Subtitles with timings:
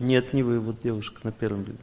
[0.00, 1.78] Нет, не вы, вот девушка на первом ряду.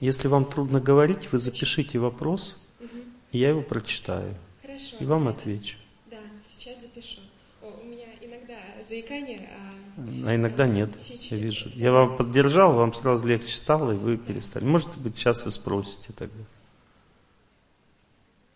[0.00, 2.88] Если вам трудно говорить, вы запишите вопрос, угу.
[3.30, 4.34] и я его прочитаю.
[4.60, 4.96] Хорошо.
[4.98, 5.78] И вам отвечу.
[6.10, 7.20] Да, сейчас запишу.
[7.62, 8.58] О, у меня иногда
[8.88, 9.81] заикание, а...
[9.96, 10.96] А иногда нет,
[11.30, 11.68] я вижу.
[11.74, 14.64] Я вам поддержал, вам сразу легче стало, и вы перестали.
[14.64, 16.44] Может быть, сейчас вы спросите тогда.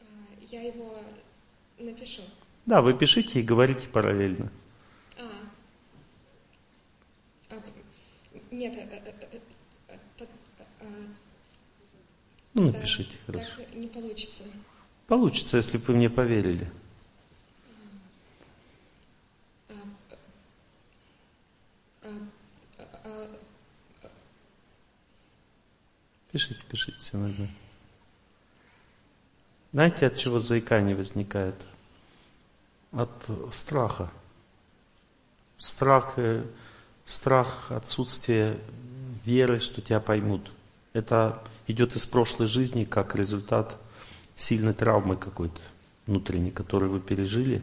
[0.00, 0.04] А,
[0.50, 0.94] я его
[1.78, 2.22] напишу.
[2.64, 4.50] Да, вы пишите и говорите параллельно.
[5.18, 5.28] А.
[7.50, 7.54] а
[8.50, 9.12] нет, э, э,
[9.88, 10.26] э,
[12.54, 13.56] ну, напишите, хорошо.
[13.58, 14.42] Так не получится.
[15.06, 16.66] Получится, если бы вы мне поверили.
[26.36, 27.48] Пишите, пишите, все нормально.
[29.72, 31.54] Знаете, от чего заикание возникает?
[32.92, 33.10] От
[33.52, 34.10] страха.
[35.56, 36.44] Страх, э,
[37.06, 38.58] страх отсутствия
[39.24, 40.52] веры, что тебя поймут.
[40.92, 43.78] Это идет из прошлой жизни как результат
[44.34, 45.62] сильной травмы какой-то
[46.06, 47.62] внутренней, которую вы пережили.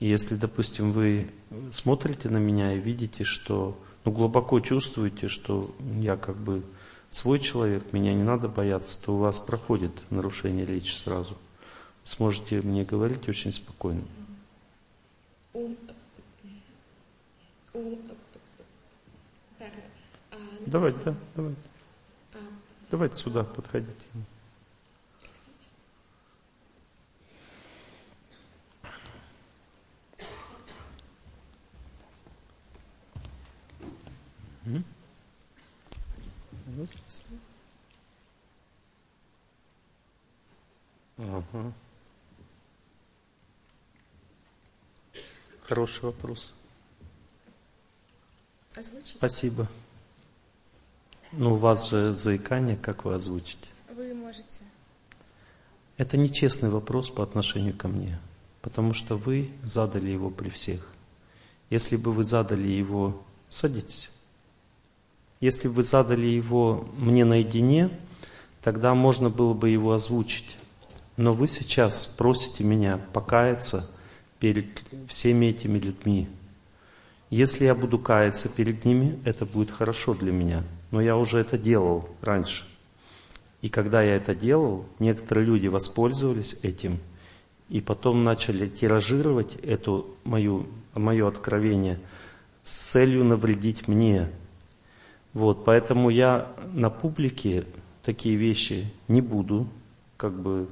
[0.00, 1.30] И если, допустим, вы
[1.70, 6.62] смотрите на меня и видите, что ну, глубоко чувствуете, что я как бы
[7.12, 11.36] свой человек, меня не надо бояться, то у вас проходит нарушение речи сразу.
[12.04, 14.02] Сможете мне говорить очень спокойно.
[20.66, 21.60] Давайте, да, давайте.
[22.90, 24.06] Давайте сюда подходите.
[41.18, 41.72] Ага.
[45.62, 46.52] Хороший вопрос.
[48.74, 49.16] Озвучить?
[49.16, 49.68] Спасибо.
[51.32, 53.70] Ну, у вас же заикание, как вы озвучите?
[53.94, 54.58] Вы можете.
[55.96, 58.18] Это нечестный вопрос по отношению ко мне,
[58.60, 60.86] потому что вы задали его при всех.
[61.70, 64.10] Если бы вы задали его, садитесь.
[65.42, 67.90] Если бы вы задали его мне наедине,
[68.62, 70.56] тогда можно было бы его озвучить.
[71.18, 73.90] Но вы сейчас просите меня покаяться
[74.38, 76.28] перед всеми этими людьми.
[77.28, 81.58] Если я буду каяться перед ними, это будет хорошо для меня но я уже это
[81.58, 82.64] делал раньше.
[83.62, 87.00] И когда я это делал, некоторые люди воспользовались этим
[87.68, 91.98] и потом начали тиражировать эту мою, мое откровение
[92.62, 94.28] с целью навредить мне.
[95.34, 97.64] Вот, поэтому я на публике
[98.02, 99.66] такие вещи не буду
[100.16, 100.68] как бы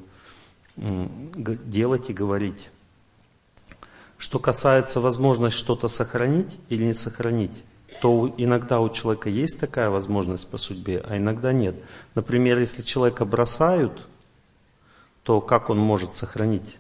[0.76, 2.71] делать и говорить.
[4.19, 7.62] Что касается возможности что-то сохранить или не сохранить,
[8.03, 11.75] то иногда у человека есть такая возможность по судьбе, а иногда нет.
[12.15, 14.06] Например, если человека бросают,
[15.22, 16.78] то как он может сохранить?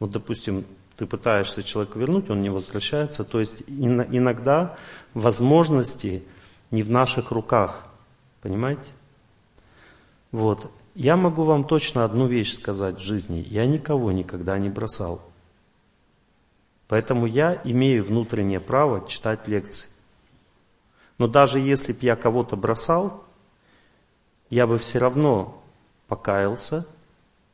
[0.00, 0.64] Вот, допустим,
[0.96, 3.24] ты пытаешься человека вернуть, он не возвращается.
[3.24, 4.76] То есть иногда
[5.14, 6.22] возможности
[6.70, 7.86] не в наших руках.
[8.42, 8.90] Понимаете?
[10.32, 10.70] Вот.
[10.94, 13.44] Я могу вам точно одну вещь сказать в жизни.
[13.48, 15.22] Я никого никогда не бросал.
[16.88, 19.88] Поэтому я имею внутреннее право читать лекции.
[21.18, 23.24] Но даже если бы я кого-то бросал,
[24.48, 25.62] я бы все равно
[26.08, 26.86] покаялся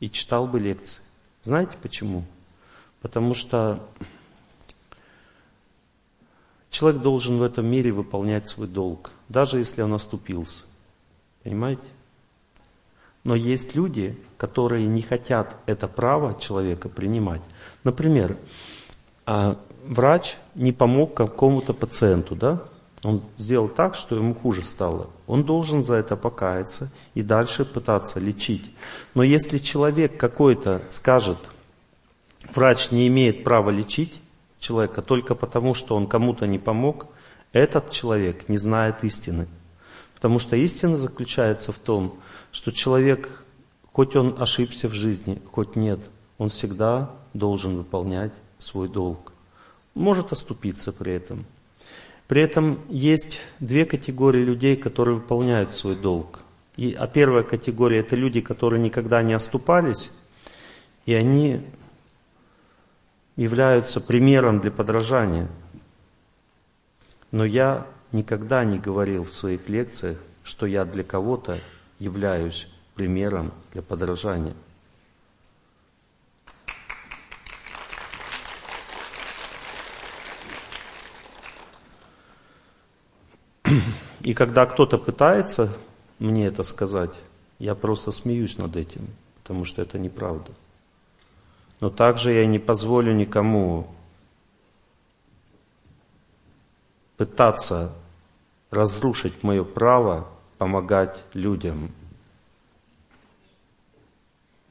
[0.00, 1.02] и читал бы лекции.
[1.42, 2.24] Знаете почему?
[3.02, 3.86] Потому что
[6.76, 10.64] человек должен в этом мире выполнять свой долг, даже если он оступился.
[11.42, 11.88] Понимаете?
[13.24, 17.40] Но есть люди, которые не хотят это право человека принимать.
[17.82, 18.36] Например,
[19.24, 22.62] а, врач не помог какому-то пациенту, да?
[23.02, 25.08] Он сделал так, что ему хуже стало.
[25.26, 28.70] Он должен за это покаяться и дальше пытаться лечить.
[29.14, 31.38] Но если человек какой-то скажет,
[32.54, 34.20] врач не имеет права лечить
[34.58, 37.06] человека только потому, что он кому-то не помог,
[37.52, 39.48] этот человек не знает истины.
[40.14, 42.18] Потому что истина заключается в том,
[42.52, 43.44] что человек,
[43.92, 46.00] хоть он ошибся в жизни, хоть нет,
[46.38, 49.32] он всегда должен выполнять свой долг.
[49.94, 51.44] Может оступиться при этом–
[52.28, 56.40] при этом есть две категории людей, которые выполняют свой долг.
[56.76, 60.10] И, а первая категория это люди, которые никогда не оступались,
[61.06, 61.60] и они
[63.36, 65.48] являются примером для подражания.
[67.30, 71.60] Но я никогда не говорил в своих лекциях, что я для кого-то
[71.98, 74.54] являюсь примером для подражания.
[84.20, 85.76] И когда кто-то пытается
[86.18, 87.20] мне это сказать,
[87.58, 89.06] я просто смеюсь над этим,
[89.42, 90.52] потому что это неправда.
[91.80, 93.86] Но также я не позволю никому
[97.16, 97.92] пытаться
[98.70, 100.28] разрушить мое право
[100.58, 101.92] помогать людям.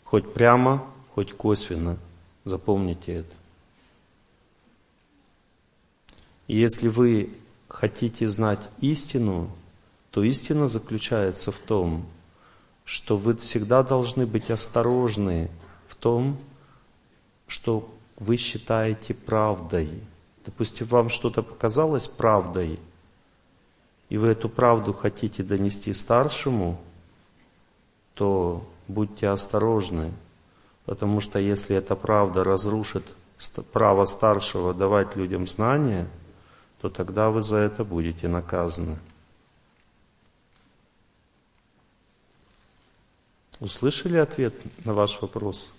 [0.04, 1.98] Хоть прямо, хоть косвенно.
[2.44, 3.36] Запомните это.
[6.48, 7.32] Если вы
[7.68, 9.50] хотите знать истину,
[10.12, 12.06] то истина заключается в том,
[12.84, 15.50] что вы всегда должны быть осторожны
[15.88, 16.38] в том,
[17.48, 19.90] что вы считаете правдой.
[20.46, 22.80] Допустим, вам что-то показалось правдой,
[24.10, 26.80] и вы эту правду хотите донести старшему,
[28.14, 30.14] то будьте осторожны,
[30.86, 33.04] потому что если эта правда разрушит
[33.74, 36.08] право старшего давать людям знания,
[36.80, 39.00] то тогда вы за это будете наказаны.
[43.60, 44.54] Услышали ответ
[44.86, 45.74] на ваш вопрос?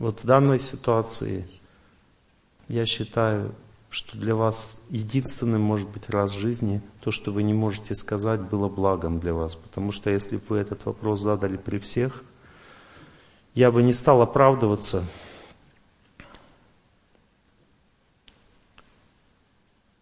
[0.00, 1.46] Вот в данной ситуации
[2.68, 3.54] я считаю,
[3.90, 8.40] что для вас единственным, может быть, раз в жизни то, что вы не можете сказать,
[8.40, 9.56] было благом для вас.
[9.56, 12.24] Потому что если бы вы этот вопрос задали при всех,
[13.54, 15.04] я бы не стал оправдываться.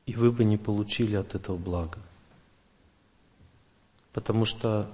[0.07, 1.99] И вы бы не получили от этого блага.
[4.13, 4.89] Потому что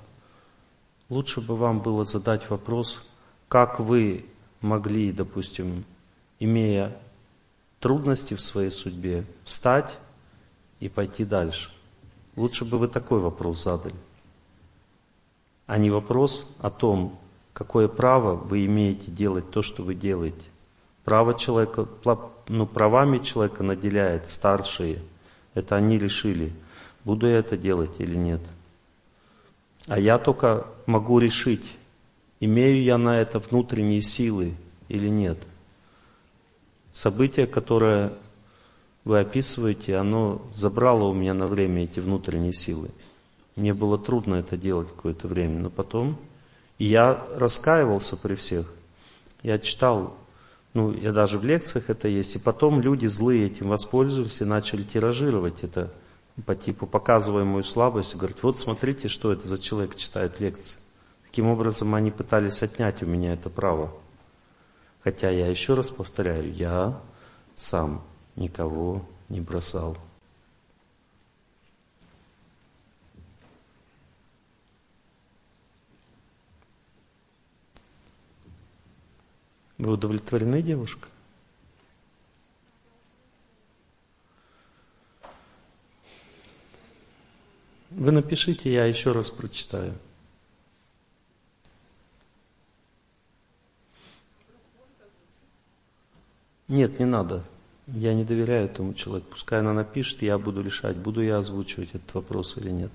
[1.11, 3.05] лучше бы вам было задать вопрос,
[3.49, 4.25] как вы
[4.65, 5.85] могли, допустим,
[6.41, 6.97] имея
[7.79, 9.99] трудности в своей судьбе, встать
[10.81, 11.71] и пойти дальше.
[12.35, 13.95] Лучше бы вы такой вопрос задали,
[15.67, 17.19] а не вопрос о том,
[17.53, 20.47] какое право вы имеете делать то, что вы делаете.
[21.05, 21.87] Право человека,
[22.49, 25.03] ну, правами человека наделяет старшие.
[25.53, 26.53] Это они решили,
[27.05, 28.41] буду я это делать или нет.
[29.87, 31.77] А я только могу решить,
[32.45, 34.55] Имею я на это внутренние силы
[34.91, 35.39] или нет?
[36.93, 38.13] Событие, которое
[39.05, 42.91] вы описываете, оно забрало у меня на время эти внутренние силы.
[43.57, 46.19] Мне было трудно это делать какое-то время, но потом...
[46.77, 48.71] И я раскаивался при всех.
[49.43, 50.15] Я читал,
[50.75, 52.37] ну, я даже в лекциях это есть.
[52.37, 55.95] И потом люди злые этим воспользовались и начали тиражировать это
[56.45, 60.79] по типу, показывая мою слабость, говорят, вот смотрите, что это за человек читает лекции.
[61.35, 63.93] Таким образом, они пытались отнять у меня это право.
[65.03, 67.03] Хотя я еще раз повторяю, я
[67.57, 68.05] сам
[68.37, 69.99] никого не бросал.
[79.77, 81.09] Вы удовлетворены, девушка?
[87.91, 89.99] Вы напишите, я еще раз прочитаю.
[96.69, 97.45] Нет, не надо.
[97.87, 99.33] Я не доверяю этому человеку.
[99.33, 102.91] Пускай она напишет, я буду решать, буду я озвучивать этот вопрос или нет.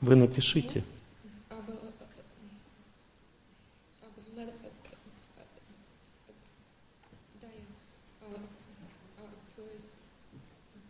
[0.00, 0.84] Вы напишите.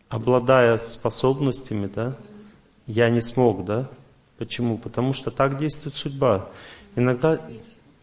[0.09, 2.15] Обладая способностями, да,
[2.85, 3.89] я не смог, да?
[4.37, 4.77] Почему?
[4.77, 6.47] Потому что так действует судьба.
[6.95, 7.39] Иногда,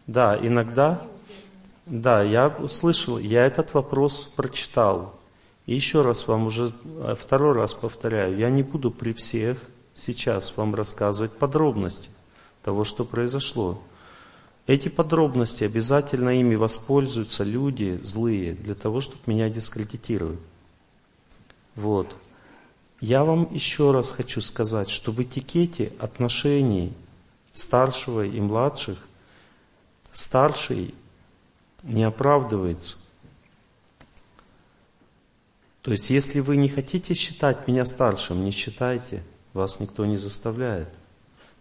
[0.05, 1.01] да, иногда,
[1.85, 5.15] да, я услышал, я этот вопрос прочитал.
[5.65, 9.57] И еще раз вам уже, э, второй раз повторяю, я не буду при всех
[9.95, 12.09] сейчас вам рассказывать подробности
[12.63, 13.81] того, что произошло.
[14.67, 20.39] Эти подробности обязательно ими воспользуются люди злые для того, чтобы меня дискредитировать.
[21.75, 22.15] Вот.
[23.01, 26.93] Я вам еще раз хочу сказать, что в этикете отношений
[27.53, 28.97] старшего и младших
[30.11, 30.95] старший
[31.83, 32.97] не оправдывается–
[35.85, 39.21] То есть, если вы не хотите считать меня старшим, не считайте,
[39.53, 40.89] вас никто не заставляет.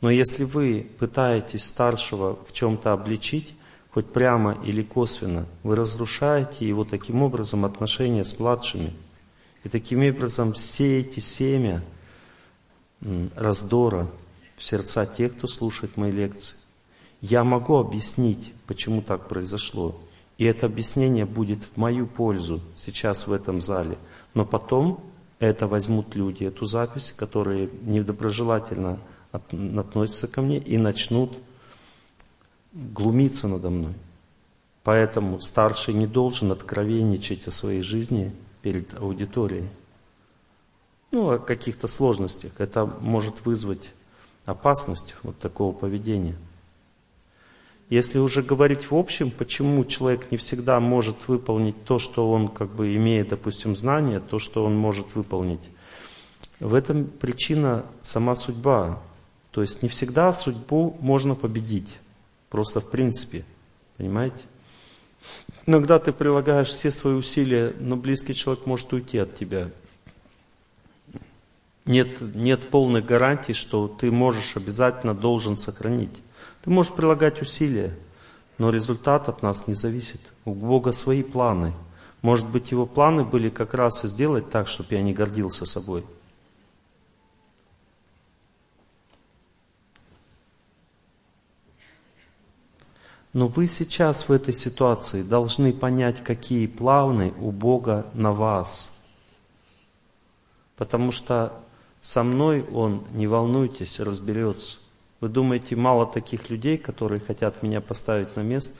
[0.01, 3.55] Но если вы пытаетесь старшего в чем-то обличить,
[3.91, 8.95] хоть прямо или косвенно, вы разрушаете его таким образом отношения с младшими.
[9.65, 11.83] И таким образом сеете семя
[13.35, 14.11] раздора
[14.57, 16.57] в сердца тех, кто слушает мои лекции.
[17.21, 19.99] Я могу объяснить, почему так произошло.
[20.37, 23.97] И это объяснение будет в мою пользу сейчас в этом зале.
[24.35, 25.03] Но потом
[25.39, 28.99] это возьмут люди, эту запись, которые недоброжелательно
[29.33, 31.39] относятся ко мне и начнут
[32.73, 33.95] глумиться надо мной.
[34.83, 39.69] Поэтому старший не должен откровенничать о своей жизни перед аудиторией.
[41.11, 42.53] Ну, о каких-то сложностях.
[42.57, 43.93] Это может вызвать
[44.47, 46.35] опасность вот такого поведения.
[47.91, 52.71] Если уже говорить в общем, почему человек не всегда может выполнить то, что он как
[52.75, 55.69] бы имеет, допустим, знания, то, что он может выполнить.
[56.59, 58.99] В этом причина сама судьба.
[59.51, 61.99] То есть не всегда судьбу можно победить.
[62.49, 63.45] Просто в принципе.
[63.99, 64.41] Понимаете?
[65.67, 69.71] Иногда ты прилагаешь все свои усилия, но близкий человек может уйти от тебя.
[71.87, 76.23] Нет, нет полной гарантии, что ты можешь обязательно должен сохранить.
[76.63, 77.95] Ты можешь прилагать усилия,
[78.57, 80.21] но результат от нас не зависит.
[80.45, 81.73] У Бога свои планы.
[82.23, 86.05] Может быть, его планы были как раз и сделать так, чтобы я не гордился собой.
[93.35, 98.93] Но вы сейчас в этой ситуации должны понять, какие планы у Бога на вас.
[100.77, 101.53] Потому что
[102.01, 104.79] со мной Он, не волнуйтесь, разберется.
[105.21, 108.79] Вы думаете, мало таких людей, которые хотят меня поставить на место?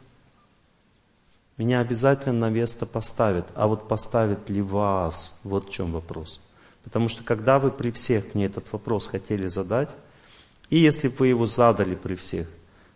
[1.57, 3.47] Меня обязательно на место поставят.
[3.57, 5.35] А вот поставят ли вас?
[5.43, 6.41] Вот в чем вопрос.
[6.85, 9.91] Потому что когда вы при всех мне этот вопрос хотели задать,
[10.71, 12.49] и если бы вы его задали при всех,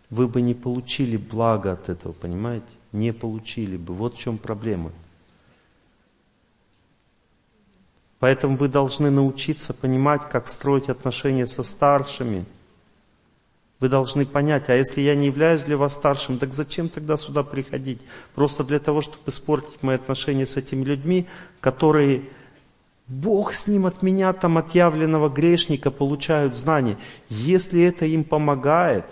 [0.09, 2.67] вы бы не получили блага от этого, понимаете?
[2.91, 3.93] Не получили бы.
[3.93, 4.91] Вот в чем проблема.
[8.19, 12.43] Поэтому вы должны научиться понимать, как строить отношения со старшими.
[13.79, 17.43] Вы должны понять, а если я не являюсь для вас старшим, так зачем тогда сюда
[17.43, 18.01] приходить?
[18.35, 21.27] Просто для того, чтобы испортить мои отношения с этими людьми,
[21.61, 22.23] которые
[23.07, 26.97] Бог с ним от меня, там, отъявленного грешника, получают знания.
[27.29, 29.05] Если это им помогает,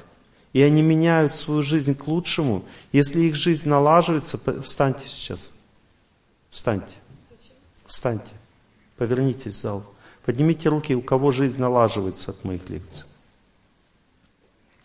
[0.57, 5.53] и они меняют свою жизнь к лучшему, если их жизнь налаживается, встаньте сейчас.
[6.49, 6.95] Встаньте.
[7.85, 8.33] Встаньте.
[8.95, 9.85] Повернитесь в зал.
[10.25, 13.05] Поднимите руки, у кого жизнь налаживается от моих лекций.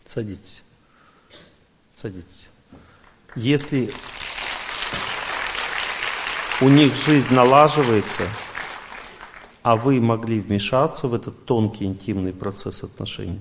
[0.04, 0.62] Садитесь.
[1.94, 2.50] Садитесь.
[3.34, 3.90] Если
[6.60, 8.28] у них жизнь налаживается,
[9.62, 13.40] а вы могли вмешаться в этот тонкий интимный процесс отношений,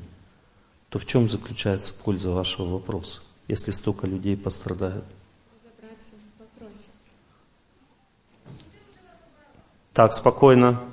[0.92, 5.06] то в чем заключается польза вашего вопроса, если столько людей пострадают?
[9.94, 10.84] Так, спокойно.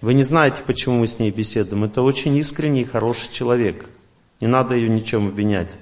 [0.00, 1.82] Вы не знаете, почему мы с ней беседуем.
[1.82, 3.90] Это очень искренний и хороший человек.
[4.40, 5.76] Не надо ее ничем обвинять.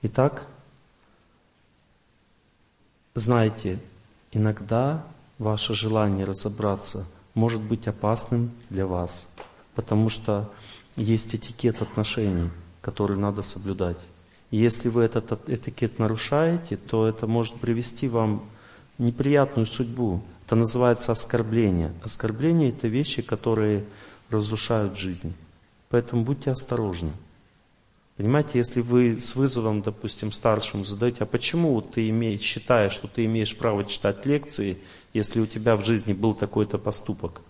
[0.00, 0.46] Итак,
[3.12, 3.78] знайте,
[4.32, 5.04] иногда
[5.38, 9.28] ваше желание разобраться может быть опасным для вас,
[9.76, 10.50] потому что
[10.96, 12.50] есть этикет отношений,
[12.80, 13.98] который надо соблюдать.
[14.50, 18.42] Если вы этот этикет нарушаете, то это может привести вам
[18.96, 20.22] неприятную судьбу.
[20.46, 21.92] Это называется оскорбление.
[22.02, 23.84] Оскорбление– это вещи, которые
[24.30, 25.34] разрушают жизнь.
[25.90, 27.12] Поэтому будьте осторожны.
[28.16, 33.26] Понимаете, если вы с вызовом, допустим, старшим задаете, а почему ты имеешь, считаешь, что ты
[33.26, 34.78] имеешь право читать лекции,
[35.12, 37.42] если у тебя в жизни был такой-то поступок?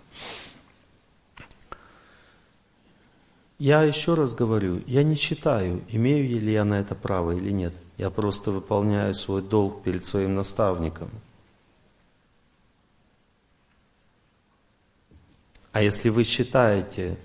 [3.58, 7.72] Я еще раз говорю, я не считаю, имею ли я на это право или нет.
[7.96, 11.10] Я просто выполняю свой долг перед своим наставником–
[15.76, 17.18] А если вы считаете,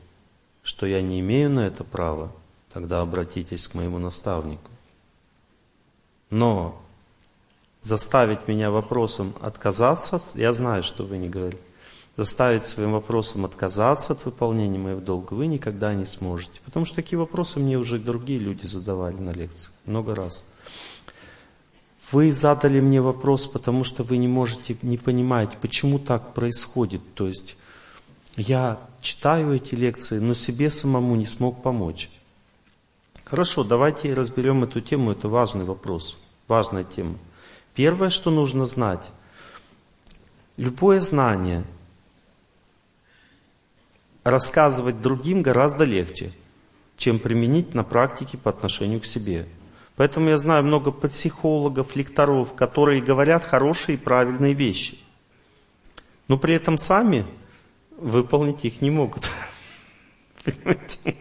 [0.61, 2.33] что я не имею на это права,
[2.73, 4.69] тогда обратитесь к моему наставнику.
[6.29, 6.81] Но
[7.81, 11.61] заставить меня вопросом отказаться, я знаю, что вы не говорите,
[12.17, 16.61] заставить своим вопросом отказаться от выполнения моего долга вы никогда не сможете.
[16.65, 20.43] Потому что такие вопросы мне уже другие люди задавали на лекциях много раз.
[22.11, 27.01] Вы задали мне вопрос, потому что вы не можете, не понимаете, почему так происходит.
[27.13, 27.55] То есть
[28.35, 32.09] я читаю эти лекции, но себе самому не смог помочь.
[33.25, 36.17] Хорошо, давайте разберем эту тему, это важный вопрос.
[36.47, 37.17] Важная тема.
[37.73, 39.09] Первое, что нужно знать,
[40.57, 41.63] любое знание
[44.23, 46.31] рассказывать другим гораздо легче,
[46.97, 49.47] чем применить на практике по отношению к себе.
[49.95, 54.97] Поэтому я знаю много психологов, лекторов, которые говорят хорошие и правильные вещи.
[56.27, 57.25] Но при этом сами
[57.97, 59.29] выполнить их не могут.
[60.43, 61.17] Понимаете?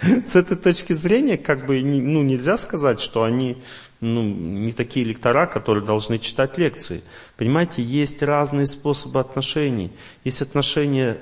[0.00, 3.56] С этой точки зрения, как бы, ну, нельзя сказать, что они
[4.00, 7.02] ну, не такие лектора, которые должны читать лекции.
[7.36, 9.90] Понимаете, есть разные способы отношений.
[10.24, 11.18] Есть отношения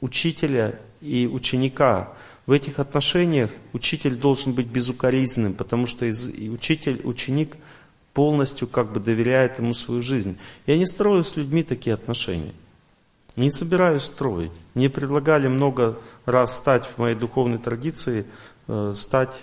[0.00, 2.14] учителя и ученика.
[2.46, 7.56] В этих отношениях учитель должен быть безукоризненным, потому что учитель, ученик
[8.14, 10.38] полностью как бы доверяет ему свою жизнь.
[10.66, 12.52] Я не строю с людьми такие отношения.
[13.36, 14.52] Не собираюсь строить.
[14.74, 18.26] Мне предлагали много раз стать в моей духовной традиции,
[18.68, 19.42] э, стать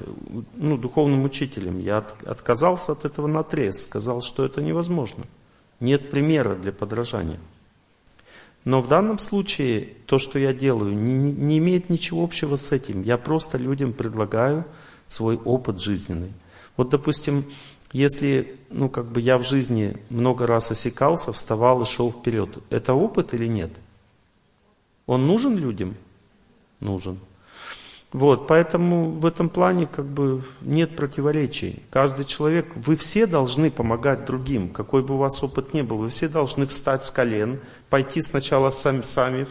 [0.55, 1.79] ну, духовным учителем.
[1.79, 5.25] Я от, отказался от этого на трез, сказал, что это невозможно.
[5.81, 7.39] Нет примера для подражания.
[8.63, 13.01] Но в данном случае то, что я делаю, не, не имеет ничего общего с этим.
[13.01, 14.65] Я просто людям предлагаю
[15.07, 16.31] свой опыт жизненный.
[16.77, 17.45] Вот, допустим,
[17.91, 22.93] если, ну, как бы я в жизни много раз осекался, вставал и шел вперед, это
[22.93, 23.71] опыт или нет?
[25.05, 25.95] Он нужен людям?
[26.79, 27.19] Нужен.
[28.13, 31.81] Вот, поэтому в этом плане как бы нет противоречий.
[31.89, 35.97] Каждый человек, вы все должны помогать другим, какой бы у вас опыт ни был.
[35.97, 39.47] Вы все должны встать с колен, пойти сначала сами, сами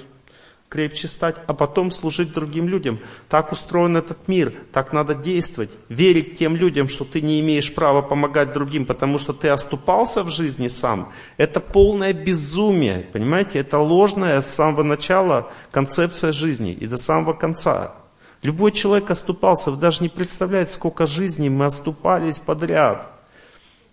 [0.70, 3.00] крепче стать, а потом служить другим людям.
[3.28, 5.76] Так устроен этот мир, так надо действовать.
[5.88, 10.30] Верить тем людям, что ты не имеешь права помогать другим, потому что ты оступался в
[10.30, 13.58] жизни сам, это полное безумие, понимаете?
[13.58, 17.94] Это ложная с самого начала концепция жизни и до самого конца.
[18.42, 23.19] Любой человек оступался, вы даже не представляете, сколько жизней мы оступались подряд.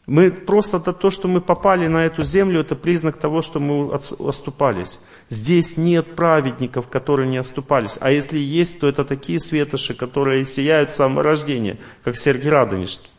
[0.08, 5.02] Мы просто то, что мы попали на эту землю, это признак того, что мы оступались.
[5.28, 7.98] Здесь нет праведников, которые не оступались.
[8.00, 13.12] А если есть, то это такие светоши, которые сияют с самого рождения, как Сергий Радонежский.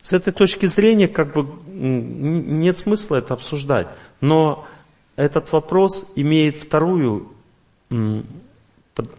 [0.00, 3.88] С этой точки зрения как бы нет смысла это обсуждать.
[4.22, 4.66] Но
[5.16, 7.32] этот вопрос имеет вторую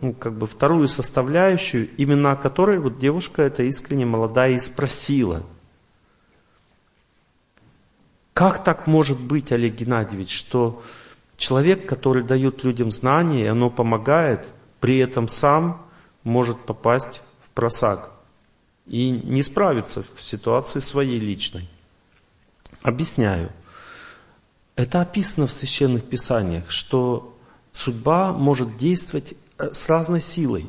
[0.02, 5.44] ну, как бы вторую составляющую, именно о которой вот девушка эта искренне молодая и спросила.
[8.34, 10.84] Как так может быть, Олег Геннадьевич, что
[11.38, 14.46] человек, который дает людям знания, и оно помогает,
[14.80, 15.86] при этом сам
[16.24, 18.12] может попасть в просак
[18.86, 21.70] и не справиться в ситуации своей личной?
[22.82, 23.52] Объясняю.
[24.76, 27.36] Это описано в священных писаниях, что
[27.72, 30.66] судьба может действовать с разной силой.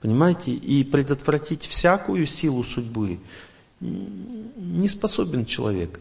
[0.00, 0.52] Понимаете?
[0.52, 3.18] И предотвратить всякую силу судьбы
[3.80, 6.00] не способен человек.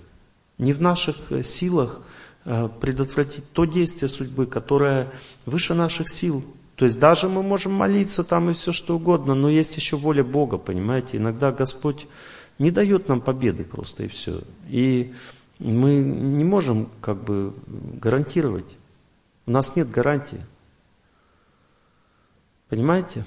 [0.58, 2.02] Не в наших э, силах
[2.46, 5.12] э, предотвратить то действие судьбы, которое
[5.46, 6.44] выше наших сил.
[6.76, 10.24] То есть даже мы можем молиться там и все что угодно, но есть еще воля
[10.24, 11.18] Бога, понимаете?
[11.18, 12.08] Иногда Господь
[12.58, 14.42] не дает нам победы просто и все.
[14.70, 15.14] И
[15.60, 18.78] мы не можем как бы гарантировать.
[19.46, 20.40] У нас нет гарантии.
[22.70, 23.26] Понимаете?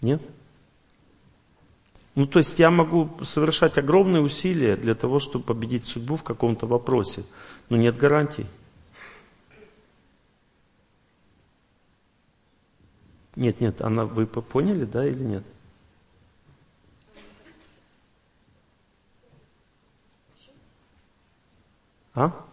[0.00, 0.22] Нет?
[2.14, 6.66] Ну, то есть я могу совершать огромные усилия для того, чтобы победить судьбу в каком-то
[6.66, 7.24] вопросе,
[7.68, 8.46] но нет гарантий.
[13.36, 15.44] Нет, нет, она, вы поняли, да, или нет?
[22.14, 22.47] А?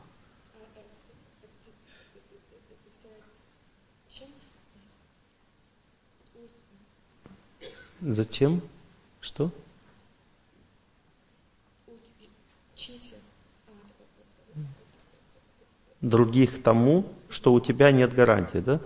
[8.08, 8.62] Зачем?
[9.20, 9.50] Что?
[16.02, 18.80] Других тому, что у тебя нет гарантии, да?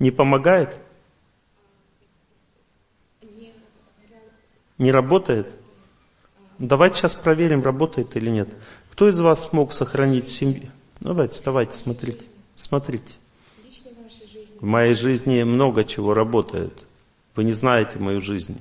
[0.00, 0.80] Не помогает?
[4.78, 5.48] Не работает?
[6.58, 8.48] Давайте сейчас проверим, работает или нет.
[8.90, 10.72] Кто из вас смог сохранить семью?
[10.98, 12.31] Давайте, вставайте, смотрите.
[12.54, 13.14] Смотрите.
[14.60, 16.86] В моей жизни много чего работает.
[17.34, 18.60] Вы не знаете мою жизнь.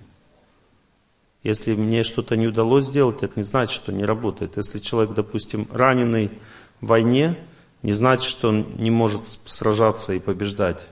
[1.43, 4.57] Если мне что-то не удалось сделать, это не значит, что не работает.
[4.57, 6.31] Если человек, допустим, раненый
[6.79, 7.37] в войне,
[7.83, 10.87] не значит, что он не может сражаться и побеждать.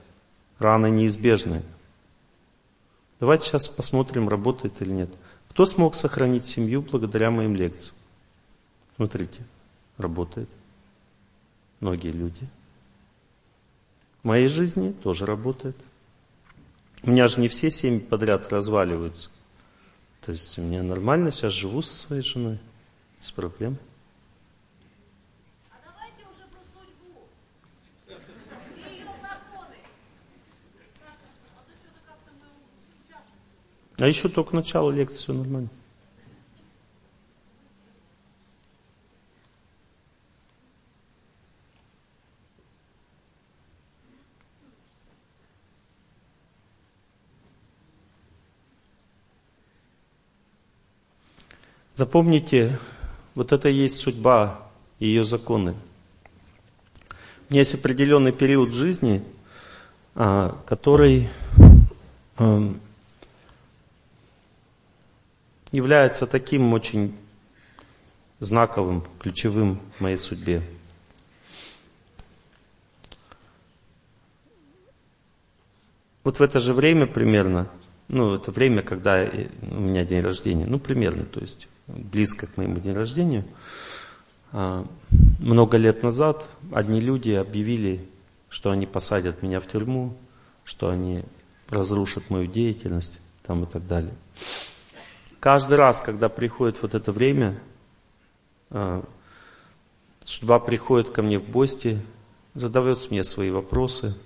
[0.58, 1.62] Раны неизбежны.
[3.18, 5.10] Давайте сейчас посмотрим, работает или нет.
[5.50, 7.96] Кто смог сохранить семью благодаря моим лекциям?
[8.96, 9.42] Смотрите,
[9.98, 10.48] работает.
[11.80, 12.48] Многие люди–
[14.22, 15.76] Моей жизни тоже работает.
[17.02, 19.30] У меня же не все семьи подряд разваливаются.
[20.20, 22.58] То есть меня нормально сейчас живу со своей женой,
[23.18, 23.78] без проблем.
[33.96, 35.70] А еще только начало лекции, все нормально.
[52.00, 52.78] Запомните,
[53.34, 54.66] вот это и есть судьба
[55.00, 55.72] и ее законы.
[57.46, 59.22] У меня есть определенный период жизни,
[60.14, 61.28] а, который
[62.38, 62.80] эм,
[65.72, 67.14] является таким очень
[68.38, 70.62] знаковым, ключевым в моей судьбе.
[76.24, 77.68] Вот в это же время примерно,
[78.08, 79.22] ну, это время, когда
[79.70, 83.46] у меня день рождения, ну, примерно, то есть близко к моему дню рождения,
[84.52, 84.86] а,
[85.38, 88.08] много лет назад одни люди объявили,
[88.48, 90.16] что они посадят меня в тюрьму,
[90.64, 91.24] что они
[91.68, 94.14] разрушат мою деятельность там и так далее.
[95.38, 97.60] Каждый раз, когда приходит вот это время,
[98.70, 99.04] а,
[100.24, 102.00] судьба приходит ко мне в гости,
[102.54, 104.16] задает мне свои вопросы,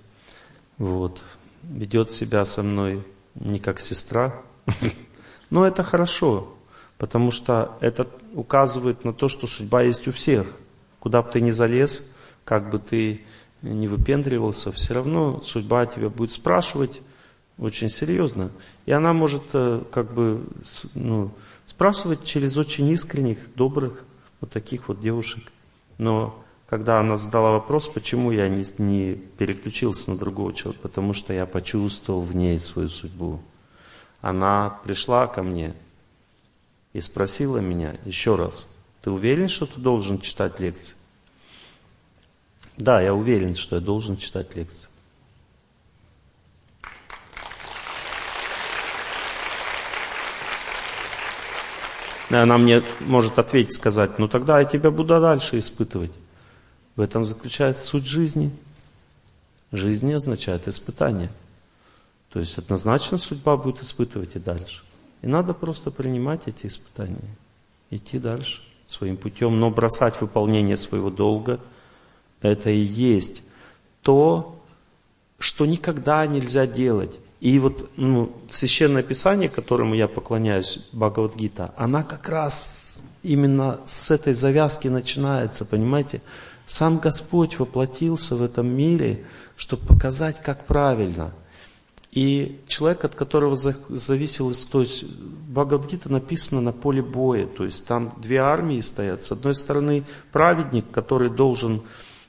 [0.79, 1.23] вот,
[1.63, 4.43] ведет себя со мной не как сестра,
[5.51, 6.54] но это хорошо,
[6.99, 10.47] Потому что это указывает на то, что судьба есть у всех.
[11.01, 13.25] Куда бы ты ни залез, как бы ты
[13.63, 17.01] не выпендривался, все равно судьба тебя будет спрашивать
[17.59, 18.51] очень серьезно.
[18.87, 20.45] И она может э, как бы
[20.95, 21.31] ну,
[21.67, 24.05] спрашивать через очень искренних, добрых
[24.41, 25.45] вот таких вот девушек.
[25.99, 31.33] Но когда она задала вопрос, почему я не, не переключился на другого человека, потому что
[31.33, 33.41] я почувствовал в ней свою судьбу.
[34.21, 35.75] Она пришла ко мне
[36.95, 38.67] и спросила меня еще раз,
[39.03, 40.97] ты уверен, что ты должен читать лекции?
[42.79, 44.89] Да, я уверен, что я должен читать лекции.
[52.31, 56.13] Она мне может ответить, сказать, ну тогда я тебя буду дальше испытывать.
[56.97, 58.51] В этом заключается суть жизни.
[59.73, 61.31] Жизнь означает испытание.
[62.31, 64.85] То есть однозначно судьба будет испытывать и дальше.
[65.25, 67.35] И надо просто принимать эти испытания,
[67.89, 71.61] идти дальше своим путем, но бросать выполнение своего долга,
[72.43, 73.43] это и есть
[74.03, 74.61] то,
[75.39, 77.19] что никогда нельзя делать.
[77.41, 84.35] И вот ну, Священное Писание, которому я поклоняюсь, Бхагавадгита, она как раз именно с этой
[84.35, 86.21] завязки начинается, понимаете?
[86.67, 89.25] Сам Господь воплотился в этом мире,
[89.57, 91.33] чтобы показать, как правильно–
[92.15, 95.05] и человек, от которого зависел, есть
[95.49, 99.25] Бхагавадгита написано на поле боя, то есть там две армии стоят.
[99.25, 101.83] С одной стороны праведник, который должен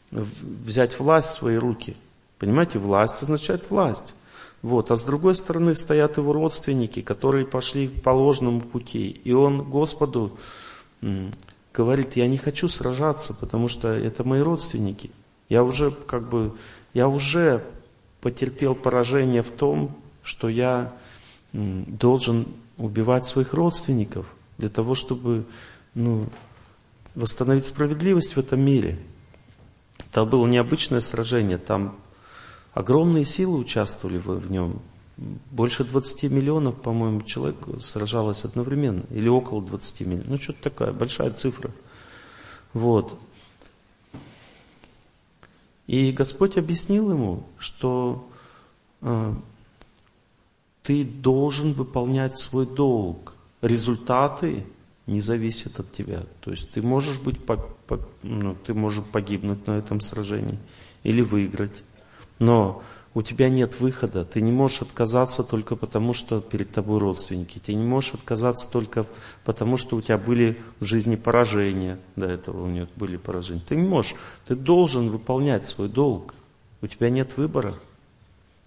[0.09, 1.95] взять власть в свои руки.
[2.39, 4.15] Понимаете, власть означает власть.
[4.63, 4.89] Вот.
[4.89, 9.09] А с другой стороны стоят его родственники, которые пошли по ложному пути.
[9.23, 10.35] И он Господу
[11.75, 15.11] говорит, я не хочу сражаться, потому что это мои родственники.
[15.47, 16.55] Я уже как бы,
[16.95, 17.63] я уже
[18.25, 20.91] потерпел поражение в том, что я
[21.53, 25.45] должен убивать своих родственников для того, чтобы
[25.93, 26.31] ну,
[27.13, 28.97] восстановить справедливость в этом мире.
[29.99, 31.99] Это было необычное сражение, там
[32.73, 34.81] огромные силы участвовали в, в нем.
[35.51, 40.27] Больше 20 миллионов, по-моему, человек сражалось одновременно, или около 20 миллионов.
[40.29, 41.69] Ну, что-то такая большая цифра.
[42.73, 43.19] Вот.
[45.95, 48.27] И Господь объяснил ему, что
[49.01, 49.33] э,
[50.83, 53.33] ты должен выполнять свой долг.
[53.61, 54.65] Результаты
[55.07, 56.23] не зависят от тебя.
[56.41, 60.59] То есть ты можешь быть, по, по, ну, ты можешь погибнуть на этом сражении
[61.03, 61.81] или выиграть.
[62.39, 62.83] Но
[63.15, 64.25] у тебя нет выхода.
[64.25, 67.59] Ты не можешь отказаться только потому, что перед тобой родственники.
[67.65, 69.07] Ты не можешь отказаться только
[69.45, 71.97] потому, что у тебя были в жизни поражения.
[72.17, 73.63] До этого у них были поражения.
[73.65, 74.15] Ты не можешь.
[74.47, 76.35] Ты должен выполнять свой долг.
[76.81, 77.75] У тебя нет выбора.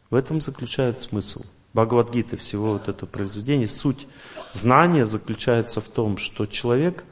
[0.08, 1.44] В этом заключается смысл.
[1.74, 3.68] Бхагавадгиты, всего вот это произведение.
[3.68, 4.08] Суть
[4.54, 7.04] знания заключается в том, что человек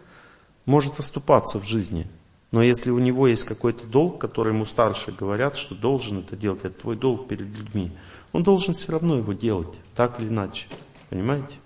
[0.65, 2.09] может оступаться в жизни–
[2.51, 6.61] но если у него есть какой-то долг, который ему старшие говорят, что должен это делать,
[6.65, 7.93] это твой долг перед людьми,
[8.33, 10.67] он должен все равно его делать, так или иначе.
[11.11, 11.57] Понимаете?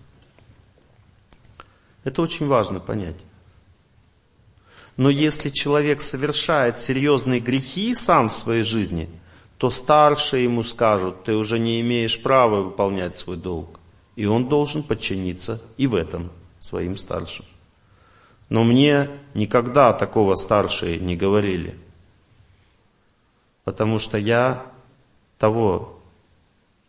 [2.04, 3.16] Это очень важно понять.
[4.96, 9.08] Но если человек совершает серьезные грехи сам в своей жизни,
[9.58, 13.78] то старшие ему скажут, ты уже не имеешь права выполнять свой долг.
[14.16, 17.44] И он должен подчиниться и в этом своим старшим.
[18.50, 21.78] Но мне никогда такого старшие не говорили.
[23.64, 24.66] Потому что я
[25.38, 26.00] того,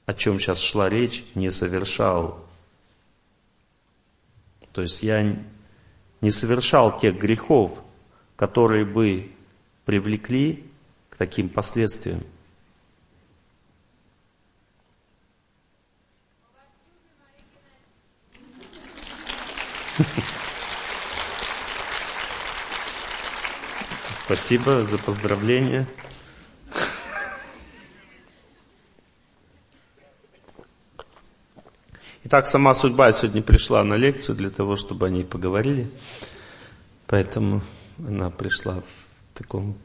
[0.07, 2.43] о чем сейчас шла речь, не совершал.
[4.73, 5.37] То есть я
[6.19, 7.83] не совершал тех грехов,
[8.35, 9.31] которые бы
[9.85, 10.65] привлекли
[11.11, 12.23] к таким последствиям.
[24.33, 25.85] Спасибо за поздравление.
[32.23, 35.91] Итак, сама судьба сегодня пришла на лекцию для того, чтобы они поговорили.
[37.07, 37.61] Поэтому
[37.99, 39.75] она пришла в таком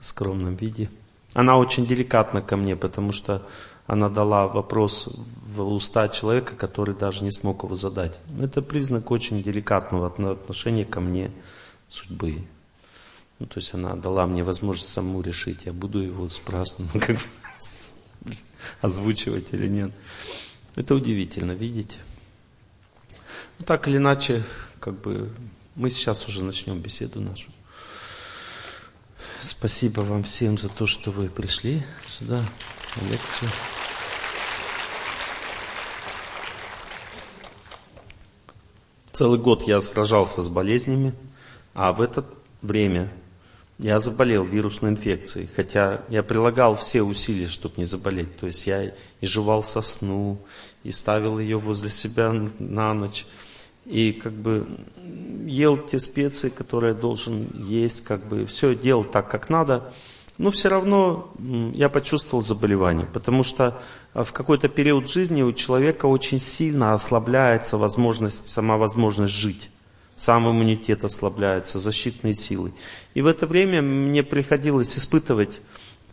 [0.00, 0.90] скромном виде.
[1.32, 3.46] Она очень деликатна ко мне, потому что
[3.86, 5.08] она дала вопрос
[5.46, 8.18] в уста человека, который даже не смог его задать.
[8.40, 11.30] Это признак очень деликатного отношения ко мне
[11.86, 12.44] судьбы.
[13.38, 17.18] Ну, то есть она дала мне возможность саму решить, я буду его спрашивать, ну, как
[18.80, 19.92] озвучивать или нет.
[20.76, 21.98] Это удивительно, видите?
[23.58, 24.42] Ну, так или иначе,
[24.80, 25.32] как бы
[25.74, 27.50] мы сейчас уже начнем беседу нашу.
[29.40, 32.42] Спасибо вам всем за то, что вы пришли сюда
[32.96, 33.50] на лекцию.
[39.12, 41.14] Целый год я сражался с болезнями,
[41.72, 42.24] а в это
[42.62, 43.12] время
[43.78, 48.36] я заболел вирусной инфекцией, хотя я прилагал все усилия, чтобы не заболеть.
[48.36, 50.38] То есть я и жевал сосну,
[50.84, 53.26] и ставил ее возле себя на ночь,
[53.84, 54.66] и как бы
[55.44, 59.92] ел те специи, которые я должен есть, как бы все делал так, как надо.
[60.36, 61.32] Но все равно
[61.74, 63.80] я почувствовал заболевание, потому что
[64.14, 69.70] в какой-то период жизни у человека очень сильно ослабляется возможность, сама возможность жить
[70.16, 72.72] сам иммунитет ослабляется, защитные силы.
[73.14, 75.60] И в это время мне приходилось испытывать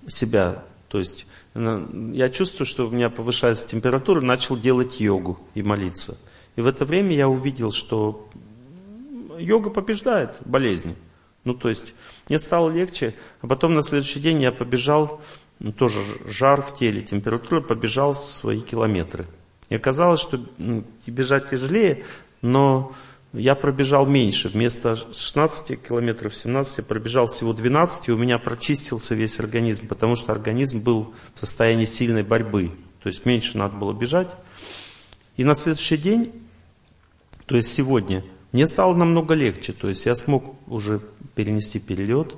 [0.07, 0.63] себя.
[0.87, 6.17] То есть я чувствую, что у меня повышается температура, начал делать йогу и молиться.
[6.55, 8.29] И в это время я увидел, что
[9.37, 10.95] йога побеждает болезни.
[11.43, 11.93] Ну, то есть
[12.29, 15.21] мне стало легче, а потом на следующий день я побежал,
[15.59, 19.25] ну, тоже жар в теле, температура, побежал свои километры.
[19.69, 22.03] И оказалось, что ну, бежать тяжелее,
[22.41, 22.93] но
[23.33, 24.49] я пробежал меньше.
[24.49, 30.15] Вместо 16 километров, 17 я пробежал всего 12, и у меня прочистился весь организм, потому
[30.15, 32.71] что организм был в состоянии сильной борьбы.
[33.01, 34.29] То есть меньше надо было бежать.
[35.37, 36.31] И на следующий день,
[37.45, 39.71] то есть сегодня, мне стало намного легче.
[39.73, 41.01] То есть я смог уже
[41.35, 42.35] перенести перелет,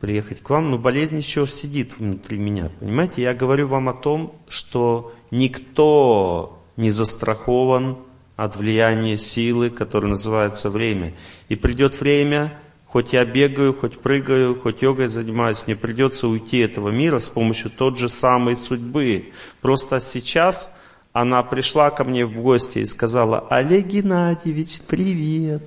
[0.00, 2.70] приехать к вам, но болезнь еще сидит внутри меня.
[2.78, 7.98] Понимаете, я говорю вам о том, что никто не застрахован
[8.36, 11.14] от влияния силы, которая называется время.
[11.48, 16.90] И придет время, хоть я бегаю, хоть прыгаю, хоть йогой занимаюсь, мне придется уйти этого
[16.90, 19.32] мира с помощью тот же самой судьбы.
[19.62, 20.78] Просто сейчас
[21.12, 25.62] она пришла ко мне в гости и сказала, Олег Геннадьевич, привет.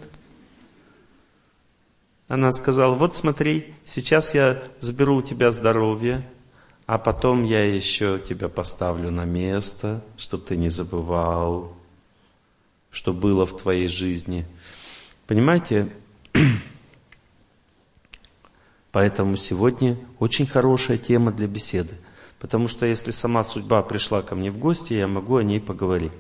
[2.28, 6.30] Она сказала, вот смотри, сейчас я заберу у тебя здоровье,
[6.86, 11.79] а потом я еще тебя поставлю на место, чтобы ты не забывал
[12.92, 14.46] что было в твоей жизни.
[15.28, 15.92] Понимаете?
[18.92, 21.94] Поэтому сегодня очень хорошая тема для беседы.
[22.40, 26.14] Потому что если сама судьба пришла ко мне в гости, я могу о ней поговорить.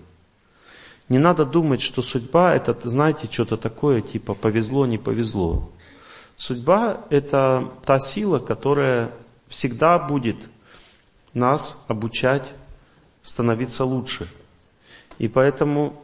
[1.07, 5.71] Не надо думать, что судьба это, знаете, что-то такое, типа повезло, не повезло.
[6.37, 9.11] Судьба это та сила, которая
[9.47, 10.37] всегда будет
[11.33, 12.53] нас обучать
[13.23, 14.29] становиться лучше.
[15.17, 16.01] И поэтому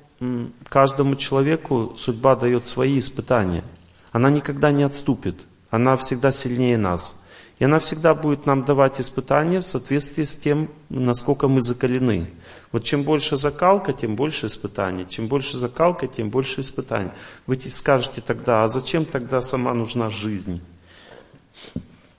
[0.69, 3.63] каждому человеку судьба дает свои испытания.
[4.11, 5.35] Она никогда не отступит.
[5.69, 7.21] Она всегда сильнее нас.
[7.57, 12.29] И она всегда будет нам давать испытания в соответствии с тем, насколько мы закалены.
[12.71, 15.05] Вот чем больше закалка, тем больше испытаний.
[15.07, 17.11] Чем больше закалка, тем больше испытаний.
[17.47, 20.61] Вы скажете тогда, а зачем тогда сама нужна жизнь?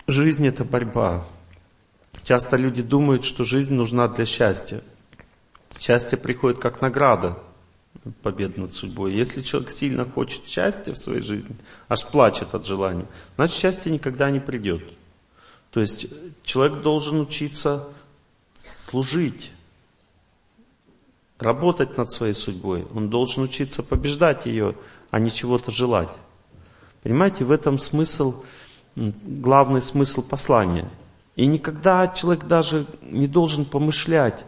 [0.07, 1.25] Жизнь это борьба.
[2.23, 4.83] Часто люди думают, что жизнь нужна для счастья.
[5.79, 7.39] Счастье приходит как награда
[8.23, 9.15] победу над судьбой.
[9.15, 11.57] Если человек сильно хочет счастья в своей жизни,
[11.89, 13.07] аж плачет от желания,
[13.37, 14.83] значит счастье никогда не придет.
[15.71, 16.07] То есть
[16.43, 17.89] человек должен учиться
[18.59, 19.53] служить,
[21.39, 22.87] работать над своей судьбой.
[22.95, 24.75] Он должен учиться побеждать ее,
[25.11, 26.13] а не чего-то желать.
[27.03, 28.43] Понимаете, в этом смысл,
[28.97, 30.91] главный смысл послания.
[31.37, 34.45] И никогда человек даже не должен помышлять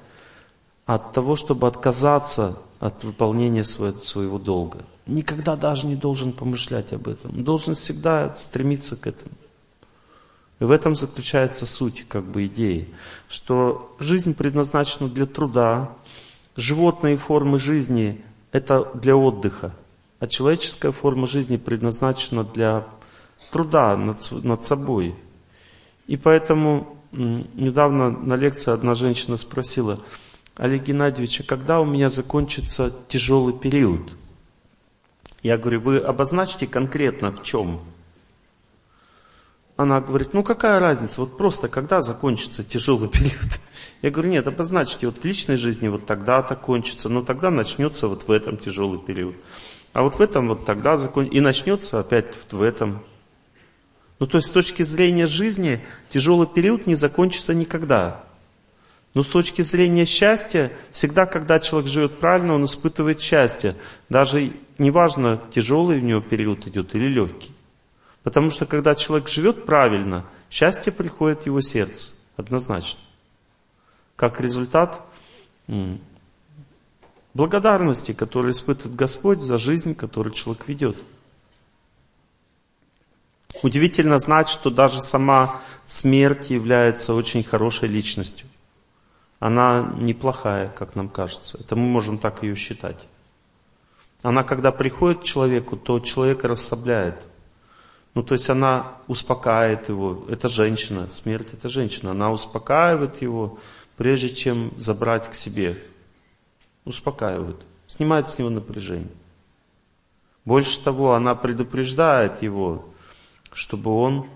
[0.87, 4.79] от того, чтобы отказаться от выполнения своего долга.
[5.07, 7.43] Никогда даже не должен помышлять об этом.
[7.43, 9.33] Должен всегда стремиться к этому.
[10.61, 12.89] И в этом заключается суть как бы идеи,
[13.29, 15.93] что жизнь предназначена для труда,
[16.57, 18.21] животные формы жизни–
[18.53, 19.73] это для отдыха,
[20.19, 22.87] а человеческая форма жизни предназначена для
[23.53, 25.15] труда над, над собой.
[26.09, 30.01] И поэтому недавно на лекции одна женщина спросила,
[30.59, 34.11] Олег Геннадьевич, а когда у меня закончится тяжелый период?
[35.41, 37.81] Я говорю, вы обозначьте конкретно в чем?
[39.77, 43.61] Она говорит, ну какая разница, вот просто когда закончится тяжелый период?
[44.03, 48.27] Я говорю, нет, обозначьте, вот в личной жизни вот тогда-то кончится, но тогда начнется вот
[48.27, 49.37] в этом тяжелый период.
[49.93, 53.05] А вот в этом вот тогда закончится, и начнется опять в этом.
[54.19, 58.25] Ну то есть с точки зрения жизни тяжелый период не закончится никогда.
[59.15, 63.75] Но с точки зрения счастья, всегда, когда человек живет правильно, он испытывает счастье.
[64.09, 67.53] Даже неважно, тяжелый у него период идет или легкий.
[68.23, 73.01] Потому что когда человек живет правильно, счастье приходит в его сердце, однозначно.
[74.17, 75.03] Как результат
[77.35, 80.97] благодарности, которую испытывает Господь за жизнь, которую человек ведет.
[83.63, 88.49] Удивительно знать, что даже сама смерть является очень хорошей личностью.
[89.39, 91.59] Она неплохая, как нам кажется.
[91.59, 93.07] Это мы можем так ее считать.
[94.23, 97.25] Она, когда приходит к человеку, то человека расслабляет.
[98.15, 100.25] Ну, то есть она успокаивает его.
[100.29, 102.11] Это женщина, смерть это женщина.
[102.11, 103.59] Она успокаивает его,
[103.97, 105.81] прежде чем забрать к себе.
[106.85, 107.59] Успокаивает.
[107.87, 109.13] Снимает с него напряжение.
[110.45, 112.87] Больше того, она предупреждает его,
[113.53, 114.27] чтобы он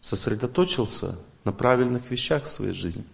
[0.00, 3.04] сосредоточился на правильных вещах в своей жизни.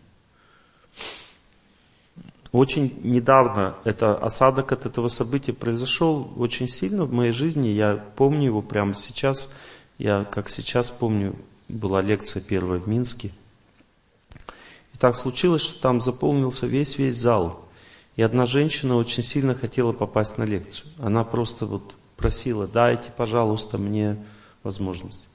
[2.50, 7.68] Очень недавно это осадок от этого события произошел очень сильно в моей жизни.
[7.68, 9.50] Я помню его прямо сейчас.
[9.98, 11.36] Я как сейчас помню,
[11.68, 13.32] была лекция первая в Минске.
[14.94, 17.68] И так случилось, что там заполнился весь-весь зал.
[18.16, 20.90] И одна женщина очень сильно хотела попасть на лекцию.
[20.98, 24.16] Она просто вот просила, дайте, пожалуйста, мне
[24.62, 25.28] возможность.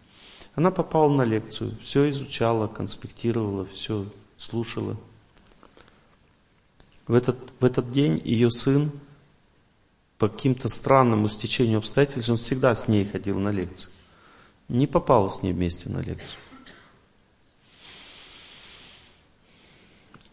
[0.58, 4.08] Она попала на лекцию, все изучала, конспектировала, все
[4.40, 4.98] слушала.
[7.06, 8.92] В этот, в этот день ее сын
[10.18, 13.94] по каким-то странному стечению обстоятельств, он всегда с ней ходил на лекцию,
[14.68, 16.40] не попал с ней вместе на лекцию.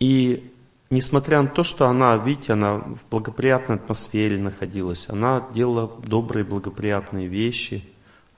[0.01, 0.51] И
[0.89, 7.27] несмотря на то, что она, видите, она в благоприятной атмосфере находилась, она делала добрые, благоприятные
[7.27, 7.87] вещи,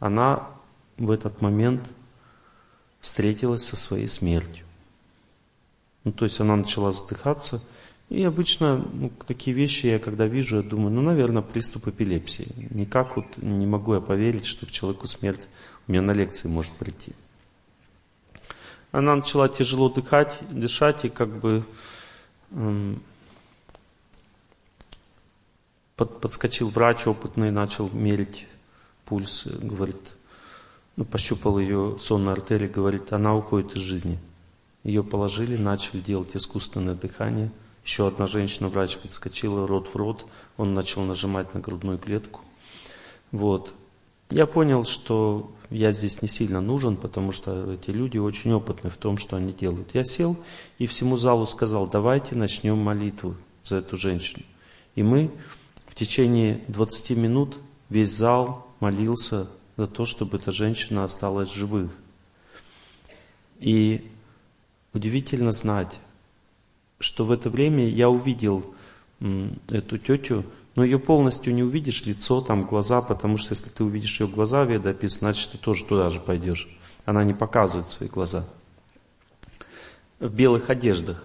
[0.01, 0.56] она
[0.99, 1.91] в этот момент
[3.01, 4.65] встретилась со своей смертью.
[6.05, 7.63] Ну, то есть она начала задыхаться–
[8.09, 12.69] и обычно ну, такие вещи я когда вижу, я думаю, ну, наверное, приступ эпилепсии.
[12.71, 15.43] Никак вот не могу я поверить, что к человеку смерть
[15.87, 17.13] у меня на лекции может прийти.
[18.93, 21.65] Она начала тяжело дыхать, дышать и как бы
[22.53, 23.03] эм,
[25.97, 28.47] под, подскочил врач опытный, начал мерить
[29.05, 30.16] пульс, говорит,
[30.97, 34.19] ну, пощупал ее сонную артерию, говорит, она уходит из жизни.
[34.83, 37.51] Ее положили, начали делать искусственное дыхание–
[37.87, 42.41] еще одна женщина-врач подскочила рот в рот, он начал нажимать на грудную клетку.
[43.31, 43.73] Вот.
[44.29, 48.97] Я понял, что я здесь не сильно нужен, потому что эти люди очень опытны в
[48.97, 49.95] том, что они делают.
[49.95, 50.37] Я сел
[50.79, 54.43] и всему залу сказал, давайте начнем молитву за эту женщину.
[54.97, 55.31] И мы
[55.87, 57.57] в течение 20 минут
[57.89, 59.47] весь зал молился
[59.77, 61.91] за то, чтобы эта женщина осталась живых.
[63.59, 64.11] И
[64.93, 65.99] удивительно знать,
[66.99, 68.75] что в это время я увидел
[69.69, 74.21] эту тетю, но ее полностью не увидишь, лицо, там, глаза, потому что если ты увидишь
[74.21, 76.69] ее глаза, веда описано, значит ты тоже туда же пойдешь.
[77.07, 78.47] Она не показывает свои глаза.
[80.19, 81.25] В белых одеждах.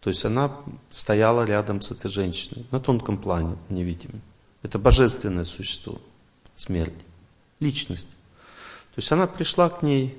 [0.00, 0.56] То есть она
[0.90, 4.22] стояла рядом с этой женщиной, на тонком плане, невидимом.
[4.62, 6.00] Это божественное существо,
[6.56, 6.94] смерть,
[7.60, 8.08] личность.
[8.08, 10.18] То есть она пришла к ней,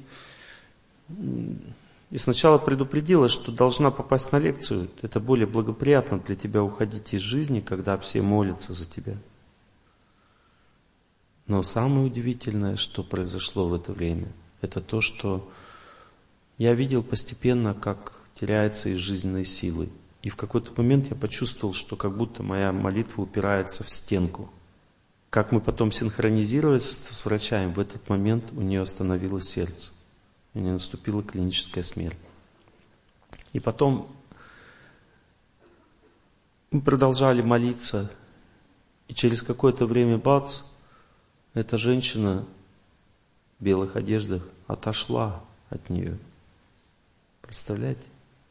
[2.09, 4.89] и сначала предупредила, что должна попасть на лекцию.
[5.01, 9.17] Это более благоприятно для тебя уходить из жизни, когда все молятся за тебя.
[11.47, 14.31] Но самое удивительное, что произошло в это время,
[14.61, 15.49] это то, что
[16.57, 19.89] я видел постепенно, как теряются из жизненной силы.
[20.21, 24.49] И в какой-то момент я почувствовал, что как будто моя молитва упирается в стенку.
[25.31, 29.91] Как мы потом синхронизировались с врачами, в этот момент у нее остановилось сердце.
[30.53, 32.17] и не наступила клиническая смерть.
[33.53, 34.13] И потом
[36.69, 38.11] мы продолжали молиться,
[39.07, 40.63] и через какое-то время, бац,
[41.53, 42.45] эта женщина
[43.57, 46.19] в белых одеждах отошла от нее.
[47.41, 48.03] Представляете?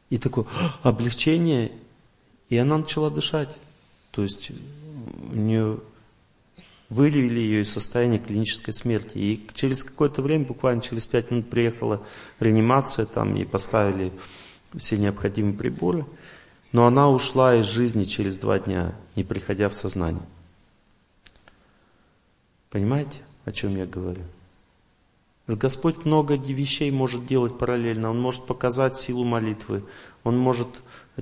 [0.09, 0.47] И такое
[0.83, 1.73] облегчение,
[2.49, 3.55] и она начала дышать.
[4.13, 5.81] То есть у нее
[6.91, 9.17] вылевили ее из состояния клинической смерти.
[9.17, 12.05] И через какое-то время, буквально через пять минут, приехала
[12.41, 14.13] реанимация, там ей поставили
[14.75, 16.05] все необходимые приборы.
[16.73, 20.23] Но она ушла из жизни через два дня, не приходя в сознание.
[22.71, 24.23] Понимаете, о чем я говорю?
[25.49, 28.11] Господь много вещей может делать параллельно.
[28.11, 29.85] Он может показать силу молитвы.
[30.23, 30.69] Он может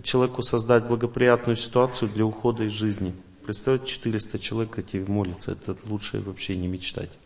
[0.03, 3.15] человеку создать благоприятную ситуацию для ухода из жизни.
[3.49, 5.53] Представьте, 400 человек эти молятся.
[5.53, 7.19] Это лучше вообще не мечтать.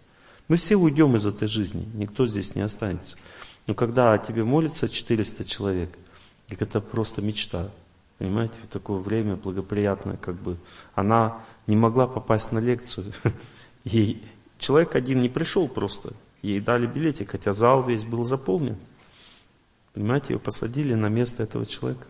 [0.47, 1.85] Мы все уйдем из этой жизни.
[1.95, 3.16] Никто здесь не останется.
[3.66, 5.91] Но когда о тебе молится 400 человек,
[6.49, 7.73] это просто мечта.
[8.18, 10.59] Понимаете, в такое время благоприятное, как бы.
[10.95, 13.12] Она не могла попасть на лекцию.
[13.83, 14.23] Ей
[14.59, 16.12] человек один не пришел просто.
[16.41, 18.77] Ей дали билетик, хотя зал весь был заполнен.
[19.93, 22.07] Понимаете, ее посадили на место этого человека.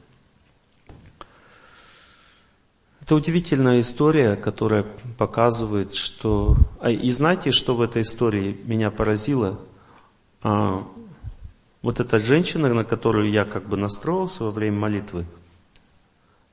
[3.12, 4.86] Это удивительная история, которая
[5.18, 6.56] показывает, что...
[6.80, 9.60] А, и знаете, что в этой истории меня поразило?
[10.42, 10.88] А,
[11.82, 15.26] вот эта женщина, на которую я как бы настроился во время молитвы,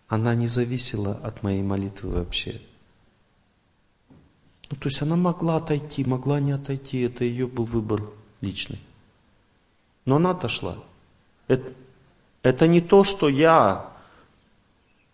[0.09, 2.59] она не зависела от моей молитвы вообще.
[4.69, 8.01] Ну, то есть она могла отойти, могла не отойти, это ее был выбор
[8.41, 8.81] личный.
[10.03, 10.75] Но она отошла.
[11.47, 11.71] Это,
[12.43, 13.93] это не то, что я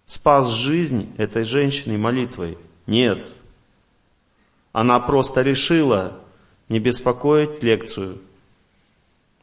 [0.06, 2.58] спас жизнь этой женщины молитвой.
[2.88, 3.26] Нет.
[4.72, 6.20] Она просто решила
[6.70, 8.20] не беспокоить лекцию.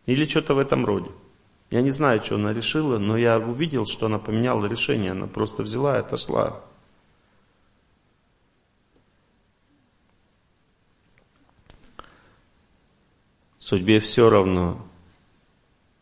[0.06, 1.10] Или что-то в этом роде.
[1.70, 5.12] Я не знаю, что она решила, но я увидел, что она поменяла решение.
[5.12, 6.60] Она просто взяла и отошла.
[13.58, 14.84] Судьбе все равно,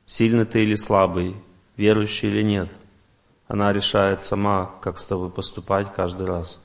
[0.06, 1.36] сильный ты или слабый,
[1.76, 2.68] верующий или нет.
[3.51, 6.61] Она решает сама, как с тобой поступать каждый раз.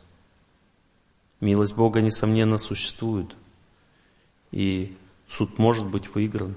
[1.39, 3.35] Милость Бога, несомненно, существует.
[4.51, 4.95] И
[5.27, 6.53] суд может быть выигран,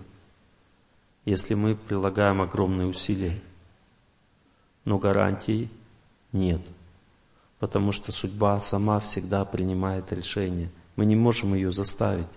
[1.25, 3.41] если мы прилагаем огромные усилия.
[4.85, 5.71] Но гарантий
[6.33, 6.61] нет.
[7.59, 10.71] Потому что судьба сама всегда принимает решение.
[10.97, 12.29] Мы не можем ее заставить.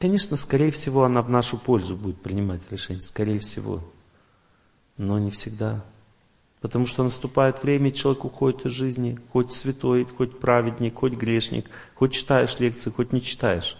[0.00, 3.84] Конечно, скорее всего, она в нашу пользу будет принимать решение, скорее всего.
[5.02, 5.84] Но не всегда.
[6.60, 12.12] Потому что наступает время, человек уходит из жизни, хоть святой, хоть праведник, хоть грешник, хоть
[12.12, 13.76] читаешь лекции, хоть не читаешь.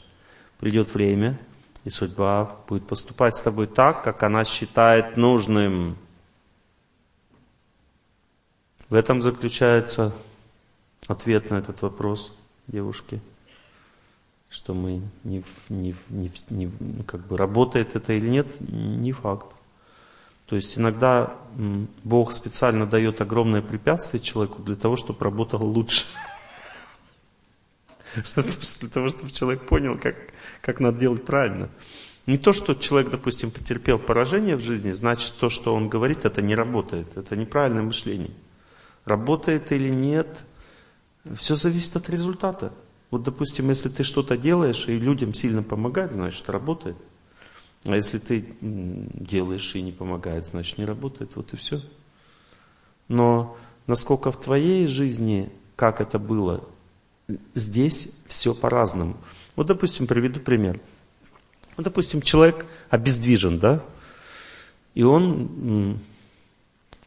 [0.59, 1.39] Придет время,
[1.85, 5.97] и судьба будет поступать с тобой так, как она считает нужным.
[8.89, 10.13] В этом заключается
[11.07, 13.21] ответ на этот вопрос девушки
[14.51, 16.71] что мы не, не, не, не,
[17.07, 19.47] как бы работает это или нет, не факт.
[20.53, 21.33] То есть иногда
[22.05, 26.05] Бог специально дает огромное препятствие человеку для того, чтобы работал лучше.
[28.15, 30.15] Для того, чтобы человек понял, как,
[30.61, 31.71] как надо делать правильно.
[32.27, 36.43] Не то, что человек, допустим, потерпел поражение в жизни, значит то, что он говорит, это
[36.43, 37.17] не работает.
[37.17, 38.35] Это неправильное мышление.
[39.07, 40.45] Работает или нет,
[41.35, 42.75] все зависит от результата.
[43.11, 46.99] Вот, допустим, если ты что-то делаешь и людям сильно помогает, значит, работает.
[47.85, 51.33] А если ты делаешь и не помогает, значит, не работает.
[51.35, 51.81] Вот и все.
[53.09, 53.57] Но
[53.87, 56.65] насколько в твоей жизни, как это было,
[57.55, 59.17] здесь все по-разному.
[59.57, 60.81] Вот, допустим, приведу пример.
[61.77, 63.83] Вот, допустим, человек обездвижен, да?
[64.95, 65.99] И он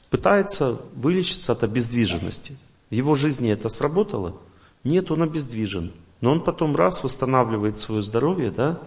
[0.10, 2.58] пытается вылечиться от обездвиженности.
[2.90, 4.38] В его жизни это сработало–
[4.86, 5.92] нет, он обездвижен.
[6.22, 8.80] Но он потом раз восстанавливает свое здоровье, да,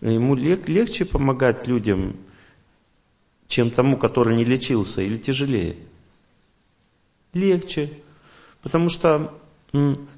[0.00, 2.16] ему лег, легче помогать людям,
[3.46, 5.76] чем тому, который не лечился, или тяжелее?
[7.32, 7.90] Легче.
[8.62, 9.34] Потому что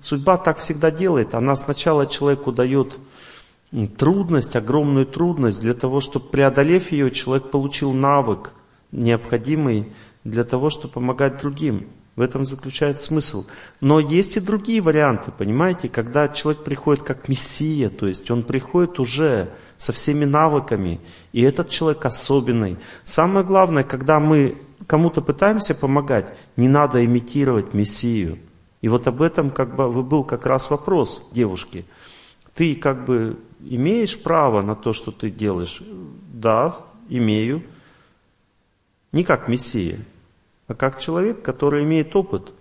[0.00, 1.34] судьба так всегда делает.
[1.34, 2.98] Она сначала человеку дает
[3.96, 8.52] трудность, огромную трудность, для того, чтобы преодолев ее, человек получил навык,
[8.92, 9.92] необходимый
[10.24, 11.88] для того, чтобы помогать другим.
[12.20, 13.46] В этом заключается смысл.
[13.80, 19.00] Но есть и другие варианты, понимаете, когда человек приходит как мессия, то есть он приходит
[19.00, 21.00] уже со всеми навыками,
[21.32, 22.76] и этот человек особенный.
[23.04, 28.38] Самое главное, когда мы кому-то пытаемся помогать, не надо имитировать мессию.
[28.82, 31.86] И вот об этом как бы был как раз вопрос девушки.
[32.54, 35.82] Ты как бы имеешь право на то, что ты делаешь?
[36.34, 36.76] Да,
[37.08, 37.62] имею.
[39.10, 40.00] Не как мессия,
[40.70, 42.52] а как человек, который имеет опыт,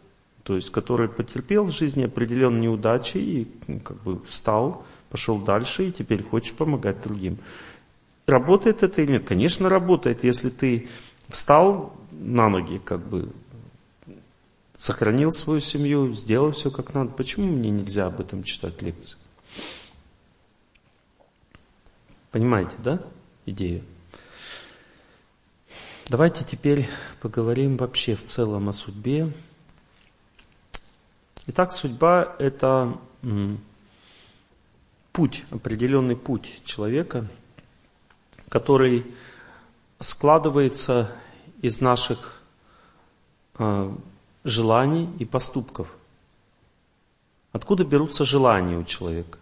[0.42, 5.88] то есть который потерпел в жизни определенные неудачи и ну, как бы встал, пошел дальше
[5.88, 7.38] и теперь хочет помогать другим.
[8.26, 9.28] Работает это или нет?
[9.28, 10.90] Конечно, работает, если ты
[11.28, 13.30] встал на ноги, как бы
[14.74, 17.12] сохранил свою семью, сделал все как надо.
[17.12, 19.20] Почему мне нельзя об этом читать лекции?
[22.32, 23.04] Понимаете, да,
[23.46, 23.84] идею?
[26.10, 26.90] Давайте теперь
[27.22, 29.32] поговорим вообще в целом о судьбе.
[31.46, 32.98] Итак, судьба– это
[35.12, 37.28] путь, определенный путь человека,
[38.50, 39.06] который
[40.00, 41.12] складывается
[41.62, 42.42] из наших
[43.60, 43.96] э,
[44.44, 45.96] желаний и поступков.
[47.52, 49.38] Откуда берутся желания у человека?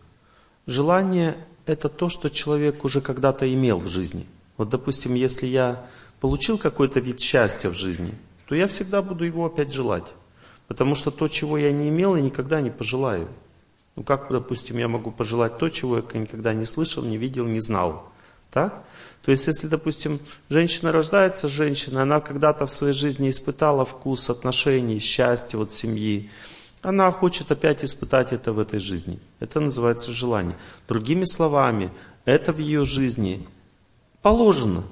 [0.66, 4.28] Желание– это то, что человек уже когда-то имел в жизни.
[4.58, 5.88] Вот, допустим, если я
[6.20, 8.16] получил какой-то вид счастья в жизни,
[8.48, 10.14] то я всегда буду его опять желать.
[10.68, 13.28] Потому что то, чего я не имел, я никогда не пожелаю.
[13.96, 17.60] Ну как, допустим, я могу пожелать то, чего я никогда не слышал, не видел, не
[17.60, 18.12] знал.
[18.52, 18.84] Так?
[19.24, 25.00] То есть, если, допустим, женщина рождается, женщина, она когда-то в своей жизни испытала вкус отношений,
[25.00, 26.30] счастья, вот семьи,
[26.82, 29.20] она хочет опять испытать это в этой жизни.
[29.40, 30.56] Это называется желание.
[30.88, 31.92] Другими словами,
[32.24, 33.48] это в ее жизни
[34.22, 34.84] положено.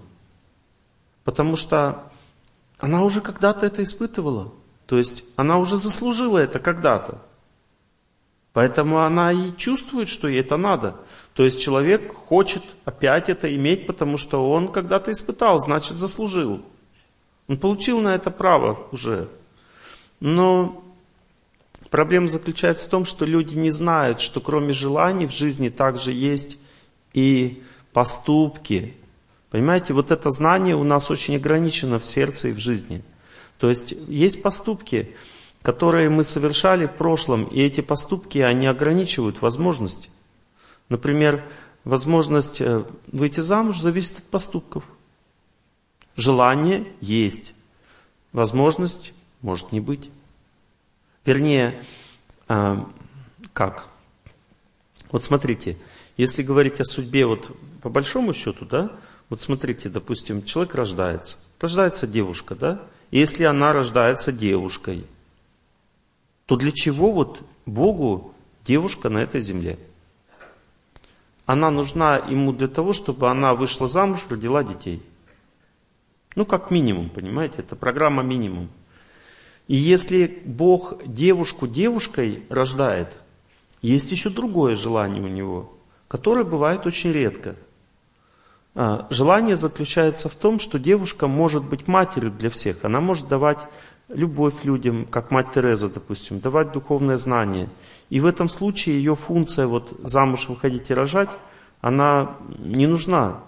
[1.26, 2.04] Потому что
[2.78, 4.54] она уже когда-то это испытывала.
[4.86, 7.22] То есть она уже заслужила это когда-то.
[8.54, 10.96] Поэтому она и чувствует, что ей это надо.
[11.34, 16.64] То есть человек хочет опять это иметь, потому что он когда-то испытал, значит заслужил.
[17.48, 19.28] Он получил на это право уже.
[20.22, 20.84] Но
[21.90, 26.58] проблема заключается в том, что люди не знают, что кроме желаний в жизни также есть
[27.14, 28.96] и поступки.
[29.56, 33.04] Понимаете, вот это знание у нас очень ограничено в сердце и в жизни–
[33.58, 35.16] то есть есть поступки,
[35.62, 40.10] которые мы совершали в прошлом, и эти поступки, они ограничивают возможности.
[40.90, 41.44] Например,
[41.84, 44.84] возможность э, выйти замуж зависит от поступков.
[46.16, 47.54] Желание есть,
[48.32, 50.12] возможность может не быть.
[51.26, 51.82] Вернее,
[52.48, 52.78] э,
[53.54, 53.88] как?
[55.12, 55.78] Вот смотрите,
[56.18, 57.50] если говорить о судьбе вот
[57.82, 58.92] по большому счету, да,
[59.30, 65.06] вот смотрите, допустим, человек рождается, рождается девушка, да, если она рождается девушкой,
[66.46, 68.34] то для чего вот Богу
[68.66, 69.80] девушка на этой земле?
[71.46, 75.02] Она нужна ему для того, чтобы она вышла замуж, родила детей.
[76.36, 78.70] Ну, как минимум, понимаете, это программа минимум.
[79.68, 83.14] И если Бог девушку девушкой рождает,
[83.82, 85.72] есть еще другое желание у него,
[86.08, 87.56] которое бывает очень редко–
[88.76, 92.84] желание заключается в том, что девушка может быть матерью для всех.
[92.84, 93.60] Она может давать
[94.10, 97.70] любовь людям, как мать Тереза, допустим, давать духовное знание.
[98.10, 101.30] И в этом случае ее функция вот замуж выходить и рожать,
[101.82, 103.42] она не нужна.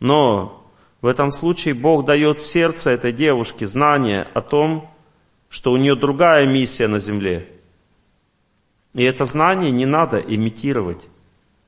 [0.00, 0.64] Но
[1.00, 4.90] в этом случае Бог дает в сердце этой девушке знание о том,
[5.48, 7.48] что у нее другая миссия на земле.
[8.94, 11.06] И это знание не надо имитировать.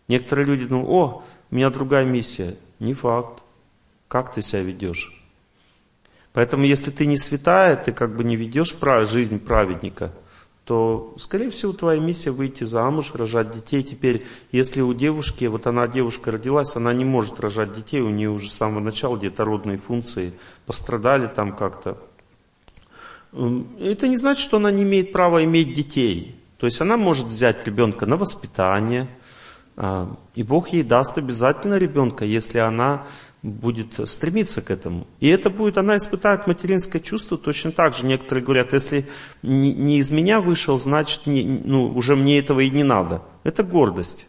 [0.09, 2.57] Некоторые люди думают, о, у меня другая миссия.
[2.79, 3.43] Не факт.
[4.09, 5.13] Как ты себя ведешь?
[6.33, 8.77] Поэтому, если ты не святая, ты как бы не ведешь
[9.09, 10.13] жизнь праведника,
[10.65, 13.83] то, скорее всего, твоя миссия выйти замуж, рожать детей.
[13.83, 18.31] Теперь, если у девушки, вот она девушка родилась, она не может рожать детей, у нее
[18.31, 20.33] уже с самого начала где-то родные функции
[20.67, 21.99] пострадали там как-то.
[23.33, 26.35] Это не значит, что она не имеет права иметь детей.
[26.59, 29.09] То есть она может взять ребенка на воспитание,
[29.77, 33.07] и Бог ей даст обязательно ребенка, если она
[33.43, 35.07] будет стремиться к этому.
[35.21, 38.07] И это будет, она испытает материнское чувство точно так же.
[38.07, 39.07] Некоторые говорят, если
[39.43, 43.23] не из меня вышел, значит, не, ну, уже мне этого и не надо.
[43.45, 44.29] Это гордость.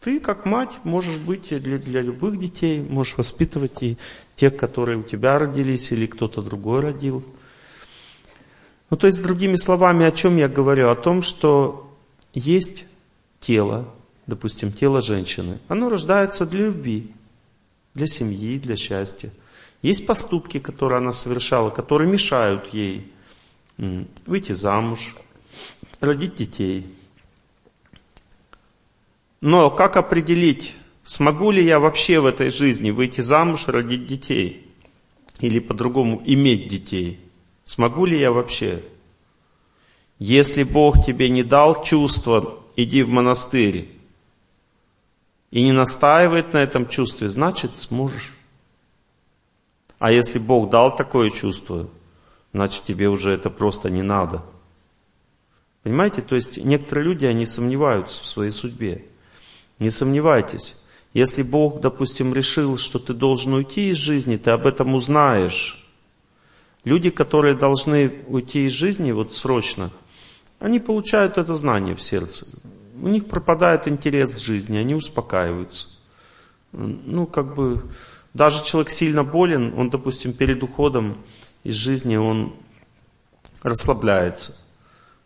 [0.00, 3.96] Ты, как мать, можешь быть для, для любых детей, можешь воспитывать и
[4.34, 7.24] тех, которые у тебя родились, или кто-то другой родил.
[8.90, 10.90] Ну, то есть, другими словами, о чем я говорю?
[10.90, 11.90] О том, что
[12.34, 12.86] есть
[13.46, 13.92] тело,
[14.26, 17.12] допустим, тело женщины, оно рождается для любви,
[17.94, 19.30] для семьи, для счастья.
[19.82, 23.12] Есть поступки, которые она совершала, которые мешают ей
[24.26, 25.14] выйти замуж,
[26.00, 26.86] родить детей.
[29.40, 34.72] Но как определить, смогу ли я вообще в этой жизни выйти замуж, родить детей?
[35.40, 37.20] Или по-другому, иметь детей?
[37.66, 38.82] Смогу ли я вообще?
[40.18, 43.90] Если Бог тебе не дал чувство, иди в монастырь.
[45.50, 48.34] И не настаивает на этом чувстве, значит сможешь.
[49.98, 51.88] А если Бог дал такое чувство,
[52.52, 54.44] значит тебе уже это просто не надо.
[55.84, 59.04] Понимаете, то есть некоторые люди, они сомневаются в своей судьбе.
[59.78, 60.76] Не сомневайтесь.
[61.12, 65.86] Если Бог, допустим, решил, что ты должен уйти из жизни, ты об этом узнаешь.
[66.84, 69.90] Люди, которые должны уйти из жизни вот срочно,
[70.64, 72.46] они получают это знание в сердце.
[72.98, 75.88] У них пропадает интерес к жизни, они успокаиваются.
[76.72, 77.82] Ну, как бы,
[78.32, 81.18] даже человек сильно болен, он, допустим, перед уходом
[81.64, 82.54] из жизни, он
[83.62, 84.56] расслабляется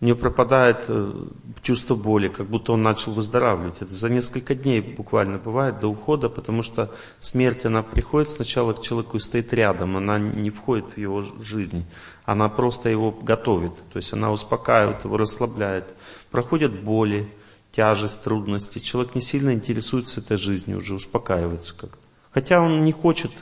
[0.00, 1.12] у него пропадает э,
[1.60, 3.82] чувство боли, как будто он начал выздоравливать.
[3.82, 8.80] Это за несколько дней буквально бывает до ухода, потому что смерть, она приходит сначала к
[8.80, 11.84] человеку и стоит рядом, она не входит в его жизнь,
[12.24, 15.92] она просто его готовит, то есть она успокаивает его, расслабляет.
[16.30, 17.28] Проходят боли,
[17.72, 21.98] тяжесть, трудности, человек не сильно интересуется этой жизнью, уже успокаивается как-то.
[22.30, 23.32] Хотя он не хочет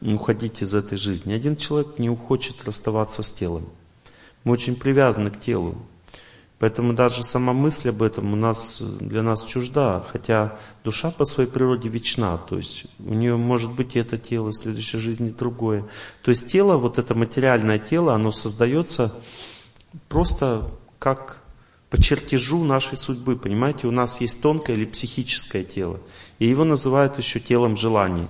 [0.00, 1.32] уходить из этой жизни.
[1.32, 3.68] Один человек не хочет расставаться с телом.
[4.44, 5.76] Мы очень привязаны к телу.
[6.58, 11.50] Поэтому даже сама мысль об этом у нас, для нас чужда, хотя душа по своей
[11.50, 15.84] природе вечна, то есть у нее может быть и это тело, в следующей жизни другое.
[16.22, 19.14] То есть тело, вот это материальное тело, оно создается
[20.08, 21.42] просто как
[21.90, 26.00] по чертежу нашей судьбы, понимаете, у нас есть тонкое или психическое тело,
[26.38, 28.28] и его называют еще телом желаний.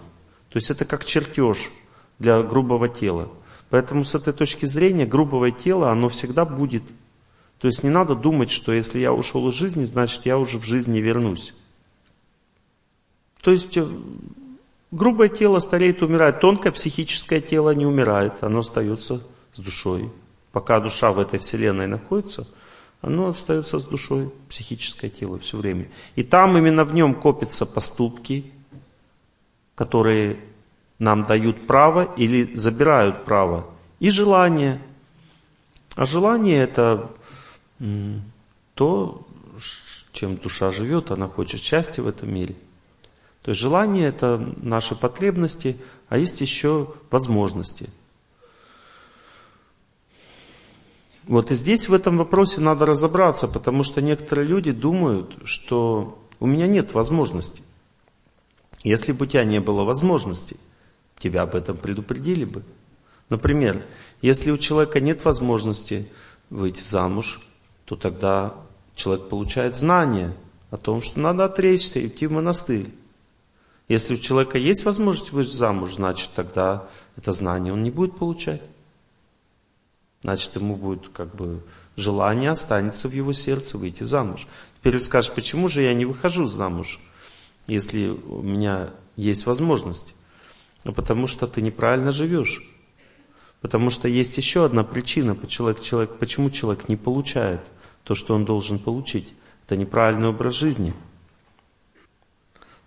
[0.48, 1.70] То есть это как чертеж
[2.18, 3.28] для грубого тела.
[3.74, 6.84] Поэтому с этой точки зрения грубого тела оно всегда будет.
[7.58, 10.64] То есть не надо думать, что если я ушел из жизни, значит я уже в
[10.64, 11.56] жизнь не вернусь.
[13.40, 13.84] То есть э,
[14.92, 20.08] грубое тело стареет умирает, тонкое психическое тело не умирает, оно остается с душой.
[20.52, 22.46] Пока душа в этой вселенной находится,
[23.00, 25.90] оно остается с душой, психическое тело все время.
[26.14, 28.52] И там именно в нем копятся поступки,
[29.74, 30.38] которые
[30.98, 33.66] нам дают право или забирают право.
[34.00, 34.80] И желание.
[35.94, 37.10] А желание это
[38.74, 39.26] то,
[40.12, 42.56] чем душа живет, она хочет счастья в этом мире.
[43.42, 45.76] То есть желание это наши потребности,
[46.08, 47.90] а есть еще возможности.
[51.26, 56.46] Вот и здесь в этом вопросе надо разобраться, потому что некоторые люди думают, что у
[56.46, 57.64] меня нет возможностей.
[58.82, 60.58] Если бы у тебя не было возможностей,
[61.18, 62.62] тебя об этом предупредили бы.
[63.30, 63.84] Например,
[64.22, 66.08] если у человека нет возможности
[66.50, 67.40] выйти замуж,
[67.84, 68.54] то тогда
[68.94, 70.34] человек получает знание
[70.70, 72.88] о том, что надо отречься и идти в монастырь.
[73.88, 78.62] Если у человека есть возможность выйти замуж, значит тогда это знание он не будет получать.
[80.22, 81.62] Значит, ему будет как бы
[81.96, 84.46] желание останется в его сердце выйти замуж.
[84.80, 86.98] Теперь скажешь, почему же я не выхожу замуж,
[87.66, 90.14] если у меня есть возможность?
[90.84, 92.62] Ну, потому что ты неправильно живешь.
[93.60, 97.60] Потому что есть еще одна причина, почему человек, почему человек не получает
[98.04, 99.34] то, что он должен получить.
[99.64, 100.92] Это неправильный образ жизни.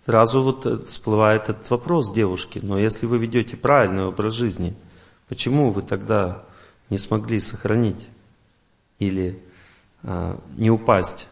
[0.06, 4.74] Сразу вот э, всплывает этот вопрос девушки, но если вы ведете правильный образ жизни,
[5.28, 6.44] почему вы тогда
[6.88, 8.06] не смогли сохранить
[9.00, 9.42] или
[10.02, 11.28] а, не упасть?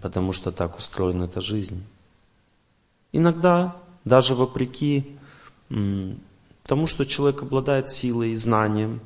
[0.00, 1.84] Потому что так устроена эта жизнь.
[3.12, 5.16] Иногда, даже вопреки
[5.68, 9.00] тому, что человек обладает силой и знанием,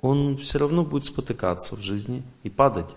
[0.00, 2.94] он все равно будет спотыкаться в жизни и падать.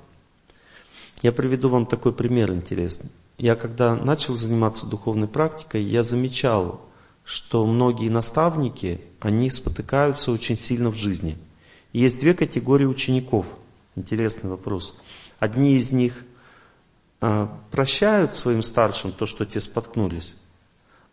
[1.21, 3.11] Я приведу вам такой пример интересный.
[3.37, 6.81] Я когда начал заниматься духовной практикой, я замечал,
[7.23, 11.37] что многие наставники, они спотыкаются очень сильно в жизни.
[11.93, 13.47] Есть две категории учеников.
[13.95, 14.95] Интересный вопрос.
[15.39, 16.23] Одни из них
[17.19, 20.35] прощают своим старшим то, что те споткнулись,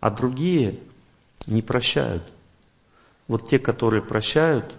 [0.01, 0.81] а другие
[1.47, 2.25] не прощают.
[3.29, 4.75] Вот те, которые прощают,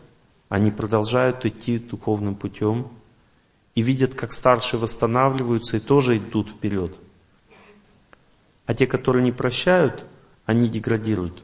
[0.50, 2.92] они продолжают идти духовным путем
[3.76, 6.96] и видят, как старшие восстанавливаются и тоже идут вперед.
[8.66, 10.06] А те, которые не прощают,
[10.46, 11.42] они деградируют.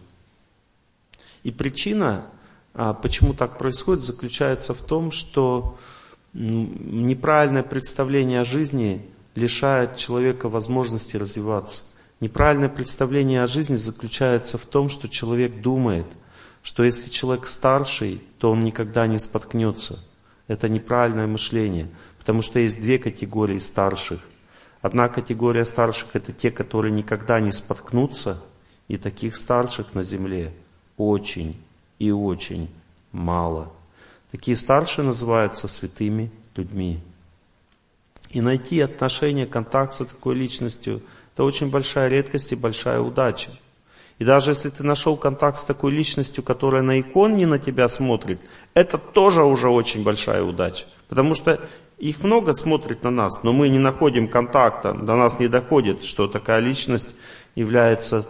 [1.44, 2.26] И причина,
[2.74, 5.78] а, почему так происходит, заключается в том, что
[6.34, 9.10] неправильное представление о жизни
[9.40, 11.84] лишает человека возможности развиваться.
[12.20, 16.06] Неправильное представление о жизни заключается в том, что человек думает,
[16.62, 20.00] что если человек старший, то он никогда не споткнется.
[20.48, 21.88] Это неправильное мышление,
[22.20, 24.20] потому что есть две категории старших.
[24.82, 28.44] Одна категория старших это те, которые никогда не споткнутся,
[28.88, 30.52] и таких старших на земле
[30.98, 31.62] очень
[32.00, 32.70] и очень
[33.12, 33.72] мало.
[34.32, 37.00] Такие старшие называются святыми людьми.
[38.30, 41.02] И найти отношение, контакт с такой личностью,
[41.34, 43.52] это очень большая редкость и большая удача.
[44.20, 48.40] И даже если ты нашел контакт с такой личностью, которая на иконе на тебя смотрит,
[48.74, 50.86] это тоже уже очень большая удача.
[51.08, 51.60] Потому что
[51.98, 56.28] их много смотрит на нас, но мы не находим контакта, до нас не доходит, что
[56.28, 57.16] такая личность
[57.56, 58.30] является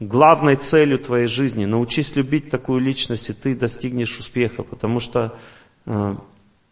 [0.00, 1.64] главной целью твоей жизни.
[1.64, 5.38] Научись любить такую личность, и ты достигнешь успеха, потому что
[5.86, 6.16] э,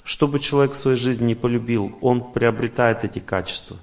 [0.09, 3.76] чтобы человек в своей жизни не полюбил, он приобретает эти качества.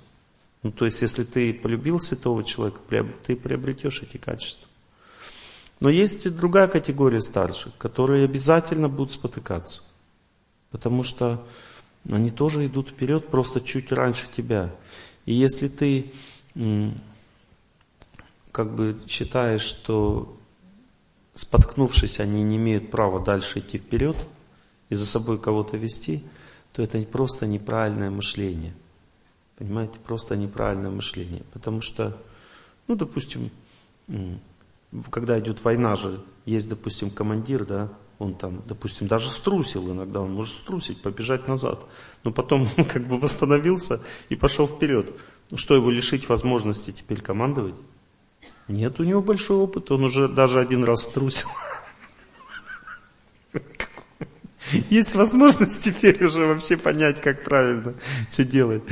[0.63, 2.79] Ну, то есть, если ты полюбил святого человека,
[3.27, 4.67] ты приобретешь эти качества.
[5.79, 9.83] Но есть и другая категория старших, которые обязательно будут спотыкаться.
[10.71, 11.45] Потому что
[12.09, 14.73] они тоже идут вперед просто чуть раньше тебя.
[15.27, 16.11] И если ты
[18.51, 20.35] как бы считаешь, что
[21.35, 24.17] споткнувшись, они не имеют права дальше идти вперед
[24.89, 26.23] и за собой кого-то вести,
[26.73, 28.73] то это просто неправильное мышление–
[29.57, 31.43] Понимаете, просто неправильное мышление.
[31.53, 32.17] Потому что,
[32.87, 33.49] ну, допустим,
[35.09, 40.33] когда идет война же, есть, допустим, командир, да, он там, допустим, даже струсил иногда, он
[40.33, 41.79] может струсить, побежать назад,
[42.23, 45.13] но потом как бы восстановился и пошел вперед.
[45.51, 47.75] Ну что, его лишить возможности теперь командовать?
[48.67, 51.49] Нет, у него большой опыт, он уже даже один раз струсил.
[54.89, 57.93] Есть возможность теперь уже вообще понять, как правильно,
[58.31, 58.83] что делать.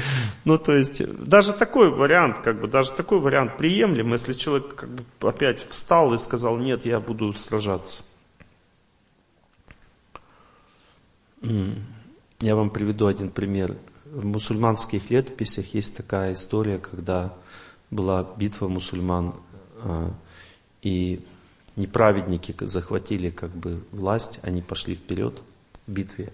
[0.46, 4.90] Ну, то есть, даже такой вариант, как бы, даже такой вариант приемлем, если человек как
[4.90, 8.04] бы опять встал и сказал, нет, я буду сражаться.
[11.42, 13.78] Я вам приведу один пример.
[14.06, 17.34] В мусульманских летописях есть такая история, когда
[17.90, 19.34] была битва мусульман,
[19.78, 20.14] а,
[20.82, 21.26] и
[21.76, 25.42] неправедники захватили как бы власть, они пошли вперед–
[25.88, 26.32] битве,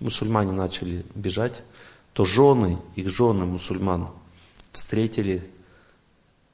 [0.00, 1.62] мусульмане начали бежать,
[2.12, 4.08] то жены, их жены мусульман
[4.72, 5.48] встретили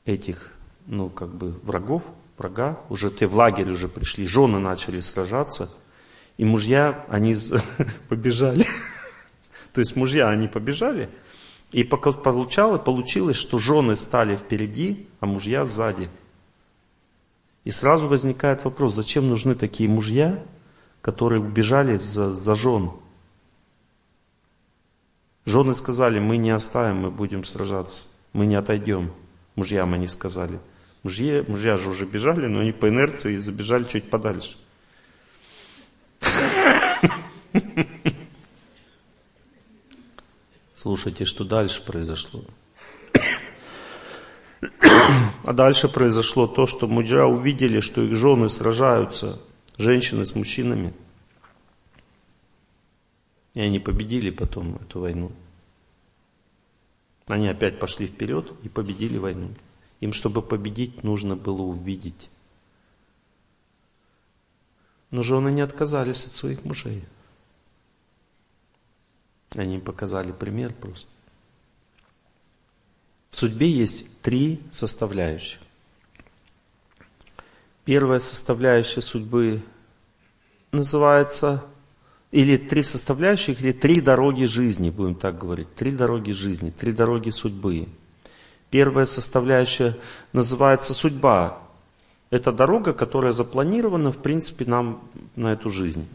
[0.04, 0.52] этих,
[0.86, 2.04] ну, как бы врагов,
[2.38, 5.70] врага, уже те в лагерь уже пришли, жены начали сражаться,
[6.38, 7.36] и мужья, они
[8.08, 8.64] побежали.
[9.72, 11.10] То есть мужья, они побежали,
[11.72, 16.08] и получалось, получилось, что жены стали впереди, а мужья сзади.
[17.64, 20.42] И сразу возникает вопрос, зачем нужны такие мужья,
[21.02, 22.92] которые убежали за, за жен.
[25.46, 29.12] Жены сказали, мы не оставим, мы будем сражаться, мы не отойдем.
[29.56, 30.60] Мужьям они сказали.
[31.02, 34.58] Мужья, мужья же уже бежали, но они по инерции забежали чуть подальше.
[40.74, 42.44] Слушайте, что дальше произошло.
[45.44, 49.40] А дальше произошло то, что мужья увидели, что их жены сражаются
[49.78, 50.94] женщины с мужчинами.
[53.54, 55.32] И они победили потом эту войну.
[57.26, 59.54] Они опять пошли вперед и победили войну.
[60.00, 62.30] Им, чтобы победить, нужно было увидеть.
[65.10, 67.04] Но жены не отказались от своих мужей.
[69.50, 71.08] Они им показали пример просто.
[73.30, 75.60] В судьбе есть три составляющих.
[77.84, 79.62] Первая составляющая судьбы
[80.72, 81.64] называется,
[82.30, 85.74] или три составляющих, или три дороги жизни, будем так говорить.
[85.74, 87.88] Три дороги жизни, три дороги судьбы.
[88.70, 89.96] Первая составляющая
[90.32, 91.58] называется судьба.
[92.30, 95.02] Это дорога, которая запланирована, в принципе, нам
[95.34, 96.06] на эту жизнь.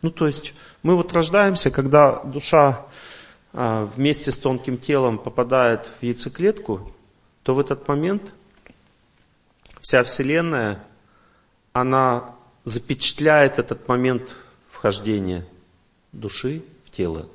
[0.00, 2.86] Ну, то есть, мы вот рождаемся, когда душа
[3.52, 6.94] а, вместе с тонким телом попадает в яйцеклетку,
[7.42, 8.34] то в этот момент
[9.80, 10.82] вся Вселенная
[11.72, 14.34] она запечатляет этот момент
[14.68, 15.46] вхождения
[16.12, 17.28] души в тело.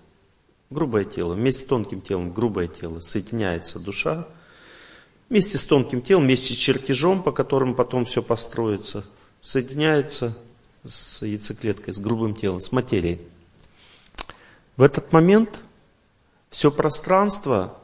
[0.69, 4.27] Грубое тело, вместе с тонким телом, грубое тело, соединяется душа,
[5.29, 9.05] вместе с тонким телом, вместе с чертежом, по которому потом все построится,
[9.41, 10.37] соединяется
[10.83, 13.21] с яйцеклеткой, с грубым телом, с материей.
[14.75, 15.61] В этот момент
[16.49, 17.77] все пространство,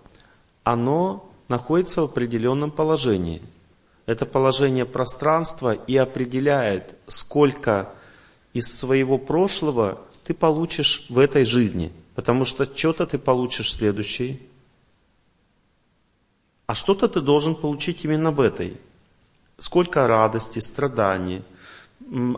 [0.63, 3.41] оно находится в определенном положении–
[4.09, 7.93] это положение пространства и определяет, сколько
[8.53, 11.93] из своего прошлого ты получишь в этой жизни.
[12.15, 14.41] Потому что что-то ты получишь в следующей,
[16.65, 18.77] а что-то ты должен получить именно в этой.
[19.59, 21.43] Сколько радости, страданий.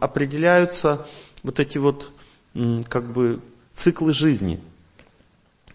[0.02, 1.08] Определяются
[1.42, 2.12] вот эти вот
[2.90, 3.40] как бы
[3.74, 4.60] циклы жизни.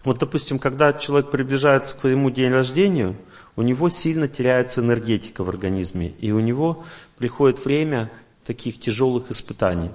[0.03, 3.15] Вот, допустим, когда человек приближается к своему день рождения,
[3.57, 6.85] у него сильно теряется энергетика в организме, и у него
[7.17, 8.09] приходит время
[8.45, 9.89] таких тяжелых испытаний.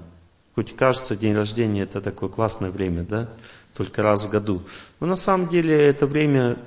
[0.55, 3.31] Хоть кажется, день рождения это такое классное время, да?
[3.75, 4.63] Только раз в году.
[5.01, 6.59] Но на самом деле это время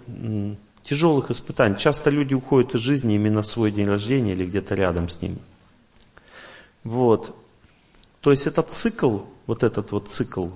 [0.83, 1.77] тяжелых испытаний.
[1.77, 5.37] Часто люди уходят из жизни именно в свой день рождения или где-то рядом с ним.
[6.83, 7.35] Вот.
[8.21, 10.47] То есть этот цикл, вот этот вот цикл,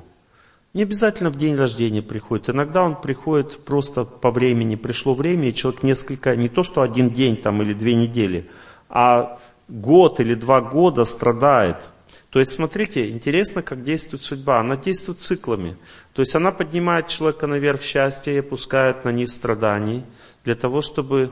[0.74, 2.50] не обязательно в день рождения приходит.
[2.50, 4.76] Иногда он приходит просто по времени.
[4.76, 8.50] Пришло время, и человек несколько, не то что один день там или две недели,
[8.88, 11.90] а год или два года страдает.
[12.30, 14.60] То есть, смотрите, интересно, как действует судьба.
[14.60, 15.78] Она действует циклами.
[16.14, 20.04] То есть, она поднимает человека наверх счастья и опускает на низ страданий,
[20.44, 21.32] для того, чтобы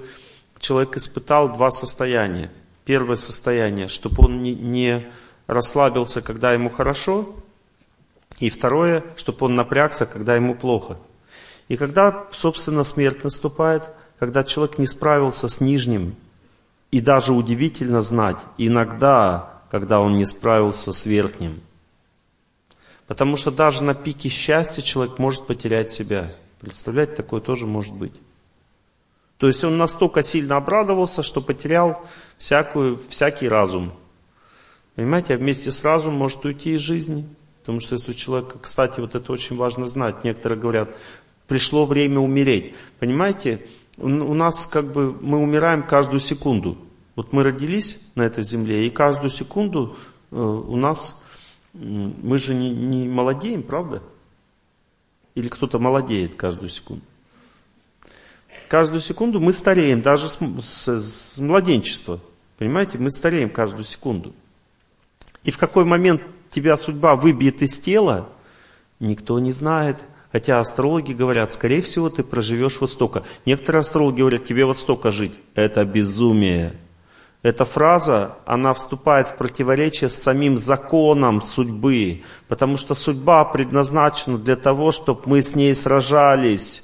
[0.59, 2.51] человек испытал два состояния.
[2.85, 5.07] Первое состояние, чтобы он не, не
[5.45, 7.35] расслабился, когда ему хорошо,
[8.39, 10.97] и второе, чтобы он напрягся, когда ему плохо.
[11.67, 16.15] И когда, собственно, смерть наступает, когда человек не справился с нижним,
[16.91, 21.61] и даже удивительно знать, иногда, когда он не справился с верхним.
[23.07, 26.31] Потому что даже на пике счастья человек может потерять себя.
[26.59, 28.13] Представляете, такое тоже может быть.
[29.37, 32.01] То есть он настолько сильно обрадовался, что потерял
[32.37, 33.93] всякую, всякий разум.
[34.95, 37.27] Понимаете, а вместе с разумом может уйти из жизни.
[37.67, 40.95] Потому что если у человека, кстати, вот это очень важно знать, некоторые говорят,
[41.47, 42.73] пришло время умереть.
[42.97, 46.77] Понимаете, у нас как бы, мы умираем каждую секунду.
[47.17, 49.97] Вот мы родились на этой земле, и каждую секунду
[50.31, 51.25] э, у нас,
[51.73, 54.01] мы же не, не молодеем, правда?
[55.35, 57.03] Или кто-то молодеет каждую секунду.
[58.69, 62.21] Каждую секунду мы стареем, даже с, с, с младенчества.
[62.59, 64.33] Понимаете, мы стареем каждую секунду.
[65.43, 68.29] И в какой момент тебя судьба выбьет из тела,
[68.99, 69.97] никто не знает.
[70.31, 73.23] Хотя астрологи говорят, скорее всего, ты проживешь вот столько.
[73.45, 75.39] Некоторые астрологи говорят, тебе вот столько жить.
[75.55, 76.73] Это безумие.
[77.43, 84.57] Эта фраза, она вступает в противоречие с самим законом судьбы, потому что судьба предназначена для
[84.57, 86.83] того, чтобы мы с ней сражались.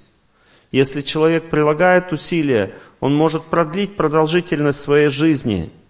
[0.72, 5.72] Если человек прилагает усилия, он может продлить продолжительность своей жизни–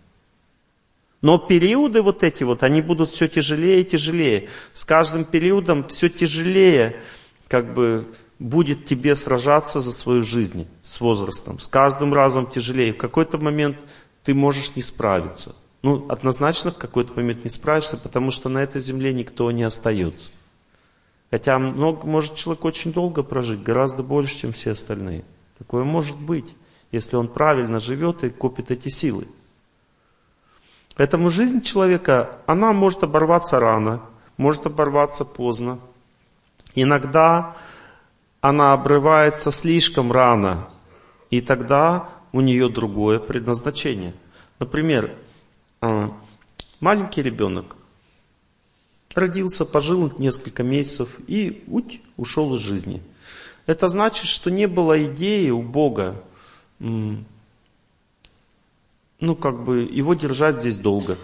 [1.24, 4.50] но периоды вот эти вот, они будут все тяжелее и тяжелее.
[4.74, 7.02] С каждым периодом все тяжелее,
[7.48, 8.06] как бы,
[8.40, 11.60] будет тебе сражаться за свою жизнь с возрастом.
[11.60, 12.92] С каждым разом тяжелее.
[12.92, 13.80] В какой-то момент
[14.24, 15.56] ты можешь не справиться.
[15.82, 20.34] Ну, однозначно в какой-то момент не справишься, потому что на этой земле никто не остается.
[21.32, 25.24] Хотя много, может человек очень долго прожить, гораздо больше, чем все остальные.
[25.58, 26.54] Такое может быть,
[26.92, 29.26] если он правильно живет и копит эти силы.
[30.96, 34.02] Поэтому жизнь человека, она может оборваться рано,
[34.38, 35.80] может оборваться поздно.
[36.76, 37.56] Иногда
[38.42, 40.70] она обрывается слишком рано,
[41.30, 44.14] и тогда у нее другое предназначение.
[44.60, 45.16] Например,
[45.82, 46.14] а,
[46.80, 47.76] маленький ребенок
[49.16, 53.02] родился, пожил несколько месяцев и уть, ушел из жизни.
[53.66, 56.22] Это значит, что не было идеи у Бога
[59.24, 61.18] ну, как бы, его держать здесь долго.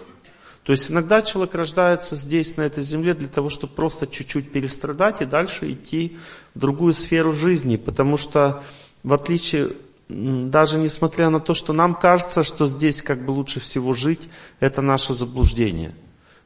[0.63, 5.21] То есть иногда человек рождается здесь, на этой земле, для того, чтобы просто чуть-чуть перестрадать
[5.21, 6.17] и дальше идти
[6.55, 7.75] в другую сферу жизни.
[7.75, 8.63] Потому что,
[9.03, 9.73] в отличие,
[10.07, 14.29] даже несмотря на то, что нам кажется, что здесь как бы лучше всего жить,
[14.61, 15.93] это наше заблуждение.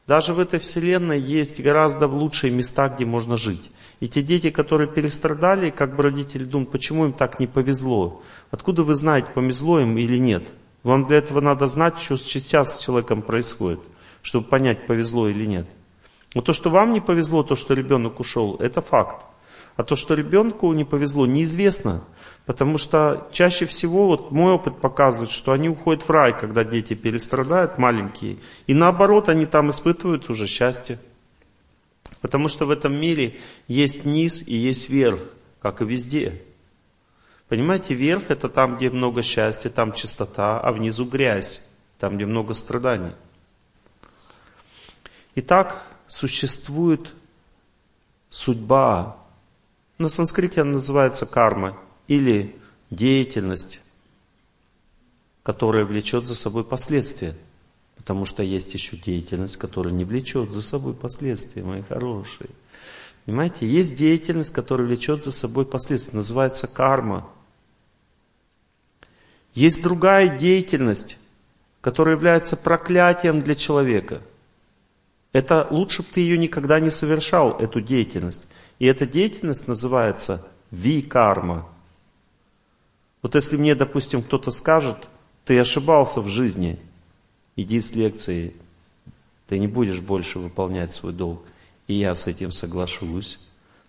[0.08, 3.70] Даже в этой вселенной есть гораздо лучшие места, где можно жить.
[4.00, 8.22] И те дети, которые перестрадали, как бы родители думают, почему им так не повезло?
[8.50, 10.48] Откуда вы знаете, повезло им или нет?
[10.84, 13.80] Вам для этого надо знать, что сейчас с человеком происходит,
[14.22, 15.66] чтобы понять, повезло или нет.
[16.34, 19.24] Но то, что вам не повезло, то, что ребенок ушел, это факт.
[19.76, 22.04] А то, что ребенку не повезло, неизвестно.
[22.46, 26.94] Потому что чаще всего, вот мой опыт показывает, что они уходят в рай, когда дети
[26.94, 28.36] перестрадают, маленькие.
[28.66, 31.00] И наоборот, они там испытывают уже счастье.
[32.20, 35.20] Потому что в этом мире есть низ и есть верх,
[35.60, 36.42] как и везде.
[37.48, 41.62] Понимаете, верх это там, где много счастья, там чистота, а внизу грязь,
[41.98, 43.12] там, где много страданий.
[45.34, 47.12] Итак, существует
[48.30, 49.16] судьба.
[49.98, 51.78] На санскрите она называется карма
[52.08, 52.56] или
[52.90, 53.80] деятельность,
[55.42, 57.34] которая влечет за собой последствия.
[57.96, 62.50] Потому что есть еще деятельность, которая не влечет за собой последствия, мои хорошие.
[63.24, 67.28] Понимаете, есть деятельность, которая влечет за собой последствия, называется карма.
[69.54, 71.18] Есть другая деятельность,
[71.80, 74.20] которая является проклятием для человека.
[75.32, 78.44] Это лучше бы ты ее никогда не совершал, эту деятельность.
[78.78, 81.68] И эта деятельность называется ви-карма.
[83.22, 85.08] Вот если мне, допустим, кто-то скажет,
[85.44, 86.78] ты ошибался в жизни,
[87.56, 88.54] иди с лекцией
[89.46, 91.42] ты не будешь больше выполнять свой долг,
[91.86, 93.38] и я с этим соглашусь,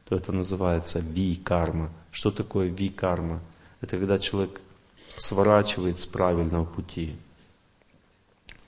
[0.05, 1.91] то это называется ви-карма.
[2.11, 3.41] Что такое ви-карма?
[3.81, 4.61] Это когда человек
[5.17, 7.15] сворачивает с правильного пути.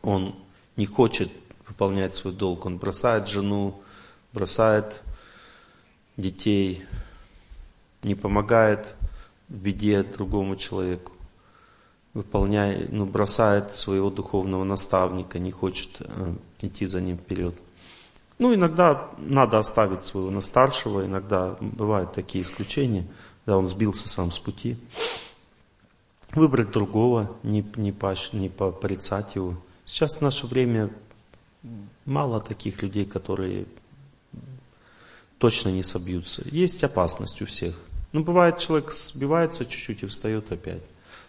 [0.01, 0.35] Он
[0.75, 1.31] не хочет
[1.67, 3.81] выполнять свой долг, он бросает жену,
[4.31, 5.01] бросает
[6.15, 6.85] детей,
[8.03, 8.95] не помогает
[9.49, 11.11] в беде другому человеку,
[12.13, 17.55] выполняет, ну, бросает своего духовного наставника, не хочет э, идти за ним вперед.
[18.39, 23.07] Ну, иногда надо оставить своего на старшего, иногда бывают такие исключения,
[23.45, 24.77] когда он сбился сам с пути.
[26.31, 29.55] Выбрать другого, не, не, поощ, не порицать его.
[29.85, 30.91] Сейчас в наше время
[32.05, 33.65] мало таких людей, которые
[35.39, 36.43] точно не собьются.
[36.45, 37.75] Есть опасность у всех.
[38.11, 40.83] Ну, бывает, человек сбивается чуть-чуть и встает опять.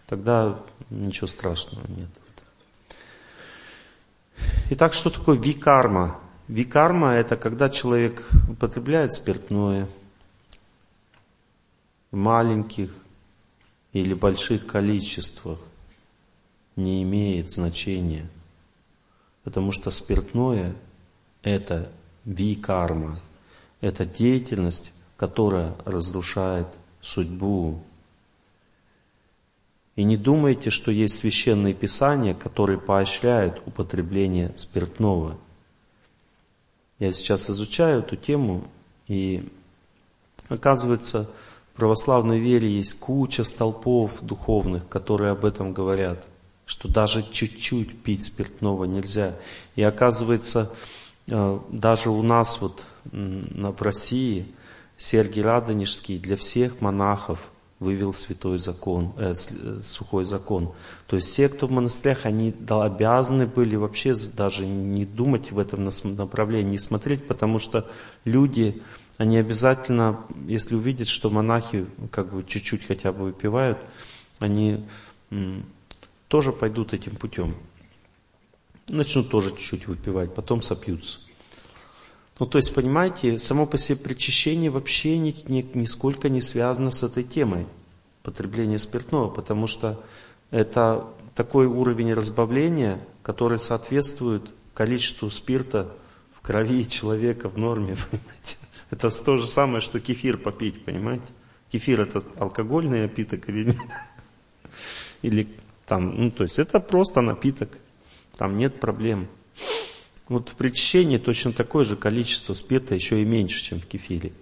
[0.07, 2.09] Тогда ничего страшного нет.
[4.71, 6.21] Итак, что такое викарма?
[6.49, 9.87] Викарма– это когда человек употребляет спиртное
[12.11, 12.91] в маленьких
[13.93, 15.59] или больших количествах.
[16.75, 18.27] Не имеет значения.
[19.45, 20.75] Потому что спиртное–
[21.43, 21.93] это
[22.25, 23.19] викарма.
[23.83, 26.69] Это деятельность, которая разрушает
[27.03, 27.83] судьбу.
[29.97, 35.37] И не думайте, что есть священные писания, которые поощряют употребление спиртного.
[36.99, 38.65] Я сейчас изучаю эту тему,
[39.07, 39.49] и
[40.49, 41.31] оказывается,
[41.73, 46.27] в православной вере есть куча столпов духовных, которые об этом говорят,
[46.67, 49.37] что даже чуть-чуть пить спиртного нельзя.
[49.77, 50.73] И оказывается,
[51.29, 54.47] э, даже у нас вот в России
[54.97, 60.73] Сергий Радонежский для всех монахов вывел святой закон, э, э, сухой закон.
[61.07, 65.89] То есть все, кто в монастырях, они обязаны были вообще даже не думать в этом
[66.17, 67.89] направлении, не смотреть, потому что
[68.25, 68.83] люди,
[69.17, 73.79] они обязательно, если увидят, что монахи как бы чуть-чуть хотя бы выпивают,
[74.41, 74.85] они
[75.31, 75.65] м,
[76.27, 77.55] тоже пойдут этим путем.
[78.89, 81.21] Начнут тоже чуть-чуть выпивать, потом сопьются.
[82.39, 87.03] Ну, то есть, понимаете, само по себе причащение вообще ни, ни, нисколько не связано с
[87.03, 87.67] этой темой
[88.23, 90.03] потребления спиртного, потому что
[90.51, 95.93] это такой уровень разбавления, который соответствует количеству спирта
[96.33, 98.57] в крови человека в норме, понимаете.
[98.91, 101.33] Это то же самое, что кефир попить, понимаете.
[101.71, 103.77] Кефир это алкогольный напиток или нет?
[105.23, 105.49] Или
[105.85, 107.71] там, ну то есть это просто напиток,
[108.37, 109.27] там нет проблем.
[110.29, 114.33] Вот в причащении точно такое же количество спирта, еще и меньше, чем в кефире.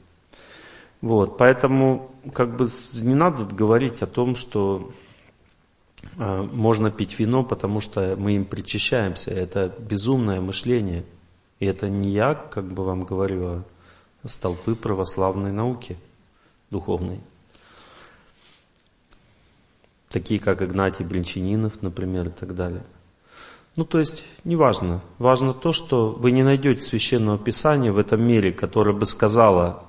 [1.01, 2.67] Вот, поэтому как бы
[3.03, 4.93] не надо говорить о том, что
[6.19, 9.31] э, можно пить вино, потому что мы им причащаемся.
[9.31, 11.05] Это безумное мышление.
[11.61, 13.65] И это не я, как бы вам говорю, а
[14.29, 15.97] столпы православной науки
[16.71, 17.21] духовной.
[20.09, 22.83] Такие, как Игнатий Бринчанинов, например, и так далее.
[23.77, 25.03] Ну, то есть, неважно.
[25.19, 29.85] Важно то, что вы не найдете священного писания в этом мире, которое бы сказало,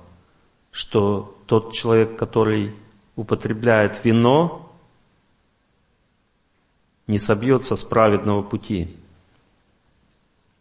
[0.70, 2.74] что тот человек, который
[3.16, 4.70] употребляет вино,
[7.06, 8.94] не собьется с праведного пути.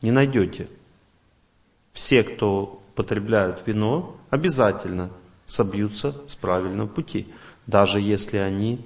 [0.01, 0.69] Не найдете.
[1.91, 5.09] Все, кто употребляют вино, обязательно
[5.45, 7.27] собьются с правильного пути,
[7.65, 8.79] даже если они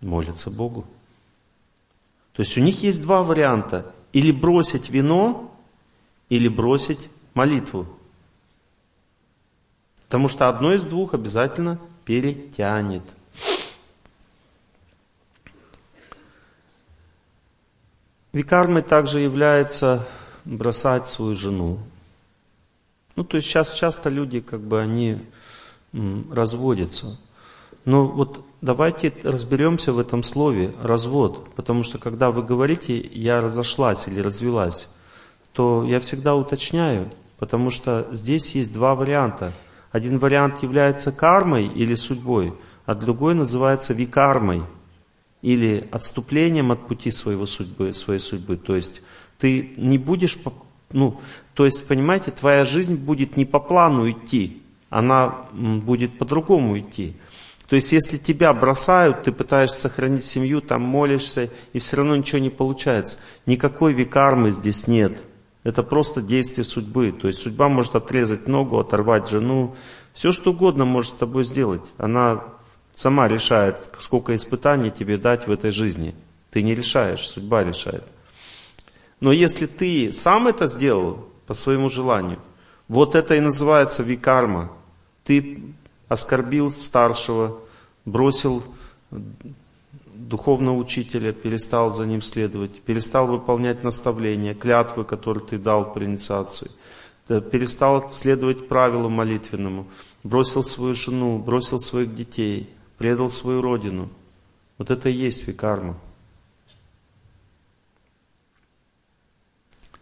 [0.00, 0.86] молятся Богу.
[2.40, 3.92] То есть у них есть два варианта.
[4.14, 5.54] Или бросить вино,
[6.30, 7.86] или бросить молитву.
[10.06, 13.02] Потому что одно из двух обязательно перетянет.
[18.32, 20.08] Викармой также является
[20.46, 21.78] бросать свою жену.
[23.16, 25.18] Ну, то есть сейчас часто люди, как бы, они
[25.92, 27.20] разводятся.
[27.84, 34.06] Но вот давайте разберемся в этом слове «развод», потому что когда вы говорите «я разошлась»
[34.06, 34.88] или «развелась»,
[35.52, 39.52] то я всегда уточняю, потому что здесь есть два варианта.
[39.92, 42.54] Один вариант является кармой или судьбой,
[42.86, 44.62] а другой называется викармой
[45.42, 48.56] или отступлением от пути своего судьбы, своей судьбы.
[48.56, 49.02] То есть
[49.38, 50.38] ты не будешь,
[50.92, 51.20] ну,
[51.54, 57.16] то есть, понимаете, твоя жизнь будет не по плану идти, она будет по-другому идти.
[57.70, 62.40] То есть, если тебя бросают, ты пытаешься сохранить семью, там молишься, и все равно ничего
[62.40, 63.18] не получается.
[63.46, 65.16] Никакой викармы здесь нет.
[65.62, 67.12] Это просто действие судьбы.
[67.12, 69.76] То есть, судьба может отрезать ногу, оторвать жену.
[70.14, 71.92] Все, что угодно может с тобой сделать.
[71.96, 72.42] Она
[72.92, 76.16] сама решает, сколько испытаний тебе дать в этой жизни.
[76.50, 78.02] Ты не решаешь, судьба решает.
[79.20, 82.40] Но если ты сам это сделал по своему желанию,
[82.88, 84.72] вот это и называется викарма.
[85.22, 85.72] Ты
[86.10, 87.60] оскорбил старшего,
[88.04, 88.64] бросил
[90.06, 96.72] духовного учителя, перестал за ним следовать, перестал выполнять наставления, клятвы, которые ты дал при инициации,
[97.28, 99.86] перестал следовать правилу молитвенному,
[100.24, 104.10] бросил свою жену, бросил своих детей, предал свою родину.
[104.78, 105.96] Вот это и есть викарма.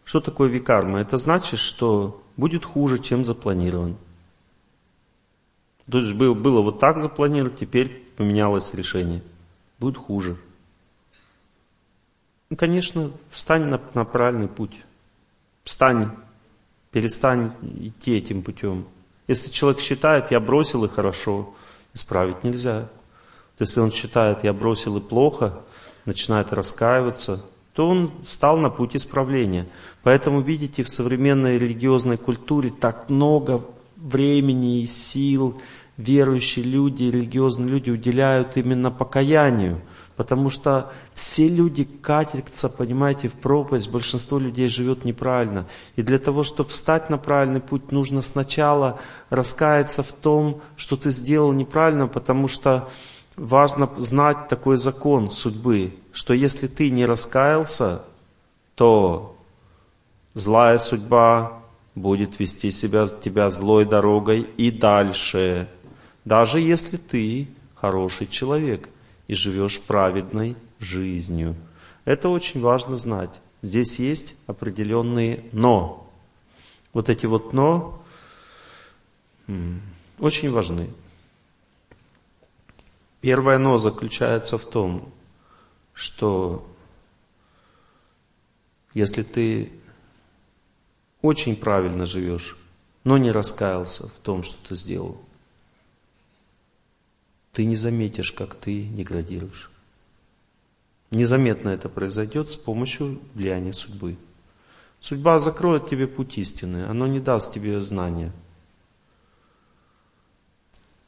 [0.05, 1.01] Что такое викарма?
[1.01, 3.99] Это значит, что будет хуже, чем запланирован.
[5.91, 9.23] То есть было, вот так запланировано, теперь поменялось решение.
[9.79, 10.37] Будет хуже.
[12.51, 14.77] Ну, конечно, встань на, на правильный путь.
[15.65, 16.11] Встань,
[16.91, 18.87] перестань идти этим путем.
[19.27, 21.55] Если человек считает, я бросил и хорошо,
[21.95, 22.89] исправить нельзя.
[23.59, 25.61] Если он считает, я бросил и плохо,
[26.07, 29.69] начинает раскаиваться, то он стал на путь исправления.
[30.03, 33.65] Поэтому, видите, в современной религиозной культуре так много
[33.97, 35.61] времени и сил
[35.99, 39.83] верующие люди, религиозные люди уделяют именно покаянию.
[40.17, 45.67] Потому что все люди катятся, понимаете, в пропасть, большинство людей живет неправильно.
[45.95, 48.99] И для того, чтобы встать на правильный путь, нужно сначала
[49.31, 52.89] раскаяться в том, что ты сделал неправильно, потому что
[53.37, 58.03] важно знать такой закон судьбы, что если ты не раскаялся,
[58.75, 59.37] то
[60.35, 61.61] злая судьба
[61.95, 65.69] будет вести себя, тебя злой дорогой и дальше.
[66.29, 68.91] Даже если ты хороший человек
[69.29, 71.57] и живешь праведной жизнью.
[72.05, 73.41] Это очень важно знать.
[73.63, 76.07] Здесь есть определенные «но».
[76.93, 78.03] Вот эти вот «но»
[80.19, 80.91] очень важны.
[83.23, 85.11] Первое «но» заключается в том,
[85.95, 86.69] что
[88.93, 89.73] если ты
[91.23, 92.59] очень правильно живешь,
[93.05, 95.19] но не раскаялся в том, что ты сделал,
[97.59, 99.73] ты не заметишь, как ты деградируешь.
[101.11, 104.17] Незаметно это произойдет с помощью влияния судьбы.
[105.01, 108.33] Судьба закроет тебе путь истины, оно не даст тебе знания–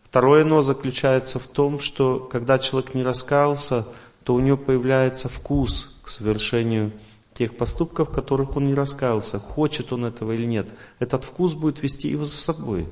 [0.03, 3.87] Второе «но» заключается в том, что когда человек не раскаялся,
[4.25, 6.91] то у него появляется вкус к совершению
[7.33, 10.69] тех поступков, в которых он не раскаялся, хочет он этого или нет.
[10.99, 12.89] Этот вкус будет вести его за собой.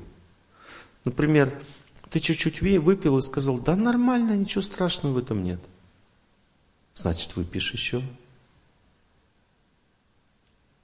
[1.03, 1.53] Например,
[2.09, 5.59] ты чуть-чуть выпил и сказал, да нормально, ничего страшного в этом нет.
[6.95, 8.01] Значит, выпьешь еще.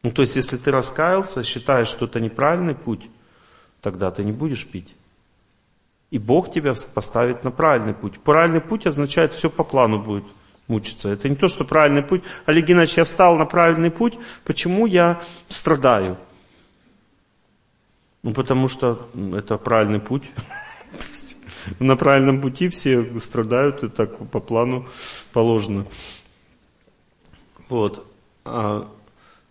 [0.03, 3.09] Ну, то есть, если ты раскаялся, считаешь, что это неправильный путь,
[3.81, 4.93] тогда ты не будешь пить.
[6.11, 8.19] И Бог тебя поставит на правильный путь.
[8.19, 10.25] Правильный путь означает, все по плану будет
[10.67, 11.09] мучиться.
[11.09, 12.23] Это не то, что правильный путь.
[12.45, 16.17] Олег Геннадьевич, я встал на правильный путь, почему я страдаю?
[18.21, 20.23] Ну, потому что это правильный путь.
[21.79, 24.87] На правильном пути все страдают, и так по плану
[25.33, 25.85] положено.
[27.69, 28.05] Вот.
[28.43, 28.87] А,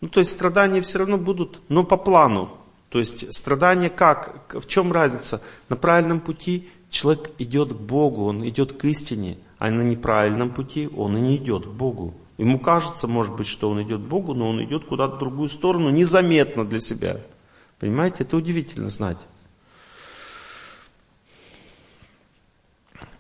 [0.01, 2.51] ну, то есть страдания все равно будут, но по плану.
[2.91, 4.55] То есть страдание как?
[4.55, 5.43] В чем разница?
[5.69, 10.89] На правильном пути человек идет к Богу, он идет к истине, а на неправильном пути
[10.97, 12.15] он и не идет к Богу.
[12.39, 15.49] Ему кажется, может быть, что он идет к Богу, но он идет куда-то в другую
[15.49, 17.17] сторону, незаметно для себя.
[17.81, 19.19] Понимаете, это удивительно знать.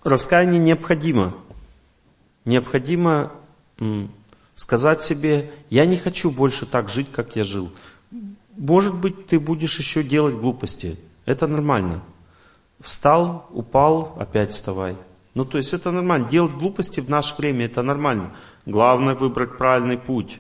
[0.05, 1.35] Раскаяние необходимо.
[2.45, 3.33] Необходимо
[4.55, 7.73] сказать себе, я не хочу больше так жить, как я жил.
[8.57, 10.99] Может быть, ты будешь еще делать глупости.
[11.25, 12.03] Это нормально.
[12.81, 14.97] Встал, упал, опять вставай.
[15.33, 16.29] Ну, то есть это нормально.
[16.29, 18.37] Делать глупости в наше время это нормально.
[18.67, 20.39] Главное выбрать правильный путь.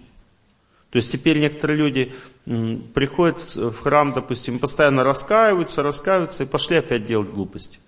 [0.90, 2.14] То есть теперь некоторые люди
[2.44, 7.80] приходят в храм, допустим, постоянно раскаиваются, раскаиваются и пошли опять делать глупости.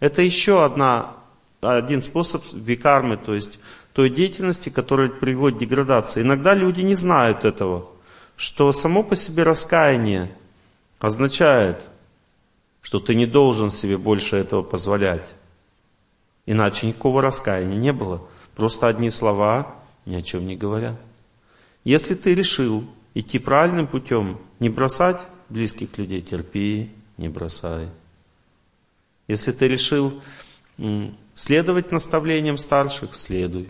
[0.00, 1.14] Это еще одна,
[1.60, 3.58] один способ викармы, то есть
[3.92, 6.22] той деятельности, которая приводит к деградации.
[6.22, 7.88] Иногда люди не знают этого
[8.36, 10.30] что само по себе раскаяние
[10.98, 11.82] означает,
[12.82, 15.34] что ты не должен себе больше этого позволять.
[16.44, 18.22] Иначе никакого раскаяния не было.
[18.54, 19.74] Просто одни слова
[20.04, 20.96] ни о чем не говорят.
[21.82, 27.88] Если ты решил идти правильным путем, не бросать близких людей, терпи, не бросай.
[29.28, 30.22] Если ты решил
[31.34, 33.68] следовать наставлениям старших, следуй.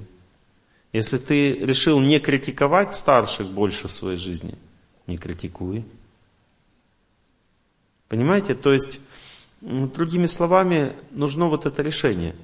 [0.92, 4.56] Если ты решил не критиковать старших больше в своей жизни,
[5.06, 5.84] не критикуй.
[8.08, 8.54] Понимаете?
[8.54, 9.00] То есть,
[9.60, 12.34] другими словами, нужно вот это решение.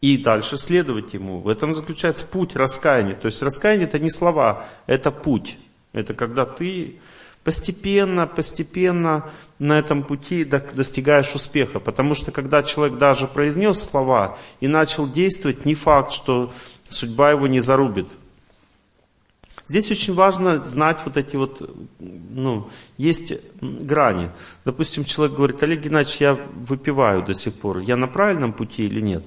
[0.00, 1.40] и дальше следовать ему.
[1.40, 3.14] В этом заключается путь раскаяния.
[3.14, 5.58] То есть раскаяние это не слова, это путь.
[5.92, 7.00] Это когда ты
[7.46, 11.78] постепенно, постепенно на этом пути достигаешь успеха.
[11.78, 16.52] Потому что когда человек даже произнес слова и начал действовать, не факт, что
[16.88, 18.08] судьба его не зарубит.
[19.64, 21.70] Здесь очень важно знать вот эти вот,
[22.00, 24.32] ну, есть грани.
[24.64, 29.00] Допустим, человек говорит, Олег Геннадьевич, я выпиваю до сих пор, я на правильном пути или
[29.00, 29.24] нет?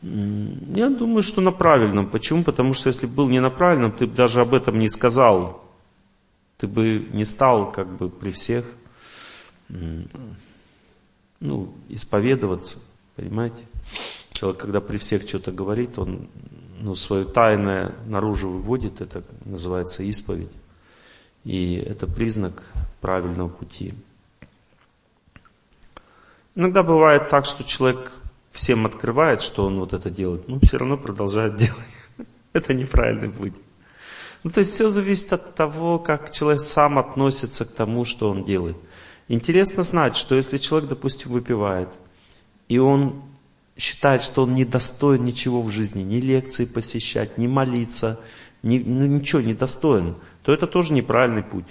[0.00, 2.08] Я думаю, что на правильном.
[2.08, 2.42] Почему?
[2.42, 5.63] Потому что если был не на правильном, ты бы даже об этом не сказал.
[6.64, 8.64] Ты бы не стал как бы при всех
[9.68, 12.78] ну, исповедоваться.
[13.16, 13.66] Понимаете?
[14.32, 16.30] Человек, когда при всех что-то говорит, он
[16.80, 20.52] ну, свое тайное наружу выводит, это называется исповедь.
[21.44, 22.62] И это признак
[23.02, 23.92] правильного пути.
[26.54, 28.10] Иногда бывает так, что человек
[28.52, 32.28] всем открывает, что он вот это делает, но все равно продолжает делать.
[32.54, 33.56] Это неправильный путь.
[34.44, 38.44] Ну, то есть все зависит от того, как человек сам относится к тому, что он
[38.44, 38.76] делает.
[39.26, 41.88] Интересно знать, что если человек, допустим, выпивает,
[42.68, 43.22] и он
[43.78, 48.20] считает, что он не достоин ничего в жизни, ни лекции посещать, ни молиться,
[48.62, 51.68] ни, ну, ничего не достоин, то это тоже неправильный путь.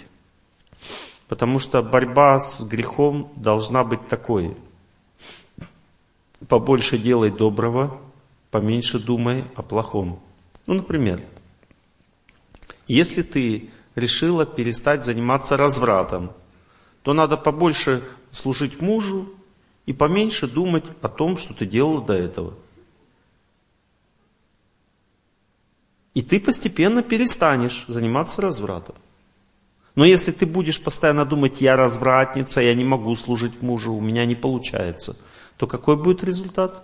[1.28, 4.58] Потому что борьба с грехом должна быть такой.
[6.48, 8.02] Побольше делай доброго,
[8.50, 10.20] поменьше думай о плохом.
[10.66, 11.22] Ну, например,
[12.88, 16.32] если ты решила перестать заниматься развратом,
[17.02, 19.34] то надо побольше служить мужу,
[19.86, 22.54] и поменьше думать о том, что ты делала до этого.
[26.14, 28.96] И ты постепенно перестанешь заниматься развратом.
[29.96, 34.26] Но если ты будешь постоянно думать, я развратница, я не могу служить мужу, у меня
[34.26, 35.18] не получается,
[35.58, 36.84] то какой будет результат?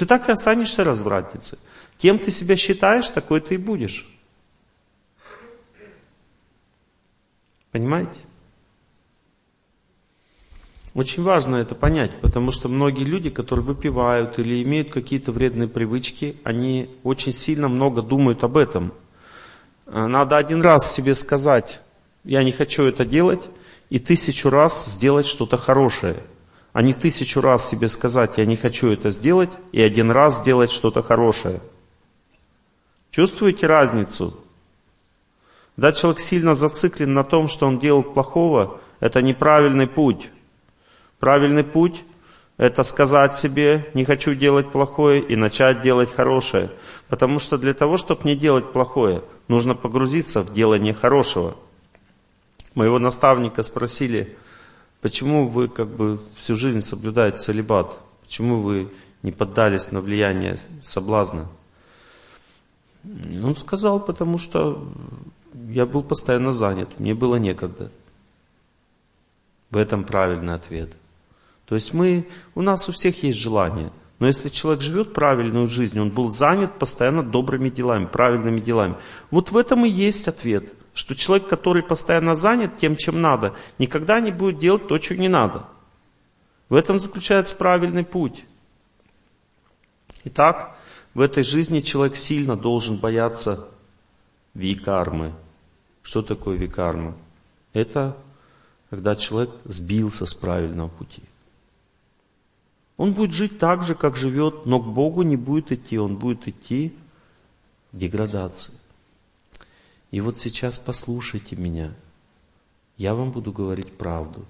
[0.00, 1.58] Ты так и останешься развратницей.
[1.98, 4.08] Кем ты себя считаешь, такой ты и будешь.
[7.70, 8.20] Понимаете?
[10.94, 16.34] Очень важно это понять, потому что многие люди, которые выпивают или имеют какие-то вредные привычки,
[16.44, 18.94] они очень сильно много думают об этом.
[19.84, 21.82] Э, надо один раз себе сказать,
[22.24, 23.50] я не хочу это делать,
[23.90, 26.16] и тысячу раз сделать что-то хорошее.
[26.72, 30.70] А не тысячу раз себе сказать, я не хочу это сделать, и один раз сделать
[30.70, 31.60] что-то хорошее.
[33.10, 34.38] Чувствуете разницу?
[35.74, 40.30] Когда человек сильно зациклен на том, что он делал плохого, это неправильный путь.
[41.18, 42.04] Правильный путь–
[42.56, 46.70] это сказать себе, не хочу делать плохое, и начать делать хорошее.
[47.08, 51.56] Потому что для того, чтобы не делать плохое, нужно погрузиться в делание хорошего.
[52.74, 54.36] Моего наставника спросили,
[55.00, 57.98] почему вы как бы всю жизнь соблюдаете целебат?
[58.22, 61.48] Почему вы не поддались на влияние соблазна?
[63.04, 64.86] Он сказал, потому что
[65.68, 67.90] я был постоянно занят, мне было некогда.
[69.70, 70.92] В этом правильный ответ.
[71.66, 73.92] То есть мы, у нас у всех есть желание.
[74.18, 78.96] Но если человек живет правильную жизнь, он был занят постоянно добрыми делами, правильными делами.
[79.30, 80.72] Вот в этом и есть ответ.
[80.94, 85.28] Что человек, который постоянно занят тем, чем надо, никогда не будет делать то, что не
[85.28, 85.66] надо.
[86.68, 88.44] В этом заключается правильный путь.
[90.24, 90.76] Итак,
[91.14, 93.68] в этой жизни человек сильно должен бояться
[94.54, 95.32] викармы.
[96.02, 97.16] Что такое викарма?
[97.72, 98.16] Это
[98.90, 101.22] когда человек сбился с правильного пути.
[102.96, 106.46] Он будет жить так же, как живет, но к Богу не будет идти, он будет
[106.48, 106.94] идти
[107.92, 108.74] в деградации.
[110.10, 111.92] И вот сейчас послушайте меня.
[112.96, 114.44] Я вам буду говорить правду.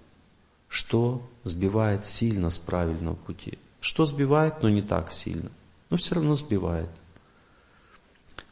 [0.69, 3.59] Что сбивает сильно с правильного пути?
[3.81, 5.51] Что сбивает, но не так сильно?
[5.91, 6.91] Но все равно сбивает.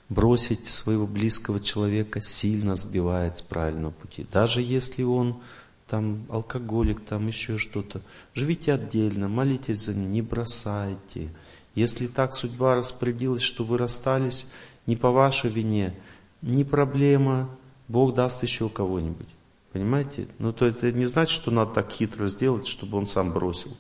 [0.09, 4.27] Бросить своего близкого человека сильно сбивает с правильного пути.
[4.33, 5.41] Даже если он
[5.87, 8.03] там алкоголик, там еще что-то.
[8.35, 11.31] Живите отдельно, молитесь за ним, не бросайте.
[11.75, 14.47] Если так судьба распорядилась, что вы расстались
[14.87, 15.95] не по вашей вине,
[16.43, 17.51] не проблема,
[17.89, 19.29] Бог даст еще кого-нибудь.
[19.73, 20.29] Понимаете?
[20.39, 23.77] Но то это не значит, что надо так хитро сделать, чтобы он сам бросил.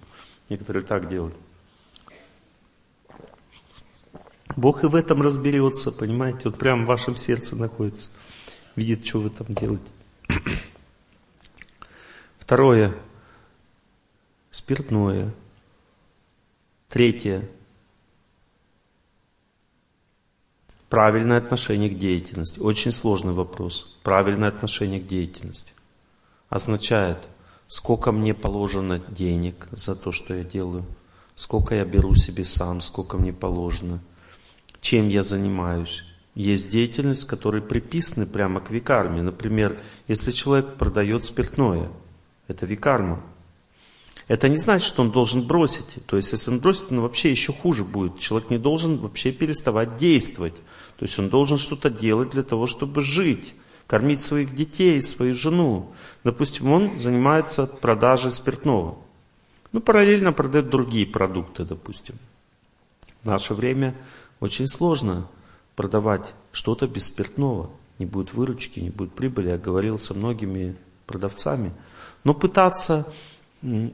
[0.48, 1.35] Некоторые так делают.
[4.56, 6.48] Бог и в этом разберется, понимаете?
[6.48, 8.10] Он прямо в вашем сердце находится.
[8.76, 9.93] Видит, что вы там делаете.
[12.39, 12.94] Второе–
[14.51, 15.32] спиртное.
[16.89, 17.48] Третье–
[20.89, 22.60] правильное отношение к деятельности.
[22.60, 23.97] Очень сложный вопрос.
[24.02, 25.73] Правильное отношение к деятельности.
[26.48, 27.19] Означает,
[27.66, 30.85] сколько мне положено денег за то, что я делаю,
[31.35, 34.01] сколько я беру себе сам, сколько мне положено,
[34.81, 36.05] чем я занимаюсь.
[36.35, 39.23] Есть деятельность, которая приписаны прямо к викарме.
[39.23, 41.90] Например, если человек продает спиртное,
[42.47, 43.23] это викарма.
[44.28, 45.98] Это не значит, что он должен бросить.
[46.06, 48.18] То есть, если он бросит, он вообще еще хуже будет.
[48.18, 50.55] Человек не должен вообще переставать действовать.
[50.98, 53.55] То есть, он должен что-то делать для того, чтобы жить,
[53.86, 55.92] кормить своих детей, свою жену.
[56.24, 58.98] Допустим, он занимается продажей спиртного.
[59.72, 62.16] Ну, параллельно продает другие продукты, допустим.
[63.22, 63.94] В наше время
[64.40, 65.26] очень сложно
[65.74, 67.70] продавать что-то без спиртного.
[67.98, 69.48] Не будет выручки, не будет прибыли.
[69.48, 70.76] Я говорил со многими
[71.06, 71.72] продавцами.
[72.24, 73.10] Но пытаться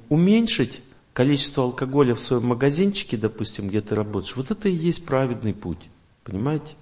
[0.09, 0.83] уменьшить
[1.13, 5.89] количество алкоголя в своем магазинчике, допустим, где ты работаешь, вот это и есть праведный путь.
[6.25, 6.75] Понимаете?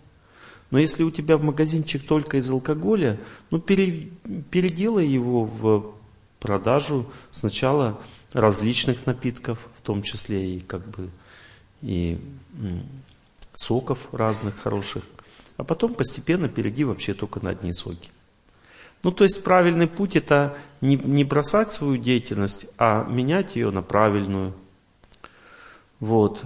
[0.70, 4.10] Но если у тебя в магазинчик только из алкоголя, ну пере,
[4.50, 5.94] переделай его в
[6.40, 8.00] продажу сначала
[8.32, 11.10] различных напитков, в том числе и как бы
[11.82, 12.18] и
[13.52, 15.04] соков разных хороших,
[15.58, 18.10] а потом постепенно перейди вообще только на одни соки.
[19.02, 23.82] Ну, то есть правильный путь это не, не бросать свою деятельность, а менять ее на
[23.82, 24.54] правильную.
[25.98, 26.44] Вот.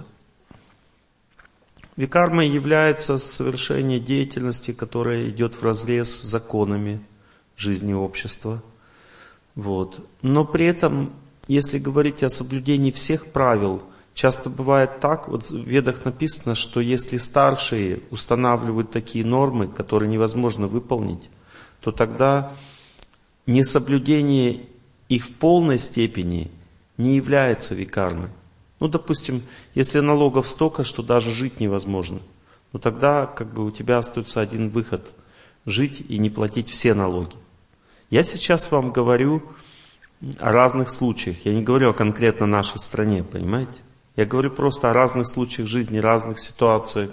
[1.95, 6.99] Викарма является совершение деятельности, которая идет в разрез с законами
[7.55, 8.61] жизни общества.
[9.55, 10.07] Вот.
[10.21, 11.13] Но при этом,
[11.47, 13.81] если говорить о соблюдении всех правил,
[14.13, 20.67] часто бывает так, вот в ведах написано, что если старшие устанавливают такие нормы, которые невозможно
[20.67, 21.29] выполнить,
[21.87, 22.51] то тогда
[23.45, 24.65] несоблюдение
[25.07, 26.51] их в полной степени
[26.97, 28.27] не является викарной.
[28.81, 29.43] Ну, допустим,
[29.73, 32.19] если налогов столько, что даже жить невозможно,
[32.73, 35.13] ну тогда как бы у тебя остается один выход–
[35.65, 37.37] жить и не платить все налоги.
[38.09, 39.41] Я сейчас вам говорю
[40.39, 41.45] о разных случаях.
[41.45, 43.79] Я не говорю о конкретно нашей стране, понимаете?
[44.17, 47.11] Я говорю просто о разных случаях жизни, разных ситуациях.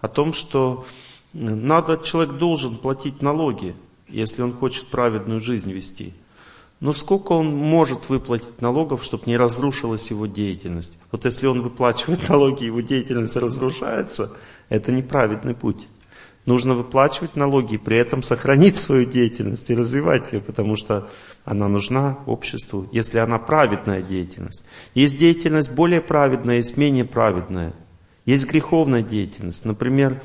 [0.00, 0.86] О том, что
[1.32, 3.74] надо, человек должен платить налоги
[4.12, 6.14] если он хочет праведную жизнь вести.
[6.80, 10.98] Но сколько он может выплатить налогов, чтобы не разрушилась его деятельность?
[11.12, 14.36] Вот если он выплачивает налоги, его деятельность разрушается,
[14.68, 15.86] это неправедный путь.
[16.44, 21.08] Нужно выплачивать налоги и при этом сохранить свою деятельность и развивать ее, потому что
[21.44, 24.64] она нужна обществу, если она праведная деятельность.
[24.94, 27.74] Есть деятельность более праведная, есть менее праведная.
[28.24, 29.64] Есть греховная деятельность.
[29.64, 30.20] Например,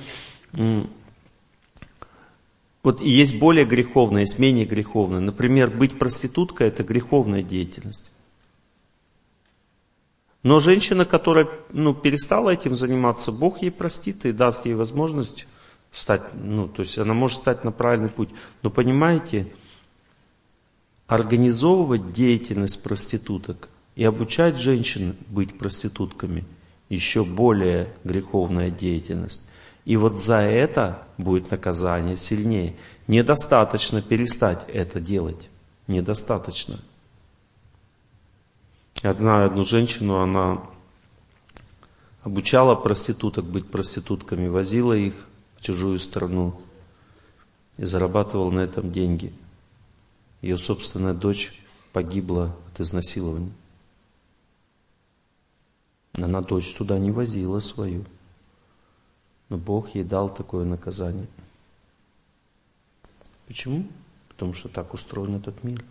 [2.88, 5.20] вот и есть более греховное, есть менее греховное.
[5.20, 8.10] Например, быть проституткой– это греховная деятельность.
[10.42, 15.48] Но женщина, которая ну, перестала этим заниматься, Бог ей простит и даст ей возможность
[15.92, 18.30] встать, ну, то есть она может стать на правильный путь.
[18.64, 19.52] Но понимаете,
[21.08, 26.46] организовывать деятельность проституток и обучать женщин быть проститутками
[26.88, 29.42] еще более греховная деятельность.
[29.88, 32.76] И вот за это будет наказание сильнее.
[33.08, 35.50] Недостаточно перестать это делать.
[35.88, 36.82] Недостаточно.
[39.02, 40.62] Я знаю одну женщину, она
[42.22, 46.60] обучала проституток быть проститутками, возила их в чужую страну
[47.78, 49.32] и зарабатывала на этом деньги.
[50.42, 51.54] Ее собственная дочь
[51.94, 53.54] погибла от изнасилования.
[56.16, 58.04] Она дочь туда не возила свою.
[59.50, 61.28] Но Бог ей дал такое наказание.
[63.48, 63.88] Почему?
[64.28, 65.84] Потому что так устроен этот мир.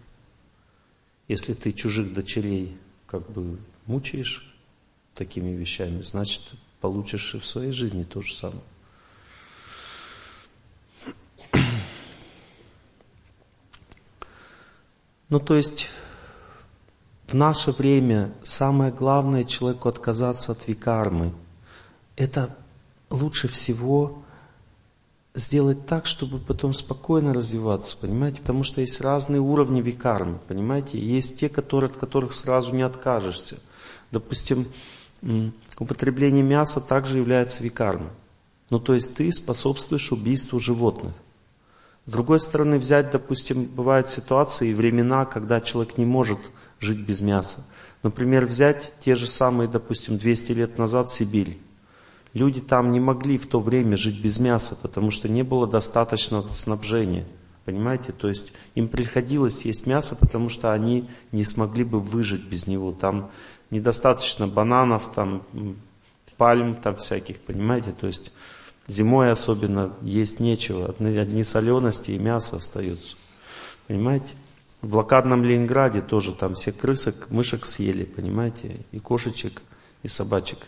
[1.26, 2.76] Если ты чужих дочерей
[3.06, 4.54] как бы мучаешь
[5.14, 6.42] такими вещами, значит,
[6.80, 8.62] получишь и в своей жизни то же самое.
[15.28, 15.90] Ну, то есть,
[17.26, 21.34] в наше время самое главное человеку отказаться от викармы.
[22.14, 22.56] Это
[23.10, 24.22] лучше всего
[25.34, 28.40] сделать так, чтобы потом спокойно развиваться, понимаете?
[28.40, 30.98] Потому что есть разные уровни викармы, понимаете?
[30.98, 33.58] Есть те, которые, от которых сразу не откажешься.
[34.10, 34.68] Допустим,
[35.78, 38.10] употребление мяса также является викармой.
[38.70, 41.12] Ну, то есть ты способствуешь убийству животных.
[42.06, 46.38] С другой стороны, взять, допустим, бывают ситуации и времена, когда человек не может
[46.80, 47.64] жить без мяса.
[48.02, 51.58] Например, взять те же самые, допустим, 200 лет назад Сибирь.
[52.36, 56.46] Люди там не могли в то время жить без мяса, потому что не было достаточного
[56.50, 57.24] снабжения.
[57.64, 58.12] Понимаете?
[58.12, 62.92] То есть им приходилось есть мясо, потому что они не смогли бы выжить без него.
[62.92, 63.30] Там
[63.70, 65.44] недостаточно бананов, там
[66.36, 67.92] пальм там всяких, понимаете?
[67.98, 68.34] То есть
[68.86, 70.94] зимой особенно есть нечего.
[70.98, 73.16] Одни, солености и мясо остаются.
[73.86, 74.34] Понимаете?
[74.82, 78.84] В блокадном Ленинграде тоже там все крысок, мышек съели, понимаете?
[78.92, 79.62] И кошечек
[80.02, 80.58] и собачек.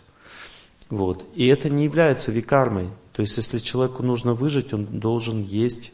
[0.91, 1.27] Вот.
[1.35, 2.89] И это не является викармой.
[3.13, 5.93] То есть, если человеку нужно выжить, он должен есть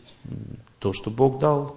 [0.79, 1.77] то, что Бог дал.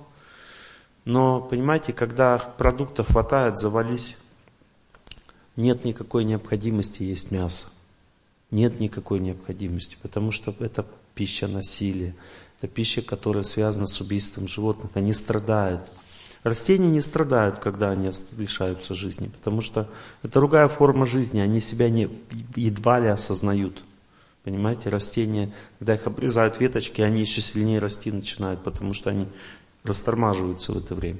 [1.06, 4.18] Но, понимаете, когда продуктов хватает, завались,
[5.56, 7.68] нет никакой необходимости есть мясо.
[8.52, 10.86] Нет никакой необходимости, потому что это
[11.16, 12.16] пища насилия.
[12.60, 14.92] Это пища, которая связана с убийством животных.
[14.96, 15.82] Они страдают.
[16.48, 19.90] Растения не страдают, когда они лишаются жизни, потому что
[20.24, 22.10] это другая форма жизни, они себя не,
[22.56, 23.84] едва ли осознают.
[24.46, 29.28] Понимаете, растения, когда их обрезают веточки, они еще сильнее расти начинают, потому что они
[29.84, 31.20] растормаживаются в это время.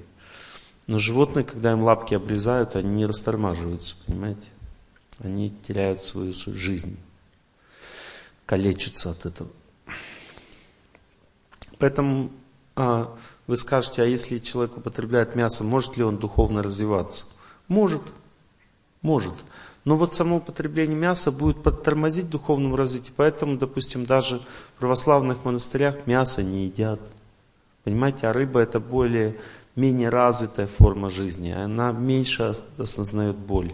[0.88, 4.48] Но животные, когда им лапки обрезают, они не растормаживаются, понимаете?
[5.20, 6.98] Они теряют свою жизнь,
[8.46, 9.50] калечатся от этого.
[11.80, 12.32] Поэтому
[12.78, 13.18] а,
[13.48, 17.26] вы скажете, а если человек употребляет мясо, может ли он духовно развиваться?
[17.68, 18.02] Может,
[19.02, 19.34] может.
[19.86, 23.14] Но вот само употребление мяса будет подтормозить духовному развитию.
[23.16, 27.00] Поэтому, допустим, даже в православных монастырях мясо не едят.
[27.86, 29.38] Понимаете, а рыба это более,
[29.78, 31.52] менее развитая форма жизни.
[31.52, 33.72] Она меньше осознает боль.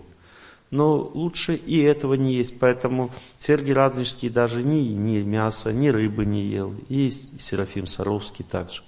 [0.70, 2.60] Но лучше и этого не есть.
[2.60, 3.10] Поэтому
[3.40, 6.76] Сергий Радонежский даже ни, ни мяса, ни рыбы не ел.
[6.90, 8.84] И Серафим Саровский также.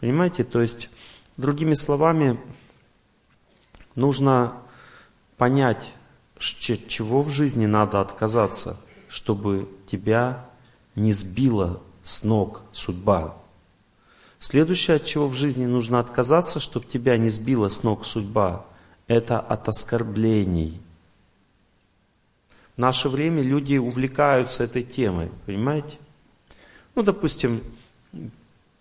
[0.00, 0.88] Понимаете, то есть,
[1.36, 2.40] другими словами,
[3.94, 4.56] нужно
[5.36, 5.92] понять,
[6.38, 10.46] чего в жизни надо отказаться, чтобы тебя
[10.94, 13.36] не сбила с ног судьба.
[14.38, 18.64] Следующее, от чего в жизни нужно отказаться, чтобы тебя не сбила с ног судьба,
[19.06, 20.80] это от оскорблений.
[22.76, 25.98] В наше время люди увлекаются этой темой, понимаете?
[26.94, 27.62] Ну, допустим,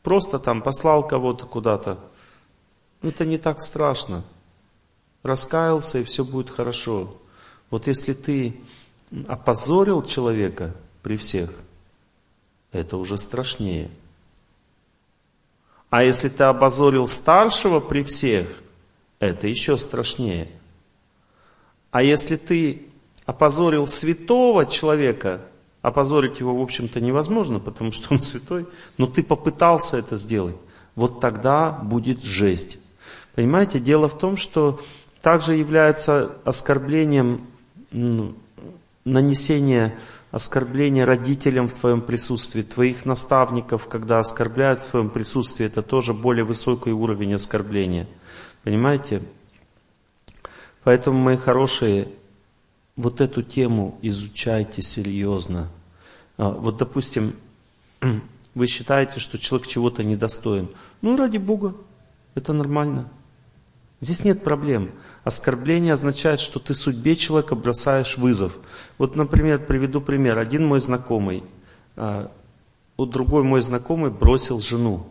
[0.09, 1.99] просто там послал кого-то куда-то.
[3.03, 4.23] Это не так страшно.
[5.21, 7.15] Раскаялся, и все будет хорошо.
[7.69, 8.59] Вот если ты
[9.27, 10.73] опозорил человека
[11.03, 11.51] при всех,
[12.71, 13.91] это уже страшнее.
[15.91, 18.47] А если ты опозорил старшего при всех,
[19.19, 20.49] это еще страшнее.
[21.91, 22.87] А если ты
[23.27, 25.41] опозорил святого человека,
[25.81, 30.55] опозорить его, в общем-то, невозможно, потому что он святой, но ты попытался это сделать,
[30.95, 32.79] вот тогда будет жесть.
[33.35, 34.79] Понимаете, дело в том, что
[35.21, 37.47] также является оскорблением
[39.05, 39.97] нанесение
[40.31, 46.43] оскорбления родителям в твоем присутствии, твоих наставников, когда оскорбляют в твоем присутствии, это тоже более
[46.43, 48.07] высокий уровень оскорбления.
[48.63, 49.23] Понимаете?
[50.83, 52.09] Поэтому, мои хорошие,
[52.99, 55.69] вот эту тему изучайте серьезно.
[56.37, 57.33] А, вот, допустим,
[58.55, 60.67] вы считаете, что человек чего-то недостоин.
[61.01, 61.75] Ну, ради Бога,
[62.35, 63.09] это нормально.
[64.01, 64.91] Здесь нет проблем.
[65.23, 68.57] Оскорбление означает, что ты судьбе человека бросаешь вызов.
[68.97, 70.37] Вот, например, приведу пример.
[70.37, 71.43] Один мой знакомый,
[71.95, 72.29] а,
[72.97, 75.07] у другой мой знакомый бросил жену.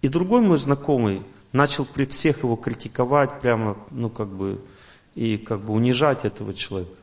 [0.00, 4.60] И другой мой знакомый начал при всех его критиковать, прямо, ну как бы,
[5.14, 6.94] и как бы унижать этого человека.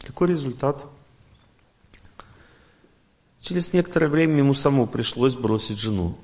[0.00, 0.84] Какой результат?
[3.40, 6.16] Через некоторое время ему самому пришлось бросить жену.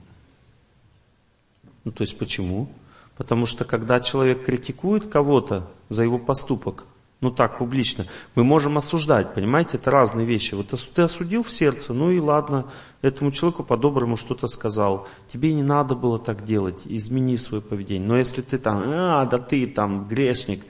[1.85, 2.73] Ну то есть почему?
[3.17, 6.85] Потому что когда человек критикует кого-то за его поступок,
[7.23, 8.05] ну так, публично,
[8.35, 10.55] мы можем осуждать, понимаете, это разные вещи.
[10.55, 12.67] Вот ты осудил в сердце, ну и ладно,
[13.01, 15.07] этому человеку по-доброму что-то сказал.
[15.29, 18.09] Тебе не надо было так делать, измени свое поведение.
[18.09, 20.65] Но если ты там, а, да ты там грешник,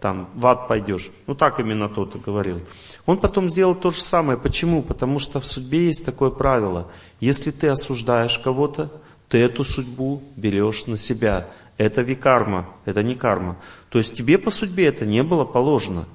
[0.00, 1.12] там в ад пойдешь.
[1.28, 2.60] Ну так именно тот и говорил.
[3.06, 4.36] Он потом сделал то же самое.
[4.36, 4.82] Почему?
[4.82, 6.90] Потому что в судьбе есть такое правило.
[7.20, 8.90] Если ты осуждаешь кого-то,
[9.28, 11.48] ты эту судьбу берешь на себя.
[11.78, 13.56] Это викарма, это не карма.
[13.88, 16.06] То есть тебе по судьбе это не было положено.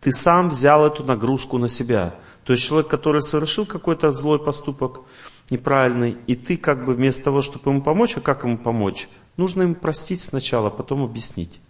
[0.00, 2.14] Ты сам взял эту нагрузку на себя.
[2.44, 5.02] То есть человек, который совершил какой-то злой поступок,
[5.50, 9.08] неправильный, и ты как бы вместо того, чтобы ему помочь, а как ему помочь?
[9.36, 11.60] Нужно ему простить сначала, потом объяснить.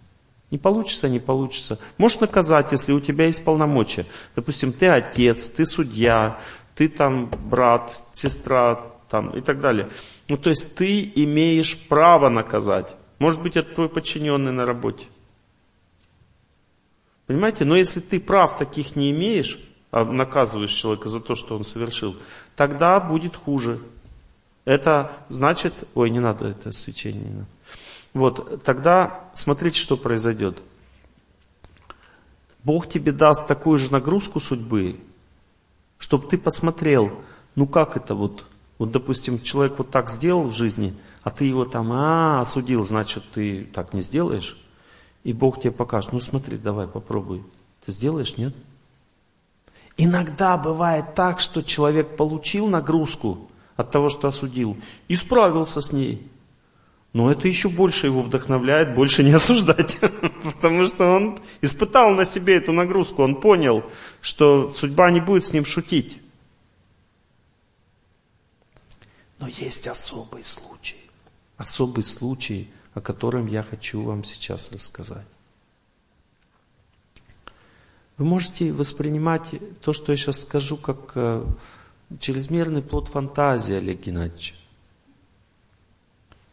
[0.51, 1.79] Не получится, не получится.
[1.97, 4.05] Можешь наказать, если у тебя есть полномочия.
[4.35, 6.39] Допустим, ты отец, ты судья,
[6.75, 9.89] ты там брат, сестра, там, и так далее.
[10.29, 12.95] Ну, то есть ты имеешь право наказать.
[13.17, 15.07] Может быть, это твой подчиненный на работе.
[17.25, 17.65] Понимаете?
[17.65, 19.59] Но если ты прав таких не имеешь,
[19.91, 22.15] а наказываешь человека за то, что он совершил,
[22.55, 23.81] тогда будет хуже.
[24.65, 25.73] Это значит...
[25.95, 27.45] Ой, не надо это свечение.
[28.13, 30.59] Вот, тогда смотрите, что произойдет.
[32.63, 34.99] Бог тебе даст такую же нагрузку судьбы,
[35.97, 37.19] чтобы ты посмотрел,
[37.55, 38.45] ну как это вот
[38.79, 43.23] вот, допустим, человек вот так сделал в жизни, а ты его там, а, осудил, значит,
[43.33, 44.57] ты так не сделаешь.
[45.25, 47.43] И Бог тебе покажет, ну смотри, давай попробуй.
[47.85, 48.55] Ты сделаешь, нет?
[49.97, 54.77] Иногда бывает так, что человек получил нагрузку от того, что осудил,
[55.09, 56.25] и справился с ней.
[57.11, 59.97] Но это еще больше его вдохновляет, больше не осуждать.
[60.43, 63.83] Потому что он испытал на себе эту нагрузку, он понял,
[64.21, 66.19] что судьба не будет с ним шутить.
[69.39, 70.99] Но есть особый случай.
[71.57, 75.27] Особый случай, о котором я хочу вам сейчас рассказать.
[78.17, 81.45] Вы можете воспринимать то, что я сейчас скажу, как э,
[82.19, 84.55] чрезмерный плод фантазии Олега Геннадьевича.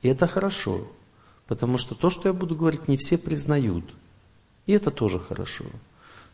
[0.02, 0.86] И это хорошо,
[1.48, 3.84] потому что то, что я буду говорить, не все признают.
[4.66, 5.64] И это тоже хорошо.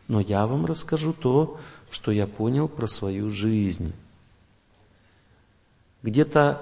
[0.07, 1.59] Но я вам расскажу то,
[1.89, 3.93] что я понял про свою жизнь.
[6.03, 6.61] Где-то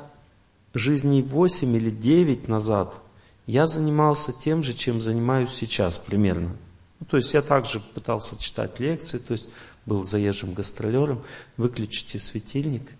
[0.73, 3.01] жизней 8 или 9 назад
[3.45, 6.55] я занимался тем же, чем занимаюсь сейчас примерно–
[7.01, 9.49] ну, то есть я также пытался читать лекции, то есть
[9.87, 11.23] был заезжим гастролером.
[11.57, 12.91] Выключите светильник,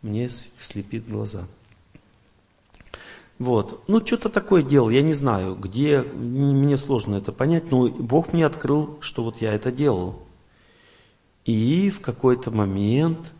[0.00, 1.46] мне слепит глаза.
[3.38, 3.86] Вот.
[3.86, 8.46] Ну, что-то такое делал, я не знаю, где, мне сложно это понять, но Бог мне
[8.46, 10.22] открыл, что вот я это делал.
[11.44, 13.34] И в какой-то момент,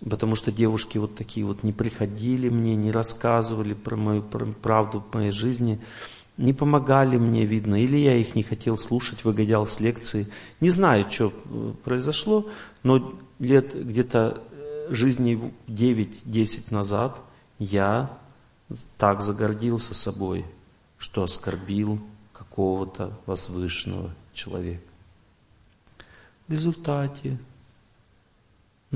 [0.00, 5.00] потому что девушки вот такие вот не приходили мне, не рассказывали про мою про правду
[5.00, 5.80] в моей жизни,
[6.36, 10.28] не помогали мне, видно, или я их не хотел слушать, выгонял с лекции.
[10.60, 12.46] Не знаю, что э, произошло,
[12.82, 17.20] но лет где-то э, жизни 9-10 назад
[17.58, 18.18] я
[18.98, 20.44] так загордился собой,
[20.98, 22.00] что оскорбил
[22.34, 24.82] какого-то возвышенного человека.
[26.48, 27.38] В результате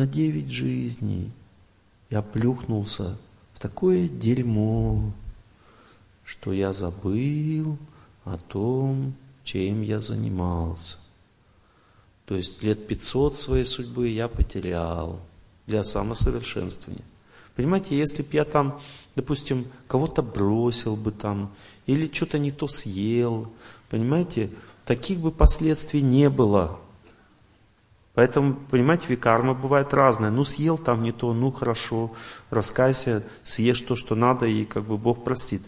[0.00, 1.30] на 9 жизней
[2.08, 3.18] я плюхнулся
[3.52, 5.12] в такое дерьмо,
[6.24, 7.76] что я забыл
[8.24, 9.12] о том,
[9.44, 10.96] чем я занимался.
[12.24, 15.20] То есть лет 500 своей судьбы я потерял
[15.66, 17.04] для самосовершенствования.
[17.54, 18.80] Понимаете, если бы я там,
[19.16, 21.52] допустим, кого-то бросил бы там,
[21.84, 23.52] или что-то не то съел,
[23.90, 24.48] понимаете,
[24.86, 26.80] таких бы последствий не было.
[28.20, 30.30] Поэтому, понимаете, викарма бывает разная.
[30.30, 32.14] Ну, съел там не то, ну, хорошо,
[32.50, 35.62] раскайся, съешь то, что надо, и как бы Бог простит.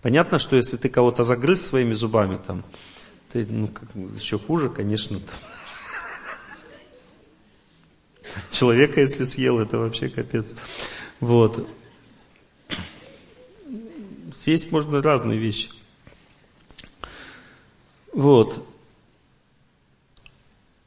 [0.00, 2.64] Понятно, что если ты кого-то загрыз своими зубами, там,
[3.32, 5.20] ты, ну, как, еще хуже, конечно.
[8.50, 10.52] Человека, если съел, это вообще капец.
[11.20, 11.64] Вот.
[14.34, 15.70] Съесть можно разные вещи.
[18.12, 18.71] Вот.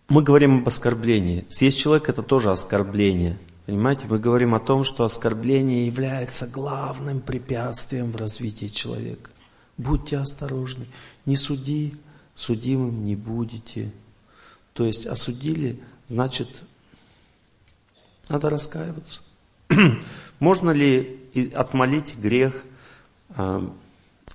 [0.07, 1.45] Мы говорим об оскорблении.
[1.49, 3.39] Съесть человека это тоже оскорбление.
[3.65, 9.31] Понимаете, мы говорим о том, что оскорбление является главным препятствием в развитии человека.
[9.77, 10.85] Будьте осторожны,
[11.25, 11.95] не суди,
[12.35, 13.91] судимым не будете.
[14.73, 16.49] То есть осудили, значит,
[18.29, 19.21] надо раскаиваться.
[20.39, 21.19] Можно ли
[21.53, 22.63] отмолить грех
[23.29, 23.67] э,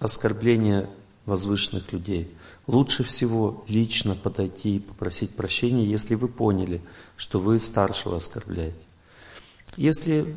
[0.01, 0.91] оскорбления
[1.27, 2.29] возвышенных людей?
[2.71, 6.81] Лучше всего лично подойти и попросить прощения, если вы поняли,
[7.17, 8.77] что вы старшего оскорбляете.
[9.77, 10.37] Если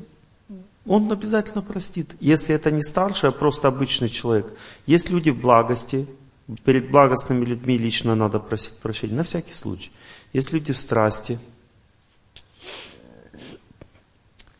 [0.88, 2.16] он обязательно простит.
[2.20, 4.52] Если это не старший, а просто обычный человек.
[4.88, 6.08] Есть люди в благости,
[6.66, 9.92] перед благостными людьми лично надо просить прощения, на всякий случай.
[10.34, 11.40] Есть люди в страсти,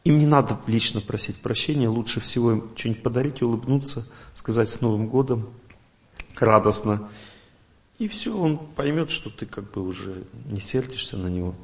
[0.04, 5.08] им не надо лично просить прощения, лучше всего им что-нибудь подарить, улыбнуться, сказать с Новым
[5.08, 5.50] годом,
[6.36, 7.10] радостно.
[8.00, 11.56] И все, он поймет, что ты как бы уже не сердишься на него.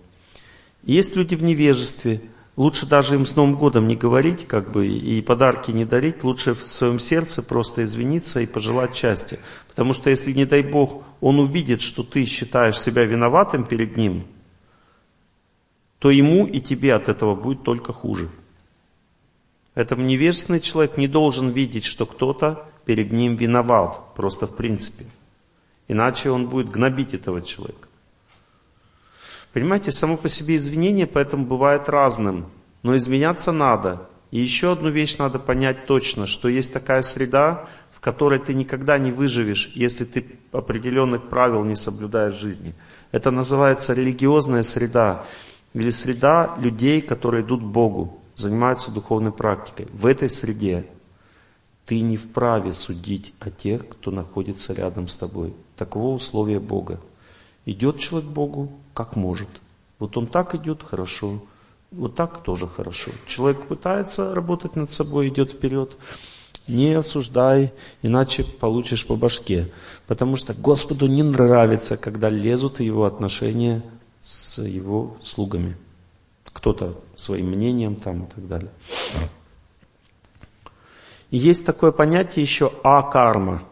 [0.84, 2.22] Есть люди в невежестве,
[2.60, 6.53] Лучше даже им с Новым годом не говорить, как бы, и подарки не дарить, лучше
[6.53, 9.39] в своем сердце просто извиниться и пожелать счастья.
[9.69, 14.27] Потому что если, не дай Бог, он увидит, что ты считаешь себя виноватым перед ним,
[15.99, 18.27] то ему и тебе от этого будет только хуже.
[19.73, 25.06] Поэтому невежественный человек не должен видеть, что кто-то перед ним виноват, просто в принципе.
[25.90, 27.90] Иначе он будет гнобить этого человека.
[29.52, 32.45] Понимаете, само по себе извинение поэтому бывает разным.
[32.84, 34.07] Но изменяться надо.
[34.32, 38.99] И еще одну вещь надо понять точно, что есть такая среда, в которой ты никогда
[38.99, 42.76] не выживешь, если ты определенных правил не соблюдаешь в жизни.
[43.11, 45.26] Это называется религиозная среда.
[45.74, 49.88] Или среда людей, которые идут к Богу, занимаются духовной практикой.
[49.91, 50.86] В этой среде
[51.86, 55.56] ты не вправе судить о тех, кто находится рядом с тобой.
[55.80, 56.99] Таково условие Бога.
[57.65, 59.47] Идет человек к Богу, как может.
[59.97, 61.41] Вот он так идет, хорошо.
[61.91, 63.11] Вот так тоже хорошо.
[63.26, 65.95] Человек пытается работать над собой, идет вперед.
[66.68, 69.72] Не осуждай, иначе получишь по башке.
[70.06, 73.81] Потому что Господу не нравится, когда лезут в его отношения
[74.19, 75.77] с его слугами.
[76.51, 78.72] Кто-то своим мнением там и так далее.
[81.31, 83.64] И есть такое понятие еще а-карма.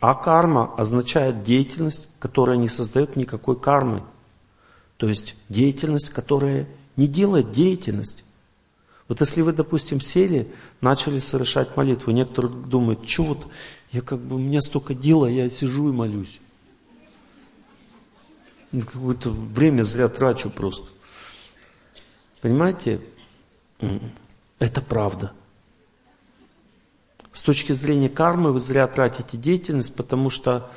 [0.00, 4.04] А-карма означает деятельность, которая не создает никакой кармы.
[4.96, 8.24] То есть деятельность, которая не делает деятельность.
[9.08, 13.48] Вот если вы, допустим, сели, начали совершать молитву, некоторые думают, что вот,
[13.90, 16.40] я как бы, у меня столько дела, я сижу и молюсь.
[18.70, 20.86] Ну, какое-то время зря трачу просто.
[22.42, 23.00] Понимаете?
[24.58, 25.32] Это правда.
[27.38, 30.68] С точки зрения кармы вы зря тратите деятельность, потому что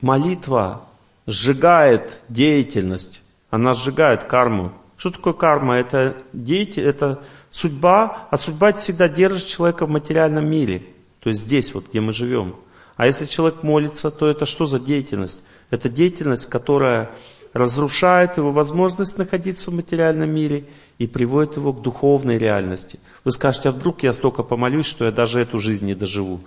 [0.00, 0.88] молитва
[1.28, 4.72] сжигает деятельность, она сжигает карму.
[4.96, 5.76] Что такое карма?
[5.76, 7.22] Это деятель, это
[7.52, 10.84] судьба, а судьба всегда держит человека в материальном мире.
[11.20, 12.56] То есть здесь, вот где мы живем.
[12.96, 15.44] А если человек молится, то это что за деятельность?
[15.70, 17.12] Это деятельность, которая
[17.58, 20.64] разрушает его возможность находиться в материальном мире
[20.98, 22.98] и приводит его к духовной реальности.
[23.24, 26.40] Вы скажете, а вдруг я столько помолюсь, что я даже эту жизнь не доживу.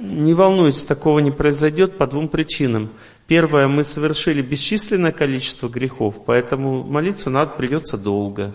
[0.00, 2.90] Не волнуйтесь, такого не произойдет по двум причинам.
[3.26, 8.54] Первое, мы совершили бесчисленное количество грехов, поэтому молиться надо придется долго.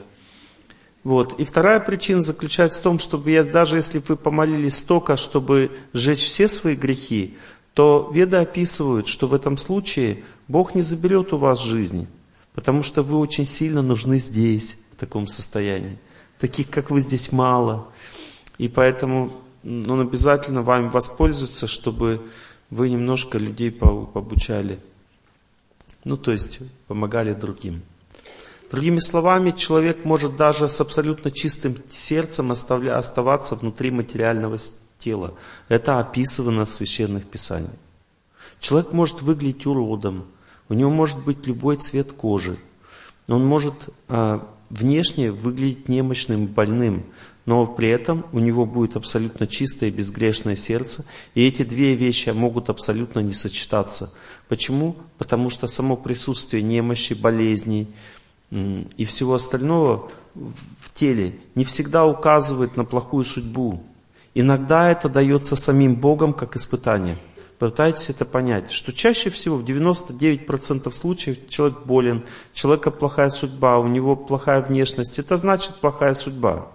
[1.04, 1.40] Вот.
[1.40, 6.24] И вторая причина заключается в том, чтобы я, даже если вы помолились столько, чтобы сжечь
[6.24, 7.38] все свои грехи,
[7.74, 12.08] то веды описывают, что в этом случае Бог не заберет у вас жизнь,
[12.54, 15.98] потому что вы очень сильно нужны здесь, в таком состоянии.
[16.40, 17.88] Таких, как вы, здесь мало.
[18.58, 19.34] И поэтому
[19.64, 22.22] он обязательно вами воспользуется, чтобы
[22.70, 24.80] вы немножко людей пообучали.
[26.04, 27.82] Ну, то есть помогали другим.
[28.72, 34.58] Другими словами, человек может даже с абсолютно чистым сердцем оставаться внутри материального
[35.04, 35.34] тела.
[35.68, 37.72] Это описано в священных писаниях.
[38.60, 40.26] Человек может выглядеть уродом,
[40.70, 42.58] у него может быть любой цвет кожи,
[43.28, 47.06] он может а, внешне выглядеть немощным, больным,
[47.46, 51.06] но при этом у него будет абсолютно чистое и безгрешное сердце,
[51.36, 54.14] и эти две вещи могут абсолютно не сочетаться.
[54.48, 54.96] Почему?
[55.18, 57.88] Потому что само присутствие немощи, болезней,
[58.50, 63.84] и всего остального в теле не всегда указывает на плохую судьбу.
[64.36, 67.18] Иногда это дается самим Богом как испытание.
[67.60, 73.78] Попытайтесь это понять, что чаще всего в 99% случаев человек болен, у человека плохая судьба,
[73.78, 75.20] у него плохая внешность.
[75.20, 76.68] Это значит плохая судьба.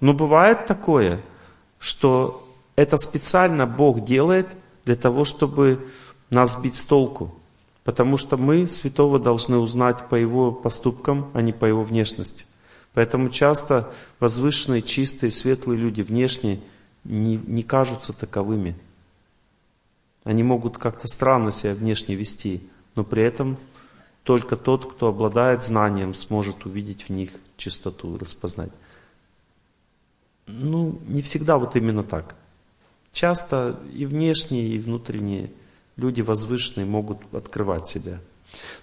[0.00, 1.22] Но бывает такое,
[1.78, 2.46] что
[2.76, 4.48] это специально Бог делает
[4.84, 5.88] для того, чтобы
[6.28, 7.34] нас сбить с толку.
[7.82, 12.44] Потому что мы святого должны узнать по его поступкам, а не по его внешности.
[12.94, 16.60] Поэтому часто возвышенные, чистые, светлые люди внешне
[17.04, 18.76] не, не кажутся таковыми.
[20.24, 23.58] Они могут как-то странно себя внешне вести, но при этом
[24.22, 28.72] только тот, кто обладает знанием, сможет увидеть в них чистоту, распознать.
[30.46, 32.34] Ну, не всегда вот именно так.
[33.12, 35.52] Часто и внешние, и внутренние
[35.96, 38.20] люди возвышенные могут открывать себя.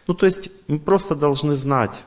[0.07, 2.03] Ну, то есть мы просто должны знать,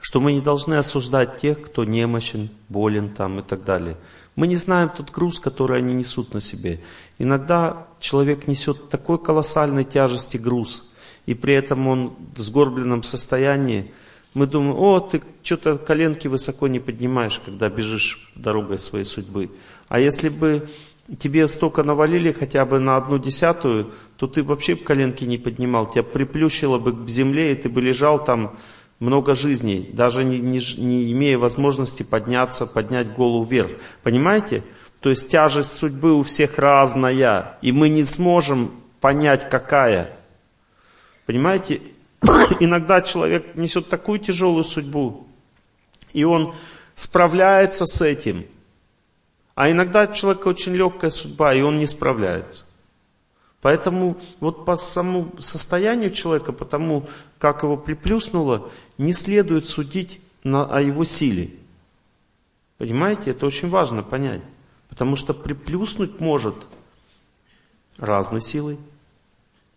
[0.00, 3.96] что мы не должны осуждать тех, кто немощен, болен там и так далее.
[4.36, 6.80] Мы не знаем тот груз, который они несут на себе.
[7.18, 10.92] Иногда человек несет такой колоссальной тяжести груз,
[11.26, 13.92] и при этом он в сгорбленном состоянии.
[14.32, 19.50] Мы думаем, о, ты что-то коленки высоко не поднимаешь, когда бежишь дорогой своей судьбы.
[19.88, 20.68] А если бы
[21.18, 26.04] тебе столько навалили хотя бы на одну десятую, то ты вообще коленки не поднимал, тебя
[26.04, 28.56] приплющило бы к земле, и ты бы лежал там
[29.00, 33.70] много жизней, даже не, не, не имея возможности подняться, поднять голову вверх.
[34.02, 34.62] Понимаете?
[35.00, 40.16] То есть тяжесть судьбы у всех разная, и мы не сможем понять, какая.
[41.26, 41.80] Понимаете?
[42.60, 45.26] Иногда человек несет такую тяжелую судьбу,
[46.12, 46.54] и он
[46.94, 48.46] справляется с этим–
[49.60, 52.64] а иногда у очень легкая судьба, и он не справляется.
[53.60, 57.06] Поэтому вот по самому состоянию человека, по тому,
[57.38, 61.50] как его приплюснуло, не следует судить на, о его силе.
[62.78, 64.40] Понимаете, это очень важно понять.
[64.88, 66.54] Потому что приплюснуть может
[67.98, 68.78] разной силой.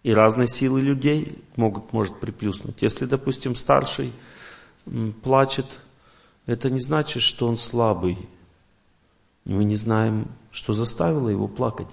[0.01, 2.81] И разной силы людей могут, может приплюснуть.
[2.81, 4.13] Если, допустим, старший
[5.21, 5.65] плачет,
[6.45, 8.17] это не значит, что он слабый.
[9.45, 11.87] Мы не знаем, что заставило его плакать.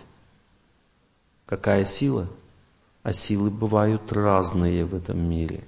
[1.51, 2.29] Какая сила?
[3.03, 5.65] А силы бывают разные в этом мире.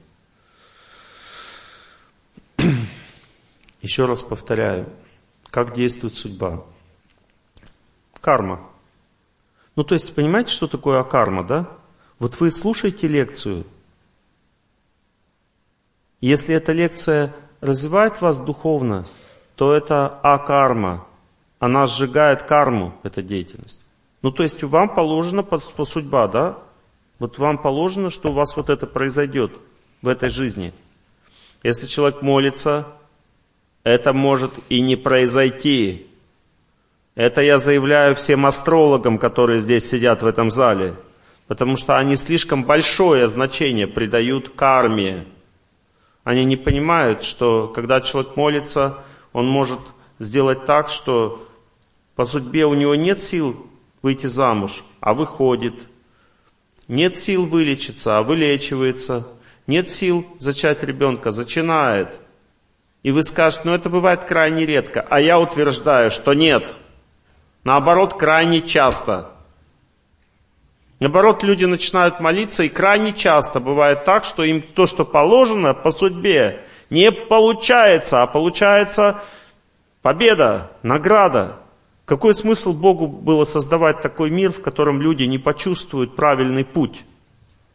[3.81, 4.89] Еще раз повторяю,
[5.51, 6.65] Как действует судьба?
[8.21, 8.61] Карма.
[9.75, 11.69] Ну, то есть, понимаете, что такое карма, да?
[12.21, 13.67] Вот вы слушаете лекцию.
[16.21, 19.05] Если эта лекция развивает вас духовно,
[19.57, 21.09] то это а-карма.
[21.59, 23.81] Она сжигает карму, эта деятельность.
[24.23, 26.59] Ну, то есть, вам положено по, по судьба, да?
[27.19, 29.53] Вот вам положено, что у вас вот это произойдет
[30.01, 30.73] в этой жизни.
[31.63, 32.87] Если человек молится,
[33.85, 36.07] это может и не произойти.
[37.15, 40.95] Это я заявляю всем астрологам, которые здесь сидят в этом зале,
[41.47, 45.27] потому что они слишком большое значение придают карме.
[46.25, 48.99] Они не понимают, что когда человек молится,
[49.33, 49.81] он может
[50.19, 51.47] сделать так, что
[52.15, 53.67] по судьбе у него нет сил
[54.03, 55.75] выйти замуж, а выходит.
[56.89, 59.29] Нет сил вылечиться, а вылечивается.
[59.67, 62.21] Нет сил зачать ребенка, зачинает.
[63.03, 65.07] И вы скажете, ну это бывает крайне редко.
[65.09, 66.69] А я утверждаю, что нет.
[67.65, 69.31] Наоборот, крайне часто.
[70.99, 75.91] Наоборот, люди начинают молиться, и крайне часто бывает так, что им то, что положено по
[75.91, 79.21] судьбе, не получается, а получается
[80.01, 81.62] победа, награда.
[82.05, 87.05] Какой смысл Богу было создавать такой мир, в котором люди не почувствуют правильный путь?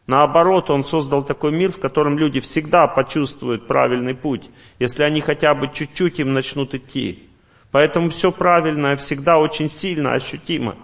[0.06, 5.54] Наоборот, Он создал такой мир, в котором люди всегда почувствуют правильный путь, если они хотя
[5.54, 7.28] бы чуть-чуть им начнут идти.
[7.70, 10.76] Поэтому все правильное всегда очень сильно ощутимо.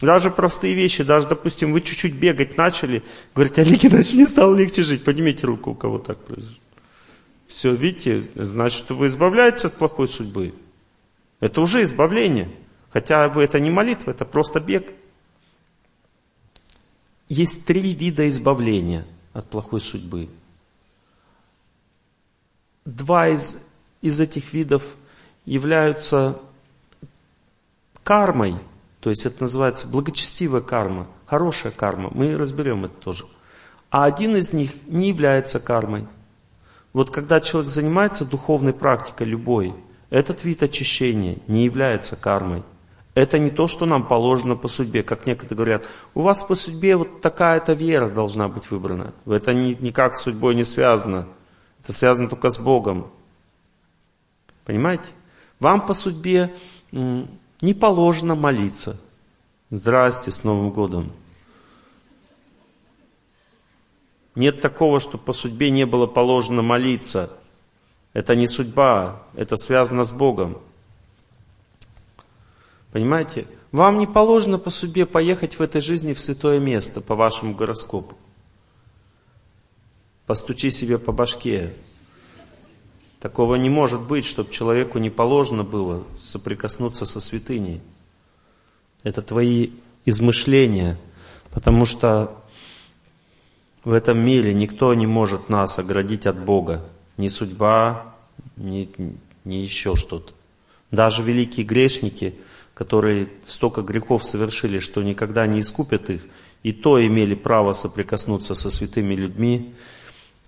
[0.00, 4.82] Даже простые вещи, даже, допустим, вы чуть-чуть бегать начали, говорите, Олег Геннадьевич, мне стало легче
[4.82, 5.04] жить.
[5.04, 6.56] Поднимите руку, у кого так произошло.
[7.46, 10.52] Все, видите, значит, вы избавляетесь от плохой судьбы.
[11.42, 12.48] Это уже избавление.
[12.90, 14.92] Хотя вы это не молитва, это просто бег.
[17.28, 20.28] Есть три вида избавления от плохой судьбы.
[22.84, 23.68] Два из,
[24.02, 24.84] из этих видов
[25.44, 26.38] являются
[28.04, 28.54] кармой,
[29.00, 33.26] то есть это называется благочестивая карма, хорошая карма, мы разберем это тоже.
[33.90, 36.06] А один из них не является кармой.
[36.92, 39.74] Вот когда человек занимается духовной практикой любой,
[40.12, 42.62] этот вид очищения не является кармой.
[43.14, 46.96] Это не то, что нам положено по судьбе, как некоторые говорят, у вас по судьбе
[46.96, 49.14] вот такая-то вера должна быть выбрана.
[49.24, 51.26] Это никак с судьбой не связано.
[51.82, 53.10] Это связано только с Богом.
[54.66, 55.08] Понимаете?
[55.58, 56.54] Вам по судьбе
[56.90, 59.00] не положено молиться.
[59.70, 61.10] Здрасте, с Новым годом.
[64.34, 67.30] Нет такого, что по судьбе не было положено молиться.
[68.12, 70.58] Это не судьба, это связано с Богом.
[72.92, 73.46] Понимаете?
[73.70, 78.16] Вам не положено по судьбе поехать в этой жизни в святое место по вашему гороскопу.
[80.26, 81.72] Постучи себе по башке.
[83.18, 87.80] Такого не может быть, чтобы человеку не положено было соприкоснуться со святыней.
[89.04, 89.70] Это твои
[90.04, 90.98] измышления,
[91.50, 92.42] потому что
[93.84, 96.84] в этом мире никто не может нас оградить от Бога.
[97.16, 98.14] Ни судьба,
[98.56, 98.88] ни,
[99.44, 100.32] ни еще что-то.
[100.90, 102.34] Даже великие грешники,
[102.74, 106.22] которые столько грехов совершили, что никогда не искупят их,
[106.62, 109.74] и то имели право соприкоснуться со святыми людьми,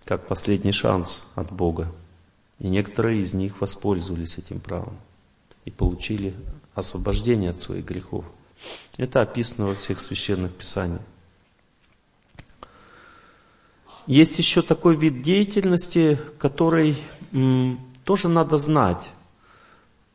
[0.04, 1.92] как последний шанс от Бога.
[2.58, 4.96] И некоторые из них воспользовались этим правом
[5.64, 6.34] и получили
[6.74, 8.24] освобождение от своих грехов.
[8.96, 11.00] Это описано во всех священных писаниях.
[14.06, 16.96] Есть еще такой вид деятельности, который
[18.04, 19.12] тоже надо знать.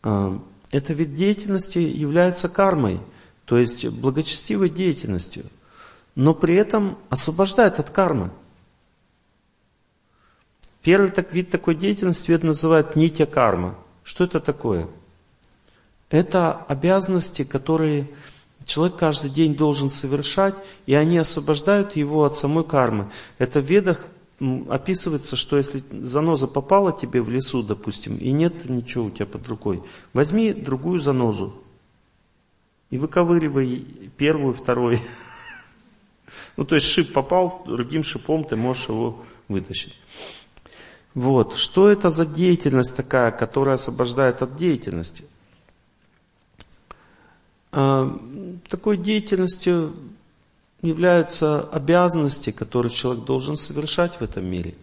[0.03, 0.40] А,
[0.72, 3.02] это вид деятельности является кармой,
[3.45, 5.45] то есть благочестивой деятельностью,
[6.14, 8.32] но при этом освобождает от кармы.
[10.84, 13.76] Первый так, вид такой деятельности это называют нитя карма.
[14.03, 14.88] Что это такое?
[16.10, 18.10] Это обязанности, которые
[18.69, 20.55] человек каждый день должен совершать,
[20.85, 23.11] и они освобождают его от самой кармы.
[23.39, 24.05] Это в ведах
[24.69, 29.47] описывается, что если заноза попала тебе в лесу, допустим, и нет ничего у тебя под
[29.49, 29.83] рукой,
[30.13, 31.53] возьми другую занозу
[32.89, 33.85] и выковыривай
[34.17, 34.99] первую, вторую.
[36.57, 39.99] Ну, то есть шип попал, другим шипом ты можешь его вытащить.
[41.15, 41.55] Вот.
[41.55, 45.25] Что это за деятельность такая, которая освобождает от деятельности?
[47.71, 48.17] А,
[48.67, 49.95] такой деятельностью
[50.81, 54.75] являются обязанности, которые человек должен совершать в этом мире.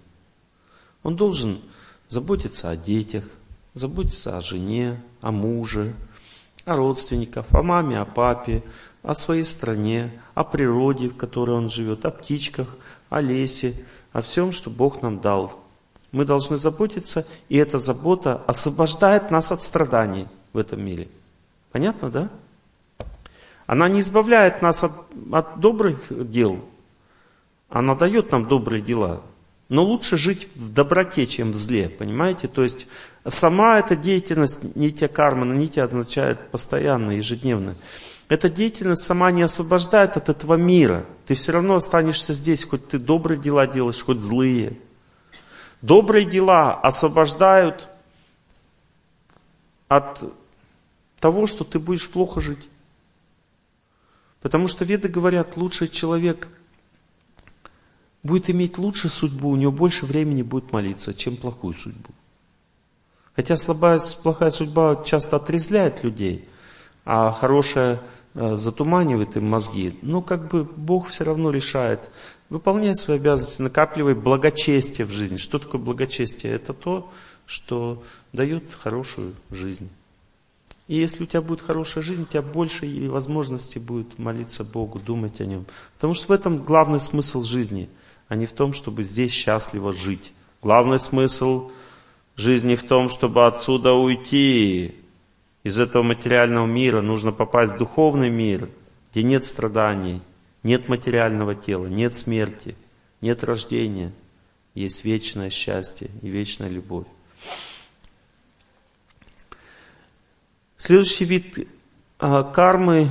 [1.03, 1.61] Он должен
[2.09, 3.25] заботиться о детях,
[3.75, 5.95] заботиться о жене, о муже,
[6.65, 8.63] о родственниках, о маме, о папе,
[9.03, 12.77] о своей стране, о природе, в которой он живет, о птичках,
[13.09, 15.61] о лесе, о всем, что Бог нам дал.
[16.13, 20.27] Мы должны заботиться, и эта забота освобождает нас от страданий.
[20.53, 21.09] в этом мире.
[21.71, 22.31] Понятно, да?
[23.67, 24.93] Она не избавляет нас от,
[25.33, 26.65] от добрых дел,
[27.69, 29.23] она дает нам добрые дела.
[29.69, 32.47] Но лучше жить в доброте, чем в зле, понимаете?
[32.47, 32.87] То есть
[33.27, 37.77] сама эта деятельность, нитя карма, нитя означает постоянно, ежедневно.
[38.29, 41.05] Эта деятельность сама не освобождает от этого мира.
[41.27, 44.79] Ты все равно останешься здесь, хоть ты добрые дела делаешь, хоть злые.
[45.83, 47.89] Добрые дела освобождают
[49.89, 50.23] от
[51.19, 52.69] того, что ты будешь плохо жить.
[54.43, 56.49] Потому что веды говорят, лучший человек
[58.23, 62.11] будет иметь лучшую судьбу, у него больше времени будет молиться, чем плохую судьбу.
[63.35, 66.49] Хотя слабая, плохая судьба часто отрезляет людей,
[67.05, 68.01] а хорошая
[68.35, 69.99] э, затуманивает им мозги.
[70.03, 72.11] Но как бы Бог все равно решает.
[72.49, 75.37] Выполняй свои обязанности, накапливай благочестие в жизни.
[75.37, 76.55] Что такое благочестие?
[76.55, 77.11] Это то,
[77.45, 78.03] что
[78.33, 79.91] дает хорошую жизнь.
[80.89, 85.41] И если у тебя будет хорошая жизнь, у тебя больше возможностей будет молиться Богу, думать
[85.41, 85.67] о Нем.
[85.95, 87.89] Потому что в этом главный смысл жизни–
[88.29, 90.33] а не в том, чтобы здесь счастливо жить.
[90.63, 91.71] Главный смысл
[92.35, 94.97] жизни в том, чтобы отсюда уйти.
[95.63, 98.69] Из этого материального мира нужно попасть в духовный мир,
[99.11, 100.23] где нет страданий,
[100.63, 102.77] нет материального тела, нет смерти,
[103.21, 104.13] нет рождения.
[104.75, 107.07] Есть вечное счастье и вечная любовь.
[110.79, 111.69] Следующий вид
[112.19, 113.11] а, кармы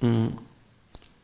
[0.00, 0.30] в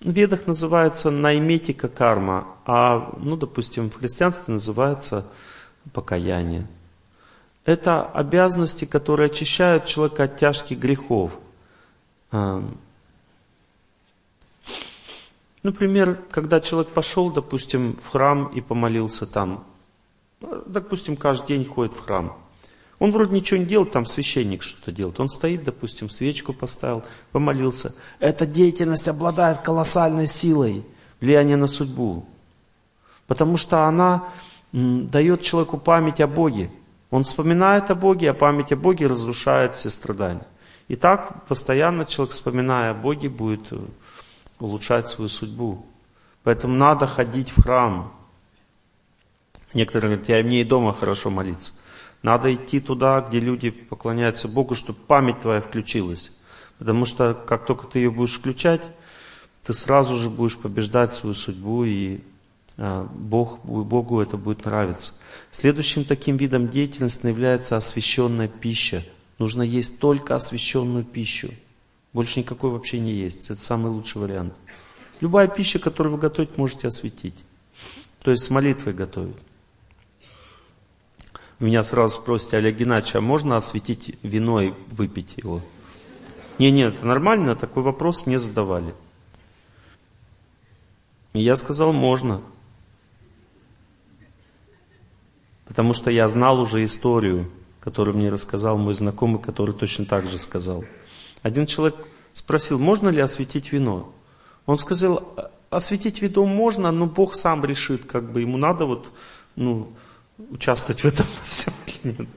[0.00, 5.30] ведах называется найметика карма, а, ну, допустим, в христианстве называется
[5.92, 6.66] покаяние.
[7.64, 11.38] Это обязанности, которые очищают человека от тяжких грехов.
[12.32, 12.64] А,
[15.62, 19.64] например, когда человек пошел, допустим, в храм и помолился там,
[20.66, 22.36] допустим, каждый день ходит в храм–
[23.02, 25.18] он вроде ничего не делает, там священник что-то делает.
[25.18, 27.02] Он стоит, допустим, свечку поставил,
[27.32, 27.96] помолился.
[28.20, 30.84] Эта деятельность обладает колоссальной силой
[31.20, 32.24] влияния на судьбу.
[33.26, 34.28] Потому что она
[34.70, 36.70] дает человеку память о Боге.
[37.10, 40.46] Он вспоминает о Боге, а память о Боге разрушает все страдания.
[40.86, 43.80] И так постоянно человек, вспоминая о Боге, будет э,
[44.60, 45.84] улучшать свою судьбу.
[46.44, 48.12] Поэтому надо ходить в храм.
[49.74, 51.74] Некоторые говорят, я мне и дома хорошо молиться.
[52.22, 56.32] Надо идти туда, где люди поклоняются Богу, чтобы память твоя включилась.
[56.78, 58.90] Потому что как только ты ее будешь включать,
[59.64, 62.20] ты сразу же будешь побеждать свою судьбу, и
[62.76, 65.14] а, Бог, Богу это будет нравиться.
[65.50, 69.04] Следующим таким видом деятельности является освященная пища.
[69.38, 71.50] Нужно есть только освященную пищу.
[72.12, 73.50] Больше никакой вообще не есть.
[73.50, 74.54] Это самый лучший вариант.
[75.20, 77.44] Любая пища, которую вы готовите, можете осветить.
[78.22, 79.36] То есть с молитвой готовить.
[81.62, 85.60] Меня сразу спросите, Олег Геннадьевич, а можно осветить вино и выпить его?
[86.58, 88.96] Не, нет, это нормально, такой вопрос мне задавали.
[91.34, 92.42] И я сказал, можно.
[95.66, 97.48] Потому что я знал уже историю,
[97.78, 100.84] которую мне рассказал мой знакомый, который точно так же сказал.
[101.42, 101.94] Один человек
[102.32, 104.12] спросил, можно ли осветить вино?
[104.66, 109.12] Он сказал, осветить вино можно, но Бог сам решит, как бы ему надо вот,
[109.54, 109.92] ну,
[110.50, 112.28] участвовать в этом всем или нет.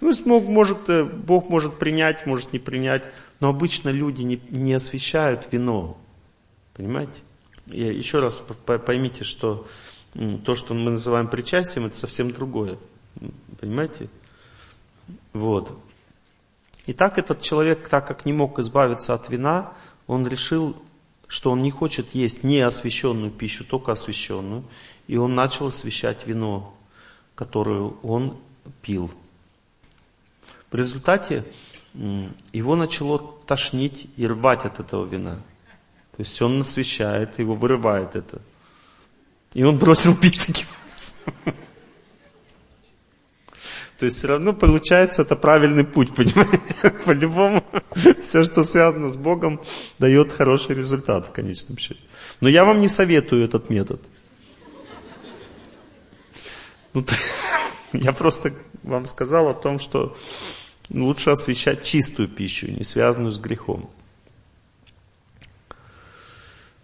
[0.00, 3.04] Ну, смог, может, э, Бог может принять, может не принять,
[3.38, 5.98] но обычно люди не, не освещают вино.
[6.74, 7.20] Понимаете?
[7.66, 9.66] И еще раз поймите, что
[10.44, 12.78] то, что мы называем причастием, это совсем другое.
[13.60, 14.08] Понимаете?
[15.32, 15.78] Вот.
[16.86, 19.72] И так этот человек, так как не мог избавиться от вина,
[20.06, 20.76] он решил,
[21.28, 24.64] что он не хочет есть не освященную пищу, только освященную.
[25.06, 26.74] И он начал освещать вино
[27.40, 28.36] которую он
[28.82, 29.10] пил.
[30.70, 31.42] В результате
[32.52, 35.36] его начало тошнить и рвать от этого вина.
[36.16, 38.42] То есть он насвещает, его вырывает это.
[39.54, 41.54] И он бросил пить таким образом.
[43.98, 46.90] То есть все равно получается это правильный путь, понимаете?
[47.06, 47.64] По-любому
[48.20, 49.62] все, что связано с Богом,
[49.98, 52.00] дает хороший результат в конечном счете.
[52.42, 54.02] Но я вам не советую этот метод.
[56.94, 57.04] Ну,
[57.92, 58.52] я просто
[58.82, 60.16] вам сказал о том, что
[60.90, 63.90] лучше освещать чистую пищу, не связанную с грехом.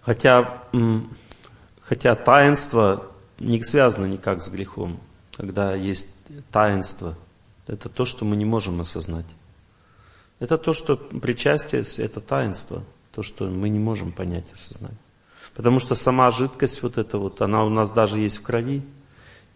[0.03, 0.63] Хотя,
[1.81, 5.01] хотя таинство не связано никак с грехом.
[5.37, 6.17] Когда есть
[6.51, 7.17] таинство,
[7.67, 9.27] это то, что мы не можем осознать.
[10.39, 14.97] Это то, что причастие, это таинство, то, что мы не можем понять, осознать.
[15.55, 18.83] Потому что сама жидкость вот эта вот, она у нас даже есть в крови,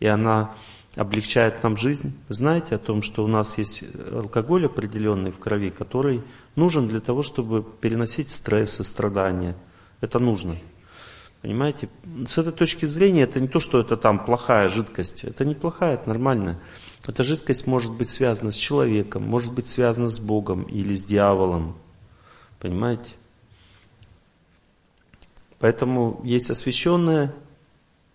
[0.01, 0.55] и она
[0.97, 2.19] облегчает нам жизнь.
[2.29, 6.23] знаете о том, что у нас есть алкоголь определенный в крови, который
[6.57, 9.57] нужен для того, чтобы переносить стресс и страдания.
[10.01, 10.57] Это нужно.
[11.43, 11.89] Понимаете?
[12.27, 15.25] С этой точки зрения это не то, что это там плохая жидкость.
[15.25, 16.59] Это не плохая, это нормально.
[17.07, 21.77] Эта жидкость может быть связана с человеком, может быть связана с Богом или с дьяволом.
[22.59, 23.13] Понимаете?
[25.61, 27.35] Поэтому есть освященное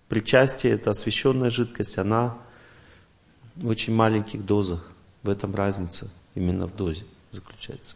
[0.07, 2.37] причастие, это освященная жидкость, она
[3.55, 4.85] в очень маленьких дозах.
[5.23, 7.95] В этом разница именно в дозе заключается.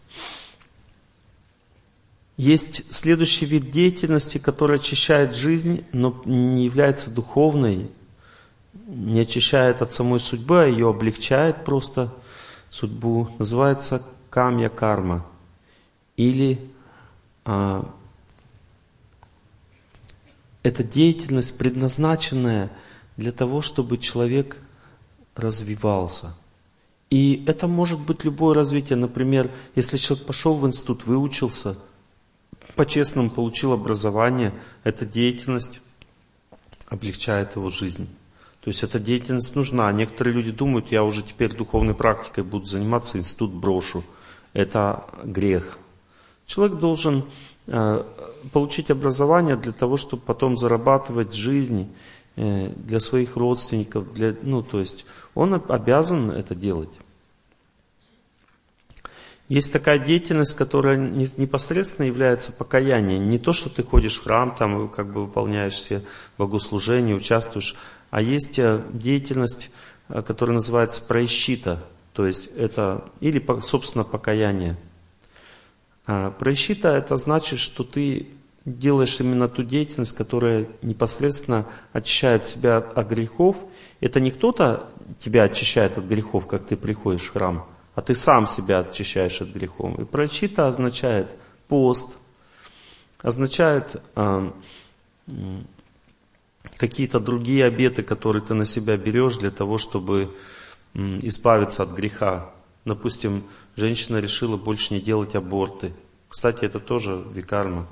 [2.38, 7.92] Есть следующий вид деятельности, который очищает жизнь, но не является духовной,
[8.88, 12.14] не очищает от самой судьбы, а ее облегчает просто
[12.70, 13.30] судьбу.
[13.38, 15.26] Называется камья карма.
[16.16, 16.72] Или
[17.46, 17.94] а,
[20.70, 22.72] это деятельность, предназначенная
[23.18, 24.58] для того, чтобы человек
[25.36, 26.36] развивался.
[27.10, 28.98] И это может быть любое развитие.
[28.98, 31.78] Например, если человек пошел в институт, выучился–
[32.80, 34.54] по-честному получил образование,
[34.86, 35.82] эта деятельность
[36.88, 38.08] облегчает его жизнь.
[38.62, 39.92] То есть эта деятельность нужна.
[39.92, 44.06] Некоторые люди думают, я уже теперь духовной практикой буду заниматься, институт брошу.
[44.54, 45.78] Это грех.
[46.46, 47.26] Человек должен
[48.52, 51.94] получить образование для того, чтобы потом зарабатывать жизнь
[52.36, 54.14] э, для своих родственников.
[54.14, 55.06] Для, ну, то есть
[55.36, 57.00] он обязан это делать.
[59.48, 63.30] Есть такая деятельность, которая непосредственно является покаянием.
[63.30, 66.04] Не то, что ты ходишь в храм, там как бы выполняешь все
[66.38, 67.76] богослужения, участвуешь,
[68.12, 69.72] а есть э, деятельность,
[70.08, 71.84] э, которая называется проищита,
[72.14, 74.78] то есть это, или, собственно, покаяние.
[76.12, 78.30] А, проищита это значит, что ты
[78.66, 83.58] делаешь именно ту деятельность, которая непосредственно очищает себя от грехов.
[84.00, 87.66] Это не кто-то тебя очищает от грехов, как ты приходишь в храм–
[88.00, 90.00] а ты сам себя очищаешь от грехов.
[90.00, 91.36] И прочита означает
[91.68, 92.18] пост,
[93.22, 94.52] означает э,
[96.78, 100.34] какие-то другие обеты, которые ты на себя берешь для того, чтобы
[100.94, 102.52] э, избавиться от греха.
[102.86, 103.44] Допустим,
[103.80, 105.94] женщина решила больше не делать аборты.
[106.28, 107.88] Кстати, это тоже викарма.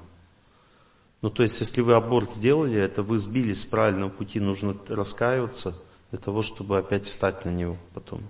[1.22, 5.82] Ну, то есть, если вы аборт сделали, это вы сбились с правильного пути, нужно раскаиваться
[6.12, 8.22] для того, чтобы опять встать на него потом.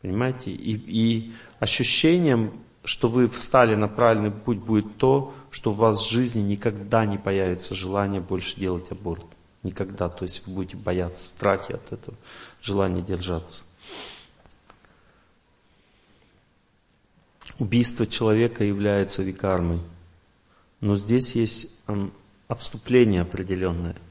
[0.00, 0.52] Понимаете?
[0.52, 2.52] И, и ощущением,
[2.84, 7.18] что вы встали на правильный путь, будет то, что у вас в жизни никогда не
[7.18, 9.26] появится желание больше делать аборт.
[9.62, 10.08] Никогда.
[10.08, 12.16] То есть вы будете бояться, страхи от этого,
[12.62, 13.64] желания держаться.
[17.60, 19.78] Убийство человека является викармой.
[20.80, 21.78] Но здесь есть
[22.48, 23.94] отступление определенное–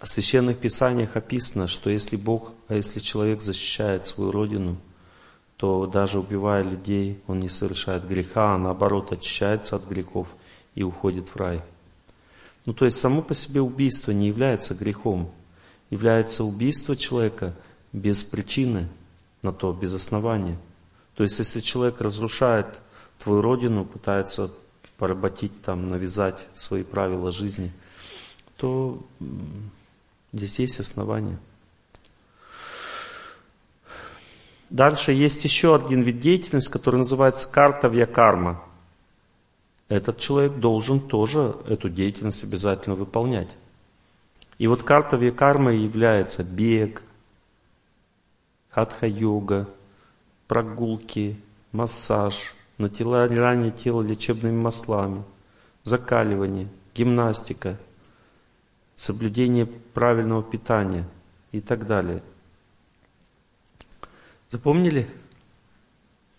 [0.00, 4.76] в священных писаниях описано, что если Бог, а если человек защищает свою родину,
[5.56, 10.36] то даже убивая людей, он не совершает греха, а наоборот очищается от грехов
[10.74, 11.62] и уходит в рай.
[12.66, 15.32] Ну то есть само по себе убийство не является грехом.
[15.88, 17.56] Является убийство человека
[17.92, 18.88] без причины
[19.42, 20.58] на то, без основания.
[21.16, 22.80] То есть если человек разрушает
[23.18, 24.52] твою родину, пытается
[24.96, 27.72] поработить там, навязать свои правила жизни,
[28.56, 29.02] то
[30.36, 31.38] Здесь есть основания.
[34.68, 38.62] Дальше есть еще один вид деятельности, который называется картовья карма.
[39.88, 43.56] Этот человек должен тоже эту деятельность обязательно выполнять.
[44.58, 47.02] И вот картовья карма является бег,
[48.68, 49.70] хатха-йога,
[50.48, 51.40] прогулки,
[51.72, 55.24] массаж, натирание тела лечебными маслами,
[55.82, 57.78] закаливание, гимнастика,
[58.94, 61.08] соблюдение правильного питания
[61.52, 62.22] и так далее.
[64.50, 65.08] Запомнили?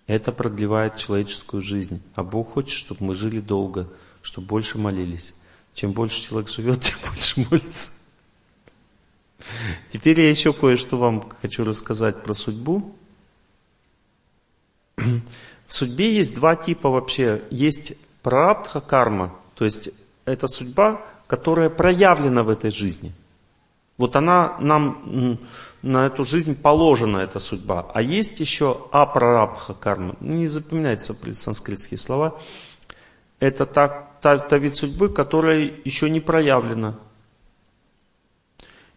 [0.07, 2.01] Это продлевает человеческую жизнь.
[2.15, 3.89] А Бог хочет, чтобы мы жили долго,
[4.21, 5.33] чтобы больше молились.
[5.73, 7.91] Чем больше человек живет, тем больше молится.
[9.89, 12.95] Теперь я еще кое-что вам хочу рассказать про судьбу.
[14.97, 17.43] В судьбе есть два типа вообще.
[17.51, 17.93] Есть
[18.23, 19.89] прарабдха карма, то есть
[20.25, 23.13] это судьба, которая проявлена в этой жизни.
[23.97, 25.39] Вот она нам
[25.81, 27.89] на эту жизнь положена, эта судьба.
[27.93, 30.15] А есть еще апрарабха карма.
[30.19, 32.39] Не запоминайте санскритские слова.
[33.39, 33.87] Это та,
[34.21, 36.95] та, та вид судьбы, которая еще не проявлена.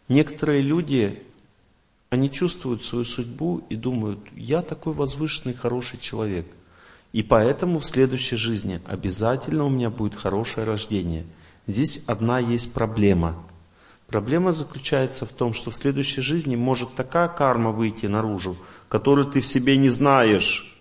[0.08, 1.22] Некоторые люди,
[2.10, 6.46] они чувствуют свою судьбу и думают, я такой возвышенный, хороший человек.
[7.12, 11.24] И поэтому в следующей жизни обязательно у меня будет хорошее рождение–
[11.70, 13.46] Здесь одна есть проблема.
[14.08, 18.56] Проблема заключается в том, что в следующей жизни может такая карма выйти наружу,
[18.88, 20.76] которую ты в себе не знаешь.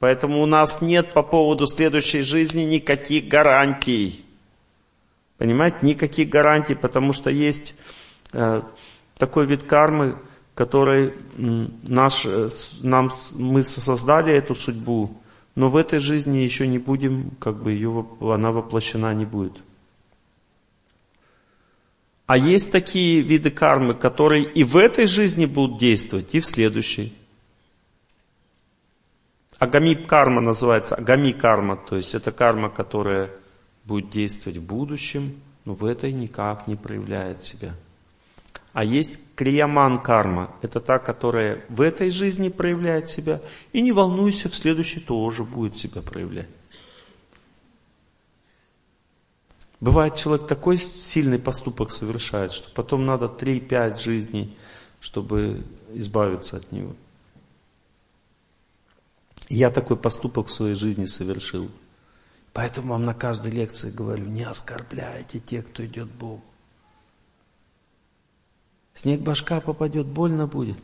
[0.00, 4.22] Поэтому у нас нет по поводу следующей жизни никаких гарантий.
[5.38, 7.74] Понимаете, никаких гарантий, потому что есть
[8.32, 8.60] э,
[9.16, 10.16] такой вид кармы,
[10.54, 12.48] который наш, э,
[12.82, 15.16] нам, мы создали эту судьбу,
[15.54, 19.56] но в этой жизни еще не будем, как бы ее, она воплощена не будет.
[22.26, 27.14] А есть такие виды кармы, которые и в этой жизни будут действовать, и в следующей.
[29.58, 33.30] Агами карма называется, агами карма, то есть это карма, которая
[33.84, 37.74] будет действовать в будущем, но в этой никак не проявляет себя.
[38.74, 43.40] А есть крияман карма, это та, которая в этой жизни проявляет себя,
[43.72, 46.48] и не волнуйся, в следующей тоже будет себя проявлять.
[49.78, 54.58] Бывает, человек такой сильный поступок совершает, что потом надо 3-5 жизней,
[54.98, 56.96] чтобы избавиться от него.
[59.48, 61.70] Я такой поступок в своей жизни совершил.
[62.52, 66.42] Поэтому вам на каждой лекции говорю, не оскорбляйте тех, кто идет Богу.
[68.94, 70.78] Снег башка попадет, больно будет.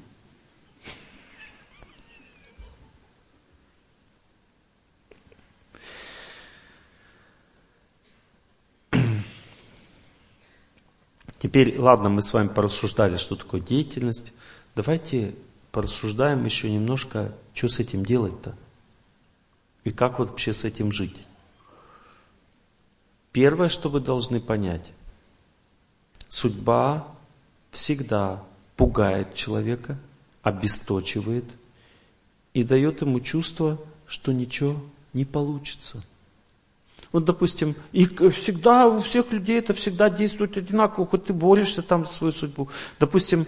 [11.38, 14.34] Теперь, ладно, мы с вами порассуждали, что такое деятельность.
[14.74, 15.34] Давайте
[15.72, 18.54] порассуждаем еще немножко, что с этим делать-то.
[19.84, 21.24] И как вообще с этим жить.
[23.32, 24.92] Первое, что вы должны понять.
[26.28, 27.08] Судьба
[27.70, 28.42] всегда
[28.76, 29.98] пугает человека,
[30.42, 31.44] обесточивает
[32.54, 34.80] и дает ему чувство, что ничего
[35.12, 36.02] не получится.
[37.12, 42.06] Вот, допустим, и всегда у всех людей это всегда действует одинаково, хоть ты борешься там
[42.06, 42.68] за свою судьбу.
[43.00, 43.46] Допустим,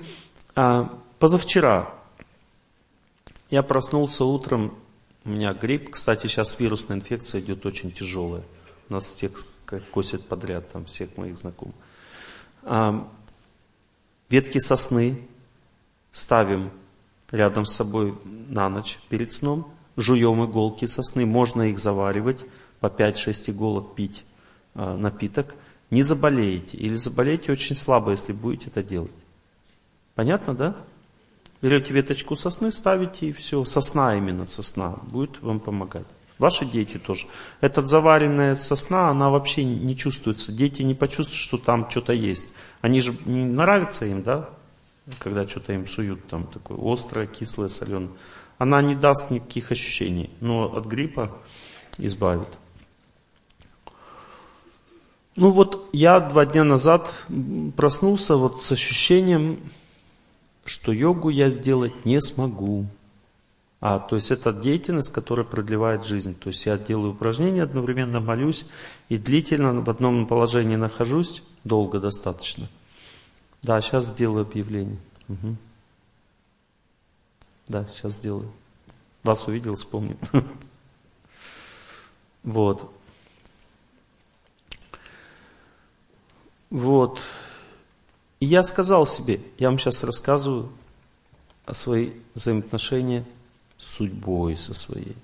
[0.55, 1.95] а, позавчера
[3.51, 4.75] я проснулся утром,
[5.25, 8.43] у меня грипп, кстати, сейчас вирусная инфекция идет очень тяжелая.
[8.89, 9.33] Нас всех
[9.93, 11.77] косят подряд, там всех моих знакомых.
[14.33, 15.29] Ветки сосны
[16.11, 16.71] ставим
[17.31, 22.39] рядом с собой на ночь перед сном, жуем иголки сосны, можно их заваривать,
[22.81, 24.25] по 5-6 иголок пить
[24.75, 25.55] э, напиток,
[25.91, 26.79] не заболеете.
[26.79, 29.13] Или заболеете очень слабо, если будете это делать.
[30.15, 30.77] Понятно, да?
[31.61, 33.63] Берете веточку сосны, ставите и все.
[33.67, 34.99] Сосна именно, сосна.
[35.03, 36.07] Будет вам помогать.
[36.43, 37.29] Ваши дети тоже.
[37.61, 40.51] Эта заваренная сосна, она вообще не чувствуется.
[40.51, 42.49] Дети не почувствуют, что там что-то есть.
[42.81, 44.51] Они же не нравится им, да?
[45.21, 48.11] Когда что-то им суют там такое острое, кислое, соленое.
[48.59, 50.31] Она не даст никаких ощущений.
[50.41, 51.31] Но от гриппа
[51.97, 52.49] избавит.
[55.37, 57.09] Ну вот я два дня назад
[57.77, 59.61] проснулся вот с ощущением,
[60.65, 62.89] что йогу я сделать не смогу.
[63.85, 66.37] А, то есть это деятельность, которая продлевает жизнь.
[66.37, 68.65] То есть я делаю упражнения, одновременно молюсь
[69.09, 72.69] и длительно в одном положении нахожусь, долго достаточно.
[73.61, 75.01] Да, сейчас сделаю объявление.
[75.29, 75.57] Угу.
[77.67, 78.53] Да, сейчас сделаю.
[79.25, 80.17] Вас увидел, вспомнил.
[82.45, 82.91] Вот.
[86.71, 87.21] Вот.
[88.41, 90.73] И я сказал себе, я вам сейчас рассказываю
[91.67, 93.25] о своих взаимоотношениях
[93.83, 95.17] судьбой со своей.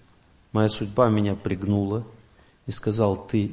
[0.52, 2.04] Моя судьба меня пригнула
[2.66, 3.52] и сказал, ты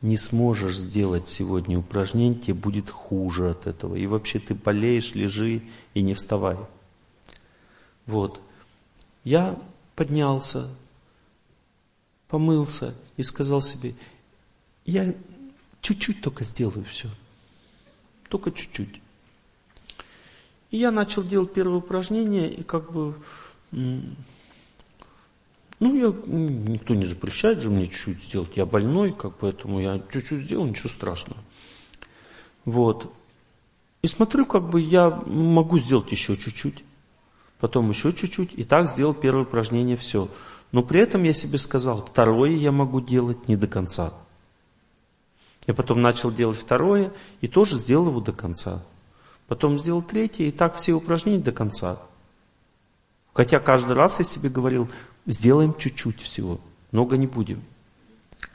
[0.00, 3.96] не сможешь сделать сегодня упражнение, тебе будет хуже от этого.
[3.96, 5.62] И вообще ты болеешь, лежи
[5.94, 6.56] и не вставай.
[8.06, 8.40] Вот.
[9.24, 9.58] Я
[9.96, 10.68] поднялся,
[12.28, 13.94] помылся и сказал себе,
[14.84, 15.14] я
[15.80, 17.08] Чуть-чуть только сделаю все.
[18.28, 19.00] Только чуть-чуть.
[20.70, 23.14] И я начал делать первое упражнение, и как бы,
[23.70, 24.14] ну,
[25.80, 28.56] я, никто не запрещает же мне чуть-чуть сделать.
[28.56, 31.40] Я больной, как поэтому я чуть-чуть сделал, ничего страшного.
[32.64, 33.12] Вот.
[34.02, 36.84] И смотрю, как бы я могу сделать еще чуть-чуть,
[37.58, 40.28] потом еще чуть-чуть, и так сделал первое упражнение, все.
[40.70, 44.12] Но при этом я себе сказал, второе я могу делать не до конца.
[45.66, 48.84] Я потом начал делать второе и тоже сделал его до конца.
[49.48, 52.00] Потом сделал третье и так все упражнения до конца.
[53.32, 54.88] Хотя каждый раз я себе говорил,
[55.26, 56.60] сделаем чуть-чуть всего,
[56.90, 57.62] много не будем.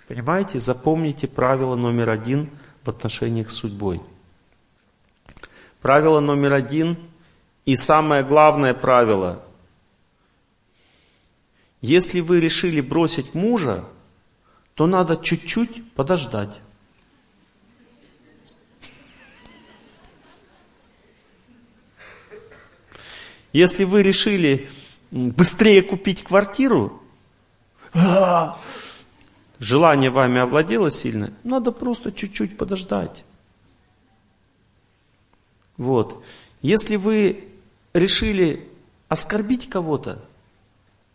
[0.08, 2.50] Понимаете, запомните правило номер один
[2.84, 4.02] в отношениях с судьбой.
[5.82, 6.98] Правило номер один
[7.66, 9.44] и самое главное правило.
[11.82, 13.84] Если вы решили бросить мужа,
[14.76, 16.62] то надо чуть-чуть подождать.
[23.54, 24.68] Если вы решили
[25.12, 27.02] быстрее купить квартиру,
[27.94, 28.60] а,
[29.60, 33.24] желание вами овладело сильно, надо просто чуть-чуть подождать.
[35.78, 36.24] Вот.
[36.64, 37.48] Если вы
[37.94, 38.68] решили
[39.08, 40.20] оскорбить кого-то,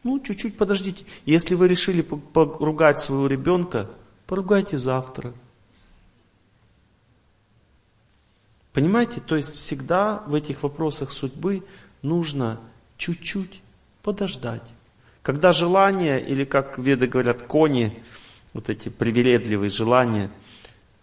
[0.04, 1.04] ну, чуть-чуть подождите.
[1.26, 3.90] Если вы решили поругать своего ребенка,
[4.26, 5.34] поругайте завтра.
[8.72, 11.64] Понимаете, то есть всегда в этих вопросах судьбы
[12.02, 12.60] нужно
[12.96, 13.62] чуть-чуть
[14.02, 14.62] подождать.
[15.22, 18.02] Когда желания, или как веды говорят, кони,
[18.54, 20.30] вот эти привередливые желания,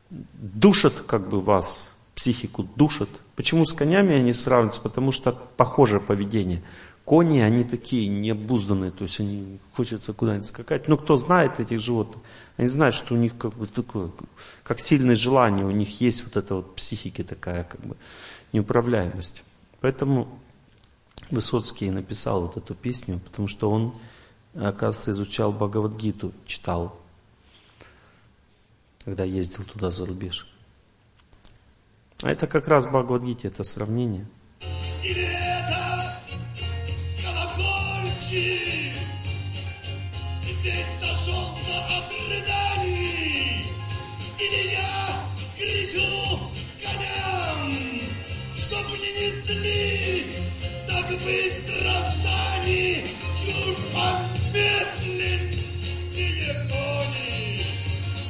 [0.10, 3.10] душат как бы вас, психику душат.
[3.36, 4.82] Почему с конями они сравниваются?
[4.82, 6.64] Потому что похожее поведение.
[7.04, 10.88] Кони, они такие необузданные, то есть они хочется куда-нибудь скакать.
[10.88, 12.24] Но кто знает этих животных,
[12.58, 14.10] они знают, что у них как бы такое,
[14.64, 17.96] как сильное желание, у них есть вот эта вот психики такая как бы
[18.54, 19.44] неуправляемость.
[19.82, 20.40] Поэтому
[21.32, 23.96] Высоцкий написал вот эту песню, потому что он,
[24.54, 27.00] оказывается, изучал Бхагавадгиту, читал,
[29.04, 30.48] когда ездил туда за рубеж.
[32.22, 34.26] А это как раз Бхагавадгите, это сравнение.
[45.58, 46.00] кричу
[46.82, 47.72] коням,
[48.56, 50.45] чтоб не несли
[50.96, 51.92] так быстро
[52.24, 53.04] сани,
[53.34, 57.66] чуть помедленнее кони,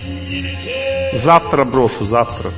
[0.05, 1.19] не лететь.
[1.19, 2.53] Завтра брошу, завтра.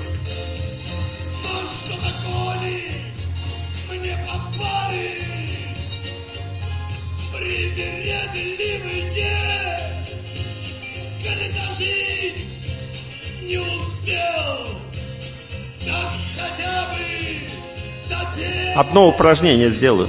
[18.79, 20.09] Одно упражнение сделаю.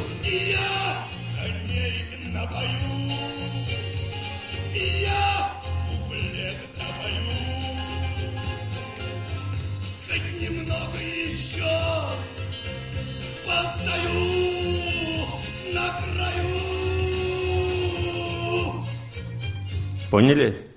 [20.11, 20.67] Поняли?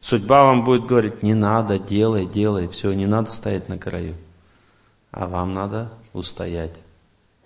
[0.00, 4.14] Судьба вам будет говорить, не надо, делай, делай, все, не надо стоять на краю.
[5.10, 6.80] А вам надо устоять.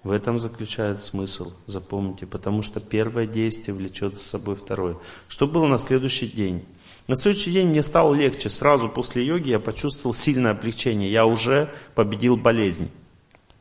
[0.05, 4.97] В этом заключается смысл, запомните, потому что первое действие влечет за собой второе.
[5.27, 6.65] Что было на следующий день?
[7.09, 8.49] На следующий день мне стало легче.
[8.49, 11.11] Сразу после йоги я почувствовал сильное облегчение.
[11.11, 12.91] Я уже победил болезнь.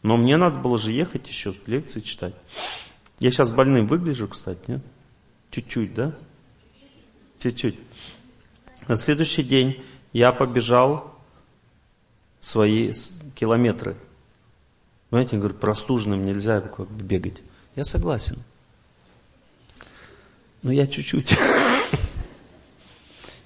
[0.03, 2.35] Но мне надо было же ехать еще, лекции читать.
[3.19, 4.81] Я сейчас больным выгляжу, кстати, нет?
[5.49, 6.13] Чуть-чуть, да?
[7.39, 7.79] Чуть-чуть.
[8.87, 9.81] На следующий день
[10.13, 11.15] я побежал
[12.39, 12.93] свои
[13.33, 13.97] километры.
[15.09, 17.41] Знаете, говорят, простуженным нельзя как бы бегать.
[17.75, 18.37] Я согласен.
[20.61, 21.37] Но я чуть-чуть.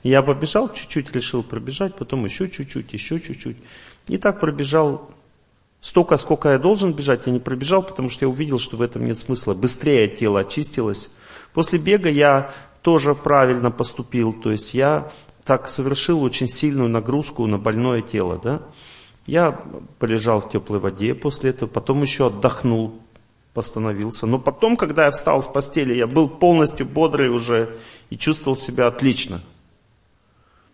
[0.03, 3.57] Я побежал, чуть-чуть решил пробежать, потом еще чуть-чуть, еще чуть-чуть.
[4.07, 5.11] И так пробежал
[5.79, 9.05] столько, сколько я должен бежать, я не пробежал, потому что я увидел, что в этом
[9.05, 9.53] нет смысла.
[9.53, 11.11] Быстрее тело очистилось.
[11.53, 12.51] После бега я
[12.81, 15.11] тоже правильно поступил, то есть я
[15.43, 18.39] так совершил очень сильную нагрузку на больное тело.
[18.43, 18.61] Да?
[19.25, 19.51] Я
[19.99, 22.99] полежал в теплой воде после этого, потом еще отдохнул,
[23.53, 24.25] постановился.
[24.25, 27.77] Но потом, когда я встал с постели, я был полностью бодрый уже
[28.09, 29.41] и чувствовал себя отлично.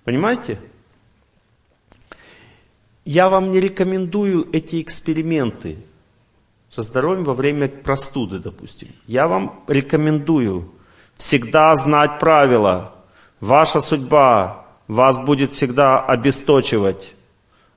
[0.03, 0.59] Понимаете?
[3.03, 5.77] Я вам не рекомендую эти эксперименты
[6.69, 8.89] со здоровьем во время простуды, допустим.
[9.05, 10.73] Я вам рекомендую
[11.15, 12.95] всегда знать правила.
[13.39, 17.15] Ваша судьба вас будет всегда обесточивать.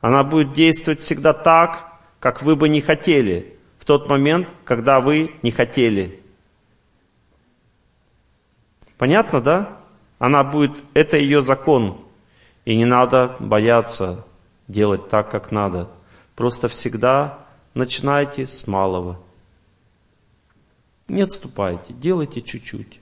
[0.00, 5.34] Она будет действовать всегда так, как вы бы не хотели, в тот момент, когда вы
[5.42, 6.22] не хотели.
[8.98, 9.78] Понятно, да?
[10.18, 12.00] Она будет, это ее закон.
[12.64, 14.26] И не надо бояться
[14.68, 15.88] делать так, как надо.
[16.36, 19.18] Просто всегда начинайте с малого.
[21.08, 23.00] Не отступайте, делайте чуть-чуть.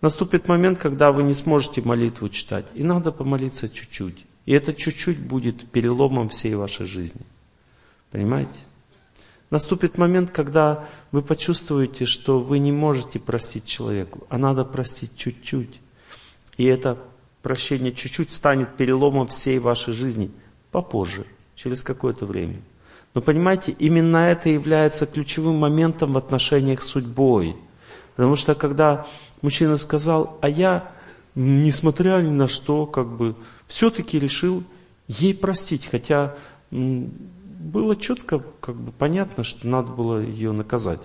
[0.00, 4.24] Наступит момент, когда вы не сможете молитву читать, и надо помолиться чуть-чуть.
[4.46, 7.22] И это чуть-чуть будет переломом всей вашей жизни.
[8.10, 8.58] Понимаете?
[9.50, 15.80] Наступит момент, когда вы почувствуете, что вы не можете простить человеку, а надо простить чуть-чуть.
[16.56, 16.98] И это
[17.42, 20.30] прощение чуть-чуть станет переломом всей вашей жизни
[20.70, 22.62] попозже, через какое-то время.
[23.14, 27.56] Но понимаете, именно это является ключевым моментом в отношениях с судьбой.
[28.16, 29.06] Потому что когда
[29.42, 30.90] мужчина сказал, а я,
[31.34, 33.34] несмотря ни на что, как бы,
[33.72, 34.64] все-таки решил
[35.08, 36.36] ей простить, хотя
[36.70, 41.00] было четко, как бы понятно, что надо было ее наказать.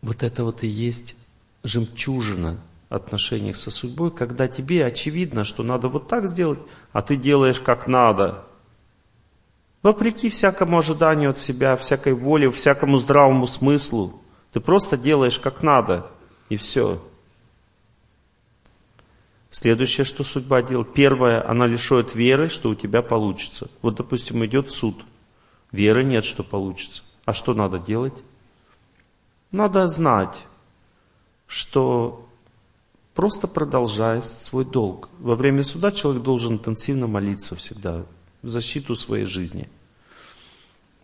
[0.00, 1.16] Вот это вот и есть
[1.64, 2.58] жемчужина
[2.88, 6.60] отношениях со судьбой, когда тебе очевидно, что надо вот так сделать,
[6.92, 8.44] а ты делаешь как надо.
[9.82, 14.18] Вопреки всякому ожиданию от себя, всякой воле, всякому здравому смыслу.
[14.52, 16.06] Ты просто делаешь как надо,
[16.48, 17.02] и все.
[19.54, 20.92] Следующее, что судьба делает.
[20.94, 23.70] Первое, она лишает веры, что у тебя получится.
[23.82, 25.04] Вот, допустим, идет суд.
[25.70, 27.04] Веры нет, что получится.
[27.24, 28.14] А что надо делать?
[29.52, 30.44] Надо знать,
[31.46, 32.28] что
[33.14, 35.08] просто продолжай свой долг.
[35.20, 38.06] Во время суда человек должен интенсивно молиться всегда
[38.42, 39.68] в защиту своей жизни.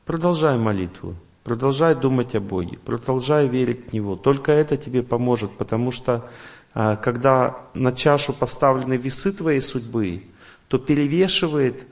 [0.04, 1.14] Продолжай молитву,
[1.44, 4.16] продолжай думать о Боге, продолжай верить в Него.
[4.16, 6.28] Только это тебе поможет, потому что
[6.72, 10.24] когда на чашу поставлены весы твоей судьбы,
[10.68, 11.86] то перевешивает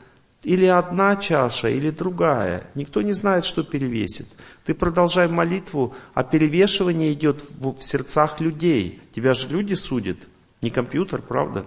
[0.45, 2.71] или одна чаша, или другая.
[2.75, 4.29] Никто не знает, что перевесит.
[4.65, 9.03] Ты продолжай молитву, а перевешивание идет в сердцах людей.
[9.13, 10.19] Тебя же люди судят,
[10.63, 11.67] не компьютер, правда?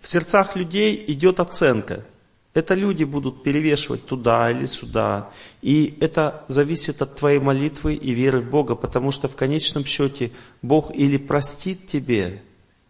[0.00, 2.04] В сердцах людей идет оценка.
[2.52, 5.30] Это люди будут перевешивать туда или сюда.
[5.62, 10.32] И это зависит от твоей молитвы и веры в Бога, потому что в конечном счете
[10.60, 12.42] Бог или простит тебе,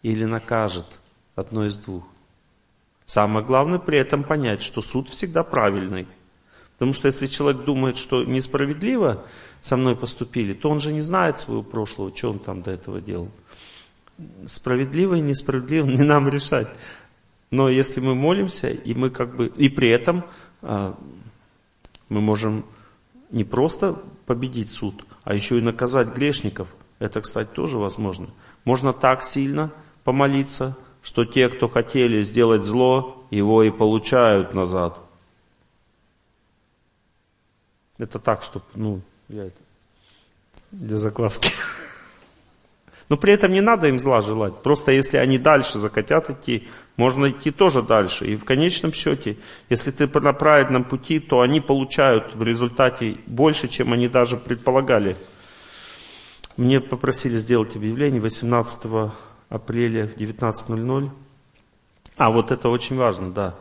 [0.03, 0.87] или накажет.
[1.37, 2.05] Одно из двух.
[3.07, 6.07] Самое главное при этом понять, что суд всегда правильный.
[6.75, 9.27] Потому что если человек думает, что несправедливо
[9.61, 13.03] со мной поступили, то он же не знает своего прошлого, что он там до этого
[13.03, 13.31] делал.
[14.47, 16.69] Справедливо и несправедливо не нам решать.
[17.51, 20.25] Но если мы молимся, и мы как бы, и при этом
[20.63, 20.97] а,
[22.09, 22.65] мы можем
[23.31, 26.75] не просто победить суд, а еще и наказать грешников.
[26.99, 28.29] Это, кстати, тоже возможно.
[28.65, 29.73] Можно так сильно
[30.05, 34.99] помолиться, что те, кто хотели сделать зло, его и получают назад.
[37.99, 39.61] Это так, чтобы, ну, я это,
[40.71, 41.51] для закваски.
[43.11, 44.63] Но при этом не надо им зла желать.
[44.63, 48.25] Просто если они дальше захотят идти, можно идти тоже дальше.
[48.25, 49.37] И в конечном счете,
[49.69, 55.17] если ты на правильном пути, то они получают в результате больше, чем они даже предполагали.
[56.57, 59.11] Мне попросили сделать объявление 18
[59.49, 61.11] апреля в 19.00.
[62.17, 63.55] А, вот это очень важно, да.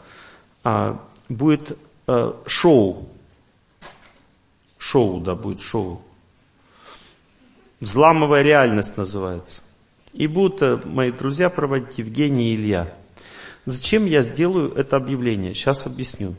[0.63, 3.09] А, будет а, шоу.
[4.77, 6.03] Шоу, да, будет шоу.
[7.79, 9.61] Взламывая реальность называется.
[10.11, 12.93] И будут э, мои друзья проводить Евгений и Илья.
[13.65, 15.53] Зачем я сделаю это объявление?
[15.53, 16.35] Сейчас объясню.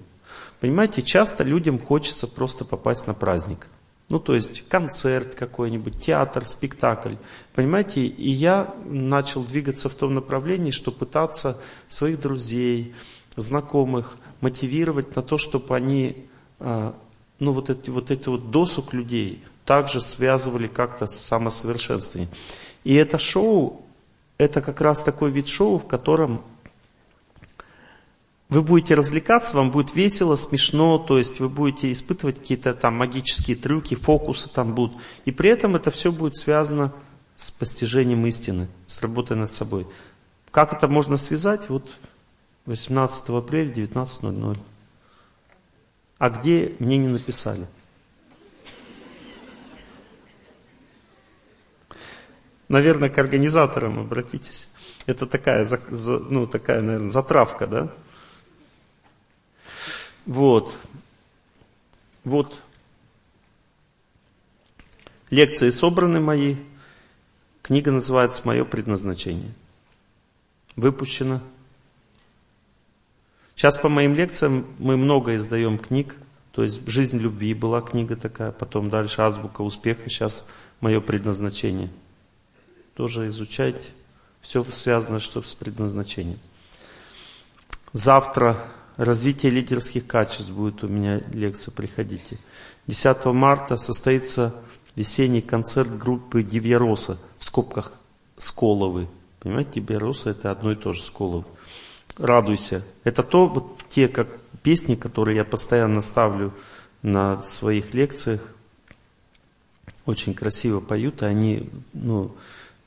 [0.60, 3.68] Понимаете, часто людям хочется просто попасть на праздник.
[4.10, 7.14] Ну, то есть концерт какой-нибудь, театр, спектакль.
[7.54, 11.58] Понимаете, и я начал двигаться в том направлении, что пытаться
[11.88, 12.94] своих друзей,
[13.36, 16.26] знакомых мотивировать на то, чтобы они,
[16.58, 16.94] а,
[17.38, 22.28] ну, вот эти вот, эти вот досуг людей также связывали как-то с самосовершенствованием.
[22.82, 23.86] И это шоу,
[24.36, 26.42] это как раз такой вид шоу, в котором
[28.48, 33.56] вы будете развлекаться, вам будет весело, смешно, то есть вы будете испытывать какие-то там магические
[33.56, 35.00] трюки, фокусы там будут.
[35.24, 36.92] И при этом это все будет связано
[37.36, 39.86] с постижением истины, с работой над собой.
[40.50, 41.68] Как это можно связать?
[41.68, 41.88] Вот
[42.66, 44.58] 18 апреля 19.00.
[46.18, 47.68] А где мне не написали?
[52.70, 54.68] Наверное, к организаторам обратитесь.
[55.06, 55.66] Это такая,
[56.06, 57.92] ну, такая, наверное, затравка, да?
[60.24, 60.72] Вот.
[62.22, 62.56] Вот.
[65.30, 66.58] Лекции собраны мои.
[67.62, 69.52] Книга называется «Мое предназначение».
[70.76, 71.42] Выпущена.
[73.56, 76.14] Сейчас по моим лекциям мы много издаем книг.
[76.52, 80.46] То есть «Жизнь любви» была книга такая, потом дальше «Азбука успеха», сейчас
[80.80, 81.90] «Мое предназначение».
[83.00, 83.92] Тоже изучайте.
[84.42, 86.38] Все связано что с предназначением.
[87.94, 88.58] Завтра
[88.98, 92.36] развитие лидерских качеств будет у меня лекция, приходите.
[92.88, 94.54] 10 марта состоится
[94.96, 97.94] весенний концерт группы Дивьяроса, в скобках
[98.36, 99.08] Сколовы.
[99.38, 101.46] Понимаете, Дивьяроса это одно и то же Сколовы.
[102.18, 102.84] Радуйся.
[103.02, 104.28] Это то, вот те как
[104.62, 106.52] песни, которые я постоянно ставлю
[107.00, 108.42] на своих лекциях.
[110.04, 112.36] Очень красиво поют, и они ну,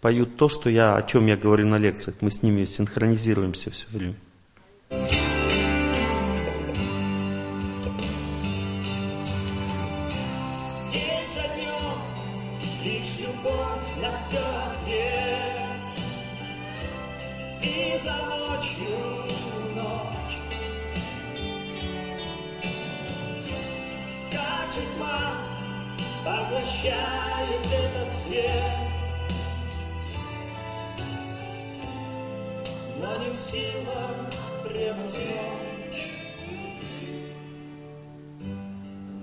[0.04, 2.18] поют то, что я, о чем я говорю на лекциях.
[2.20, 4.16] Мы с ними синхронизируемся все время.
[26.26, 28.93] Поглощает этот свет
[33.04, 34.16] Но не в силах
[34.64, 36.08] превозмочь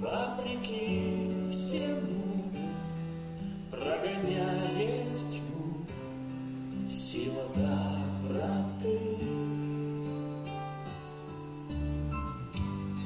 [0.00, 2.52] Вопреки всему
[3.70, 5.86] прогоняет тьму
[6.90, 9.00] сила доброты.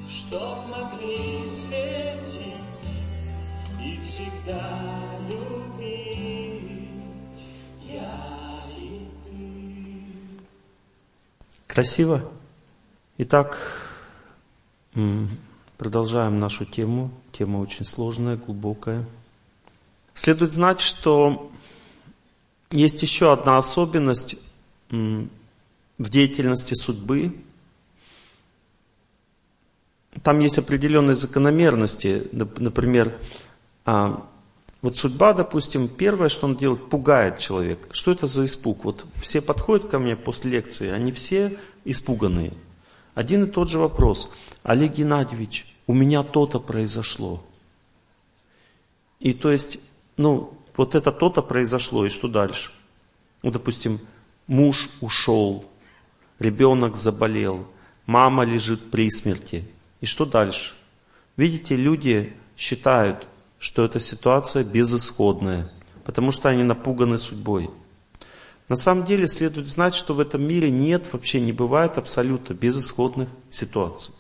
[0.09, 2.51] Чтоб могли светить
[3.81, 4.81] и всегда
[5.31, 5.74] любить
[11.75, 12.23] Красиво?
[13.19, 13.59] Итак,
[15.77, 17.11] продолжаем нашу тему.
[17.33, 19.05] Тема очень сложная, глубокая.
[20.15, 21.51] Следует знать, что
[22.71, 24.37] есть еще одна особенность
[24.91, 25.29] в
[25.99, 27.37] деятельности судьбы.
[30.23, 32.29] Там есть определенные закономерности.
[32.31, 33.19] Нап- Например,
[33.85, 34.25] а,
[34.85, 37.89] вот судьба, допустим, первое, что он делает, пугает человека.
[37.91, 38.85] Что это за испуг?
[38.85, 41.57] Вот все подходят ко мне после лекции, они все
[41.87, 42.53] испуганные.
[43.15, 44.29] Один и тот же вопрос.
[44.63, 47.43] Олег Геннадьевич, у меня то-то произошло.
[49.21, 49.81] И то есть,
[50.19, 52.71] ну, вот это то-то произошло, и что дальше?
[53.43, 54.01] Ну, допустим,
[54.47, 55.65] муж ушел,
[56.39, 57.67] ребенок заболел,
[58.05, 59.65] мама лежит при смерти.
[60.03, 60.75] И что дальше?
[61.39, 63.27] Видите, люди считают,
[63.65, 65.73] что эта ситуация безысходная,
[66.05, 67.71] потому что они напуганы судьбой.
[68.69, 73.31] На самом деле следует знать, что в этом мире нет, вообще не бывает абсолютно безысходных
[73.49, 74.15] ситуаций.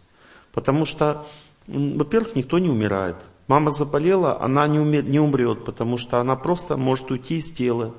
[0.53, 1.27] Потому что,
[1.66, 3.19] во-первых, никто не умирает.
[3.47, 7.95] Мама заболела, она не, уме- не умрет, потому что она просто может уйти из тела.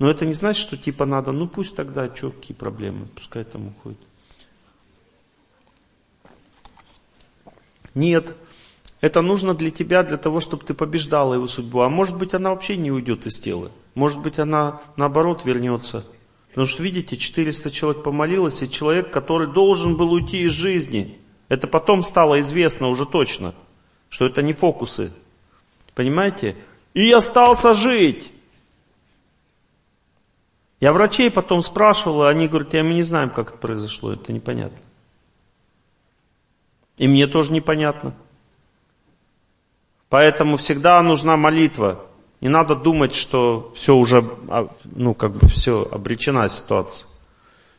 [0.00, 3.68] Но это не значит, что типа надо, ну пусть тогда, что, какие проблемы, пускай там
[3.68, 4.00] уходит.
[7.94, 8.34] Нет,
[9.04, 11.80] это нужно для тебя, для того, чтобы ты побеждала его судьбу.
[11.80, 13.70] А может быть, она вообще не уйдет из тела.
[13.94, 16.06] Может быть, она наоборот вернется.
[16.48, 21.18] Потому что, видите, 400 человек помолилось, и человек, который должен был уйти из жизни,
[21.50, 23.54] это потом стало известно уже точно,
[24.08, 25.12] что это не фокусы.
[25.94, 26.56] Понимаете?
[26.94, 28.32] И остался жить.
[30.80, 34.32] Я врачей потом спрашивал, и они говорят, я мы не знаем, как это произошло, это
[34.32, 34.78] непонятно.
[36.96, 38.14] И мне тоже непонятно.
[40.14, 42.06] Поэтому всегда нужна молитва.
[42.40, 47.08] Не надо думать, что все уже, а, ну, как бы все, обречена ситуация.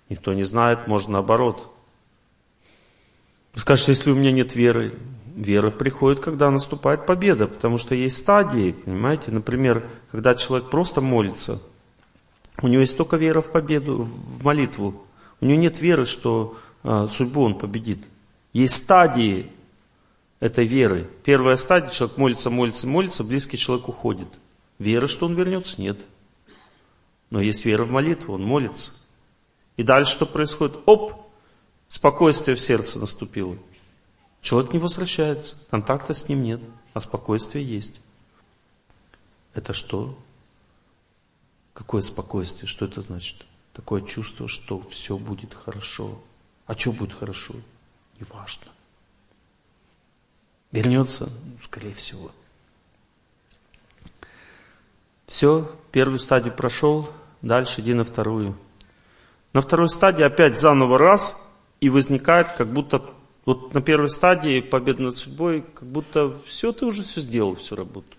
[0.09, 1.73] Никто не знает, может наоборот.
[3.55, 4.95] Скажешь, если у меня нет веры,
[5.33, 9.31] вера приходит, когда наступает победа, потому что есть стадии, понимаете?
[9.31, 11.61] Например, когда человек просто молится,
[12.61, 15.05] у него есть только вера в победу, в молитву.
[15.39, 18.05] У него нет веры, что а, судьбу он победит.
[18.51, 19.53] Есть стадии
[20.39, 21.09] этой веры.
[21.23, 24.27] Первая стадия, человек молится, молится, молится, близкий человек уходит.
[24.79, 25.99] Веры, что он вернется, нет.
[27.29, 28.91] Но есть вера в молитву, он молится.
[29.77, 30.77] И дальше что происходит?
[30.85, 31.13] Оп,
[31.89, 33.57] спокойствие в сердце наступило.
[34.41, 36.61] Человек не возвращается, контакта с ним нет,
[36.93, 37.99] а спокойствие есть.
[39.53, 40.17] Это что?
[41.73, 42.67] Какое спокойствие?
[42.67, 43.45] Что это значит?
[43.73, 46.21] Такое чувство, что все будет хорошо.
[46.65, 47.53] А что будет хорошо?
[48.19, 48.67] Неважно.
[50.75, 51.29] Вернется?
[51.45, 52.31] Ну, скорее всего.
[55.25, 57.09] Все, первую стадию прошел,
[57.41, 58.57] дальше иди на вторую.
[59.53, 61.35] На второй стадии опять заново раз,
[61.79, 63.01] и возникает как будто,
[63.45, 67.75] вот на первой стадии победа над судьбой, как будто все, ты уже все сделал, всю
[67.75, 68.17] работу.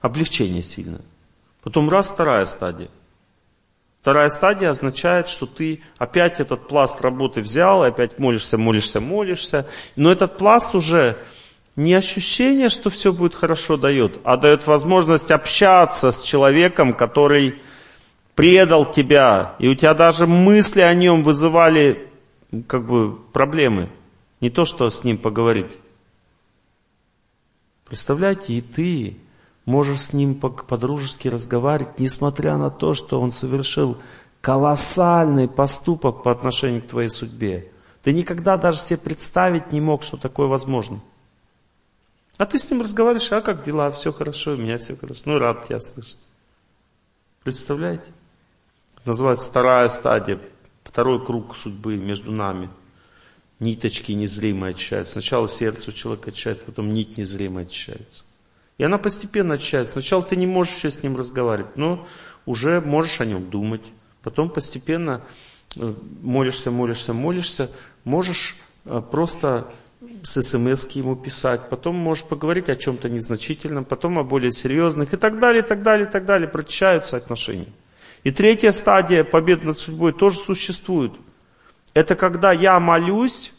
[0.00, 1.02] Облегчение сильное.
[1.62, 2.88] Потом раз, вторая стадия.
[4.00, 9.66] Вторая стадия означает, что ты опять этот пласт работы взял, опять молишься, молишься, молишься.
[9.94, 11.18] Но этот пласт уже
[11.76, 17.60] не ощущение, что все будет хорошо дает, а дает возможность общаться с человеком, который
[18.34, 22.08] предал тебя, и у тебя даже мысли о нем вызывали
[22.68, 23.90] как бы проблемы.
[24.40, 25.76] Не то, что с ним поговорить.
[27.86, 29.16] Представляете, и ты
[29.70, 33.96] можешь с ним по-дружески разговаривать, несмотря на то, что он совершил
[34.40, 37.70] колоссальный поступок по отношению к твоей судьбе.
[38.02, 41.00] Ты никогда даже себе представить не мог, что такое возможно.
[42.36, 45.38] А ты с ним разговариваешь, а как дела, все хорошо, у меня все хорошо, ну
[45.38, 46.18] рад тебя слышать.
[47.44, 48.12] Представляете?
[49.04, 50.40] Называется вторая стадия,
[50.84, 52.70] второй круг судьбы между нами.
[53.58, 55.12] Ниточки незримые очищаются.
[55.12, 58.24] Сначала сердце у человека очищается, потом нить незримая очищается.
[58.80, 59.92] И она постепенно очищается.
[59.92, 62.08] Сначала ты не можешь еще с ним разговаривать, но
[62.46, 63.82] уже можешь о нем думать.
[64.22, 65.20] Потом постепенно
[65.76, 67.70] э, молишься, молишься, молишься,
[68.04, 69.70] можешь э, просто
[70.22, 75.18] с смс ему писать, потом можешь поговорить о чем-то незначительном, потом о более серьезных и
[75.18, 76.48] так далее, и так далее, и так далее.
[76.48, 77.68] Прочищаются отношения.
[78.24, 81.12] И третья стадия победы над судьбой тоже существует.
[81.92, 83.52] Это когда я молюсь,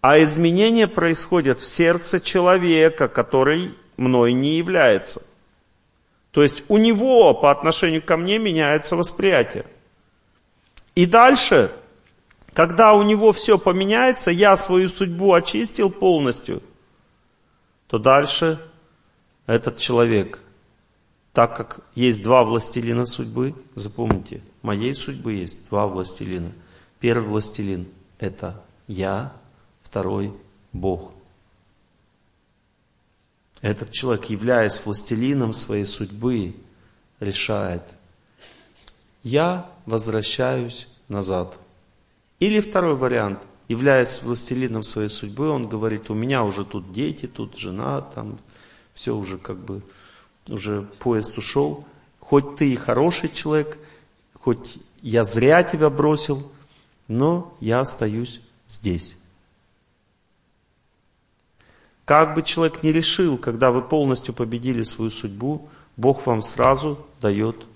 [0.00, 5.22] а изменения происходят в сердце человека, который мной не является.
[6.30, 9.64] То есть у него по отношению ко мне меняется восприятие.
[10.94, 11.72] И дальше
[12.52, 16.62] когда у него все поменяется, я свою судьбу очистил полностью,
[17.86, 18.60] то дальше
[19.46, 20.40] этот человек,
[21.32, 26.52] так как есть два властелина судьбы, запомните, моей судьбы есть два властелина.
[27.00, 27.88] Первый властелин–
[28.18, 29.32] это я,
[29.82, 30.32] второй–
[30.72, 31.12] Бог.
[33.62, 36.54] Этот человек, являясь властелином своей судьбы,
[37.20, 37.82] решает,
[39.22, 41.56] я возвращаюсь назад.
[42.40, 47.56] Или второй вариант, являясь властелином своей судьбы, он говорит, у меня уже тут дети, тут
[47.56, 48.40] жена, там
[48.94, 49.82] все уже как бы,
[50.48, 51.84] уже поезд ушел.
[52.18, 53.78] Хоть ты и хороший человек,
[54.34, 56.50] хоть я зря тебя бросил,
[57.06, 59.14] но я остаюсь здесь.
[62.04, 67.66] Как бы человек не решил, когда вы полностью победили свою судьбу, Бог вам сразу дает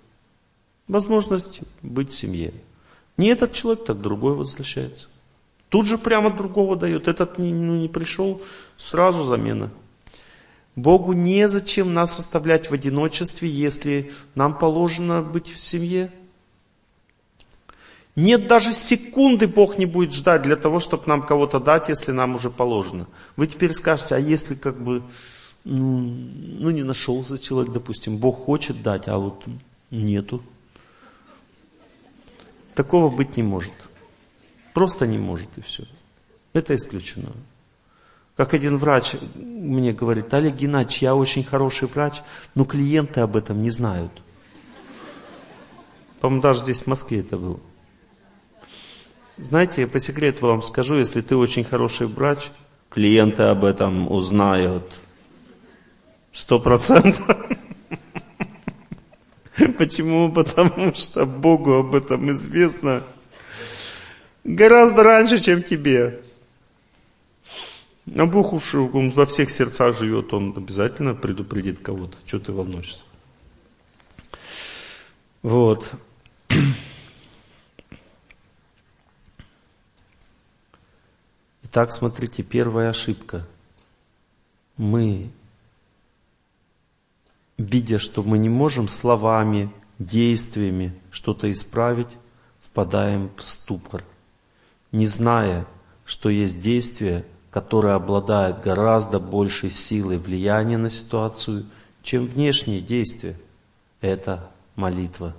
[0.89, 2.53] возможность быть в семье.
[3.17, 5.09] Не этот человек, так другой возвращается.
[5.69, 7.09] Тут же прямо другого дает.
[7.09, 8.43] Этот не, ну, не пришел,
[8.77, 9.71] сразу замена.
[10.75, 16.13] Богу незачем нас оставлять в одиночестве, если нам положено быть в семье.
[18.17, 22.35] Нет даже секунды Бог не будет ждать для того, чтобы нам кого-то дать, если нам
[22.35, 23.07] уже положено.
[23.37, 25.03] Вы теперь скажете, а если как бы,
[25.65, 26.01] ну,
[26.59, 29.45] ну не нашелся человек, допустим, Бог хочет дать, а вот
[29.91, 30.43] нету.
[32.75, 33.75] Такого быть не может.
[34.73, 35.85] Просто не может и все.
[36.55, 37.33] Это исключено.
[38.35, 42.23] Как один врач мне говорит, Олег Геннадьевич, я очень хороший врач,
[42.55, 44.13] но клиенты об этом не знают.
[46.21, 47.61] По-моему, даже здесь в Москве это было.
[49.39, 52.51] Знаете, по секрету вам скажу, если ты очень хороший врач,
[52.89, 54.91] клиенты об этом узнают.
[56.33, 57.29] Сто процентов.
[59.79, 60.33] Почему?
[60.33, 63.03] Потому что Богу об этом известно
[64.43, 66.23] гораздо раньше, чем тебе.
[68.15, 72.17] А Бог уж он во всех сердцах живет, Он обязательно предупредит кого-то.
[72.25, 73.05] Что ты волнуешься?
[75.43, 75.93] Вот.
[81.77, 83.47] Итак, смотрите, первая ошибка.
[84.79, 85.29] Мы
[87.59, 92.17] видя, что мы не можем словами, действиями что-то исправить,
[92.63, 94.03] впадаем в ступор,
[94.91, 95.67] не зная,
[96.07, 101.67] что есть действие, которое обладает гораздо большей силой влияния на ситуацию,
[102.03, 103.37] чем внешние действия.
[104.01, 105.35] Это молитва.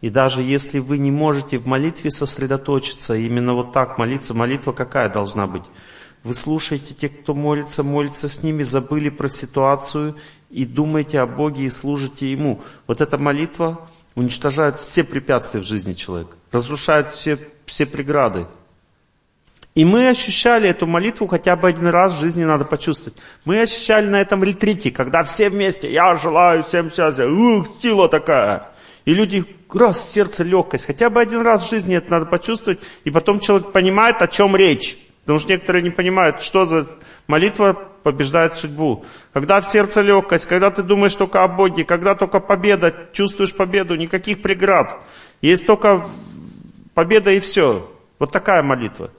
[0.00, 5.08] И даже если вы не можете в молитве сосредоточиться, именно вот так молиться, молитва какая
[5.08, 5.64] должна быть?
[6.22, 10.16] Вы слушаете тех, кто молится, молится с ними, забыли про ситуацию
[10.50, 12.60] и думаете о Боге и служите Ему.
[12.86, 18.46] Вот эта молитва уничтожает все препятствия в жизни человека, разрушает все, все преграды.
[19.74, 23.16] И мы ощущали эту молитву хотя бы один раз в жизни надо почувствовать.
[23.44, 28.72] Мы ощущали на этом ретрите, когда все вместе, я желаю всем счастья, ух, сила такая.
[29.08, 30.84] И люди, раз, сердце, легкость.
[30.84, 34.54] Хотя бы один раз в жизни это надо почувствовать, и потом человек понимает, о чем
[34.54, 34.98] речь.
[35.22, 36.86] Потому что некоторые не понимают, что за
[37.26, 37.72] молитва
[38.02, 39.06] побеждает судьбу.
[39.32, 43.96] Когда в сердце легкость, когда ты думаешь только о Боге, когда только победа, чувствуешь победу,
[43.96, 44.98] никаких преград.
[45.40, 46.06] Есть только
[46.92, 47.90] победа и все.
[48.18, 49.10] Вот такая молитва.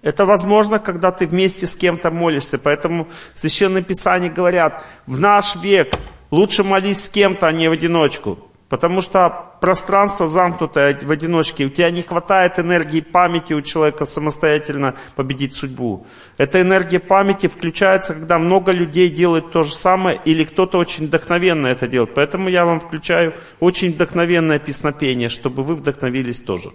[0.00, 2.58] Это возможно, когда ты вместе с кем-то молишься.
[2.58, 5.94] Поэтому в Священном Писании говорят, в наш век
[6.30, 8.38] лучше молись с кем-то, а не в одиночку.
[8.68, 14.96] Потому что пространство замкнутое в одиночке, у тебя не хватает энергии памяти у человека самостоятельно
[15.14, 16.04] победить судьбу.
[16.36, 21.68] Эта энергия памяти включается, когда много людей делают то же самое, или кто-то очень вдохновенно
[21.68, 22.14] это делает.
[22.14, 26.72] Поэтому я вам включаю очень вдохновенное песнопение, чтобы вы вдохновились тоже.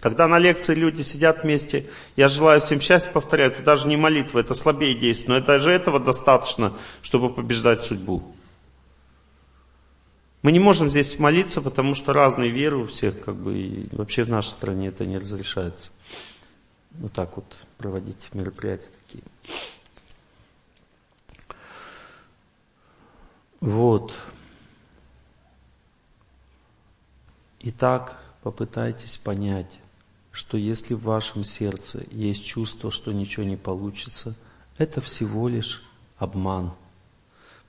[0.00, 4.40] Когда на лекции люди сидят вместе, я желаю всем счастья, повторяю, это даже не молитва,
[4.40, 8.22] это слабее действует, но даже этого достаточно, чтобы побеждать судьбу.
[10.42, 14.22] Мы не можем здесь молиться, потому что разные веры у всех, как бы, и вообще
[14.22, 15.90] в нашей стране это не разрешается.
[16.92, 19.24] Вот так вот проводить мероприятия такие.
[23.60, 24.12] Вот.
[27.60, 29.80] Итак, попытайтесь понять,
[30.36, 34.36] что если в вашем сердце есть чувство, что ничего не получится,
[34.76, 35.82] это всего лишь
[36.18, 36.72] обман.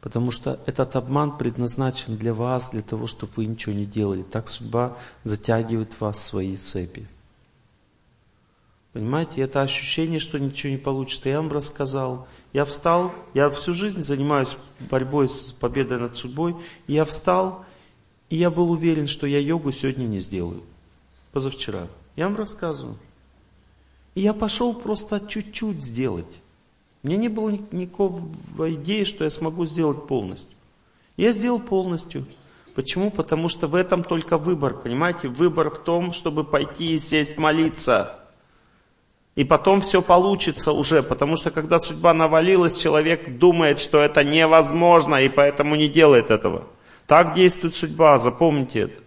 [0.02, 4.22] Потому что этот обман предназначен для вас, для того, чтобы вы ничего не делали.
[4.22, 7.08] Так судьба затягивает вас в свои цепи.
[8.92, 12.28] Понимаете, это ощущение, что ничего не получится, я вам рассказал.
[12.52, 14.58] Я встал, я всю жизнь занимаюсь
[14.92, 16.58] борьбой с победой над судьбой.
[16.86, 17.64] Я встал,
[18.30, 20.64] и я был уверен, что я йогу сегодня не сделаю.
[21.32, 21.88] Позавчера.
[22.18, 22.98] Я вам рассказываю.
[24.16, 26.42] И я пошел просто чуть-чуть сделать.
[27.04, 30.58] У меня не было никакой идеи, что я смогу сделать полностью.
[31.16, 32.26] Я сделал полностью.
[32.74, 33.12] Почему?
[33.12, 35.28] Потому что в этом только выбор, понимаете?
[35.28, 38.20] Выбор в том, чтобы пойти и сесть молиться.
[39.36, 45.22] И потом все получится уже, потому что когда судьба навалилась, человек думает, что это невозможно,
[45.22, 46.68] и поэтому не делает этого.
[47.06, 49.07] Так действует судьба, запомните это.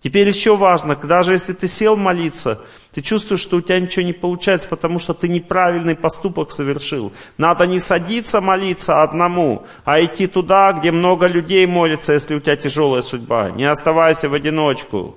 [0.00, 2.62] Теперь еще важно, даже если ты сел молиться,
[2.92, 7.12] ты чувствуешь, что у тебя ничего не получается, потому что ты неправильный поступок совершил.
[7.38, 12.56] Надо не садиться молиться одному, а идти туда, где много людей молится, если у тебя
[12.56, 13.50] тяжелая судьба.
[13.50, 15.16] Не оставайся в одиночку.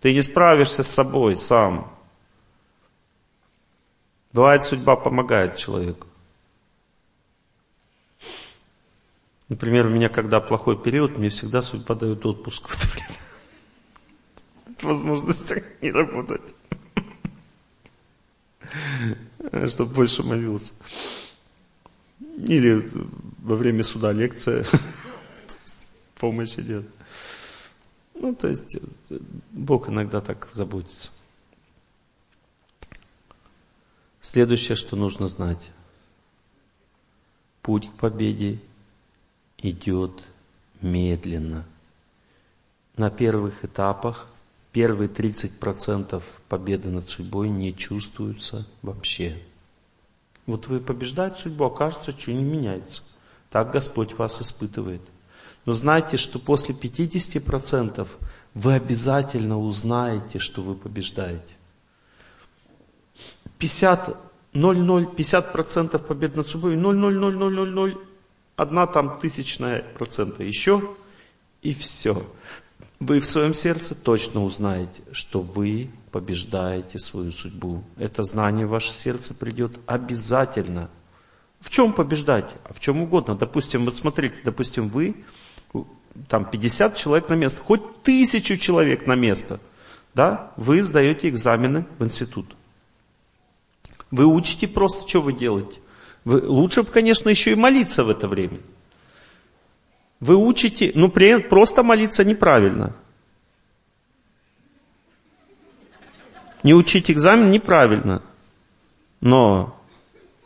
[0.00, 1.92] Ты не справишься с собой сам.
[4.32, 6.08] Бывает, судьба помогает человеку.
[9.48, 13.21] Например, у меня, когда плохой период, мне всегда судьба дает отпуск в это время.
[14.86, 16.42] Возможность не работать.
[19.68, 20.74] Чтобы больше молился.
[22.20, 22.84] Или
[23.38, 24.64] во время суда лекция.
[26.16, 26.86] Помощь идет.
[28.14, 28.78] Ну, то есть,
[29.50, 31.10] Бог иногда так заботится.
[34.20, 35.70] Следующее, что нужно знать.
[37.62, 38.60] Путь к победе
[39.58, 40.22] идет
[40.80, 41.66] медленно.
[42.96, 44.31] На первых этапах
[44.72, 49.38] первые 30% победы над судьбой не чувствуются вообще.
[50.46, 53.02] Вот вы побеждаете судьбу, окажется, что не меняется.
[53.50, 55.02] Так Господь вас испытывает.
[55.64, 58.08] Но знайте, что после 50%
[58.54, 61.54] вы обязательно узнаете, что вы побеждаете.
[63.58, 64.16] 50,
[64.54, 67.96] 0,0, 50% побед над собой, 0,00000,
[68.56, 70.96] одна там тысячная процента еще,
[71.62, 72.26] и все.
[73.04, 77.82] Вы в своем сердце точно узнаете, что вы побеждаете свою судьбу.
[77.96, 80.88] Это знание в ваше сердце придет обязательно.
[81.58, 82.54] В чем побеждать?
[82.62, 83.34] А в чем угодно.
[83.34, 85.16] Допустим, вот смотрите, допустим, вы,
[86.28, 89.58] там 50 человек на место, хоть тысячу человек на место,
[90.14, 92.54] да, вы сдаете экзамены в институт.
[94.12, 95.80] Вы учите просто, что вы делаете.
[96.24, 98.60] Вы, лучше бы, конечно, еще и молиться в это время.
[100.22, 102.94] Вы учите, ну просто молиться неправильно.
[106.62, 108.22] Не учить экзамен неправильно.
[109.20, 109.76] Но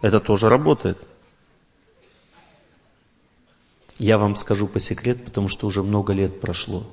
[0.01, 0.97] это тоже работает.
[3.99, 6.87] Я вам скажу по секрету, потому что уже много лет прошло.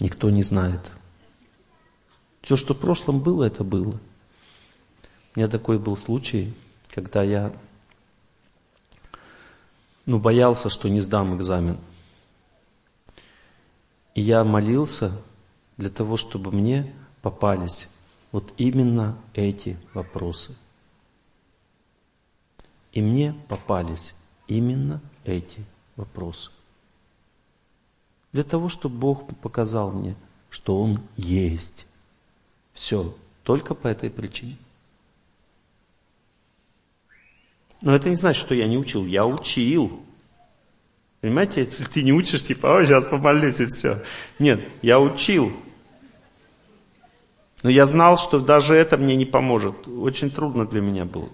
[0.00, 0.80] Никто не знает.
[2.42, 3.98] Все, что в прошлом было, это было.
[5.34, 6.52] У меня такой был случай,
[6.90, 7.54] когда я
[10.08, 11.76] ну, боялся, что не сдам экзамен.
[14.14, 15.20] И я молился
[15.76, 17.88] для того, чтобы мне попались
[18.32, 20.56] вот именно эти вопросы.
[22.92, 24.14] И мне попались
[24.46, 25.62] именно эти
[25.94, 26.52] вопросы.
[28.32, 30.16] Для того, чтобы Бог показал мне,
[30.48, 31.86] что Он есть.
[32.72, 34.56] Все, только по этой причине.
[37.80, 39.06] Но это не значит, что я не учил.
[39.06, 40.02] Я учил.
[41.20, 44.02] Понимаете, если ты не учишь, типа, о, сейчас помолюсь и все.
[44.38, 45.52] Нет, я учил.
[47.62, 49.88] Но я знал, что даже это мне не поможет.
[49.88, 51.28] Очень трудно для меня было.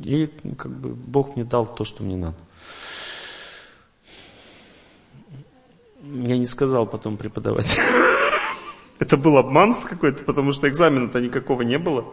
[0.00, 0.28] И
[0.58, 2.36] как бы Бог мне дал то, что мне надо.
[6.02, 7.78] Я не сказал потом преподавать.
[8.98, 12.06] Это был обман какой-то, потому что экзамена-то никакого не было.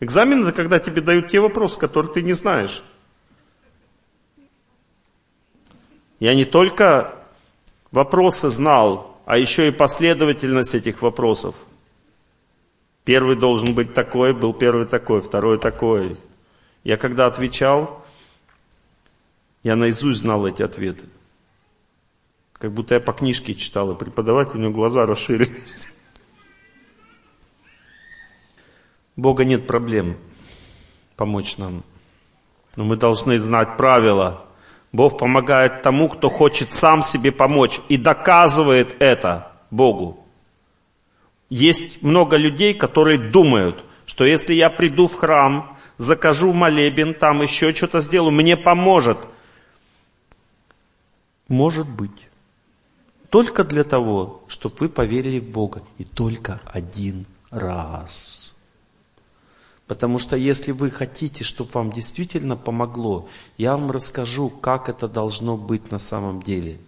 [0.00, 2.84] Экзамен это когда тебе дают те вопросы, которые ты не знаешь.
[6.20, 7.14] Я не только
[7.90, 11.56] вопросы знал, а еще и последовательность этих вопросов.
[13.04, 16.18] Первый должен быть такой, был первый такой, второй такой.
[16.84, 18.04] Я когда отвечал,
[19.62, 21.04] я наизусть знал эти ответы.
[22.52, 25.88] Как будто я по книжке читал, и преподаватель, у него глаза расширились.
[29.18, 30.16] Бога нет проблем
[31.16, 31.82] помочь нам.
[32.76, 34.44] Но мы должны знать правила.
[34.92, 40.24] Бог помогает тому, кто хочет сам себе помочь и доказывает это Богу.
[41.50, 47.74] Есть много людей, которые думают, что если я приду в храм, закажу молебен, там еще
[47.74, 49.18] что-то сделаю, мне поможет.
[51.48, 52.28] Может быть.
[53.30, 55.82] Только для того, чтобы вы поверили в Бога.
[55.98, 58.47] И только один раз.
[59.88, 63.26] Потому что если вы хотите, чтобы вам действительно помогло,
[63.56, 66.78] я вам расскажу, как это должно быть на самом деле.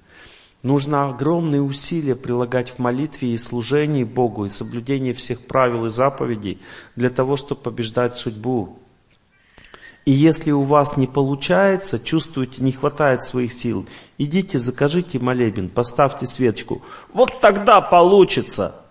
[0.62, 6.61] Нужно огромные усилия прилагать в молитве и служении Богу, и соблюдении всех правил и заповедей
[6.95, 8.79] для того, чтобы побеждать судьбу.
[10.05, 13.87] И если у вас не получается, чувствуете, не хватает своих сил,
[14.19, 16.83] идите, закажите молебен, поставьте свечку.
[17.15, 18.85] Вот тогда получится.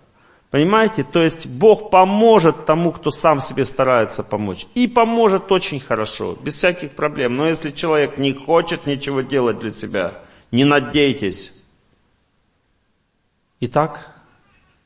[0.50, 1.04] Понимаете?
[1.04, 4.66] То есть Бог поможет тому, кто сам себе старается помочь.
[4.74, 7.36] И поможет очень хорошо, без всяких проблем.
[7.36, 11.52] Но если человек не хочет ничего делать для себя, не надейтесь.
[13.60, 14.12] Итак,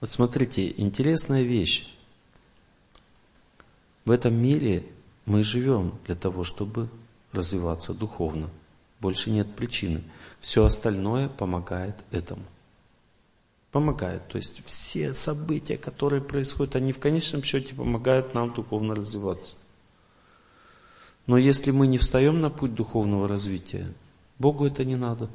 [0.01, 1.91] вот смотрите, интересная вещь.
[4.05, 4.85] В этом мире
[5.25, 6.91] мы живем для того, чтобы
[7.33, 8.51] развиваться духовно.
[9.01, 10.03] Больше нет причины.
[10.41, 12.45] Все остальное помогает этому
[13.75, 14.29] помогает.
[14.29, 19.57] То есть все события, которые происходят, они в конечном счете помогают нам духовно развиваться.
[21.27, 23.93] Но если мы не встаем на путь духовного развития,
[24.39, 25.29] Богу это не надо.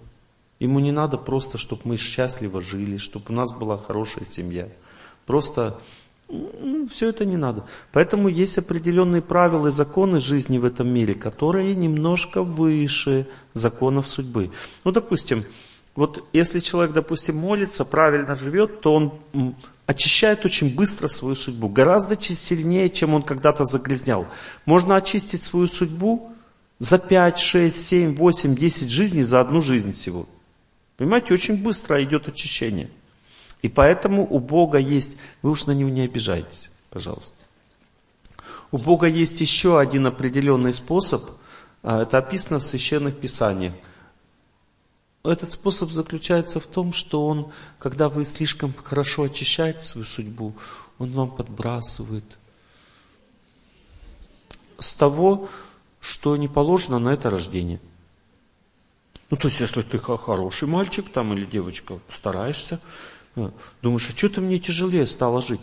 [0.57, 4.69] Ему не надо просто, чтобы мы счастливо жили, чтобы у нас была хорошая семья.
[5.25, 5.81] Просто
[6.29, 7.65] ну, все это не надо.
[7.91, 14.51] Поэтому есть определенные правила и законы жизни в этом мире, которые немножко выше законов судьбы.
[14.85, 15.43] Ну, допустим,
[15.95, 22.19] вот если человек, допустим, молится, правильно живет, то он очищает очень быстро свою судьбу, гораздо
[22.19, 24.27] сильнее, чем он когда-то загрязнял.
[24.65, 26.31] Можно очистить свою судьбу
[26.77, 30.27] за 5, 6, 7, 8, 10 жизней за одну жизнь всего.
[30.97, 32.89] Понимаете, очень быстро идет очищение.
[33.61, 37.35] И поэтому у Бога есть, вы уж на него не обижайтесь, пожалуйста.
[38.71, 41.23] У Бога есть еще один определенный способ,
[41.81, 43.73] а, это описано в священных писаниях.
[45.23, 50.55] Этот способ заключается в том, что он, когда вы слишком хорошо очищаете свою судьбу,
[50.97, 52.37] он вам подбрасывает
[54.77, 55.49] с того,
[55.99, 57.81] что не положено на это рождение.
[59.29, 62.79] Ну, то есть, если ты хороший мальчик там или девочка, стараешься,
[63.35, 65.61] э, думаешь, а что-то мне тяжелее стало жить.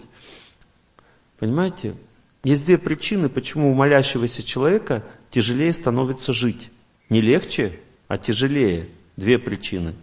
[1.39, 1.97] Понимаете?
[2.45, 6.71] Есть две причины, почему у молящегося человека тяжелее становится жить.
[7.09, 8.89] Не легче, а тяжелее.
[9.17, 9.95] Две причины.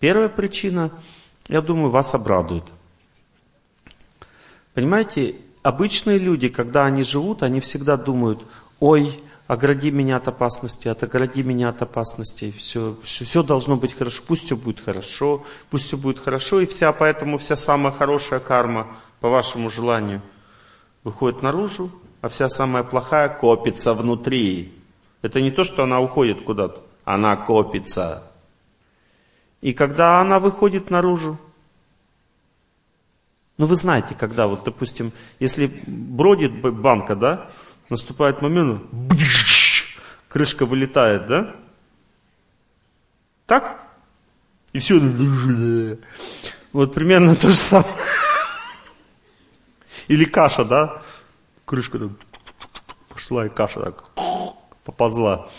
[0.00, 0.90] Первая причина,
[1.48, 2.64] я думаю, вас обрадует.
[4.74, 8.44] Понимаете, обычные люди, когда они живут, они всегда думают,
[8.78, 14.22] ой, огради меня от опасности, отогради меня от опасности, все, все, все должно быть хорошо,
[14.26, 18.96] пусть все будет хорошо, пусть все будет хорошо, и вся, поэтому вся самая хорошая карма,
[19.20, 20.22] по вашему желанию,
[21.04, 24.72] выходит наружу, а вся самая плохая копится внутри.
[25.20, 28.29] Это не то, что она уходит куда-то, она копится.
[29.60, 31.38] И когда она выходит наружу,
[33.58, 37.50] ну вы знаете, когда вот, допустим, если бродит банка, да,
[37.90, 38.82] наступает момент,
[40.28, 41.56] крышка вылетает, да?
[43.46, 43.80] Так?
[44.72, 44.98] И все.
[46.72, 47.92] Вот примерно то же самое.
[50.08, 51.02] Или каша, да?
[51.66, 51.98] Крышка
[53.08, 54.10] пошла, и каша так
[54.84, 55.50] поползла.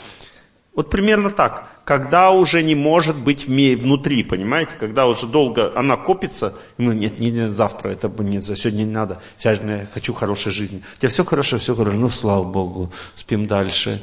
[0.81, 6.53] Вот примерно так когда уже не может быть внутри, понимаете, когда уже долго она копится,
[6.77, 10.51] ну нет, не, не завтра, это не за сегодня не надо, сегодня я хочу хорошей
[10.51, 10.83] жизни.
[10.95, 14.01] У тебя все хорошо, все хорошо, ну слава Богу, спим дальше.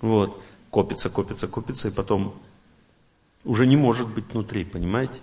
[0.00, 2.34] Вот, копится, копится, копится, и потом
[3.44, 5.20] уже не может быть внутри, понимаете?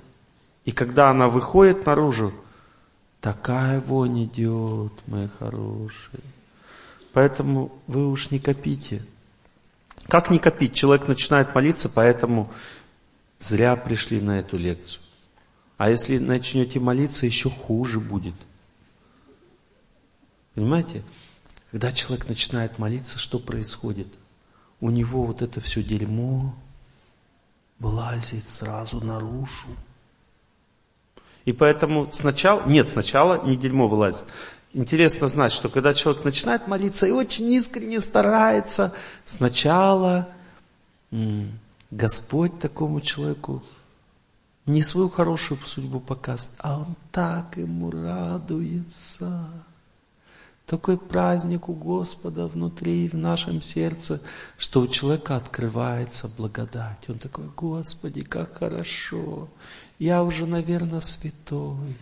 [0.66, 2.32] И когда она выходит наружу,
[3.22, 6.22] такая вонь идет, мои хорошие.
[7.14, 9.04] Поэтому вы уж не копите.
[10.10, 10.74] Как не копить?
[10.74, 12.52] Человек начинает молиться, поэтому
[13.38, 15.04] зря пришли на эту лекцию.
[15.78, 18.34] А если начнете молиться, еще хуже будет.
[20.56, 21.04] Понимаете?
[21.72, 24.08] Когда человек начинает молиться, что происходит?
[24.82, 26.56] У него вот это все дерьмо
[27.78, 29.68] вылазит сразу наружу.
[31.46, 34.26] И поэтому сначала, нет, сначала не дерьмо вылазит.
[34.74, 38.94] Интересно знать, что когда человек начинает молиться и очень искренне старается,
[39.26, 40.30] сначала
[41.90, 43.64] Господь такому человеку
[44.68, 49.50] не свою хорошую судьбу показывает, а он так ему радуется.
[50.68, 54.22] такой праздник у Господа внутри, в нашем сердце,
[54.56, 57.10] что у человека открывается благодать.
[57.10, 59.50] Он такой, Господи, как хорошо,
[59.98, 61.96] я уже, наверное, святой.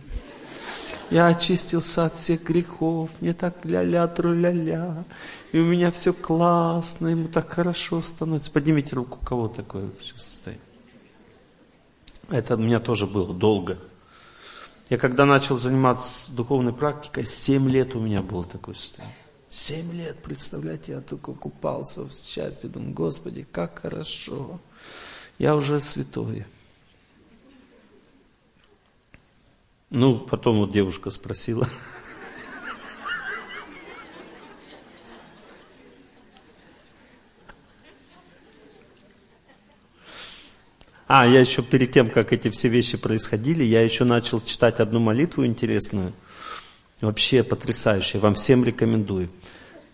[1.10, 5.04] Я очистился от всех грехов, мне так ля-ля, тру-ля-ля.
[5.52, 8.52] И у меня все классно, ему так хорошо становится.
[8.52, 10.60] Поднимите руку, у кого такое все состоит.
[12.28, 13.78] Это у меня тоже было долго.
[14.90, 19.16] Я когда начал заниматься духовной практикой, 7 лет у меня было такое состояние.
[19.50, 24.60] Семь лет, представляете, я только купался в счастье, думаю, Господи, как хорошо,
[25.38, 26.44] я уже святой.
[29.90, 31.66] Ну, потом вот девушка спросила.
[41.10, 45.00] А, я еще перед тем, как эти все вещи происходили, я еще начал читать одну
[45.00, 46.12] молитву интересную.
[47.00, 49.30] Вообще потрясающая, вам всем рекомендую.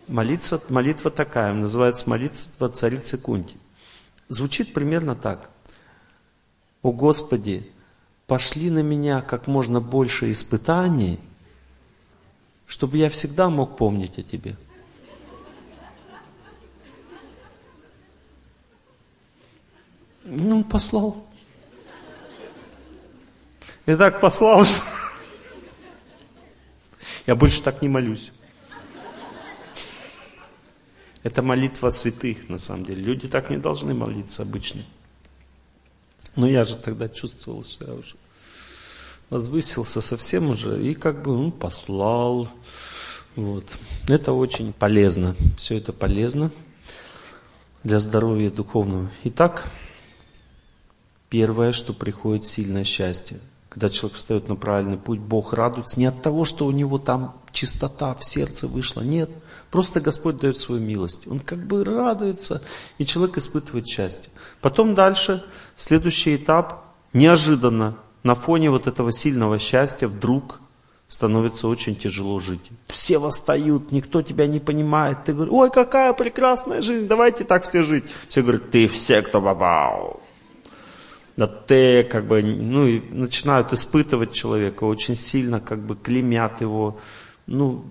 [0.09, 3.57] Молитва, молитва такая, называется молитва царицы Кунти.
[4.29, 5.51] Звучит примерно так.
[6.83, 7.71] О Господи,
[8.27, 11.19] пошли на меня как можно больше испытаний,
[12.67, 14.57] чтобы я всегда мог помнить о Тебе.
[20.25, 21.27] Ну, он послал.
[23.87, 24.83] И так послал, что...
[27.27, 28.33] Я больше так не молюсь.
[31.23, 33.03] Это молитва святых, на самом деле.
[33.03, 34.83] Люди так не должны молиться обычно.
[36.37, 38.17] Но я же тогда чувствовал, что я уже
[39.31, 42.49] возвысился совсем уже и как бы ну, послал.
[43.37, 43.65] Вот.
[44.09, 45.35] Это очень полезно.
[45.57, 46.51] Все это полезно
[47.83, 49.11] для здоровья духовного.
[49.25, 49.71] Итак,
[51.29, 53.41] первое, что приходит сильное счастье.
[53.69, 57.37] Когда человек встает на правильный путь, Бог радуется не от того, что у него там
[57.51, 59.01] чистота в сердце вышла.
[59.01, 59.31] Нет,
[59.75, 61.27] просто Господь дает свою милость.
[61.27, 62.63] Он как бы радуется,
[62.99, 64.33] и человек испытывает счастье.
[64.61, 65.45] Потом дальше,
[65.77, 70.61] следующий этап, неожиданно, на фоне вот этого сильного счастья вдруг
[71.09, 72.61] становится очень тяжело жить.
[72.87, 75.25] Все восстают, никто тебя не понимает.
[75.25, 78.05] Ты говоришь, ой, какая прекрасная жизнь, давайте так все жить.
[78.29, 80.21] Все говорят, ты все, кто попал
[81.37, 87.01] да ты как бы, ну и начинают испытывать человека очень сильно, как бы клемят его,
[87.49, 87.87] ну,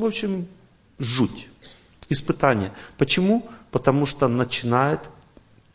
[0.00, 0.46] в общем,
[0.98, 1.48] жуть,
[2.08, 2.72] испытание.
[2.98, 3.46] Почему?
[3.70, 5.10] Потому что начинает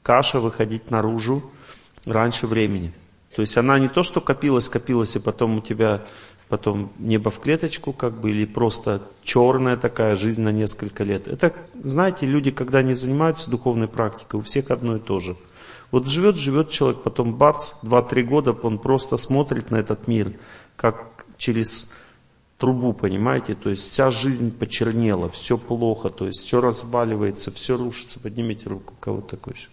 [0.03, 1.49] каша выходить наружу
[2.05, 2.93] раньше времени.
[3.35, 6.03] То есть она не то, что копилась, копилась, и потом у тебя
[6.47, 11.27] потом небо в клеточку, как бы, или просто черная такая жизнь на несколько лет.
[11.27, 15.35] Это, знаете, люди, когда не занимаются духовной практикой, у всех одно и то же–
[15.91, 20.33] вот живет, живет человек, потом бац, 2-3 года он просто смотрит на этот мир,
[20.75, 21.95] как через
[22.57, 28.19] трубу, понимаете, то есть вся жизнь почернела, все плохо, то есть все разваливается, все рушится.
[28.19, 29.69] Поднимите руку, кого такой еще.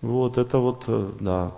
[0.00, 1.52] Вот, это вот, э, да.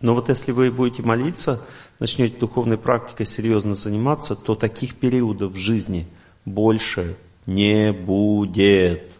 [0.00, 1.62] Но вот если вы будете молиться,
[1.98, 6.06] начнете духовной практикой серьезно заниматься, то таких периодов в жизни
[6.44, 9.12] больше не будет.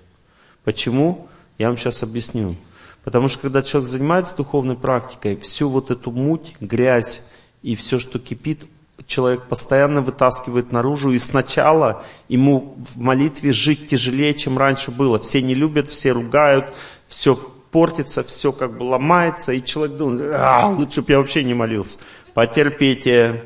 [0.62, 1.28] Почему?
[1.58, 2.56] Я вам сейчас объясню.
[3.02, 7.22] Потому что когда человек занимается духовной практикой, всю вот эту муть, грязь
[7.62, 8.64] и все, что кипит,
[9.06, 15.18] человек постоянно вытаскивает наружу, и сначала ему в молитве жить тяжелее, чем раньше было.
[15.18, 16.74] Все не любят, все ругают,
[17.06, 21.54] все портится, все как бы ломается, и человек думает, а, лучше бы я вообще не
[21.54, 21.98] молился.
[22.32, 23.44] Потерпите.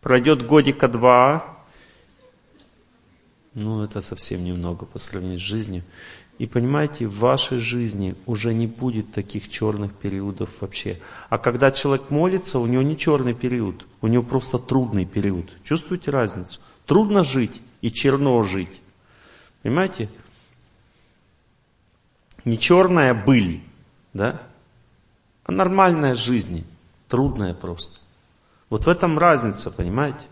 [0.00, 1.60] Пройдет годика два,
[3.54, 5.82] ну это совсем немного по сравнению с жизнью.
[6.40, 10.98] И понимаете, в вашей жизни уже не будет таких черных периодов вообще.
[11.28, 15.50] А когда человек молится, у него не черный период, у него просто трудный период.
[15.62, 16.62] Чувствуете разницу?
[16.86, 18.80] Трудно жить и черно жить.
[19.62, 20.08] Понимаете?
[22.46, 23.60] Не черная быль,
[24.14, 24.40] да?
[25.44, 26.64] А нормальная жизнь,
[27.08, 27.98] трудная просто.
[28.70, 30.24] Вот в этом разница, понимаете?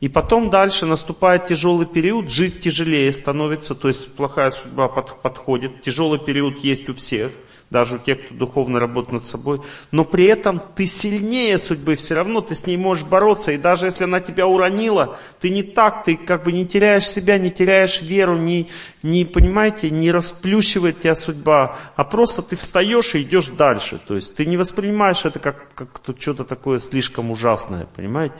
[0.00, 5.82] И потом дальше наступает тяжелый период, жить тяжелее становится, то есть плохая судьба под, подходит.
[5.82, 7.32] Тяжелый период есть у всех,
[7.68, 9.60] даже у тех, кто духовно работает над собой.
[9.90, 13.50] Но при этом ты сильнее судьбы, все равно ты с ней можешь бороться.
[13.50, 17.36] И даже если она тебя уронила, ты не так, ты как бы не теряешь себя,
[17.38, 18.68] не теряешь веру, не,
[19.02, 24.00] не понимаете, не расплющивает тебя судьба, а просто ты встаешь и идешь дальше.
[24.06, 28.36] То есть ты не воспринимаешь это как, как что-то такое слишком ужасное, понимаете?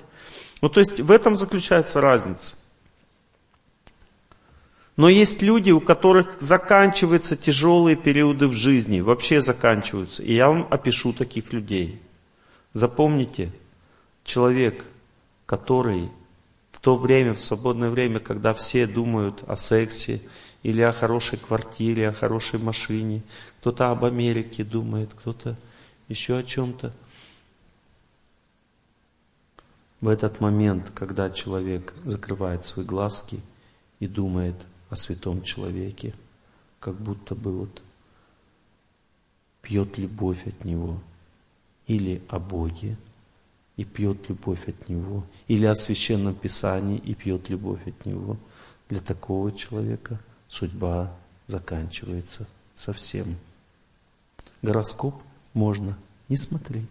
[0.61, 2.57] Ну, то есть в этом заключается разница.
[4.97, 10.25] Но есть люди, у которых заканчиваются тяжелые периоды в жизни, вообще заканчиваются.
[10.25, 12.03] И я вам опишу таких людей.
[12.73, 13.53] Запомните,
[14.25, 14.85] человек,
[15.47, 16.11] который
[16.71, 20.23] В то время, в свободное время, когда все думают о сексе,
[20.63, 23.23] или о хорошей квартире, о хорошей машине,
[23.61, 25.57] кто-то об Америке думает, кто-то
[26.09, 26.93] еще о чем-то.
[30.01, 33.41] В этот момент, когда человек закрывает свои глазки
[33.99, 34.55] и думает
[34.91, 36.15] о святом человеке,
[36.79, 37.83] как будто бы вот
[39.61, 41.01] пьет любовь от него,
[41.89, 42.97] или о Боге
[43.77, 48.37] и пьет любовь от него, или о священном писании и пьет любовь от него,
[48.89, 51.15] для такого человека судьба
[51.47, 53.37] заканчивается совсем.
[54.63, 55.15] Гороскоп
[55.55, 56.89] можно не смотреть.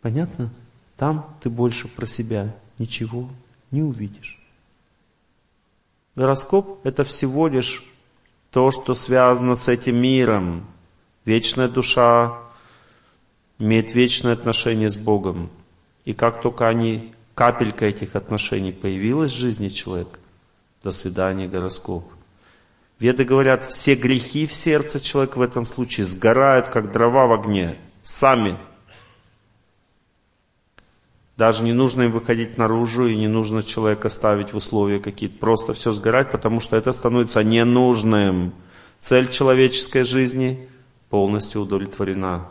[0.00, 0.50] Понятно?
[0.96, 3.28] Там ты больше про себя ничего
[3.70, 4.40] не увидишь.
[6.14, 7.84] Гороскоп– это всего лишь
[8.50, 10.66] то, что связано с этим миром.
[11.24, 12.40] Вечная душа
[13.58, 15.50] имеет вечное отношение с Богом.
[16.06, 20.18] И как только они, капелька этих отношений появилась в жизни человека,
[20.82, 22.04] до свидания, гороскоп.
[22.98, 27.76] Веды говорят, все грехи в сердце человека в этом случае сгорают, как дрова в огне,
[28.02, 28.56] сами.
[31.36, 35.38] Даже не нужно им выходить наружу, и не нужно человека ставить в условия какие-то.
[35.38, 38.54] Просто все сгорать, потому что это становится ненужным.
[39.00, 40.68] Цель человеческой жизни
[41.10, 42.48] полностью удовлетворена.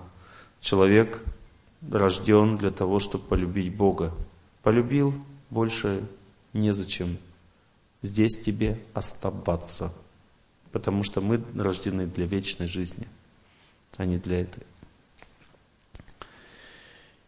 [0.61, 1.21] Человек
[1.91, 4.13] рожден для того, чтобы полюбить Бога.
[4.61, 5.15] Полюбил,
[5.49, 6.03] больше
[6.53, 7.17] незачем
[8.05, 9.93] здесь тебе оставаться.
[10.71, 13.07] Потому что мы рождены для вечной жизни,
[13.97, 14.63] а не для этой.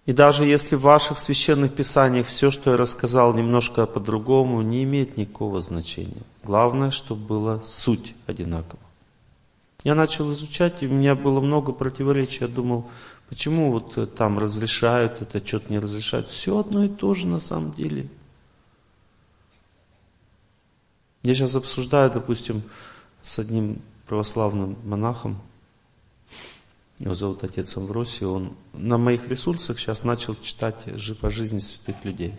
[0.08, 5.18] И даже если в ваших священных писаниях все, что я рассказал, немножко по-другому, не имеет
[5.18, 6.24] никакого значения.
[6.44, 8.80] Главное, чтобы была суть одинакова.
[9.84, 12.46] Я начал изучать, и у меня было много противоречий.
[12.46, 12.90] Я думал,
[13.28, 16.30] почему вот там разрешают, это что-то не разрешают.
[16.30, 18.08] Все одно и то же на самом деле.
[21.24, 22.64] Я сейчас обсуждаю, допустим,
[23.22, 25.42] с одним православным монахом,
[27.00, 30.86] его зовут отец Амвросий, он на моих ресурсах сейчас начал читать
[31.22, 32.34] по жизни святых людей.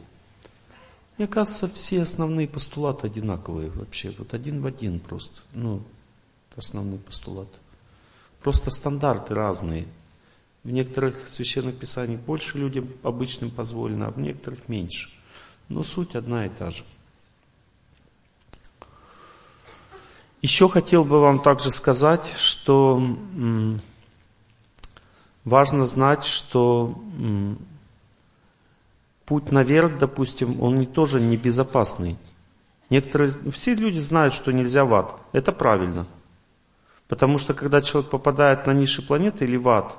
[1.16, 5.82] Мне кажется, все основные постулаты одинаковые вообще, вот один в один просто, ну,
[6.56, 7.56] основные постулаты.
[8.40, 9.86] Просто стандарты разные.
[10.64, 15.08] В некоторых священных писаниях больше людям обычным позволено, а в некоторых меньше.
[15.68, 16.84] Но суть одна и та же.
[20.42, 23.16] Еще хотел бы вам также сказать, что
[25.48, 26.98] важно знать, что
[29.24, 32.16] путь наверх, допустим, он не тоже не безопасный.
[32.90, 35.14] Некоторые, все люди знают, что нельзя в ад.
[35.32, 36.06] Это правильно.
[37.06, 39.96] Потому что когда человек попадает на низшие планеты или в ад,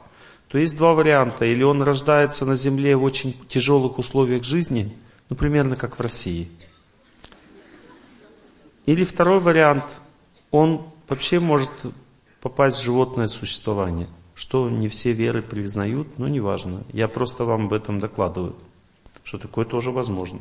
[0.48, 1.46] то есть два варианта.
[1.46, 4.98] Или он рождается на Земле в очень тяжелых условиях жизни,
[5.30, 6.50] ну примерно как в России.
[8.86, 10.02] Или второй вариант–
[10.52, 11.72] он вообще может
[12.42, 14.08] попасть в животное существование,
[14.40, 16.86] что не все веры признают, но неважно.
[16.94, 18.56] Я просто вам об этом докладываю,
[19.26, 20.40] что такое тоже возможно.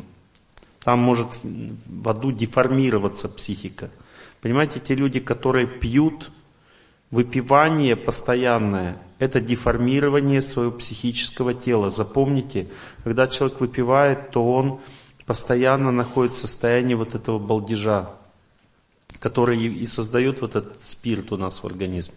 [0.85, 3.91] Там может в аду деформироваться психика.
[4.41, 6.31] Понимаете, те люди, которые пьют,
[7.11, 11.91] выпивание постоянное, это деформирование своего психического тела.
[11.91, 12.69] Запомните,
[13.03, 14.79] когда человек выпивает, то он
[15.27, 18.15] постоянно находится в состоянии вот этого балдежа
[19.19, 22.15] который и создает вот этот спирт у нас в организме.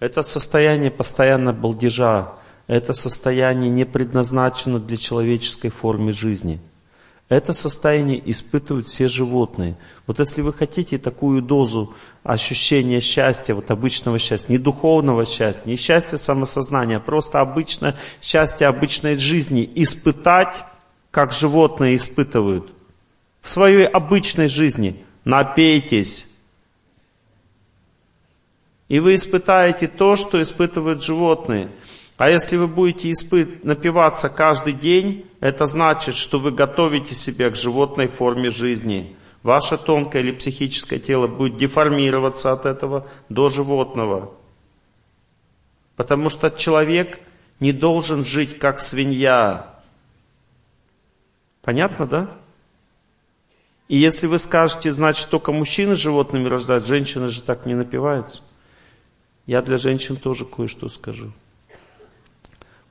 [0.00, 2.32] Это состояние постоянно балдежа,
[2.66, 6.58] это состояние не предназначено для человеческой формы жизни.
[7.28, 9.76] Это состояние испытывают все животные.
[10.08, 15.76] Вот если вы хотите такую дозу ощущения счастья, вот обычного счастья, не духовного счастья, не
[15.76, 20.64] счастья самосознания, а просто обычное счастье обычной жизни испытать,
[21.12, 22.72] как животные испытывают,
[23.42, 26.26] в своей обычной жизни, напейтесь,
[28.90, 31.70] и вы испытаете то, что испытывают животные.
[32.16, 33.64] А если вы будете испыт...
[33.64, 39.16] напиваться каждый день, это значит, что вы готовите себя к животной форме жизни.
[39.44, 44.34] Ваше тонкое или психическое тело будет деформироваться от этого до животного.
[45.94, 47.20] Потому что человек
[47.60, 49.80] не должен жить как свинья.
[51.62, 52.30] Понятно, да?
[53.86, 58.42] И если вы скажете, значит, только мужчины животными рождают, женщины же так не напиваются.
[59.50, 61.32] Я для женщин тоже кое-что скажу.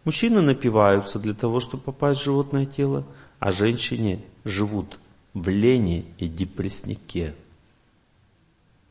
[0.03, 3.05] Мужчины напиваются для того, чтобы попасть в животное тело,
[3.39, 4.99] а женщины живут
[5.33, 7.33] в лени и депресснике.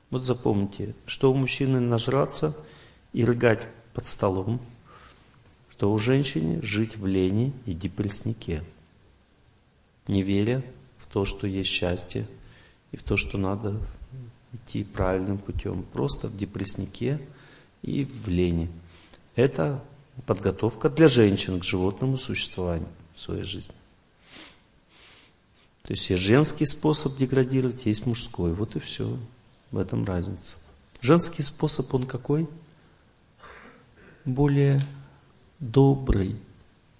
[0.08, 2.56] Вот запомните, что у мужчины нажраться
[3.12, 4.60] и рыгать под столом,
[5.70, 8.64] что у женщины жить в лени и депресснике.
[10.06, 10.64] не веря
[10.96, 12.26] в то, что есть счастье,
[12.92, 13.78] и в то, что надо
[14.54, 17.20] идти правильным путем, просто в депресснике
[17.82, 18.70] и в лени.
[19.34, 19.82] Это
[20.26, 23.74] подготовка для женщин к животному существованию в своей жизни.
[25.82, 28.52] То есть есть женский способ деградировать, есть мужской.
[28.52, 29.18] Вот и все.
[29.70, 30.56] В этом разница.
[31.00, 32.48] Женский способ, он какой?
[34.24, 34.82] Более
[35.58, 36.36] добрый.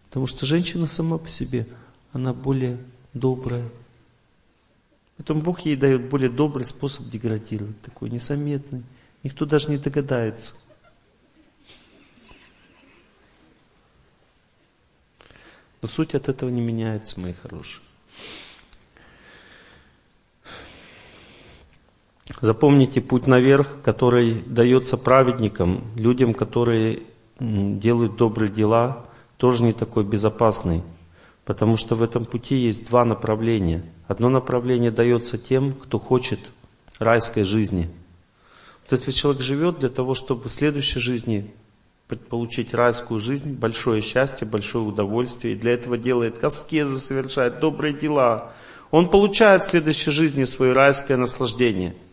[0.06, 1.66] Потому что женщина сама по себе,
[2.12, 2.78] она более
[3.12, 3.68] добрая.
[5.18, 8.84] Поэтому Бог ей дает более добрый способ деградировать, такой незаметный.
[9.22, 10.54] Никто даже не догадается.
[15.80, 17.82] Но суть от этого не меняется, мои хорошие.
[22.40, 27.02] Запомните путь наверх, который дается праведникам, людям, которые
[27.40, 29.06] делают добрые дела,
[29.38, 30.82] тоже не такой безопасный.
[31.44, 33.82] Потому что в этом пути есть два направления.
[34.06, 36.40] Одно направление дается тем, кто хочет
[36.98, 37.88] райской жизни.
[38.90, 41.50] Есть, если человек живет для того, чтобы в следующей жизни
[42.08, 48.52] получить райскую жизнь, большое счастье, большое удовольствие, и для этого делает аскезы, совершает добрые дела,
[48.90, 51.94] он получает в следующей жизни свое райское наслаждение–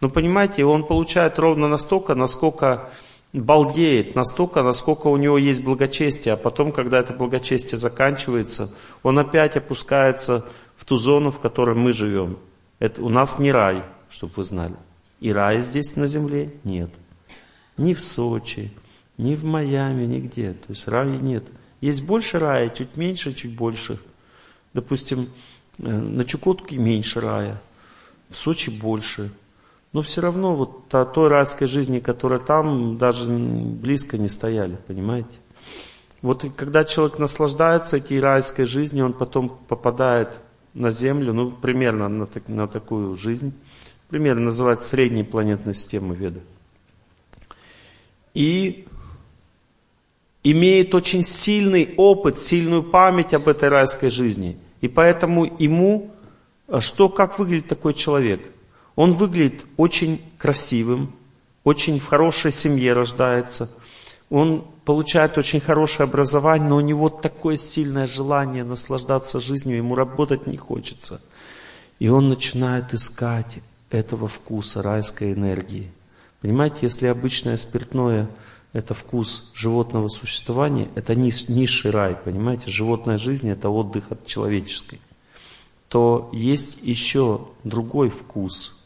[0.00, 2.90] но понимаете, он получает ровно настолько, насколько
[3.32, 9.56] балдеет, настолько, насколько у него есть благочестие, а потом, когда это благочестие заканчивается, он опять
[9.56, 10.46] опускается
[10.76, 12.38] в ту зону, в которой мы живем.
[12.78, 14.76] Это у нас не рай, чтобы вы знали.
[15.20, 16.90] И рая здесь на земле нет.
[17.76, 18.70] Ни в Сочи,
[19.18, 20.52] ни в Майами, нигде.
[20.52, 21.44] То есть рая нет.
[21.80, 23.98] Есть больше рая, чуть меньше, чуть больше.
[24.72, 25.28] Допустим,
[25.78, 27.60] э, на Чукотке меньше рая,
[28.28, 29.30] в Сочи больше.
[29.92, 35.30] Но все равно вот о той райской жизни, которая там, даже близко не стояли, понимаете?
[36.20, 40.40] Вот когда человек наслаждается этой райской жизнью, он потом попадает
[40.74, 43.52] на Землю, ну, примерно на, на такую жизнь,
[44.08, 46.40] примерно называется средней планетной системы Веды.
[48.34, 48.86] И
[50.52, 54.56] имеет очень сильный опыт, сильную память об этой райской жизни.
[54.80, 56.10] И поэтому ему,
[56.68, 58.42] а что, как выглядит такой человек–
[58.98, 61.14] он выглядит очень красивым,
[61.62, 63.70] очень в хорошей семье рождается,
[64.28, 70.48] он получает очень хорошее образование, но у него такое сильное желание наслаждаться жизнью, ему работать
[70.48, 71.20] не хочется.
[72.00, 73.60] И он начинает искать
[73.90, 75.92] этого вкуса, райской энергии.
[76.40, 78.28] Понимаете, если обычное спиртное–
[78.72, 85.00] это вкус животного существования, это низ, низший рай, понимаете, животная жизнь– это отдых от человеческой,
[85.88, 88.74] то есть еще другой вкус–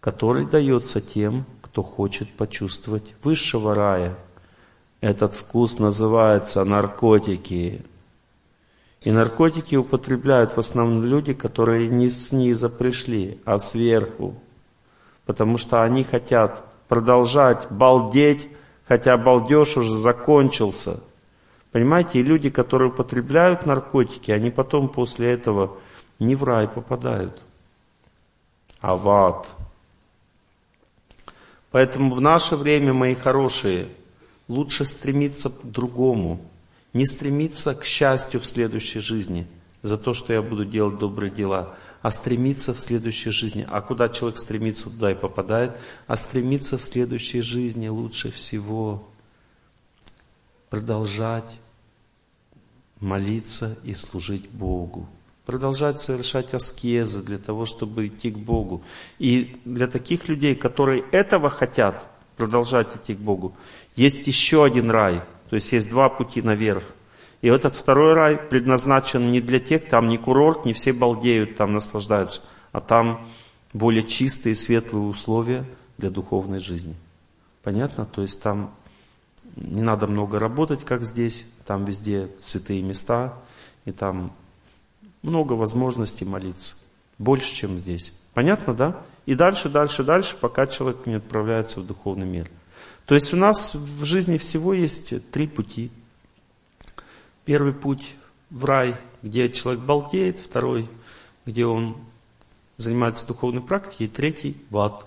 [0.00, 4.16] который дается тем, кто хочет почувствовать высшего рая.
[5.00, 7.84] Этот вкус называется наркотики.
[9.02, 14.34] И наркотики употребляют в основном люди, которые не снизу пришли, а сверху.
[15.24, 18.48] Потому что они хотят продолжать балдеть,
[18.88, 21.02] хотя балдеж уже закончился.
[21.70, 25.76] Понимаете, и люди, которые употребляют наркотики, они потом после этого
[26.18, 27.40] не в рай попадают,
[28.80, 29.46] а в ад.
[31.70, 33.88] Поэтому в наше время, мои хорошие,
[34.48, 36.40] лучше стремиться к другому.
[36.94, 39.46] Не стремиться к счастью в следующей жизни
[39.82, 43.66] за то, что я буду делать добрые дела, а стремиться в следующей жизни.
[43.68, 45.76] А куда человек стремится, туда и попадает.
[46.06, 49.08] А стремиться в следующей жизни лучше всего
[50.70, 51.58] продолжать
[53.00, 55.08] молиться и служить Богу
[55.48, 58.82] продолжать совершать аскезы для того, чтобы идти к Богу.
[59.18, 63.56] И для таких людей, которые этого хотят, продолжать идти к Богу,
[63.96, 66.84] есть еще один рай, то есть есть два пути наверх.
[67.40, 71.72] И этот второй рай предназначен не для тех, там не курорт, не все балдеют, там
[71.72, 72.42] наслаждаются,
[72.72, 73.26] а там
[73.72, 75.64] более чистые, светлые условия
[75.98, 76.96] для духовной жизни.
[77.62, 78.06] Понятно?
[78.06, 78.74] То есть там
[79.56, 83.34] не надо много работать, как здесь, там везде святые места,
[83.84, 84.32] и там
[85.22, 86.74] много возможностей молиться.
[87.18, 88.14] Больше, чем здесь.
[88.34, 88.96] Понятно, да?
[89.26, 92.48] И дальше, дальше, дальше, пока человек не отправляется в духовный мир.
[93.06, 95.90] То есть у нас в жизни всего есть три пути.
[97.48, 98.14] Первый путь
[98.50, 100.86] в рай, где человек балдеет, второй,
[101.46, 101.96] где он
[102.76, 105.06] занимается духовной практикой, и третий в ад.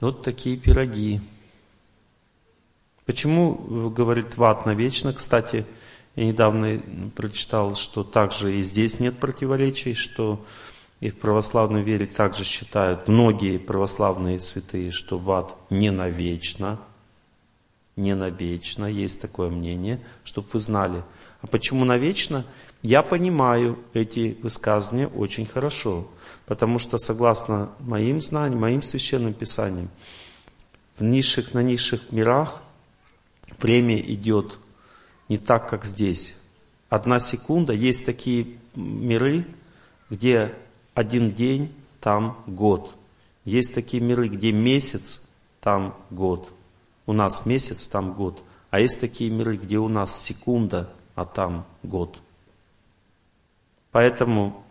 [0.00, 1.20] Вот такие пироги.
[3.04, 5.12] Почему, говорит, в ад навечно?
[5.12, 5.66] Кстати,
[6.16, 6.80] я недавно
[7.14, 10.42] прочитал, что также и здесь нет противоречий, что
[11.00, 16.80] и в православной вере также считают многие православные святые, что в не навечно.
[17.98, 21.02] Не навечно, есть такое мнение, чтобы вы знали.
[21.42, 22.44] А почему навечно?
[22.82, 26.08] Я понимаю эти высказывания очень хорошо,
[26.46, 29.90] потому что согласно моим знаниям, моим священным писаниям,
[30.96, 32.62] в низших, на низших мирах
[33.58, 34.58] время идет
[35.28, 36.36] не так, как здесь.
[36.88, 39.44] Одна секунда, есть такие миры,
[40.08, 40.54] где
[40.94, 42.94] один день, там год.
[43.44, 45.28] Есть такие миры, где месяц,
[45.60, 46.52] там год.
[47.08, 48.42] У нас месяц, там год.
[48.68, 52.18] А есть такие миры, где у нас секунда, а там год.
[53.92, 54.62] Поэтому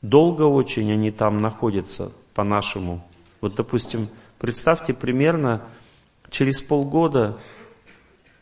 [0.00, 3.06] долго очень они там находятся, по-нашему.
[3.42, 4.08] Вот, допустим,
[4.38, 5.60] представьте примерно
[6.30, 7.38] через полгода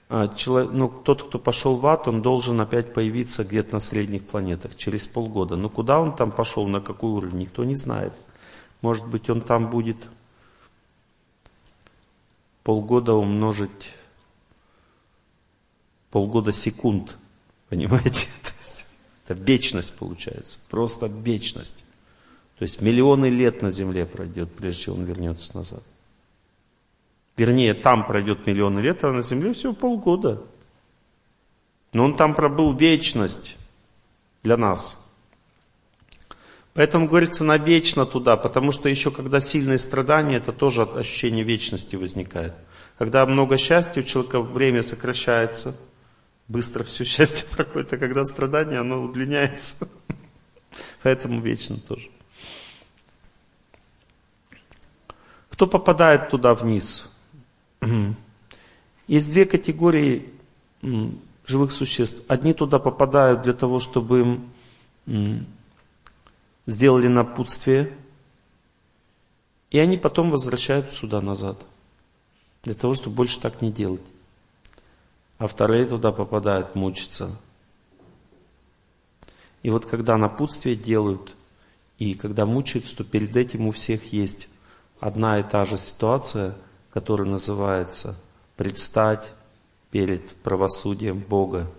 [0.09, 4.29] а, человек, ну, тот, кто пошел в ад, он должен опять появиться где-то на средних
[4.29, 5.57] планетах через полгода.
[5.57, 8.13] Но куда он там пошел, на какой уровень, никто не знает.
[8.81, 9.97] Может быть, он там будет
[12.65, 13.95] полгода умножить
[16.11, 17.17] полгода секунд.
[17.69, 18.29] Понимаете?
[19.27, 20.59] это вечность получается.
[20.71, 21.85] Просто вечность.
[22.59, 25.83] То есть миллионы лет на Земле пройдет, прежде чем он вернется назад.
[27.37, 30.43] Вернее, там пройдет миллионы лет, а на Земле всего полгода.
[31.93, 33.57] Но он там пробыл вечность
[34.43, 35.11] для нас.
[36.75, 42.55] Поэтому говорится навечно туда, потому что еще когда сильные страдания, это тоже ощущение вечности возникает.
[42.97, 45.79] Когда много счастья, у человека время сокращается,
[46.49, 49.87] быстро все счастье проходит, а когда страдание, оно удлиняется.
[51.03, 52.09] Поэтому вечно тоже.
[55.51, 57.15] Кто попадает туда вниз?
[59.07, 60.31] Есть две категории
[61.45, 62.25] живых существ.
[62.29, 64.41] Одни туда попадают для того, чтобы
[65.07, 65.47] им
[66.67, 67.97] сделали напутствие,
[69.71, 71.59] и они потом возвращаются сюда назад,
[72.63, 74.03] для того, чтобы больше так не делать.
[75.39, 77.37] А вторые туда попадают мучиться.
[79.63, 81.35] И вот когда напутствие делают,
[81.99, 84.49] и когда мучаются, то перед этим у всех есть
[85.01, 86.57] одна и та же ситуация,
[86.93, 88.21] которая называется
[88.57, 89.33] «предстать
[89.91, 91.71] перед правосудием Бога».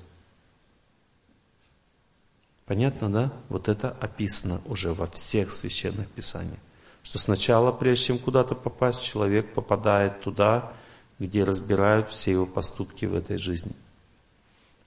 [2.65, 3.33] Понятно, да?
[3.49, 6.59] Вот это описано уже во всех священных писаниях.
[7.03, 10.71] Что сначала, прежде чем куда-то попасть, человек попадает туда,
[11.19, 13.73] где разбирают все его поступки в этой жизни.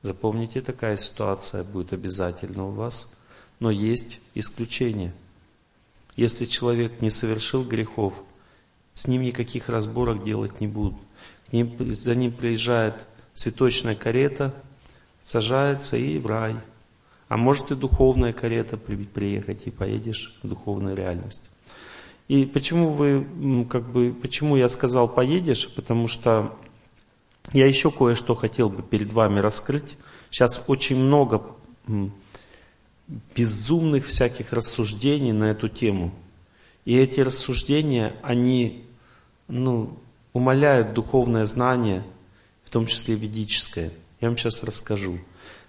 [0.01, 3.13] Запомните, такая ситуация будет обязательно у вас.
[3.61, 5.13] Но есть исключение.
[6.17, 8.23] Если человек не совершил грехов,
[8.95, 10.99] с ним никаких разборок делать не будут.
[11.49, 14.55] К ним, за ним приезжает цветочная карета,
[15.23, 16.57] сажается и в рай–
[17.29, 21.51] а может и духовная карета приехать, и поедешь в духовную реальность.
[22.29, 25.73] И почему вы, как бы, почему я сказал поедешь?
[25.75, 26.57] Потому что
[27.53, 29.97] я еще кое-что хотел бы перед вами раскрыть.
[30.31, 31.43] Сейчас очень много
[33.37, 36.13] безумных всяких рассуждений на эту тему.
[36.85, 38.85] И эти рассуждения, они
[39.49, 39.97] ну,
[40.33, 42.05] умаляют духовное знание,
[42.65, 43.93] в том числе ведическое.
[44.21, 45.19] Я вам сейчас расскажу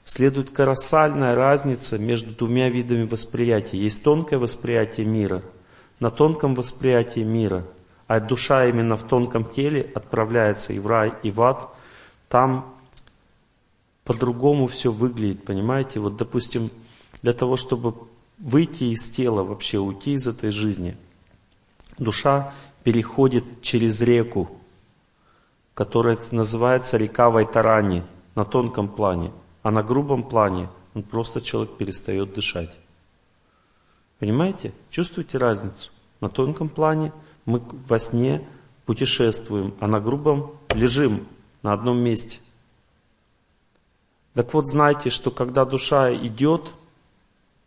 [0.07, 3.77] следует колоссальная разница между двумя видами восприятия.
[3.77, 5.43] Есть тонкое восприятие мира.
[5.99, 7.65] На тонком восприятии мира,
[8.07, 11.69] а душа именно в тонком теле отправляется и в рай, и в ад,
[12.29, 12.73] там
[14.05, 15.99] по-другому все выглядит, понимаете?
[15.99, 16.71] Вот, допустим,
[17.21, 17.95] для того, чтобы
[18.37, 20.95] выйти из тела, вообще уйти из этой жизни,
[21.97, 22.53] душа
[22.85, 24.49] переходит через реку,
[25.73, 28.03] которая называется река Вайтарани
[28.35, 29.33] на тонком плане.
[29.67, 32.79] А на грубом плане он просто человек перестает дышать.
[34.17, 34.71] Понимаете?
[34.89, 35.91] Чувствуете разницу?
[36.21, 37.11] На тонком плане
[37.43, 38.47] мы во сне
[38.85, 41.27] путешествуем, а на грубом лежим
[41.63, 42.39] на одном месте.
[44.35, 46.73] Так вот знайте, что когда душа идет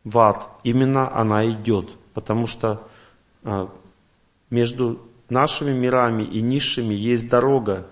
[0.03, 2.89] в ад, именно она идет, потому что
[3.45, 3.71] а,
[4.49, 7.87] между нашими мирами и низшими есть дорога,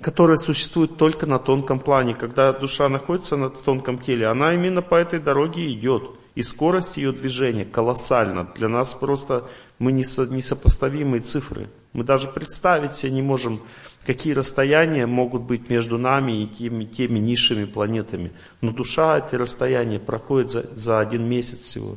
[0.00, 2.14] которая существует только на тонком плане.
[2.14, 6.10] Когда душа находится на тонком теле, она именно по этой дороге идет.
[6.34, 8.48] И скорость ее движения колоссальна.
[8.54, 11.68] Для нас просто мы несопоставимые цифры.
[11.92, 13.60] Мы даже представить себе не можем,
[14.06, 18.32] какие расстояния могут быть между нами и теми, теми низшими планетами.
[18.60, 21.96] Но душа эти расстояния проходит за, за один месяц всего.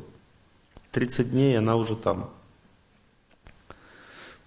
[0.90, 2.28] 30 дней она уже там.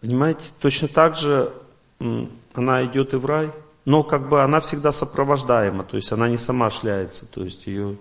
[0.02, 0.44] Понимаете?
[0.60, 1.54] Точно так же
[2.58, 3.52] она идет и в рай,
[3.86, 7.98] но как бы она всегда сопровождаема, то есть она не сама шляется, то есть ее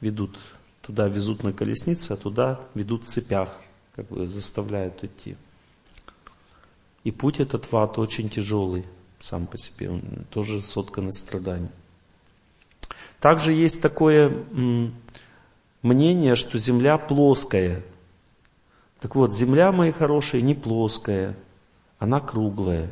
[0.00, 0.38] ведут,
[0.80, 3.50] туда везут на колеснице, а туда ведут в цепях,
[3.94, 5.36] как бы заставляют идти.
[7.04, 8.84] И путь этот в ад очень тяжелый.
[9.20, 11.70] сам по себе, он тоже соткан из страданий.
[13.20, 14.44] Также есть такое
[15.82, 17.82] мнение, что Земля плоская.
[19.00, 21.36] Так вот, Земля, мои хорошие, не плоская,
[21.98, 22.88] она круглая.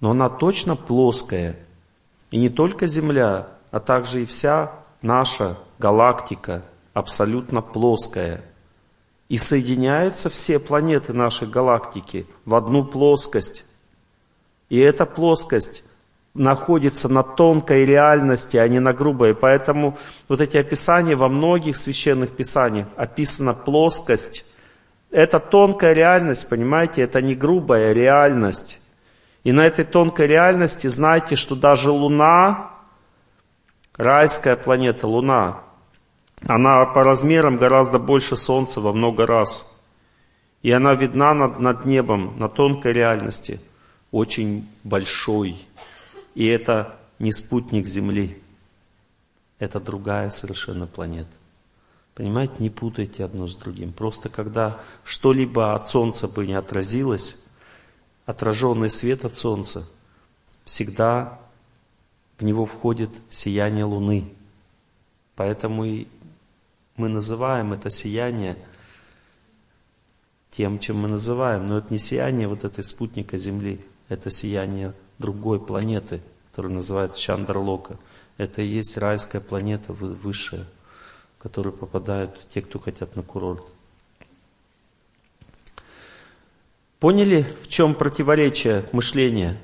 [0.00, 1.56] Но она точно плоская.
[2.30, 8.42] И не только Земля, а также и вся наша галактика абсолютно плоская.
[9.28, 13.64] И соединяются все планеты нашей галактики в одну плоскость.
[14.68, 15.82] И эта плоскость
[16.36, 19.34] находится на тонкой реальности, а не на грубой.
[19.34, 24.44] Поэтому вот эти описания во многих священных писаниях описана плоскость.
[25.10, 28.80] Это тонкая реальность, понимаете, это не грубая реальность.
[29.46, 32.72] И на этой тонкой реальности знайте, что даже Луна,
[33.94, 35.62] райская планета Луна,
[36.44, 39.72] она по размерам гораздо больше Солнца во много раз.
[40.62, 43.60] И она видна над, над небом, на тонкой реальности,
[44.10, 45.64] очень большой.
[46.34, 48.42] И это не спутник Земли.
[49.60, 51.30] Это другая совершенно планета.
[52.16, 53.92] Понимаете, не путайте одно с другим.
[53.92, 57.45] Просто когда что-либо от Солнца бы не отразилось,
[58.26, 59.88] отраженный свет от Солнца,
[60.64, 61.38] всегда
[62.38, 64.34] в него входит сияние Луны.
[65.36, 66.06] Поэтому и
[66.96, 68.56] мы называем это сияние
[70.50, 71.68] тем, чем мы называем.
[71.68, 77.98] Но это не сияние вот этой спутника Земли, это сияние другой планеты, которая называется Чандарлока.
[78.38, 80.66] Это и есть райская планета высшая,
[81.38, 83.75] в которую попадают те, кто хотят на курорт.
[86.98, 89.58] Поняли, в чем противоречие мышления?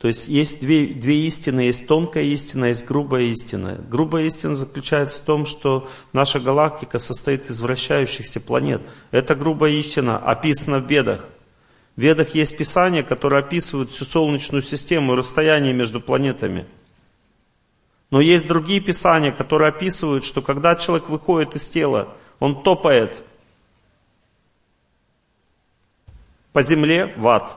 [0.00, 3.84] То есть есть две, две истины, есть тонкая истина, есть грубая истина.
[3.86, 8.80] Грубая истина заключается в том, что наша галактика состоит из вращающихся планет.
[9.10, 11.26] Эта грубая истина описана в Ведах.
[11.96, 16.64] В Ведах есть писания, которые описывают всю Солнечную систему и расстояние между планетами.
[18.10, 23.22] Но есть другие писания, которые описывают, что когда человек выходит из тела, он топает
[26.52, 27.56] по земле в ад.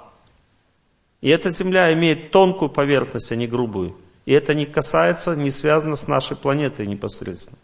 [1.21, 3.95] И эта земля имеет тонкую поверхность, а не грубую.
[4.25, 7.57] И это не касается, не связано с нашей планетой непосредственно.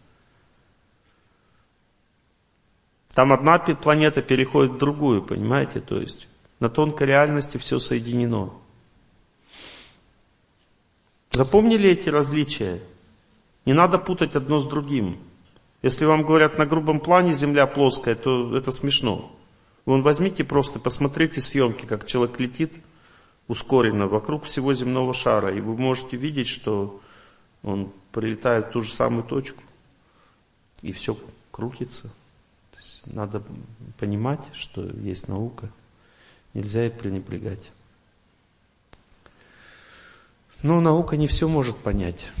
[3.12, 5.80] Там одна планета переходит в другую, понимаете?
[5.80, 6.28] То есть
[6.58, 8.52] на тонкой реальности все соединено.
[11.32, 12.80] Запомнили эти различия?
[13.64, 15.18] Не надо путать одно с другим.
[15.82, 19.30] Если вам говорят на грубом плане Земля плоская, то это смешно.
[19.86, 22.72] Вон возьмите просто, посмотрите съемки, как человек летит
[23.48, 27.00] ускоренно вокруг всего земного шара, и вы можете видеть, что
[27.62, 29.62] он прилетает в ту же самую точку,
[30.82, 31.16] и все
[31.50, 32.12] крутится.
[33.06, 33.42] надо
[33.98, 35.70] понимать, что есть наука.
[36.54, 37.70] Нельзя их пренебрегать.
[40.62, 42.32] Но наука не все может понять.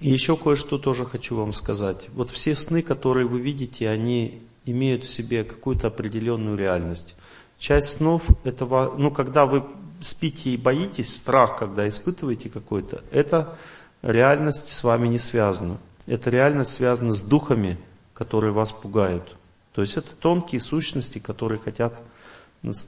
[0.00, 2.08] И еще кое-что тоже хочу вам сказать.
[2.10, 7.14] Вот все сны, которые вы видите, они имеют в себе какую-то определенную реальность.
[7.58, 8.64] Часть снов, это,
[8.96, 9.64] ну, когда вы
[10.00, 13.56] спите и боитесь, страх, когда испытываете какой-то, это
[14.02, 15.78] реальность с вами не связана.
[16.06, 17.78] Эта реальность связана с духами,
[18.14, 19.36] которые вас пугают.
[19.72, 22.00] То есть это тонкие сущности, которые хотят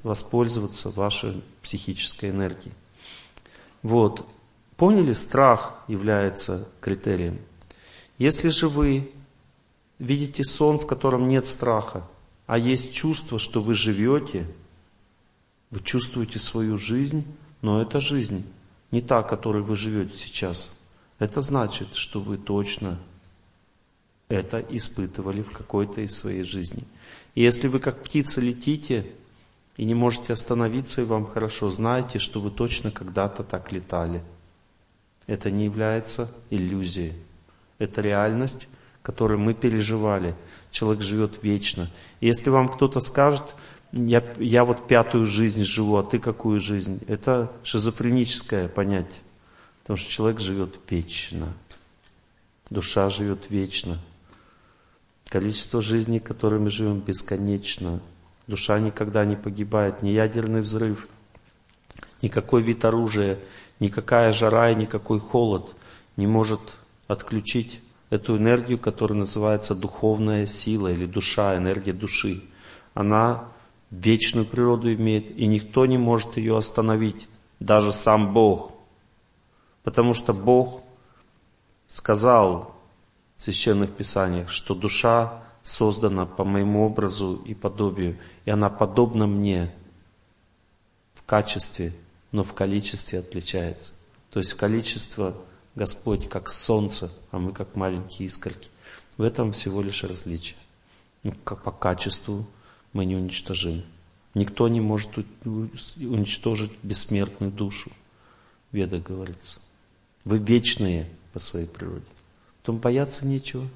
[0.03, 2.75] воспользоваться вашей психической энергией.
[3.83, 4.27] Вот.
[4.77, 7.39] Поняли, страх является критерием.
[8.19, 9.11] Если же вы
[10.01, 12.05] видите сон, в котором нет страха,
[12.47, 14.45] а есть чувство, что вы живете,
[15.71, 17.25] вы чувствуете свою жизнь,
[17.63, 18.45] но эта жизнь
[18.91, 20.81] не та, которой вы живете сейчас.
[21.21, 22.99] Это значит, что вы точно
[24.29, 26.85] это испытывали в какой-то из своей жизни.
[27.35, 29.07] И если вы как птица летите,
[29.77, 34.23] и не можете остановиться, и вам хорошо, знаете, что вы точно когда-то так летали.
[35.27, 37.15] Это не является иллюзией.
[37.79, 38.69] Это реальность,
[39.03, 40.35] которую мы переживали.
[40.71, 41.91] Человек живет вечно.
[42.21, 43.55] И если вам кто-то скажет,
[43.93, 47.01] я, я вот пятую жизнь живу, а ты какую жизнь?
[47.09, 49.23] Это шизофреническое понятие.
[49.83, 51.53] Потому что человек живет вечно.
[52.69, 53.99] Душа живет вечно.
[55.29, 58.01] Количество жизней, которые мы живем, бесконечно.
[58.47, 61.09] Душа никогда не погибает, ни ядерный взрыв,
[62.21, 63.39] никакой вид оружия,
[63.79, 65.75] никакая жара и никакой холод
[66.17, 66.61] не может
[67.07, 67.81] отключить
[68.11, 72.43] эту энергию, которая называется духовная сила или душа, энергия души.
[72.93, 73.49] Она
[73.91, 77.29] вечную природу имеет, и никто не может ее остановить,
[77.61, 78.73] даже сам Бог.
[79.83, 80.83] Потому что Бог
[81.89, 82.75] сказал
[83.37, 89.75] в священных писаниях, что душа создана по моему образу и подобию, и она подобна мне
[91.15, 91.95] в качестве
[92.33, 93.95] но в количестве отличается.
[94.31, 95.37] То есть количество
[95.75, 98.71] Господь как солнце, а мы как маленькие искорки.
[99.17, 100.59] В этом всего лишь различие.
[101.23, 102.47] Ну, как по качеству
[102.93, 103.85] мы не уничтожим.
[104.35, 105.11] Никто не может
[105.97, 107.91] уничтожить бессмертную душу.
[108.73, 109.61] Веда говорится.
[110.25, 112.05] Вы вечные по своей природе.
[112.61, 113.67] Потом бояться нечего.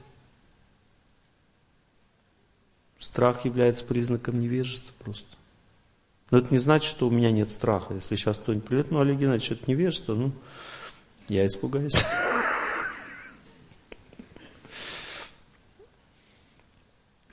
[2.99, 5.29] Страх является признаком невежества просто.
[6.31, 7.95] Но это не значит, что у меня нет страха.
[7.95, 10.33] Если сейчас кто-нибудь придет, ну, Олег Геннадьевич, это невежество, ну,
[11.29, 12.05] я испугаюсь.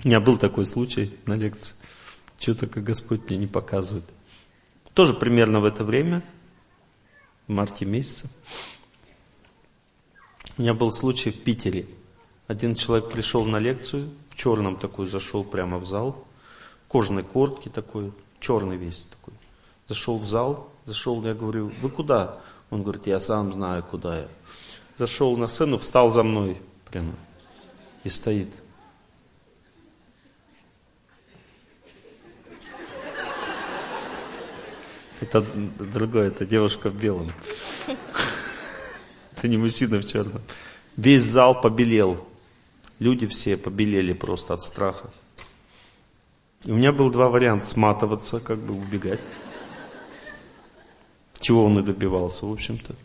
[0.03, 1.75] У меня был такой случай на лекции.
[2.39, 4.05] Что-то как Господь мне не показывает.
[4.93, 6.23] Тоже примерно в это время,
[7.47, 8.29] в марте месяце,
[10.57, 11.87] у меня был случай в Питере.
[12.47, 16.27] Один человек пришел на лекцию, в черном такой зашел прямо в зал,
[16.87, 19.33] кожаной куртке такой, черный весь такой.
[19.87, 22.41] Зашел в зал, зашел, я говорю, вы куда?
[22.71, 24.27] Он говорит, я сам знаю, куда я.
[24.97, 26.59] Зашел на сцену, встал за мной
[26.89, 27.13] прямо
[28.03, 28.47] и стоит.
[35.19, 37.31] Это другое, это девушка в белом.
[39.35, 40.41] Это не мужчина в черном.
[40.97, 42.25] Весь зал побелел.
[42.99, 45.11] Люди все побелели просто от страха.
[46.63, 47.65] И у меня был два варианта.
[47.65, 49.21] Сматываться, как бы убегать.
[51.41, 52.95] Чего он и добивался, в общем-то.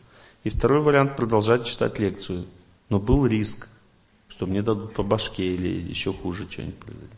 [0.45, 2.47] И второй вариант продолжать читать лекцию.
[2.89, 3.69] Но был риск,
[4.29, 7.11] что мне дадут по башке или еще хуже что-нибудь произойдет.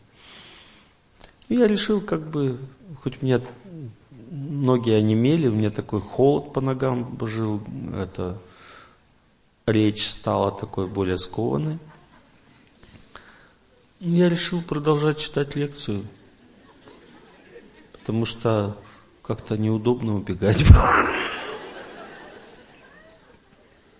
[1.49, 2.57] И я решил, как бы,
[3.01, 3.41] хоть у меня
[4.31, 7.61] ноги онемели, у меня такой холод по ногам жил,
[7.95, 8.37] это
[9.65, 11.79] речь стала такой более скованной.
[13.99, 16.05] Я решил продолжать читать лекцию,
[17.91, 18.77] потому что
[19.21, 21.08] как-то неудобно убегать было.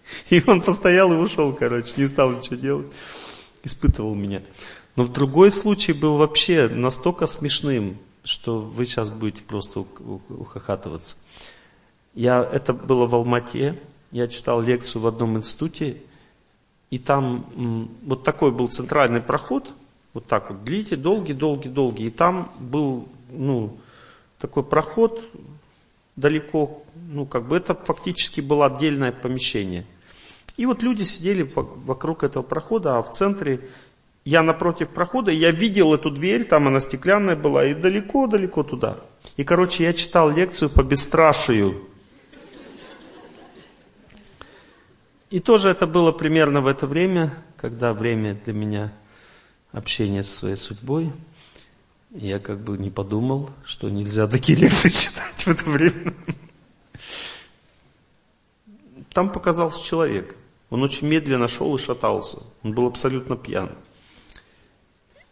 [0.29, 2.87] И он постоял и ушел, короче, не стал ничего делать.
[3.63, 4.41] Испытывал меня.
[4.95, 9.85] Но в другой случай был вообще настолько смешным, что вы сейчас будете просто
[10.29, 11.17] ухахатываться.
[12.13, 13.79] Я, это было в Алмате,
[14.11, 16.01] я читал лекцию в одном институте,
[16.89, 19.71] и там вот такой был центральный проход,
[20.13, 23.77] вот так вот, длите, долгий, долгий, долгий, и там был, ну,
[24.39, 25.21] такой проход
[26.15, 29.85] далеко, ну, как бы это фактически было отдельное помещение.
[30.59, 33.69] И вот люди сидели вокруг этого прохода, а в центре
[34.25, 38.97] я напротив прохода, я видел эту дверь, там она стеклянная была, и далеко-далеко туда.
[39.37, 41.87] И, короче, я читал лекцию по бесстрашию.
[45.29, 48.91] И тоже это было примерно в это время, когда время для меня
[49.71, 51.13] общения со своей судьбой.
[52.11, 56.13] Я как бы не подумал, что нельзя такие лекции читать в это время.
[59.13, 60.35] Там показался человек.
[60.69, 62.39] Он очень медленно шел и шатался.
[62.63, 63.71] Он был абсолютно пьян.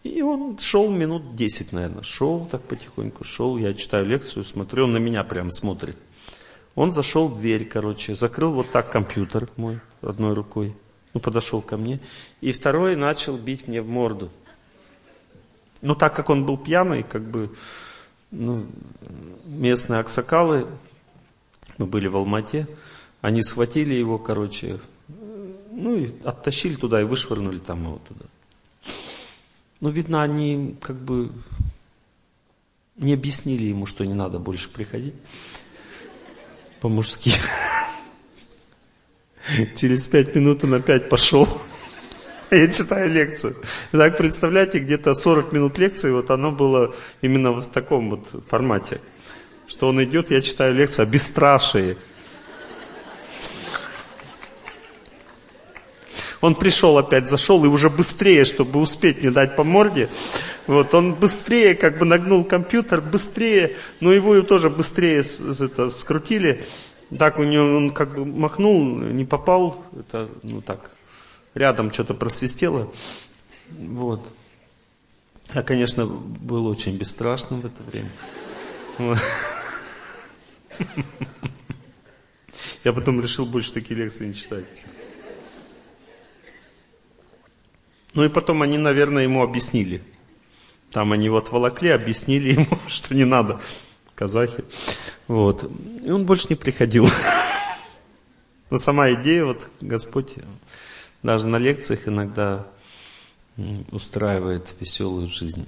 [0.04, 2.04] И он шел минут 10, наверное.
[2.04, 3.58] Шел так потихоньку, шел.
[3.58, 5.98] Я читаю лекцию, смотрю, он на меня прям смотрит.
[6.76, 10.76] Он зашел в дверь, короче, закрыл вот так компьютер мой одной рукой.
[11.14, 12.00] Ну, подошел ко мне.
[12.42, 14.30] И второй начал бить мне в морду.
[15.82, 17.52] Ну, так как он был пьяный, как бы,
[18.32, 18.66] ну,
[19.46, 20.68] местные аксакалы,
[21.78, 22.68] мы были в Алмате,
[23.22, 24.80] они схватили его, короче,
[25.78, 28.26] ну, и оттащили туда и вышвырнули там его туда.
[29.80, 31.32] Ну, видно, они как бы
[32.96, 35.14] не объяснили ему, что не надо больше приходить
[36.82, 37.32] по-мужски.
[39.76, 41.48] Через пять минут он опять пошел.
[42.50, 43.56] Я читаю лекцию.
[43.92, 49.00] Так, представляете, где-то 40 минут лекции, вот оно было именно в таком вот формате.
[49.68, 51.98] Что он идет, я читаю лекцию о бесстрашии.
[56.42, 60.10] Он пришел опять, зашел и уже быстрее, чтобы успеть не дать по морде.
[60.68, 66.66] Вот, он быстрее как бы нагнул компьютер, быстрее, но его тоже быстрее это, скрутили.
[67.18, 70.92] Так у него он как бы махнул, не попал, это, ну так,
[71.54, 72.92] рядом что-то просвистело.
[73.70, 74.22] Вот.
[75.54, 78.10] Я, конечно, был очень бесстрашным в это время.
[82.84, 84.66] Я потом решил больше такие лекции не читать.
[88.18, 90.02] Ну и потом они, наверное, ему объяснили.
[90.92, 93.60] Там они его отволокли, объяснили ему, что не надо.
[94.16, 94.66] Казахи.
[95.28, 95.70] Вот.
[96.04, 97.08] И он больше не приходил.
[98.72, 100.34] Но сама идея, вот Господь
[101.22, 102.66] даже на лекциях иногда
[103.92, 105.68] устраивает веселую жизнь.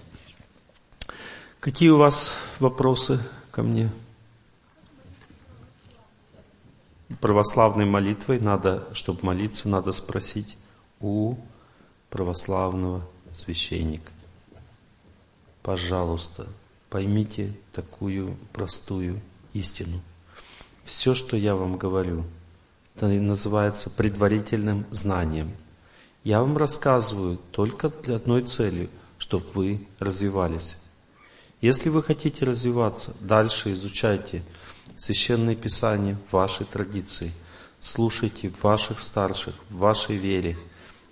[1.60, 3.20] Какие у вас вопросы
[3.52, 3.92] ко мне?
[7.22, 10.58] православной молитвой надо, чтобы молиться, надо спросить
[11.00, 11.36] у
[12.10, 14.12] православного священника.
[15.62, 16.48] Пожалуйста,
[16.90, 19.22] поймите такую простую
[19.54, 20.02] истину.
[20.84, 22.24] Все, что я вам говорю,
[22.96, 25.52] это называется предварительным знанием.
[26.24, 30.78] Я вам рассказываю только для одной цели, чтобы вы развивались.
[31.62, 34.44] Если вы хотите развиваться, дальше изучайте
[34.96, 37.32] Священное Писание в вашей традиции,
[37.80, 40.58] слушайте ваших старших, в вашей вере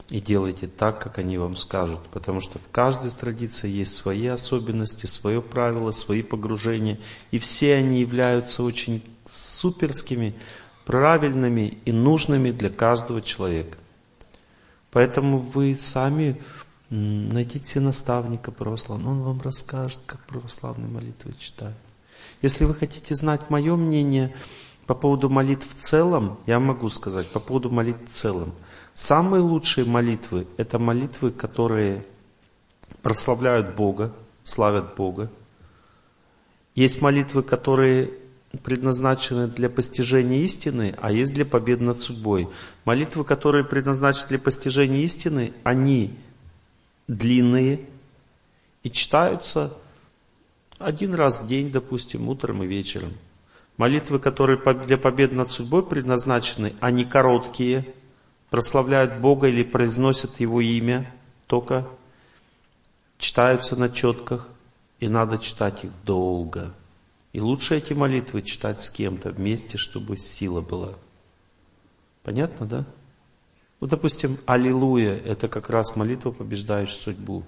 [0.09, 5.05] и делайте так, как они вам скажут, потому что в каждой традиции есть свои особенности,
[5.05, 6.97] свое правило, свои погружения,
[7.31, 10.33] и все они являются очень суперскими,
[10.85, 13.77] правильными и нужными для каждого человека.
[14.91, 16.41] Поэтому вы сами
[16.89, 21.75] найдите наставника православного, он вам расскажет, как православные молитвы читать.
[22.41, 24.33] Если вы хотите знать мое мнение
[24.85, 28.53] по поводу молитв в целом, я могу сказать, по поводу молитв в целом.
[28.97, 32.03] Самые лучшие молитвы– это молитвы, которые
[33.03, 34.11] прославляют Бога,
[34.43, 35.29] славят Бога.
[36.73, 38.11] Есть молитвы, которые
[38.63, 42.49] предназначены для постижения истины, а есть для победы над судьбой.
[42.85, 46.17] Молитвы, которые предназначены для постижения истины, они
[47.07, 47.81] длинные
[48.81, 49.77] и читаются
[50.79, 53.13] один раз в день, допустим, утром и вечером.
[53.77, 57.93] Молитвы, которые для победы над судьбой предназначены, они короткие,
[58.49, 61.13] прославляют Бога или произносят Его имя
[61.47, 61.87] только,
[63.17, 64.49] читаются на четках,
[64.99, 66.73] и надо читать их долго.
[67.33, 70.93] И лучше эти молитвы читать с кем-то вместе, чтобы сила была.
[72.23, 72.85] Понятно, да?
[73.79, 77.43] Вот, допустим, «Аллилуйя»– это как раз молитва, побеждающая судьбу.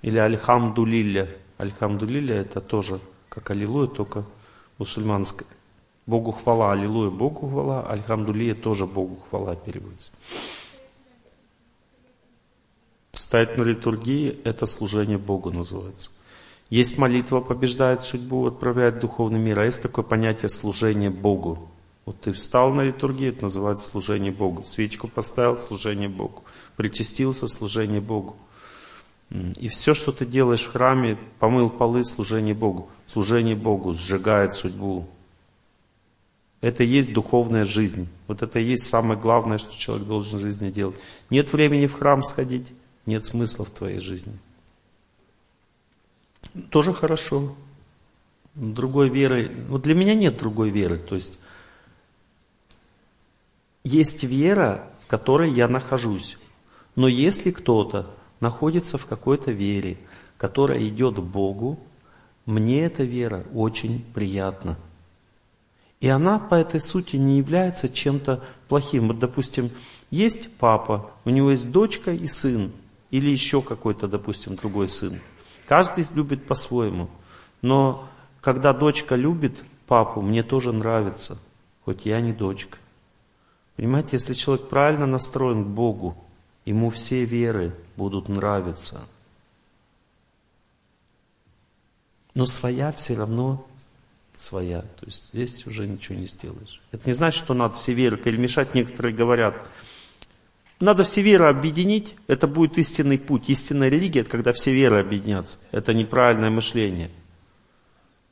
[0.00, 1.28] Или «Альхамдулилля».
[1.58, 4.24] «Альхамдулилля»– это тоже как «Аллилуйя», только
[4.78, 5.46] мусульманская.
[6.06, 10.12] Богу хвала, аллилуйя, Богу хвала, альхамдулия тоже Богу хвала переводится.
[13.12, 16.10] Стоять на литургии– это служение Богу называется.
[16.70, 21.70] Есть молитва, побеждает судьбу, отправляет духовный мир, а есть такое понятие служение Богу.
[22.04, 24.64] Вот ты встал на литургию, это называется служение Богу.
[24.64, 26.42] Свечку поставил, служение Богу.
[26.76, 28.36] Причастился, служение Богу.
[29.30, 32.90] И все, что ты делаешь в храме, помыл полы, служение Богу.
[33.06, 35.06] Служение Богу сжигает судьбу.
[36.62, 38.08] Это и есть духовная жизнь.
[38.28, 40.96] Вот это и есть самое главное, что человек должен в жизни делать.
[41.28, 42.72] Нет времени в храм сходить,
[43.04, 44.38] нет смысла в твоей жизни.
[46.70, 47.56] Тоже хорошо.
[48.54, 50.98] Другой веры, вот для меня нет другой веры.
[50.98, 51.36] То есть
[53.82, 56.38] есть вера, в которой я нахожусь.
[56.94, 58.08] Но если кто-то
[58.38, 59.98] находится в какой-то вере,
[60.36, 61.80] которая идет к Богу,
[62.46, 64.78] мне эта вера очень приятна.
[66.02, 69.06] И она по этой сути не является чем-то плохим.
[69.06, 69.70] Вот, допустим,
[70.10, 72.72] есть папа, у него есть дочка и сын,
[73.12, 75.20] или еще какой-то, допустим, другой сын.
[75.68, 77.08] Каждый любит по-своему.
[77.60, 78.08] Но
[78.40, 81.38] когда дочка любит папу, мне тоже нравится,
[81.84, 82.78] хоть я не дочка.
[83.76, 86.16] Понимаете, если человек правильно настроен к Богу,
[86.64, 89.02] ему все веры будут нравиться.
[92.34, 93.64] Но своя все равно
[94.34, 94.82] своя.
[94.82, 96.80] То есть здесь уже ничего не сделаешь.
[96.90, 98.74] Это не значит, что надо все веры перемешать.
[98.74, 99.64] Некоторые говорят,
[100.80, 103.48] надо все веры объединить, это будет истинный путь.
[103.48, 105.58] Истинная религия, это когда все веры объединятся.
[105.70, 107.10] Это неправильное мышление.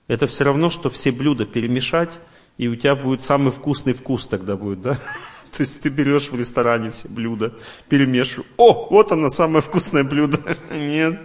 [0.09, 2.19] Это все равно, что все блюда перемешать,
[2.59, 4.99] и у тебя будет самый вкусный вкус тогда будет, да?
[5.57, 7.55] То есть ты берешь в ресторане все блюда,
[7.89, 8.49] перемешиваешь.
[8.57, 10.41] О, вот оно, самое вкусное блюдо.
[10.73, 11.21] Нет.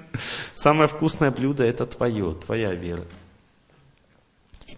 [0.53, 3.03] Самое вкусное блюдо это твое, твоя вера.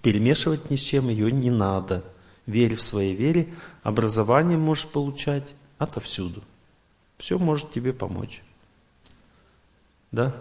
[0.01, 2.03] Перемешивать ни с чем ее не надо.
[2.45, 6.43] Верь в своей вере, образование можешь получать отовсюду.
[7.17, 8.41] Все может тебе помочь.
[10.11, 10.35] Да?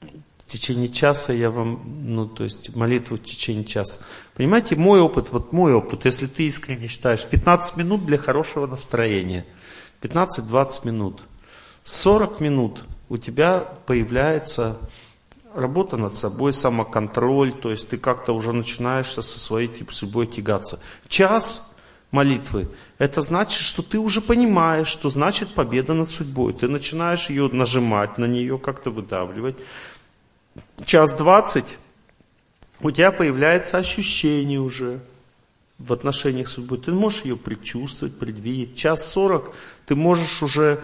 [0.00, 4.02] В течение часа я вам, ну, то есть молитву в течение часа.
[4.34, 9.44] Понимаете, мой опыт, вот мой опыт, если ты искренне считаешь, 15 минут для хорошего настроения,
[10.02, 11.22] 15-20 минут,
[11.84, 14.78] 40 минут у тебя появляется
[15.56, 20.80] работа над собой, самоконтроль, то есть ты как-то уже начинаешь со своей типа, судьбой тягаться.
[21.08, 21.76] Час
[22.10, 22.68] молитвы,
[22.98, 26.52] это значит, что ты уже понимаешь, что значит победа над судьбой.
[26.52, 29.56] Ты начинаешь ее нажимать на нее, как-то выдавливать.
[30.84, 31.78] Час двадцать,
[32.80, 35.00] у тебя появляется ощущение уже
[35.78, 36.78] в отношениях с судьбой.
[36.78, 38.76] Ты можешь ее предчувствовать, предвидеть.
[38.76, 39.52] Час сорок
[39.86, 40.82] ты можешь уже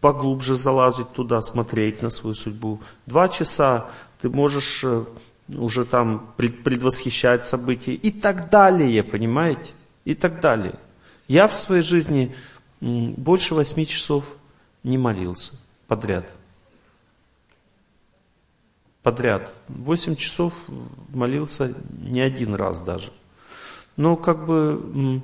[0.00, 2.80] поглубже залазить туда, смотреть на свою судьбу.
[3.06, 3.90] Два часа
[4.20, 5.04] ты можешь э,
[5.48, 9.72] уже там предвосхищать события и так далее, понимаете?
[10.04, 10.78] И так далее.
[11.26, 12.34] Я в своей жизни
[12.80, 14.24] больше восьми часов
[14.82, 15.54] не молился
[15.86, 16.30] подряд.
[19.02, 19.54] Подряд.
[19.68, 20.52] Восемь часов
[21.08, 23.12] молился не один раз даже.
[23.96, 25.22] Но как бы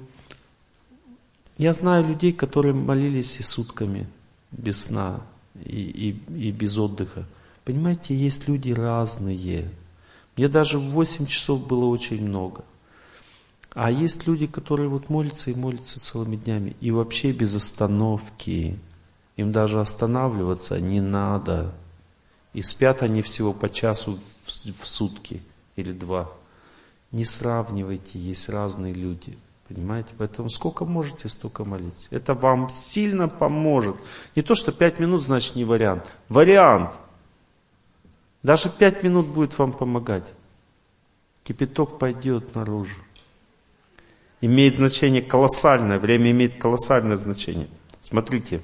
[1.58, 4.08] я знаю людей, которые молились и сутками
[4.50, 5.20] без сна
[5.64, 5.82] и,
[6.28, 7.26] и, и без отдыха.
[7.64, 9.70] Понимаете, есть люди разные.
[10.36, 12.64] Мне даже в 8 часов было очень много.
[13.74, 16.76] А есть люди, которые вот молятся и молятся целыми днями.
[16.80, 18.78] И вообще без остановки.
[19.36, 21.74] Им даже останавливаться не надо.
[22.52, 25.42] И спят они всего по часу в сутки
[25.74, 26.30] или два.
[27.10, 29.36] Не сравнивайте, есть разные люди.
[29.68, 30.10] Понимаете?
[30.18, 32.08] Поэтому сколько можете, столько молитесь.
[32.10, 33.96] Это вам сильно поможет.
[34.36, 36.04] Не то, что пять минут, значит, не вариант.
[36.28, 36.92] Вариант.
[38.44, 40.30] Даже пять минут будет вам помогать.
[41.44, 43.00] Кипяток пойдет наружу.
[44.42, 45.98] Имеет значение колоссальное.
[45.98, 47.68] Время имеет колоссальное значение.
[48.02, 48.60] Смотрите.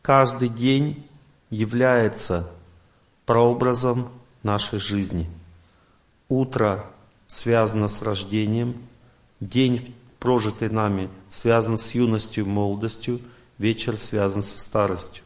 [0.00, 1.06] Каждый день
[1.50, 2.50] является
[3.26, 4.08] прообразом
[4.42, 5.28] нашей жизни.
[6.30, 6.86] Утро
[7.28, 8.82] связано с рождением,
[9.40, 13.20] день, прожитый нами, связан с юностью и молодостью,
[13.58, 15.25] вечер связан со старостью.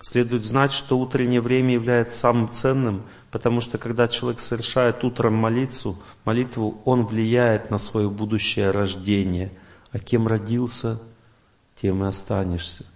[0.00, 3.02] Следует знать, что утреннее время является самым ценным,
[3.32, 9.50] потому что когда человек совершает утром молитву, молитву, он влияет на свое будущее рождение.
[9.90, 11.00] А кем родился,
[11.74, 12.86] тем и останешься.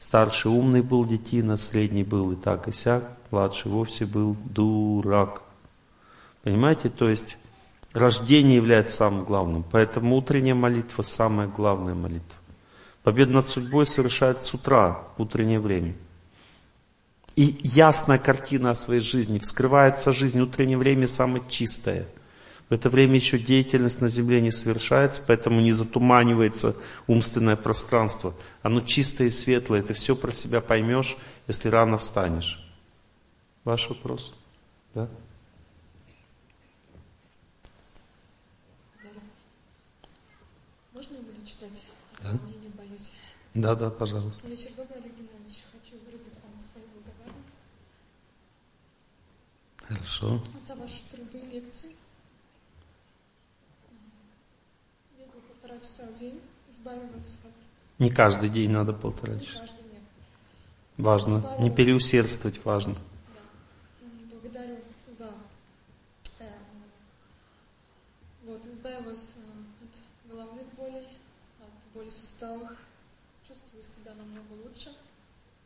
[0.00, 5.42] Старший умный был детина, средний был и так и сяк, младший вовсе был дурак.
[6.42, 7.38] Понимаете, то есть
[7.92, 9.64] рождение является самым главным.
[9.70, 12.38] Поэтому утренняя молитва самая главная молитва.
[13.04, 15.94] Победа над судьбой совершается с утра, утреннее время
[17.36, 22.08] и ясная картина о своей жизни, вскрывается жизнь, утреннее время самое чистое.
[22.70, 26.74] В это время еще деятельность на земле не совершается, поэтому не затуманивается
[27.06, 28.34] умственное пространство.
[28.62, 31.16] Оно чистое и светлое, ты все про себя поймешь,
[31.46, 32.66] если рано встанешь.
[33.64, 34.34] Ваш вопрос?
[34.94, 35.08] Да?
[40.92, 41.84] Можно я буду читать?
[42.22, 42.30] Да.
[42.30, 43.10] Я не боюсь.
[43.54, 44.48] Да, да, пожалуйста.
[44.48, 45.12] Вечер добрый, Олег
[49.88, 50.42] Хорошо.
[50.66, 51.90] За ваши труды лекции.
[55.16, 56.40] Бегаю полтора часа в день,
[56.70, 57.52] избавил вас от...
[57.98, 59.60] Не каждый день надо полтора Не часа.
[59.60, 60.02] каждый нет.
[60.96, 61.38] Важно.
[61.38, 62.94] Избавил Не переусердствовать важно.
[62.94, 64.30] Да.
[64.32, 64.78] Благодарю
[65.16, 65.32] за...
[66.40, 66.52] э,
[68.44, 71.06] вот, избавил вас э, от головных болей,
[71.60, 72.72] от боли суставов.
[73.46, 74.90] Чувствую себя намного лучше.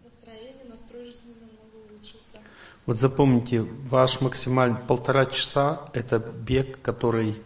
[0.05, 2.39] Настроение, настрой жизни намного улучшился.
[2.87, 7.37] Вот запомните, ваш максимальный полтора часа– это бег, который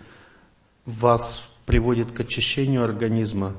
[0.87, 3.55] вас приводит к очищению организма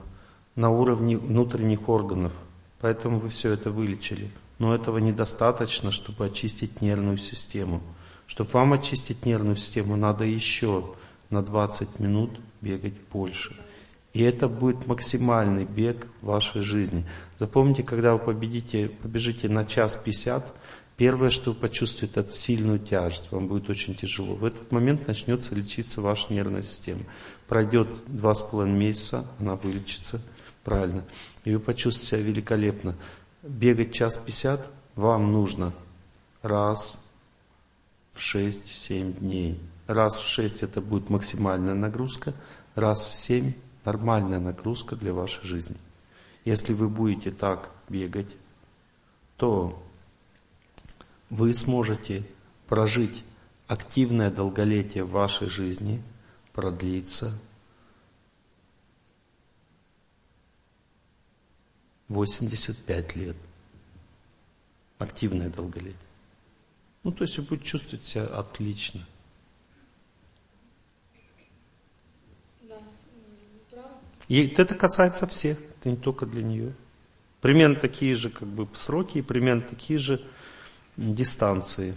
[0.56, 2.34] на уровне внутренних органов.
[2.80, 4.32] Поэтому вы все это вылечили.
[4.58, 7.82] Но этого недостаточно, чтобы очистить нервную систему.
[8.26, 10.96] Чтобы вам очистить нервную систему, надо еще
[11.30, 13.56] на 20 минут бегать больше.
[14.14, 17.06] И это будет максимальный бег вашей жизни.
[17.38, 20.54] Запомните, когда вы победите, побежите на час 50,
[20.98, 23.32] первое, что вы почувствуете, это сильную тяжесть.
[23.32, 24.36] Вам будет очень тяжело.
[24.36, 27.04] В этот момент начнется лечиться ваша нервная система.
[27.48, 30.22] Пройдет два с половиной месяца, она вылечится
[30.64, 31.06] правильно.
[31.44, 32.96] И вы почувствуете себя великолепно.
[33.44, 35.74] Бегать час 50 вам нужно
[36.42, 37.06] раз
[38.12, 39.60] в 6-7 дней.
[39.88, 42.34] Раз в 6 это будет максимальная нагрузка,
[42.74, 45.78] раз в 7 нормальная нагрузка для вашей жизни.
[46.44, 48.36] Если вы будете так бегать,
[49.38, 49.85] то
[51.30, 52.24] вы сможете
[52.68, 53.24] прожить
[53.68, 56.04] активное долголетие в вашей жизни,
[56.54, 57.40] продлится
[62.10, 63.36] 85 лет.
[64.98, 65.98] Активное долголетие.
[67.04, 69.06] Ну, то есть вы будете чувствовать себя отлично.
[72.62, 72.80] Да.
[74.28, 76.74] И это касается всех, это не только для нее.
[77.42, 80.26] Примерно такие же как бы сроки примерно такие же
[80.98, 81.96] дистанции.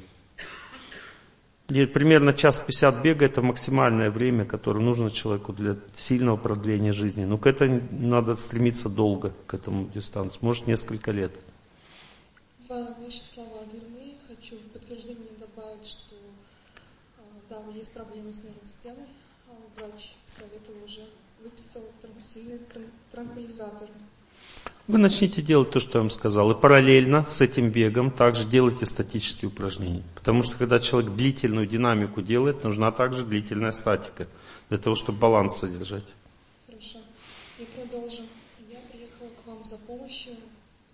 [1.68, 7.24] И примерно час 50 бега это максимальное время, которое нужно человеку для сильного продления жизни.
[7.26, 11.32] Но к этому надо стремиться долго, к этому дистанции, может несколько лет.
[12.68, 14.14] Ва- Ваши слова верны.
[14.28, 16.14] Хочу в подтверждение добавить, что
[17.18, 19.06] а, да, есть проблемы с нервной системой.
[19.48, 21.04] А Врач посоветовал уже,
[21.42, 21.82] выписал
[23.10, 23.90] транквилизаторы.
[24.88, 26.50] Вы начните делать то, что я вам сказал.
[26.50, 30.02] И параллельно с этим бегом также делайте статические упражнения.
[30.14, 34.26] Потому что когда человек длительную динамику делает, нужна также длительная статика.
[34.70, 36.06] Для того, чтобы баланс содержать.
[36.66, 37.00] Хорошо.
[37.58, 38.24] И продолжим.
[38.70, 40.32] Я приехала к вам за помощью,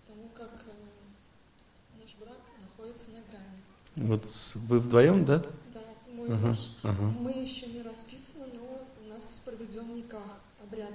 [0.03, 4.09] потому как э, наш брак находится на грани.
[4.11, 4.27] Вот
[4.69, 5.39] вы вдвоем, да?
[5.73, 5.81] Да,
[6.17, 6.57] мой Ага, муж.
[6.83, 7.13] ага.
[7.21, 10.95] Мы еще не расписаны, но у нас проведен никах, обряд.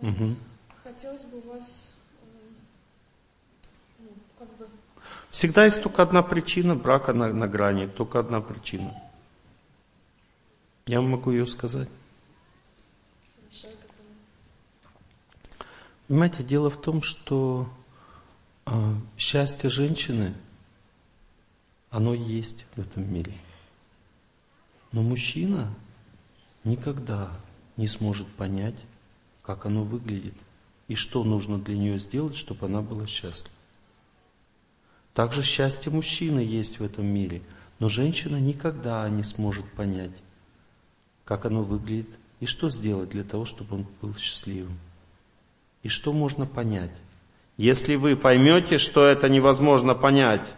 [0.00, 0.36] Мгм.
[0.96, 1.88] Хотелось бы у вас,
[2.22, 2.26] э,
[3.98, 4.08] ну,
[4.38, 4.66] как бы,
[5.28, 8.94] Всегда есть только одна причина брака на, на грани, только одна причина.
[10.86, 11.90] Я могу ее сказать.
[16.08, 17.68] Понимаете, дело в том, что
[18.64, 20.32] а, счастье женщины,
[21.90, 23.34] оно есть в этом мире.
[24.92, 25.74] Но мужчина
[26.64, 27.30] никогда
[27.76, 28.82] не сможет понять,
[29.42, 30.32] как оно выглядит
[30.88, 33.54] и что нужно для нее сделать, чтобы она была счастлива.
[35.14, 37.42] Также счастье мужчины есть в этом мире,
[37.78, 40.22] но женщина никогда не сможет понять,
[41.24, 42.08] как оно выглядит
[42.40, 44.78] и что сделать для того, чтобы он был счастливым.
[45.82, 46.94] И что можно понять?
[47.56, 50.54] Если вы поймете, что это невозможно понять,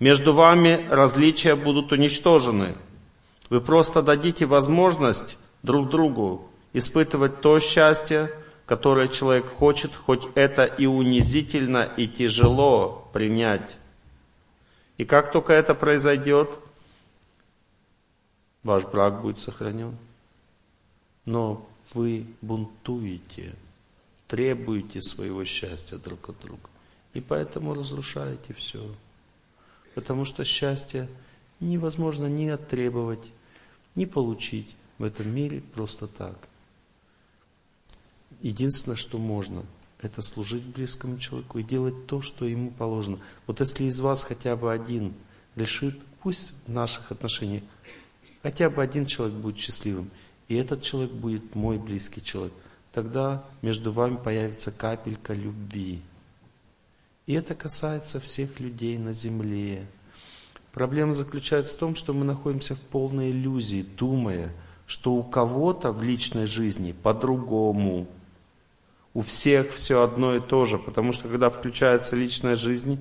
[0.00, 2.76] между вами различия будут уничтожены.
[3.48, 8.32] Вы просто дадите возможность друг другу испытывать то счастье,
[8.66, 13.78] которое человек хочет, хоть это и унизительно, и тяжело принять.
[14.96, 16.58] И как только это произойдет,
[18.62, 19.96] ваш брак будет сохранен.
[21.24, 23.54] Но вы бунтуете,
[24.28, 26.68] требуете своего счастья друг от друга.
[27.12, 28.94] И поэтому разрушаете все.
[29.94, 31.08] Потому что счастье
[31.60, 33.30] невозможно ни оттребовать,
[33.94, 36.36] ни получить в этом мире просто так.
[38.44, 39.64] Единственное, что можно,
[40.02, 43.18] это служить близкому человеку и делать то, что ему положено.
[43.46, 45.14] Вот если из вас хотя бы один
[45.56, 47.62] решит, пусть в наших отношениях,
[48.42, 50.10] хотя бы один человек будет счастливым,
[50.48, 52.52] и этот человек будет мой близкий человек,
[52.92, 56.02] тогда между вами появится капелька любви.
[57.24, 59.86] И это касается всех людей на земле.
[60.70, 64.52] Проблема заключается в том, что мы находимся в полной иллюзии, думая,
[64.86, 68.06] что у кого-то в личной жизни по-другому.
[69.14, 73.00] У всех все одно и то же, потому что когда включается личная жизнь,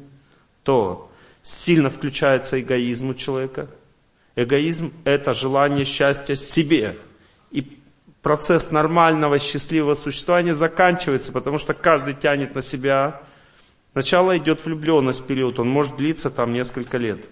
[0.61, 1.11] то
[1.41, 3.67] сильно включается эгоизм у человека.
[4.35, 6.97] Эгоизм– это желание счастья себе.
[7.49, 7.79] И
[8.21, 13.21] процесс нормального счастливого существования заканчивается, потому что каждый тянет на себя.
[13.91, 17.27] Сначала идет влюбленность период, он может длиться там несколько лет.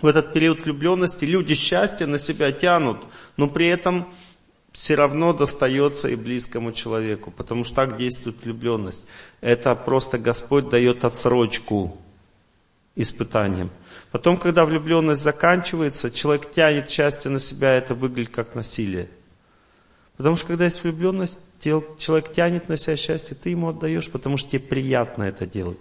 [0.00, 3.04] В этот период влюбленности люди счастья на себя тянут,
[3.36, 4.12] но при этом
[4.72, 9.06] все равно достается и близкому человеку, потому что так действует влюбленность.
[9.40, 11.98] Это просто Господь дает отсрочку
[12.96, 13.70] испытаниям.
[14.10, 19.08] Потом, когда влюбленность заканчивается, человек тянет счастье на себя, это выглядит как насилие.
[20.16, 24.50] Потому что когда есть влюбленность, человек тянет на себя счастье, ты ему отдаешь, потому что
[24.50, 25.80] тебе приятно это делать.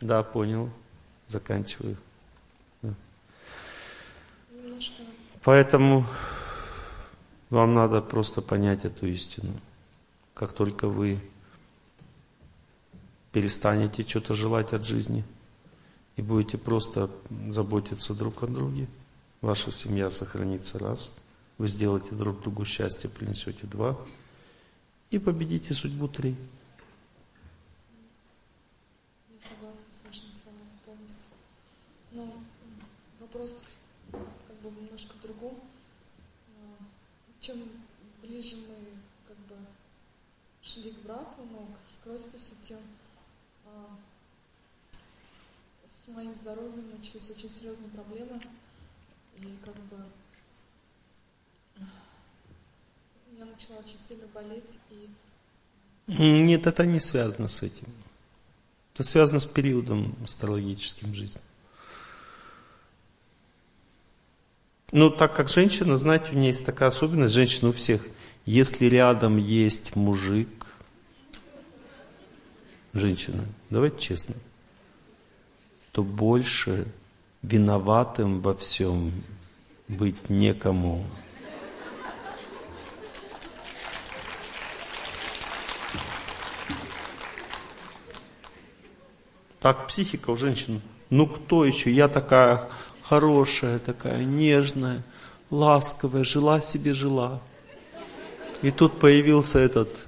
[0.00, 0.70] Да, понял.
[1.28, 1.96] Заканчиваю.
[2.82, 2.90] Да.
[5.42, 6.06] Поэтому
[7.54, 9.60] вам надо просто понять эту истину.
[10.34, 11.20] Как только вы
[13.30, 15.24] перестанете что-то желать от жизни
[16.16, 17.10] и будете просто
[17.48, 18.88] заботиться друг о друге,
[19.40, 21.14] ваша семья сохранится раз,
[21.58, 23.96] вы сделаете друг другу счастье, принесете два,
[25.10, 26.36] и победите судьбу три.
[29.30, 31.30] Я согласна с вашими словами полностью.
[32.10, 32.32] Но м,
[33.20, 33.76] вопрос
[34.10, 35.54] как бы немножко в другом.
[36.48, 36.82] А,
[37.44, 37.58] Чем
[38.22, 38.74] ближе мы
[39.28, 39.56] как бы
[40.62, 41.68] шли к браку, но
[42.02, 42.78] к росписи, тем
[43.66, 43.86] а,
[45.84, 48.40] с моим здоровьем начались очень серьезные проблемы.
[49.40, 49.98] И как бы
[53.36, 55.08] я начала очень сильно болеть и
[56.06, 57.88] Нет, это не связано с этим.
[58.94, 61.42] Это связано с периодом астрологическим жизни.
[64.94, 68.06] Ну, так как женщина, знаете, у нее есть такая особенность, женщина у всех,
[68.46, 70.66] если рядом есть мужик,
[72.92, 74.36] женщина, давайте честно,
[75.90, 76.86] то больше
[77.42, 79.10] виноватым во всем
[79.88, 81.04] быть некому.
[89.58, 90.82] Так психика у женщин.
[91.10, 91.90] Ну кто еще?
[91.90, 92.70] Я такая
[93.04, 95.02] хорошая, такая нежная,
[95.50, 97.40] ласковая, жила себе жила.
[98.62, 100.06] И тут появился этот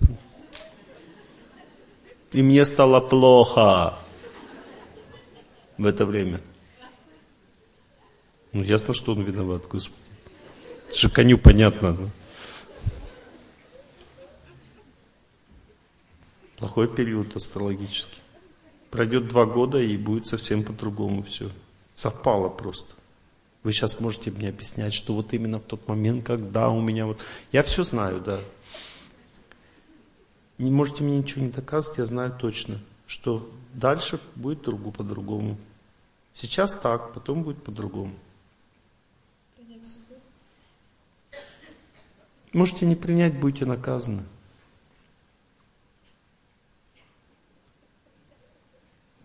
[2.32, 3.98] И мне стало плохо
[5.78, 6.40] в это время.
[8.52, 10.00] Ну, ясно, что он виноват, Господи.
[10.88, 11.92] Это же коню понятно.
[11.92, 12.10] Да?
[16.56, 18.22] Плохой период астрологический.
[18.90, 21.50] Пройдет два года и будет совсем по-другому все.
[21.96, 22.94] Совпало просто.
[23.64, 27.18] Вы сейчас можете мне объяснять, что вот именно в тот момент, когда у меня вот...
[27.50, 28.40] Я все знаю, да.
[30.58, 35.56] Не можете мне ничего не доказывать, я знаю точно, что дальше будет другу по-другому.
[36.34, 38.14] Сейчас так, потом будет по-другому.
[42.52, 44.22] Можете не принять, будете наказаны.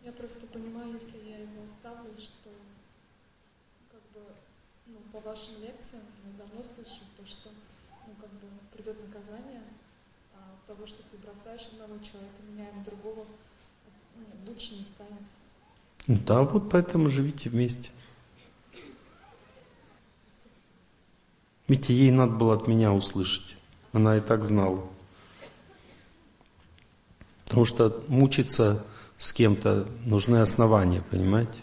[0.04, 2.50] Я просто понимаю, если я его оставлю, что
[3.90, 4.20] как бы
[4.88, 7.50] ну, по вашим лекциям я давно слышу то, что
[8.06, 9.62] ну, как бы придет наказание
[10.36, 13.26] а от того, что ты бросаешь одного человека, меняем другого,
[14.16, 15.22] ну, лучше не станет.
[16.08, 17.90] Ну да, вот поэтому живите вместе.
[21.68, 23.56] Видите, ей надо было от меня услышать.
[23.94, 24.88] Она и так знала.
[27.46, 28.86] Потому что мучиться
[29.18, 31.60] с кем-то нужны основания, понимаете?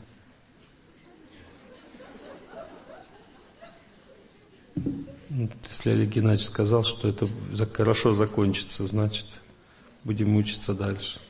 [5.69, 7.29] Если Олег Геннадьевич сказал, что это
[7.75, 9.27] хорошо закончится, значит,
[10.05, 11.21] будем мучиться дальше.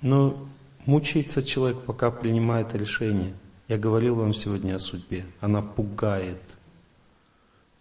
[0.00, 0.48] Но
[0.84, 3.34] мучается человек, пока принимает решение.
[3.68, 5.24] Я говорил вам сегодня о судьбе.
[5.40, 6.40] Она пугает.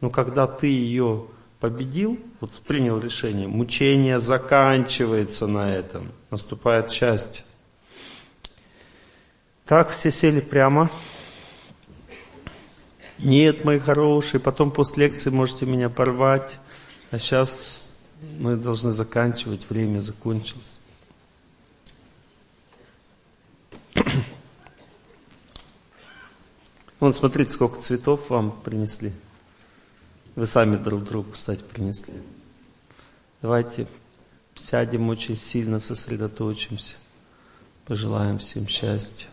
[0.02, 1.28] Но когда ты ее
[1.60, 7.46] победил, вот принял решение, мучение заканчивается на этом, наступает счастье.
[9.66, 10.92] Так, все сели прямо.
[13.18, 16.60] Нет, мои хорошие, потом после лекции можете меня порвать.
[17.12, 17.85] А сейчас
[18.22, 20.80] мы должны заканчивать, время закончилось.
[27.00, 29.14] Вон, смотрите, сколько цветов вам принесли.
[30.36, 32.14] Вы сами друг другу, кстати, принесли.
[33.42, 33.88] Давайте
[34.56, 36.98] сядем очень сильно, сосредоточимся.
[37.86, 39.30] Пожелаем всем счастья.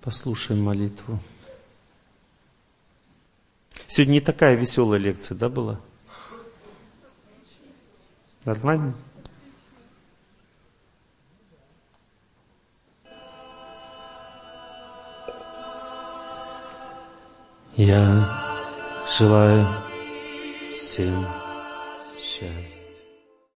[0.00, 1.18] Послушаем молитву.
[3.88, 5.80] Сегодня не такая веселая лекция, да, была?
[8.44, 8.92] Нормально?
[17.76, 18.28] Я
[19.18, 19.66] желаю
[20.74, 21.26] всем
[22.18, 22.73] счастья.